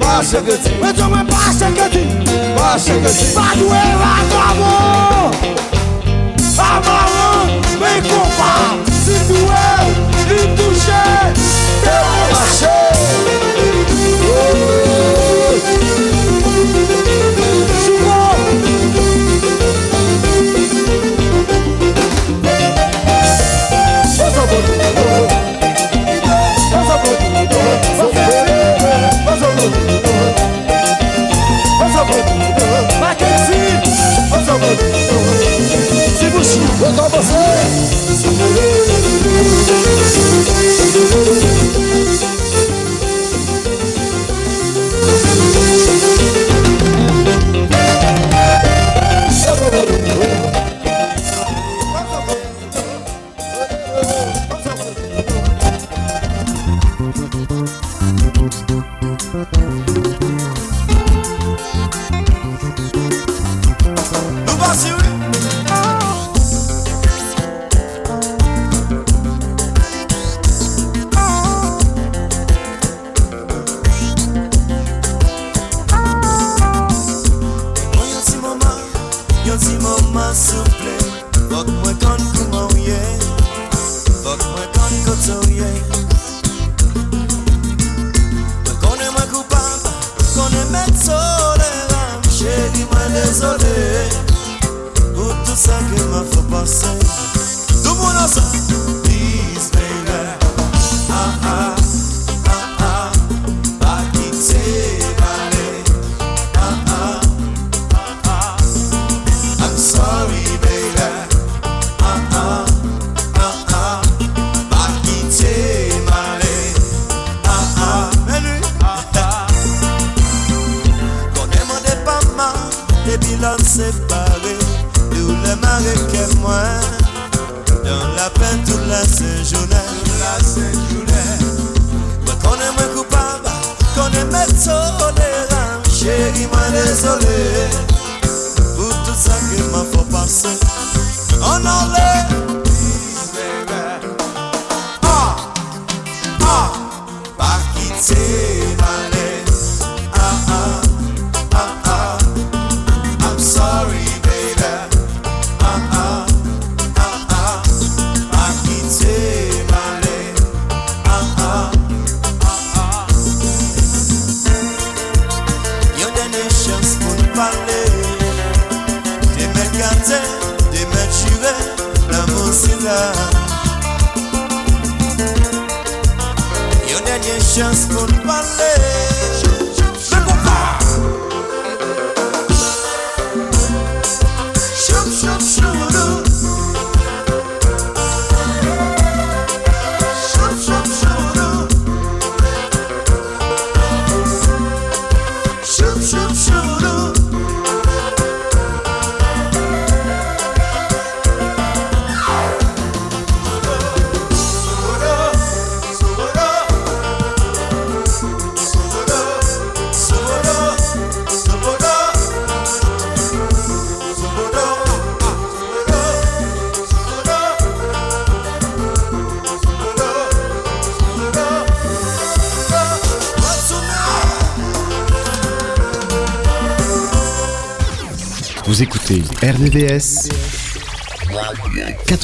Baixa 0.00 0.40
que 0.42 0.56
ti 0.62 0.74
Mwen 0.80 0.94
tou 0.94 1.10
mwen 1.10 1.26
baixa 1.26 1.70
que 1.76 1.88
ti 1.94 2.04
Baixa 2.56 2.94
que 3.02 3.12
ti 3.18 3.26
Pa 3.34 3.48
dwe 3.58 3.82
la 4.00 4.14
kamo 4.32 4.72
Amaran 6.70 7.60
Mwen 7.78 8.08
kompa 8.08 8.52
Si 9.04 9.20
dwe 9.28 9.66
Li 10.30 10.40
touche 10.56 11.04
Te 11.84 11.94
ou 12.00 12.26
baixa 12.32 12.83
você! 37.16 37.93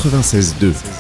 96.2. 0.00 0.99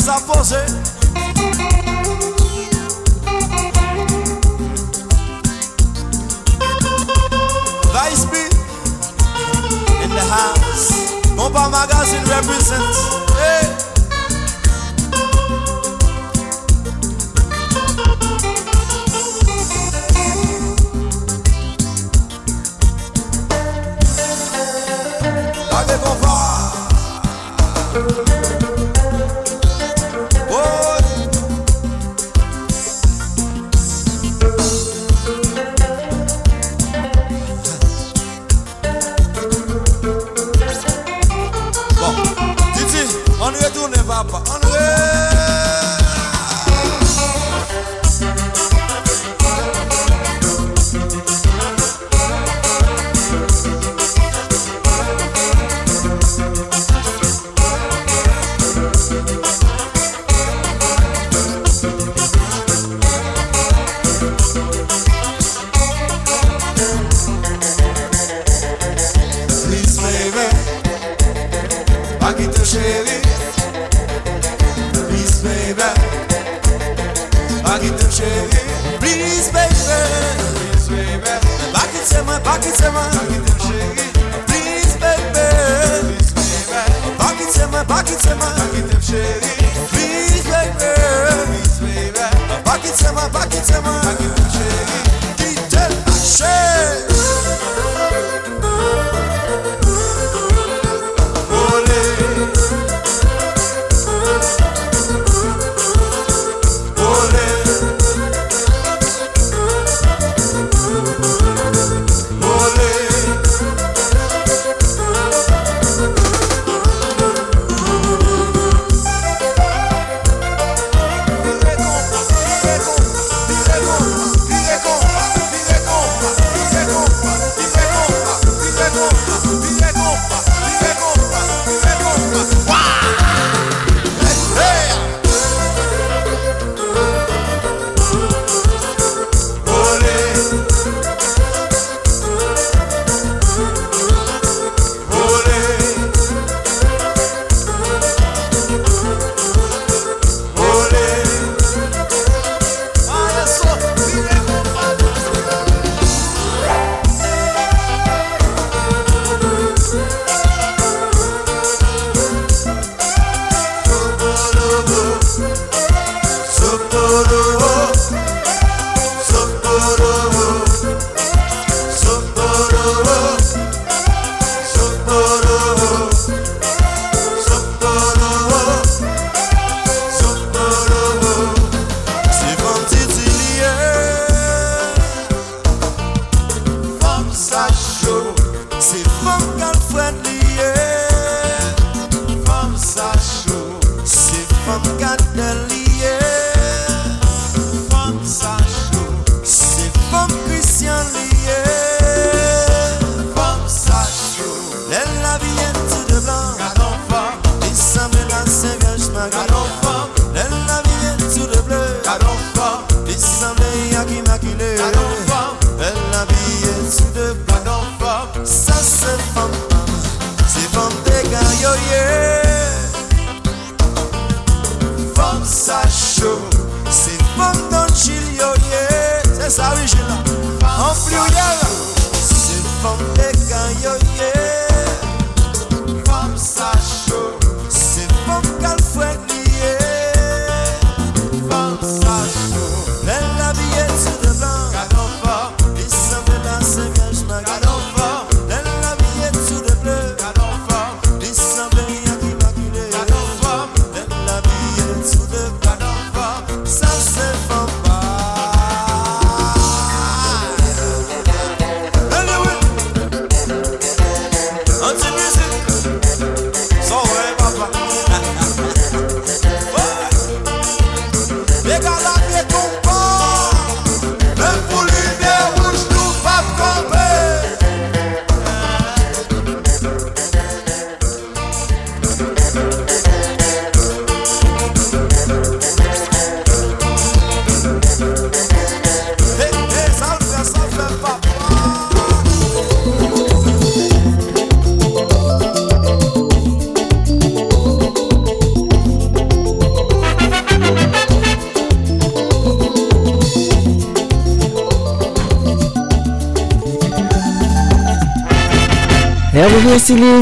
commence 0.00 0.08
à 0.08 0.20
poser. 0.20 0.56
Vice 7.92 8.26
B 8.26 8.36
in 10.02 10.08
the 10.08 10.20
house. 10.20 11.12
Bomba 11.36 11.68
Magazine 11.68 12.24
represents. 12.26 13.19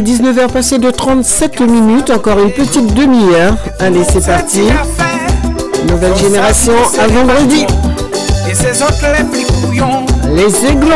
19h 0.00 0.48
passé 0.52 0.78
de 0.78 0.90
37 0.90 1.60
minutes, 1.60 2.10
encore 2.10 2.38
une 2.38 2.52
petite 2.52 2.94
demi-heure. 2.94 3.56
Allez, 3.80 4.04
c'est 4.04 4.24
parti. 4.24 4.62
Nouvelle 5.88 6.16
génération 6.16 6.72
à 7.00 7.06
vendredi. 7.06 7.66
Les 10.34 10.66
aiglons. 10.66 10.94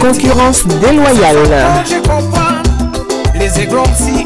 Concurrence 0.00 0.64
déloyale. 0.66 1.38
Les 3.34 3.60
aiglons 3.60 3.84
si 3.96 4.24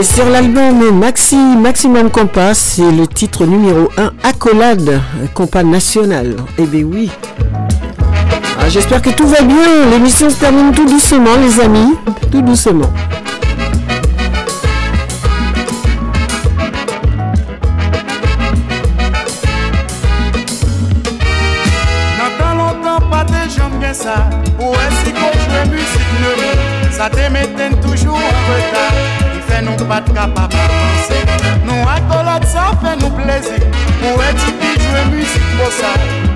Et 0.00 0.02
sur 0.02 0.24
l'album 0.30 0.98
Maxi 0.98 1.36
Maximum 1.36 2.08
Compas, 2.08 2.54
c'est 2.54 2.90
le 2.90 3.06
titre 3.06 3.44
numéro 3.44 3.90
1, 3.98 4.12
Accolade, 4.22 4.98
compas 5.34 5.62
national. 5.62 6.36
Eh 6.56 6.64
bien 6.64 6.84
oui. 6.84 7.10
Ah, 8.58 8.70
j'espère 8.70 9.02
que 9.02 9.10
tout 9.10 9.26
va 9.26 9.42
bien. 9.42 9.90
L'émission 9.90 10.30
se 10.30 10.36
termine 10.36 10.72
tout 10.72 10.86
doucement, 10.86 11.36
les 11.42 11.60
amis. 11.60 11.96
Tout 12.32 12.40
doucement. 12.40 12.90
kapap 30.20 30.52
danse 30.52 31.18
Nou 31.64 31.80
ak 31.88 32.04
dolat 32.12 32.44
sa 32.44 32.70
fe 32.82 32.92
nou 33.00 33.12
pleze 33.16 33.56
Ou 34.04 34.20
e 34.20 34.30
tipi 34.40 34.72
jwe 34.76 35.02
müzik 35.14 35.46
bosa 35.56 35.92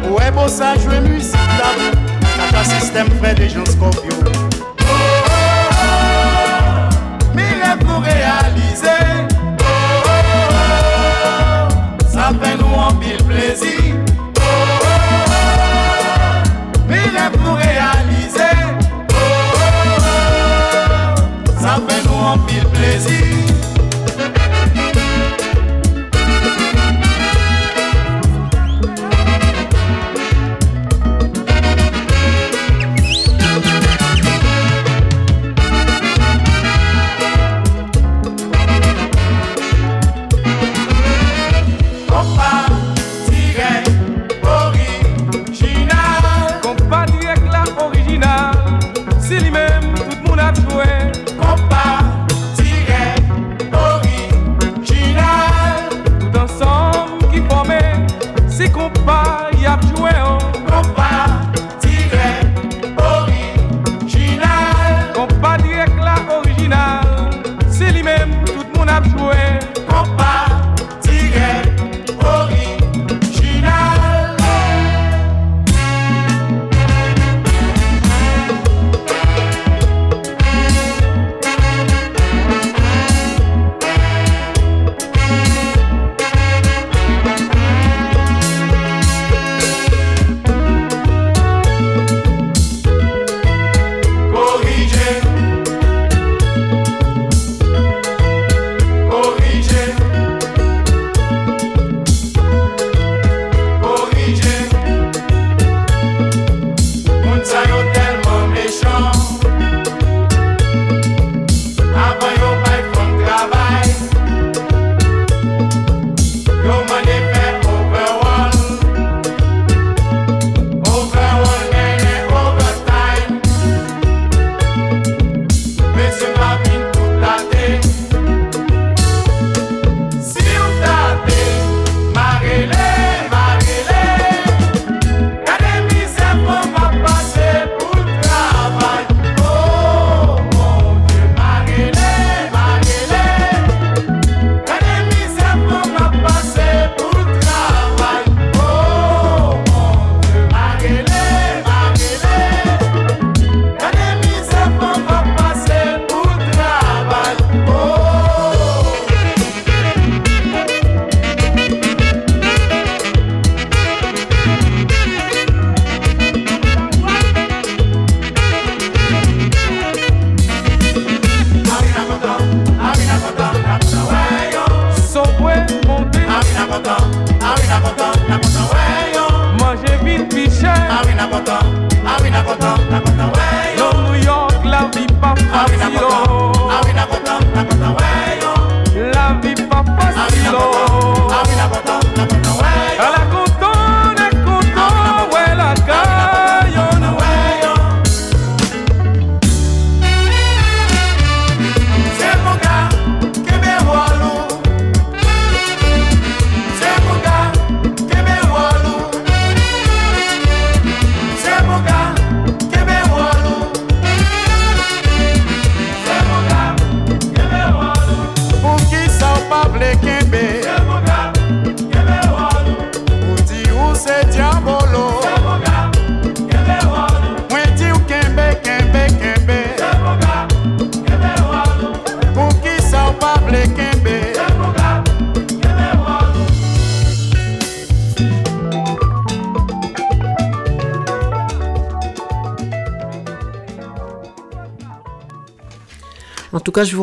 Ou 0.09 0.21
e 0.25 0.31
bosa 0.37 0.73
jwe 0.85 1.01
müzik 1.05 1.45
tabou 1.59 1.93
Kaka 2.37 2.65
sistem 2.71 3.13
fre 3.19 3.35
de 3.41 3.51
jan 3.53 3.69
skopyo 3.75 4.17
Oh 4.25 4.89
oh 4.89 5.83
oh 5.85 7.37
Mi 7.37 7.49
rev 7.61 7.85
nou 7.85 8.01
realize 8.07 8.97
Oh 9.61 10.09
oh 10.15 10.33
oh 10.63 12.09
Sa 12.15 12.33
fe 12.41 12.57
nou 12.61 12.73
anpil 12.89 13.24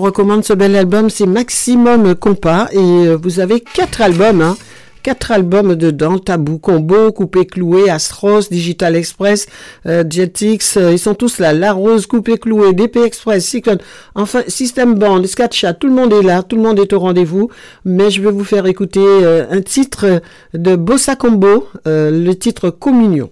recommande 0.02 0.44
ce 0.44 0.54
bel 0.54 0.76
album, 0.76 1.10
c'est 1.10 1.28
Maximum 1.28 2.16
Compas 2.16 2.68
et 2.72 2.78
euh, 2.78 3.18
vous 3.22 3.40
avez 3.40 3.62
quatre 3.62 4.02
albums. 4.02 4.42
Hein 4.42 4.58
quatre 5.04 5.32
albums 5.32 5.74
dedans, 5.76 6.20
Tabou 6.20 6.60
Combo, 6.60 7.12
Coupé 7.12 7.48
Cloué, 7.48 7.90
Astros, 7.90 8.50
Digital 8.52 8.96
Express, 8.96 9.48
euh, 9.88 10.04
Jetix, 10.08 10.78
euh, 10.78 10.92
ils 10.92 11.00
sont 11.00 11.16
tous 11.16 11.40
là, 11.40 11.54
La 11.54 11.74
Rose, 11.74 12.06
Coupé 12.06 12.38
Cloué, 12.38 12.74
DP 12.74 12.98
Express, 12.98 13.44
Cyclone, 13.44 13.80
enfin 14.14 14.44
System 14.48 14.94
Band, 14.94 15.24
Scatcha, 15.26 15.74
tout 15.74 15.88
le 15.88 15.94
monde 15.94 16.14
est 16.14 16.22
là, 16.22 16.44
tout 16.44 16.56
le 16.56 16.62
monde 16.62 16.78
est 16.80 16.94
au 16.94 17.00
rendez-vous, 17.00 17.50
mais 17.84 18.12
je 18.12 18.22
vais 18.22 18.30
vous 18.30 18.44
faire 18.44 18.68
écouter 18.68 19.04
un 19.50 19.62
titre 19.62 20.22
de 20.54 20.76
Bossa 20.76 21.16
Combo, 21.16 21.68
le 21.86 22.34
titre 22.34 22.70
Communion. 22.70 23.32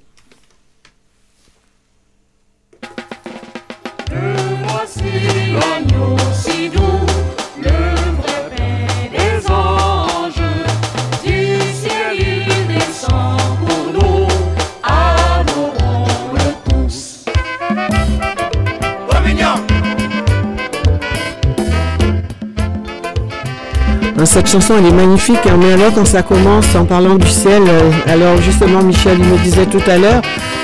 Cette 24.25 24.48
chanson, 24.48 24.75
elle 24.77 24.85
est 24.85 24.91
magnifique, 24.91 25.39
hein, 25.48 25.57
mais 25.59 25.73
alors 25.73 25.93
quand 25.93 26.06
ça 26.06 26.22
commence 26.22 26.75
en 26.75 26.85
parlant 26.85 27.15
du 27.15 27.27
ciel, 27.27 27.64
euh, 27.67 27.89
alors 28.14 28.39
justement 28.41 28.83
Michel, 28.83 29.17
il 29.19 29.25
me 29.25 29.38
disait 29.38 29.65
tout 29.65 29.81
à 29.89 29.98
l'heure 29.98 30.22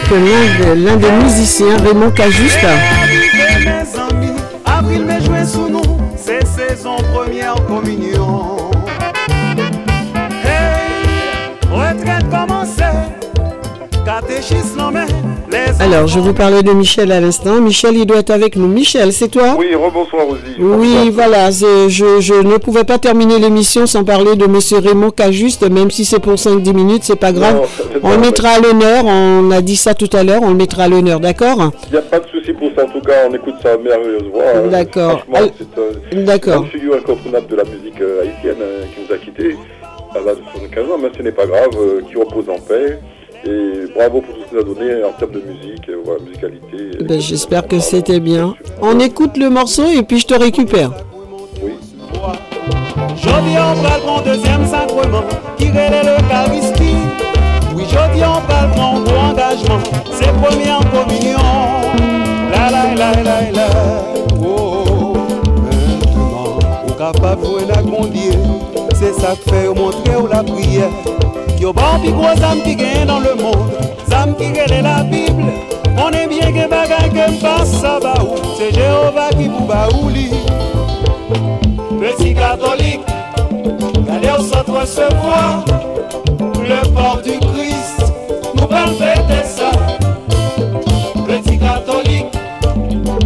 que 0.09 0.13
l'un 0.15 0.75
de- 0.75 0.85
l'un 0.85 0.95
des 0.97 1.11
musiciens, 1.23 1.77
Raymond 1.83 2.11
Cajuste, 2.11 2.65
alors 15.79 16.07
je 16.07 16.19
vous 16.19 16.33
parlais 16.33 16.63
de 16.63 16.71
Michel 16.71 17.11
à 17.11 17.19
l'instant, 17.19 17.59
Michel 17.61 17.95
il 17.97 18.05
doit 18.05 18.19
être 18.19 18.31
avec 18.31 18.55
nous. 18.55 18.67
Michel, 18.67 19.11
c'est 19.11 19.27
toi 19.27 19.55
Oui, 19.57 19.75
rebonsoir 19.75 20.25
Rosie. 20.25 20.39
Oui, 20.57 21.09
voilà, 21.11 21.51
je, 21.51 21.87
je 21.89 22.33
ne 22.33 22.57
pouvais 22.57 22.85
pas 22.85 22.97
terminer 22.97 23.39
l'émission 23.39 23.85
sans 23.85 24.03
parler 24.03 24.35
de 24.35 24.47
Monsieur 24.47 24.77
Raymond 24.79 25.11
Cajuste, 25.11 25.69
même 25.69 25.91
si 25.91 26.05
c'est 26.05 26.19
pour 26.19 26.35
5-10 26.35 26.73
minutes, 26.73 27.03
c'est 27.03 27.19
pas 27.19 27.31
grave. 27.31 27.55
Non, 27.55 27.99
on 28.03 28.11
le 28.11 28.17
mettra 28.19 28.49
à 28.49 28.59
l'honneur, 28.59 29.03
on 29.05 29.51
a 29.51 29.61
dit 29.61 29.75
ça 29.75 29.93
tout 29.93 30.09
à 30.13 30.23
l'heure, 30.23 30.41
on 30.43 30.49
le 30.49 30.55
mettra 30.55 30.83
à 30.83 30.87
l'honneur, 30.87 31.19
d'accord 31.19 31.71
Il 31.87 31.91
n'y 31.93 31.97
a 31.97 32.01
pas 32.01 32.19
de 32.19 32.27
souci 32.29 32.53
pour 32.53 32.69
ça, 32.75 32.85
en 32.85 32.89
tout 32.89 33.01
cas, 33.01 33.27
on 33.29 33.33
écoute 33.33 33.55
sa 33.61 33.77
merveilleuse 33.77 34.31
voix. 34.31 34.67
D'accord. 34.71 35.19
Franchement, 35.29 35.35
Al- 35.35 35.51
c'est 35.57 35.79
euh, 36.17 36.23
D'accord. 36.25 36.63
une 36.63 36.69
figure 36.69 36.95
incontournable 36.95 37.47
de 37.47 37.55
la 37.57 37.63
musique 37.63 38.01
euh, 38.01 38.21
haïtienne 38.23 38.61
euh, 38.61 38.83
qui 38.95 39.01
nous 39.07 39.13
a 39.13 39.17
quittés 39.17 39.55
à 40.15 40.19
l'âge 40.25 40.37
de 40.37 40.43
75 40.53 40.83
ans, 40.91 40.97
mais 41.01 41.09
ce 41.15 41.21
n'est 41.21 41.31
pas 41.31 41.45
grave, 41.45 41.69
qui 42.09 42.15
repose 42.17 42.49
en 42.49 42.59
paix. 42.59 42.97
Et 43.47 43.93
bravo 43.93 44.21
pour 44.21 44.33
tout 44.33 44.41
ce 44.43 44.49
qu'il 44.49 44.57
a 44.57 44.63
donné 44.63 45.03
en 45.03 45.11
termes 45.11 45.31
de 45.33 45.41
musique, 45.41 45.87
euh, 45.89 46.01
voilà, 46.03 46.19
musicalité. 46.23 47.03
Ben, 47.03 47.19
J'espère 47.19 47.67
que 47.67 47.79
c'était 47.79 48.19
bien. 48.19 48.55
On 48.81 48.99
écoute 48.99 49.37
le 49.37 49.51
morceau 49.51 49.85
et 49.87 50.01
puis 50.01 50.19
je 50.19 50.25
te 50.25 50.33
récupère. 50.33 50.91
Jodi 53.15 53.55
on 53.57 53.81
pral 53.81 54.01
prend 54.01 54.21
deuxième 54.21 54.65
sacrement 54.65 55.23
qui 55.57 55.69
relève 55.69 56.05
l'Eucharistie. 56.05 56.95
Oui, 57.75 57.83
jodi 57.83 58.23
on 58.23 58.41
pral 58.47 58.71
prend 58.71 58.99
gros 59.01 59.15
engagement, 59.15 59.79
c'est 60.11 60.33
première 60.41 60.79
communion. 60.91 61.37
La 62.51 62.71
la 62.71 62.95
la 62.95 63.21
la 63.21 63.51
la. 63.51 63.67
Oh, 64.41 64.83
oh, 64.87 65.13
maintenant, 65.63 66.57
ou 66.87 66.91
capable 66.93 67.41
de 67.41 67.45
jouer 67.45 67.65
la 67.67 67.81
gondier. 67.83 68.54
C'est 68.93 69.13
ça 69.13 69.35
que 69.35 69.49
fait 69.49 69.67
montrer 69.67 70.15
ou 70.15 70.27
la 70.27 70.43
prière. 70.43 70.89
Yo 71.59 71.71
bon 71.73 71.99
pi 72.01 72.09
âme 72.09 72.61
qui 72.63 72.75
gagne 72.75 73.05
dans 73.05 73.19
le 73.19 73.35
monde, 73.35 73.71
âme 74.11 74.35
qui 74.35 74.49
relève 74.49 74.83
la 74.83 75.03
Bible. 75.03 75.43
On 75.97 76.09
est 76.11 76.27
bien 76.27 76.51
que 76.51 76.69
bagay 76.69 77.09
que 77.09 77.31
m'passe 77.31 77.71
ça 77.81 77.99
ba 78.01 78.13
ou, 78.21 78.35
c'est 78.57 78.73
Jéhovah 78.73 79.29
qui 79.31 79.47
vous 79.47 79.65
ba 79.65 79.87
ou 80.01 80.09
li. 80.09 80.29
Petit 81.99 82.33
catholique, 82.33 83.01
allez 84.11 84.31
au 84.37 84.41
centre 84.43 84.79
recevoir 84.79 85.63
le 86.37 86.87
port 86.93 87.21
du 87.23 87.39
Christ, 87.39 88.13
nous 88.55 88.75
allons 88.75 88.93
fêter 88.95 89.43
ça. 89.45 89.71
Petit 91.25 91.57
catholique, 91.57 92.25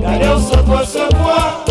allez 0.05 0.27
au 0.27 0.39
centre 0.39 0.79
recevoir 0.79 1.63
le 1.67 1.68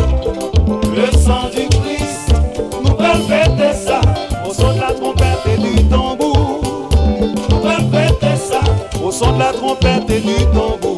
Au 9.08 9.10
son 9.10 9.32
de 9.32 9.38
la 9.38 9.54
trompette 9.54 10.10
et 10.10 10.20
du 10.20 10.34
tambour, 10.52 10.94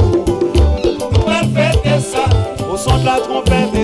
nous 0.83 1.29
allons 1.29 1.55
fêter 1.55 2.01
ça. 2.01 2.25
Au 2.69 2.77
son 2.77 2.99
de 2.99 3.05
la 3.05 3.21
trompette 3.21 3.73
et 3.73 3.80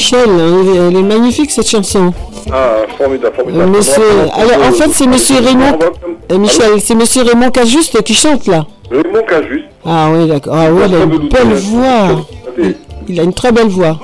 Michel, 0.00 0.30
hein, 0.30 0.88
elle 0.88 0.96
est- 0.96 1.02
magnifique 1.02 1.50
cette 1.50 1.68
chanson. 1.68 2.10
Ah, 2.50 2.78
formidable, 2.96 3.36
formidable. 3.36 3.70
Monsieur, 3.70 4.02
alors 4.34 4.66
en 4.66 4.72
fait 4.72 4.88
c'est 4.94 5.06
Monsieur 5.06 5.36
Raymond, 5.36 5.78
euh, 6.32 6.38
Michel, 6.38 6.80
c'est 6.80 6.94
Monsieur 6.94 7.22
Raymond 7.22 7.50
Cajuste 7.50 8.02
qui 8.02 8.14
chante 8.14 8.46
là. 8.46 8.64
Raymond 8.90 9.22
Cajuste. 9.28 9.66
Ah 9.84 10.08
oui 10.10 10.26
d'accord, 10.26 10.54
ah 10.56 10.68
oui, 10.72 10.82
il 10.88 10.94
a 10.94 11.02
une 11.04 11.28
belle 11.28 11.52
voix. 11.52 12.26
Il, 13.08 13.20
a 13.20 13.24
une 13.24 13.34
très 13.34 13.52
belle 13.52 13.68
voix. 13.68 13.98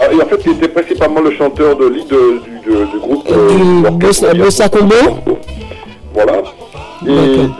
Ah, 0.00 0.04
et 0.12 0.22
en 0.22 0.26
fait, 0.26 0.40
il 0.46 0.52
était 0.52 0.68
principalement 0.68 1.20
le 1.20 1.32
chanteur 1.32 1.76
de 1.76 1.86
lead 1.88 2.06
du, 2.06 2.98
groupe. 3.00 3.26
euh, 3.32 3.48
Du 3.90 3.90
Bossa, 3.96 4.34
Bossa 4.34 4.68
Combo. 4.68 4.94
Voilà. 6.14 6.42
Et 7.06 7.10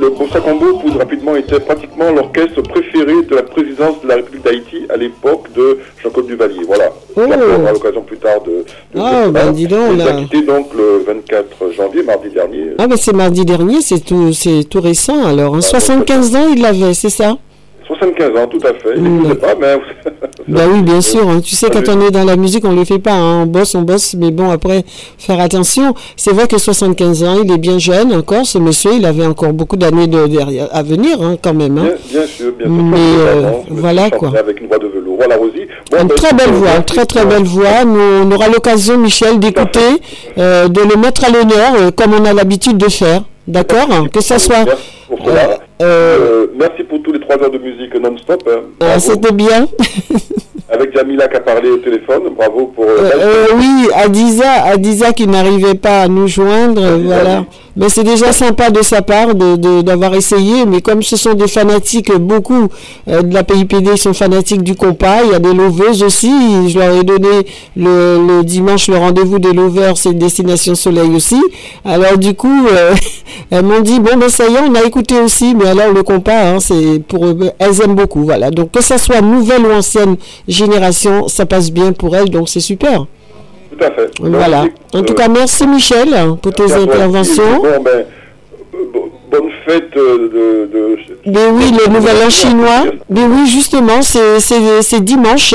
le 0.00 0.10
Bossa 0.10 0.40
Combo, 0.40 0.78
plus 0.78 0.96
rapidement, 0.98 1.36
était 1.36 1.60
pratiquement 1.60 2.10
l'orchestre 2.10 2.60
préféré 2.62 3.22
de 3.22 3.34
la 3.36 3.42
présidence 3.44 4.02
de 4.02 4.08
la 4.08 4.16
République 4.16 4.44
d'Haïti 4.44 4.86
à 4.92 4.96
l'époque 4.96 5.46
de 5.56 5.78
Jean-Claude 6.02 6.26
Duvalier. 6.26 6.62
Voilà. 6.66 6.90
Oh. 7.16 7.20
On 7.40 7.62
aura 7.62 7.72
l'occasion 7.72 8.02
plus 8.02 8.16
tard 8.18 8.40
de. 8.44 8.50
de 8.94 9.00
Ah, 9.00 9.28
ben, 9.30 9.52
dis 9.52 9.66
donc, 9.66 9.90
Il 9.94 10.00
a 10.02 10.12
quitté 10.14 10.42
donc 10.42 10.68
le 10.76 11.04
24 11.06 11.72
janvier, 11.76 12.02
mardi 12.02 12.28
dernier. 12.30 12.70
Ah 12.78 12.86
ben 12.86 12.96
c'est 12.96 13.12
mardi 13.14 13.44
dernier, 13.44 13.80
c'est 13.80 14.00
tout, 14.00 14.32
c'est 14.32 14.64
tout 14.68 14.80
récent 14.80 15.24
alors. 15.26 15.54
hein. 15.54 15.60
75 15.60 16.36
ans 16.36 16.46
il 16.54 16.62
l'avait, 16.62 16.94
c'est 16.94 17.10
ça? 17.10 17.36
75 17.86 18.36
ans, 18.38 18.46
tout 18.48 18.58
à 18.66 18.74
fait. 18.74 18.94
Il 18.96 19.02
Mm. 19.02 19.28
ne 19.28 19.34
pas, 19.34 19.54
mais. 19.58 19.78
Bah 20.46 20.62
oui, 20.70 20.80
bien 20.82 21.00
sûr. 21.02 21.28
hein. 21.28 21.40
Tu 21.42 21.54
sais, 21.56 21.68
quand 21.70 21.86
on 21.88 22.00
est 22.06 22.10
dans 22.10 22.24
la 22.24 22.36
musique, 22.36 22.64
on 22.66 22.72
ne 22.72 22.78
le 22.78 22.84
fait 22.86 22.98
pas. 22.98 23.12
hein. 23.12 23.42
On 23.42 23.46
bosse, 23.46 23.74
on 23.74 23.82
bosse, 23.82 24.14
mais 24.18 24.30
bon, 24.30 24.50
après, 24.50 24.82
faire 25.18 25.40
attention. 25.40 25.94
C'est 26.16 26.32
vrai 26.32 26.46
que 26.48 26.56
75 26.58 27.22
ans, 27.24 27.36
il 27.44 27.50
est 27.52 27.58
bien 27.58 27.78
jeune 27.78 28.14
encore, 28.14 28.46
ce 28.46 28.56
monsieur. 28.58 28.92
Il 28.94 29.04
avait 29.06 29.26
encore 29.26 29.52
beaucoup 29.52 29.76
d'années 29.76 30.06
de, 30.06 30.18
à 30.72 30.82
venir, 30.82 31.20
hein, 31.22 31.36
quand 31.42 31.52
même. 31.54 31.74
Bien, 31.74 31.84
bien 32.10 32.26
sûr, 32.26 32.52
bien 32.58 32.66
sûr. 32.66 32.74
Mais, 32.74 32.96
euh, 32.98 33.50
voilà, 33.70 34.10
quoi. 34.10 34.32
Avec 34.38 34.60
une 34.60 34.68
voix 34.68 34.78
de 34.78 34.86
Voilà, 35.18 35.36
Rosie. 35.36 35.66
Bon, 35.90 35.98
Une 36.02 36.06
ben, 36.08 36.14
très 36.16 36.32
belle 36.32 36.50
voix, 36.52 36.68
merci. 36.68 36.84
très 36.84 37.04
très 37.06 37.24
belle 37.26 37.42
voix. 37.42 37.84
Nous, 37.84 38.00
on 38.24 38.30
aura 38.32 38.48
l'occasion, 38.48 38.96
Michel, 38.98 39.38
d'écouter, 39.40 39.80
euh, 40.38 40.68
de 40.68 40.80
le 40.80 40.96
mettre 40.96 41.24
à 41.24 41.30
l'honneur, 41.30 41.72
euh, 41.76 41.90
comme 41.90 42.14
on 42.14 42.24
a 42.24 42.32
l'habitude 42.32 42.76
de 42.78 42.88
faire. 42.88 43.22
D'accord 43.46 43.88
Que 44.12 44.20
ça 44.20 44.38
soit. 44.38 44.64
Pour 45.08 45.18
cela. 45.24 45.58
Euh, 45.80 46.46
merci 46.58 46.82
pour 46.84 47.02
tous 47.02 47.12
les 47.12 47.20
trois 47.20 47.36
heures 47.42 47.50
de 47.50 47.58
musique 47.58 47.94
non-stop. 47.94 48.42
hein. 48.48 48.60
Bravo. 48.78 48.98
C'était 49.00 49.32
bien. 49.32 49.66
Avec 50.70 50.94
Jamila 50.94 51.26
qui 51.28 51.36
a 51.36 51.40
parlé 51.40 51.70
au 51.70 51.78
téléphone. 51.78 52.24
Bravo 52.36 52.66
pour. 52.74 52.84
euh, 52.84 52.98
Euh, 53.00 53.10
euh, 53.22 53.46
oui, 53.56 53.88
Adiza, 53.94 54.64
Adiza 54.66 55.12
qui 55.14 55.26
n'arrivait 55.26 55.74
pas 55.76 56.02
à 56.02 56.08
nous 56.08 56.28
joindre, 56.28 56.82
voilà. 57.02 57.44
Mais 57.78 57.88
c'est 57.88 58.02
déjà 58.04 58.32
sympa 58.32 58.70
de 58.70 58.82
sa 58.82 59.02
part 59.02 59.34
de- 59.36 59.54
de- 59.56 59.82
d'avoir 59.82 60.12
essayé, 60.14 60.66
mais 60.66 60.80
comme 60.82 61.00
ce 61.02 61.16
sont 61.16 61.34
des 61.34 61.46
fanatiques, 61.46 62.12
beaucoup 62.12 62.66
euh, 63.08 63.22
de 63.22 63.32
la 63.32 63.44
PIPD 63.44 63.96
sont 63.96 64.12
fanatiques 64.14 64.62
du 64.64 64.74
compas, 64.74 65.22
il 65.24 65.30
y 65.30 65.34
a 65.34 65.38
des 65.38 65.54
loveuses 65.54 66.02
aussi, 66.02 66.32
je 66.68 66.76
leur 66.76 66.92
ai 66.94 67.04
donné 67.04 67.46
le, 67.76 68.18
le 68.26 68.42
dimanche 68.42 68.88
le 68.88 68.96
rendez-vous 68.96 69.38
des 69.38 69.52
lovers, 69.52 69.96
c'est 69.96 70.12
Destination 70.12 70.74
Soleil 70.74 71.10
aussi. 71.14 71.40
Alors 71.84 72.18
du 72.18 72.34
coup, 72.34 72.66
euh, 72.72 72.94
elles 73.50 73.64
m'ont 73.64 73.80
dit, 73.80 74.00
bon 74.00 74.16
ben 74.18 74.28
ça 74.28 74.48
y 74.48 74.54
est, 74.54 74.60
on 74.60 74.74
a 74.74 74.82
écouté 74.82 75.20
aussi, 75.20 75.54
mais 75.54 75.66
alors 75.68 75.92
le 75.92 76.02
compas, 76.02 76.48
hein, 76.54 76.58
c'est 76.60 77.00
pour 77.06 77.26
eux, 77.26 77.38
elles 77.60 77.80
aiment 77.80 77.94
beaucoup, 77.94 78.24
voilà. 78.24 78.50
Donc 78.50 78.72
que 78.72 78.82
ça 78.82 78.98
soit 78.98 79.20
nouvelle 79.20 79.64
ou 79.64 79.70
ancienne 79.72 80.16
génération, 80.48 81.28
ça 81.28 81.46
passe 81.46 81.70
bien 81.70 81.92
pour 81.92 82.16
elles, 82.16 82.28
donc 82.30 82.48
c'est 82.48 82.60
super. 82.60 83.06
Tout 83.78 83.84
à 83.84 83.90
fait. 83.92 84.10
Voilà. 84.20 84.62
Donc, 84.62 84.72
En 84.94 85.02
tout 85.02 85.12
euh, 85.12 85.16
cas, 85.16 85.28
merci 85.28 85.66
Michel 85.66 86.08
pour 86.42 86.52
tes 86.52 86.72
interventions. 86.72 87.62
Bon, 87.62 87.82
ben, 87.82 87.90
euh, 88.74 88.78
bo- 88.92 89.08
bonne 89.30 89.50
fête 89.66 89.90
euh, 89.96 90.66
de. 90.66 90.72
de 90.72 90.96
Mais 91.26 91.46
oui, 91.52 91.70
le 91.72 91.92
nouvel 91.92 92.16
an 92.26 92.30
chinois. 92.30 92.84
Mais 93.10 93.24
oui, 93.24 93.46
justement, 93.46 94.00
c'est- 94.02 95.00
dimanche. 95.02 95.54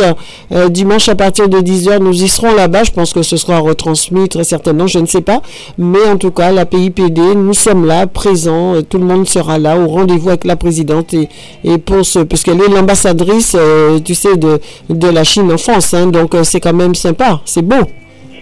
Euh, 0.51 0.69
dimanche 0.69 1.09
à 1.09 1.15
partir 1.15 1.49
de 1.49 1.59
10h, 1.59 1.99
nous 1.99 2.23
y 2.23 2.27
serons 2.27 2.53
là-bas. 2.53 2.83
Je 2.83 2.91
pense 2.91 3.11
que 3.13 3.23
ce 3.23 3.35
sera 3.37 3.57
retransmis 3.59 4.29
très 4.29 4.43
certainement, 4.43 4.85
je 4.87 4.99
ne 4.99 5.05
sais 5.07 5.21
pas. 5.21 5.41
Mais 5.77 6.03
en 6.07 6.17
tout 6.17 6.31
cas, 6.31 6.51
la 6.51 6.65
PIPD, 6.65 7.21
nous 7.35 7.53
sommes 7.53 7.85
là, 7.85 8.05
présents. 8.07 8.75
Tout 8.87 8.99
le 8.99 9.05
monde 9.05 9.27
sera 9.27 9.57
là 9.57 9.77
au 9.77 9.87
rendez-vous 9.87 10.29
avec 10.29 10.43
la 10.45 10.55
présidente. 10.55 11.13
Et, 11.13 11.27
et 11.63 11.77
pour 11.79 12.05
ce, 12.05 12.19
parce 12.19 12.43
qu'elle 12.43 12.61
est 12.61 12.69
l'ambassadrice, 12.69 13.55
euh, 13.59 13.99
tu 13.99 14.13
sais, 14.15 14.37
de, 14.37 14.59
de 14.89 15.07
la 15.09 15.23
Chine 15.23 15.51
en 15.51 15.57
France. 15.57 15.93
hein. 15.93 16.07
donc 16.07 16.35
c'est 16.43 16.59
quand 16.59 16.73
même 16.73 16.93
sympa. 16.95 17.41
C'est 17.45 17.63
beau. 17.63 17.83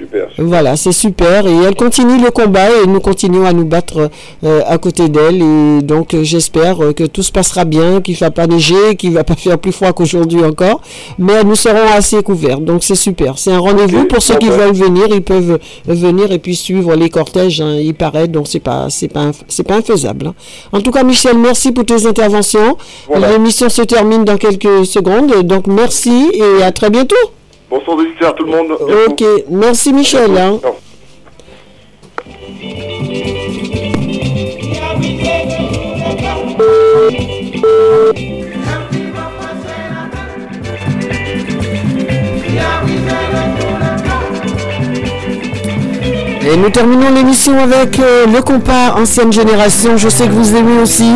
Super. 0.01 0.27
Voilà, 0.39 0.75
c'est 0.77 0.91
super. 0.91 1.45
Et 1.45 1.55
elle 1.67 1.75
continue 1.75 2.19
le 2.19 2.31
combat 2.31 2.69
et 2.83 2.87
nous 2.87 2.99
continuons 2.99 3.45
à 3.45 3.53
nous 3.53 3.65
battre 3.65 4.09
euh, 4.43 4.61
à 4.67 4.77
côté 4.79 5.09
d'elle. 5.09 5.41
Et 5.41 5.81
donc, 5.83 6.15
euh, 6.15 6.23
j'espère 6.23 6.83
euh, 6.83 6.91
que 6.93 7.03
tout 7.03 7.21
se 7.21 7.31
passera 7.31 7.65
bien, 7.65 8.01
qu'il 8.01 8.15
ne 8.15 8.19
va 8.19 8.31
pas 8.31 8.47
neiger, 8.47 8.95
qu'il 8.97 9.11
ne 9.11 9.15
va 9.15 9.23
pas 9.23 9.35
faire 9.35 9.59
plus 9.59 9.71
froid 9.71 9.93
qu'aujourd'hui 9.93 10.43
encore. 10.43 10.81
Mais 11.19 11.43
nous 11.43 11.55
serons 11.55 11.87
assez 11.95 12.23
couverts. 12.23 12.61
Donc, 12.61 12.83
c'est 12.83 12.95
super. 12.95 13.37
C'est 13.37 13.51
un 13.51 13.59
rendez-vous 13.59 14.05
pour 14.05 14.23
ceux 14.23 14.37
qui 14.37 14.49
veulent 14.49 14.73
venir. 14.73 15.05
Ils 15.11 15.21
peuvent 15.21 15.59
venir 15.87 16.31
et 16.31 16.39
puis 16.39 16.55
suivre 16.55 16.95
les 16.95 17.09
cortèges. 17.09 17.61
hein, 17.61 17.75
il 17.79 17.93
paraît. 17.93 18.27
Donc, 18.27 18.47
c'est 18.47 18.59
pas, 18.59 18.87
c'est 18.89 19.07
pas, 19.07 19.29
c'est 19.47 19.63
pas 19.67 19.75
infaisable. 19.75 20.27
hein. 20.27 20.33
En 20.71 20.81
tout 20.81 20.91
cas, 20.91 21.03
Michel, 21.03 21.37
merci 21.37 21.71
pour 21.71 21.85
tes 21.85 22.07
interventions. 22.07 22.75
L'émission 23.15 23.69
se 23.69 23.83
termine 23.83 24.23
dans 24.25 24.37
quelques 24.37 24.85
secondes. 24.85 25.31
Donc, 25.43 25.67
merci 25.67 26.31
et 26.33 26.63
à 26.63 26.71
très 26.71 26.89
bientôt. 26.89 27.15
Bonsoir 27.71 27.97
auditeurs 27.97 28.29
à 28.31 28.33
tout 28.33 28.43
le 28.43 28.51
monde. 28.51 28.71
Ok, 29.07 29.23
merci 29.49 29.93
Michel. 29.93 30.37
hein. 30.37 30.59
Et 46.51 46.57
nous 46.57 46.69
terminons 46.69 47.13
l'émission 47.13 47.57
avec 47.57 47.97
euh, 47.99 48.25
le 48.25 48.41
compas 48.41 48.95
ancienne 48.99 49.31
génération. 49.31 49.95
Je 49.95 50.09
sais 50.09 50.25
que 50.25 50.31
vous 50.33 50.55
aimez 50.55 50.81
aussi. 50.81 51.11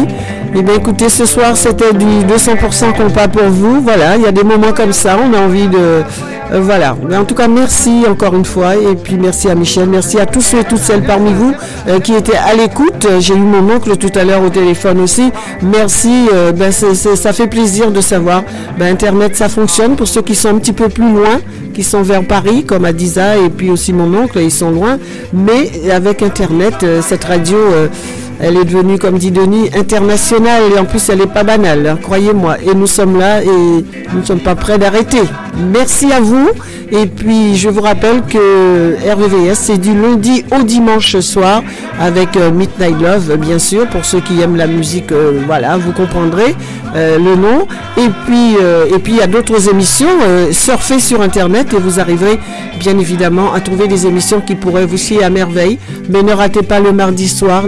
Eh 0.57 0.61
bien 0.61 0.75
écoutez, 0.75 1.09
ce 1.09 1.25
soir 1.25 1.57
c'était 1.57 1.91
du 1.91 2.05
200% 2.05 2.95
compas 2.95 3.27
pour 3.27 3.43
vous. 3.49 3.81
Voilà, 3.81 4.15
il 4.15 4.23
y 4.23 4.25
a 4.25 4.31
des 4.31 4.45
moments 4.45 4.71
comme 4.71 4.93
ça, 4.93 5.17
on 5.21 5.33
a 5.33 5.41
envie 5.41 5.67
de... 5.67 5.77
euh, 5.77 6.03
voilà. 6.61 6.95
Mais 7.09 7.17
en 7.17 7.25
tout 7.25 7.35
cas, 7.35 7.49
merci 7.49 8.05
encore 8.09 8.33
une 8.35 8.45
fois. 8.45 8.77
Et 8.77 8.95
puis 8.95 9.17
merci 9.17 9.49
à 9.49 9.55
Michel, 9.55 9.89
merci 9.89 10.17
à 10.17 10.25
tous 10.25 10.39
ceux 10.39 10.59
et 10.59 10.63
toutes 10.63 10.79
celles 10.79 11.03
parmi 11.03 11.33
vous 11.33 11.53
euh, 11.89 11.99
qui 11.99 12.13
étaient 12.13 12.37
à 12.37 12.53
l'écoute. 12.55 13.05
J'ai 13.19 13.33
eu 13.33 13.39
mon 13.39 13.75
oncle 13.75 13.97
tout 13.97 14.17
à 14.17 14.23
l'heure 14.23 14.43
au 14.43 14.49
téléphone 14.49 15.01
aussi. 15.01 15.29
Merci, 15.61 16.27
euh, 16.33 16.53
ben, 16.53 16.71
ça 16.71 17.33
fait 17.33 17.47
plaisir 17.47 17.91
de 17.91 17.99
savoir. 17.99 18.43
Ben, 18.79 18.93
Internet, 18.93 19.35
ça 19.35 19.49
fonctionne 19.49 19.97
pour 19.97 20.07
ceux 20.07 20.21
qui 20.21 20.35
sont 20.35 20.47
un 20.47 20.57
petit 20.59 20.73
peu 20.73 20.87
plus 20.87 21.11
loin, 21.11 21.41
qui 21.75 21.83
sont 21.83 22.01
vers 22.01 22.25
Paris, 22.25 22.63
comme 22.63 22.85
Adiza 22.85 23.37
et 23.37 23.49
puis 23.49 23.69
aussi 23.69 23.91
mon 23.93 24.11
oncle, 24.17 24.39
ils 24.39 24.51
sont 24.51 24.71
loin. 24.71 24.97
Mais 25.33 25.91
avec 25.91 26.23
Internet, 26.23 26.75
euh, 26.83 27.01
cette 27.01 27.25
radio... 27.25 27.57
elle 28.39 28.57
est 28.57 28.65
devenue, 28.65 28.97
comme 28.97 29.17
dit 29.17 29.31
Denis, 29.31 29.69
internationale 29.77 30.63
et 30.75 30.79
en 30.79 30.85
plus 30.85 31.09
elle 31.09 31.19
n'est 31.19 31.27
pas 31.27 31.43
banale, 31.43 31.87
hein, 31.87 31.99
croyez-moi. 32.01 32.57
Et 32.61 32.73
nous 32.73 32.87
sommes 32.87 33.17
là 33.17 33.41
et 33.43 33.47
nous 33.47 34.19
ne 34.19 34.25
sommes 34.25 34.39
pas 34.39 34.55
prêts 34.55 34.77
d'arrêter. 34.77 35.21
Merci 35.71 36.11
à 36.11 36.19
vous. 36.19 36.49
Et 36.91 37.07
puis 37.07 37.55
je 37.55 37.69
vous 37.69 37.81
rappelle 37.81 38.21
que 38.21 38.95
RVVS 39.11 39.55
c'est 39.55 39.77
du 39.77 39.99
lundi 39.99 40.45
au 40.57 40.63
dimanche 40.63 41.17
soir 41.19 41.63
avec 41.99 42.35
euh, 42.37 42.51
Midnight 42.51 43.01
Love, 43.01 43.37
bien 43.37 43.57
sûr, 43.57 43.87
pour 43.87 44.05
ceux 44.05 44.19
qui 44.19 44.39
aiment 44.41 44.55
la 44.55 44.67
musique, 44.67 45.11
euh, 45.11 45.41
voilà, 45.47 45.77
vous 45.77 45.93
comprendrez 45.93 46.55
euh, 46.95 47.17
le 47.17 47.35
nom. 47.35 47.67
Et 47.97 48.09
puis 48.25 48.55
il 49.07 49.15
y 49.15 49.21
a 49.21 49.27
d'autres 49.27 49.69
émissions. 49.69 50.07
surfez 50.51 50.99
sur 50.99 51.21
internet 51.21 51.73
et 51.73 51.77
vous 51.77 51.99
arriverez 51.99 52.39
bien 52.79 52.97
évidemment 52.99 53.53
à 53.53 53.61
trouver 53.61 53.87
des 53.87 54.05
émissions 54.05 54.41
qui 54.41 54.55
pourraient 54.55 54.85
vous 54.85 54.97
fier 54.97 55.23
à 55.23 55.29
merveille. 55.29 55.79
Mais 56.09 56.23
ne 56.23 56.33
ratez 56.33 56.61
pas 56.61 56.79
le 56.79 56.91
mardi 56.91 57.27
soir, 57.27 57.67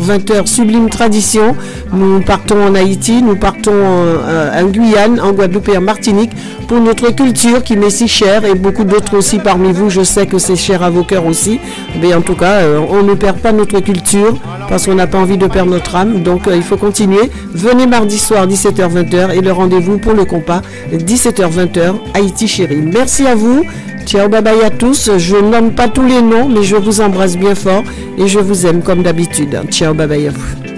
17h-20h, 0.00 0.46
Sublime 0.46 0.88
Tradition. 0.90 1.54
Nous 1.92 2.20
partons 2.20 2.62
en 2.62 2.74
Haïti, 2.74 3.22
nous 3.22 3.36
partons 3.36 3.72
en, 3.72 4.62
en 4.62 4.66
Guyane, 4.66 5.20
en 5.20 5.32
Guadeloupe 5.32 5.68
et 5.68 5.76
en 5.76 5.82
Martinique 5.82 6.32
pour 6.68 6.80
notre 6.80 7.10
culture 7.10 7.64
qui 7.64 7.76
m'est 7.76 7.90
si 7.90 8.06
chère 8.06 8.44
et 8.44 8.54
beaucoup 8.54 8.84
d'autres 8.84 9.16
aussi 9.16 9.38
parmi 9.38 9.72
vous. 9.72 9.90
Je 9.90 10.02
sais 10.02 10.26
que 10.26 10.38
c'est 10.38 10.56
cher 10.56 10.82
à 10.82 10.90
vos 10.90 11.02
cœurs 11.04 11.26
aussi. 11.26 11.60
Mais 12.00 12.14
en 12.14 12.20
tout 12.20 12.36
cas, 12.36 12.60
euh, 12.60 12.80
on 12.88 13.02
ne 13.02 13.14
perd 13.14 13.38
pas 13.38 13.52
notre 13.52 13.80
culture 13.80 14.36
parce 14.68 14.86
qu'on 14.86 14.94
n'a 14.94 15.06
pas 15.06 15.18
envie 15.18 15.36
de 15.36 15.46
perdre 15.46 15.72
notre 15.72 15.96
âme. 15.96 16.22
Donc 16.22 16.46
euh, 16.46 16.56
il 16.56 16.62
faut 16.62 16.76
continuer. 16.76 17.30
Venez 17.52 17.86
mardi 17.86 18.18
soir, 18.18 18.46
17h-20h 18.46 19.36
et 19.36 19.40
le 19.40 19.52
rendez-vous 19.52 19.98
pour 19.98 20.12
le 20.12 20.24
compas, 20.24 20.62
17h-20h, 20.92 21.94
Haïti 22.14 22.46
chérie. 22.46 22.82
Merci 22.82 23.26
à 23.26 23.34
vous. 23.34 23.64
Ciao, 24.06 24.28
bye 24.28 24.42
bye 24.42 24.62
à 24.64 24.70
tous. 24.70 25.10
Je 25.18 25.36
nomme 25.36 25.72
pas 25.72 25.88
tous 25.88 26.04
les 26.06 26.22
noms, 26.22 26.48
mais 26.48 26.62
je 26.62 26.76
vous 26.76 27.00
embrasse 27.00 27.36
bien 27.36 27.54
fort 27.54 27.84
et 28.18 28.26
je 28.26 28.38
vous 28.38 28.66
aime 28.66 28.82
comme 28.82 29.02
d'habitude. 29.02 29.60
Ciao, 29.70 29.94
bye 29.94 30.06
bye 30.06 30.26
à 30.28 30.30
vous. 30.30 30.69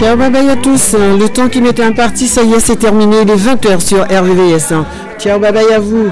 Ciao, 0.00 0.16
bye 0.16 0.30
bye 0.30 0.48
à 0.48 0.56
tous. 0.56 0.94
Le 0.94 1.28
temps 1.28 1.50
qui 1.50 1.60
m'était 1.60 1.82
imparti, 1.82 2.26
ça 2.26 2.42
y 2.42 2.54
est, 2.54 2.60
c'est 2.60 2.76
terminé. 2.76 3.18
Il 3.20 3.30
est 3.30 3.36
20h 3.36 3.80
sur 3.80 4.00
RVVS. 4.04 4.72
Ciao, 5.18 5.38
bye 5.38 5.52
bye 5.52 5.70
à 5.74 5.78
vous. 5.78 6.08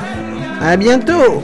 À 0.60 0.76
bientôt. 0.76 1.42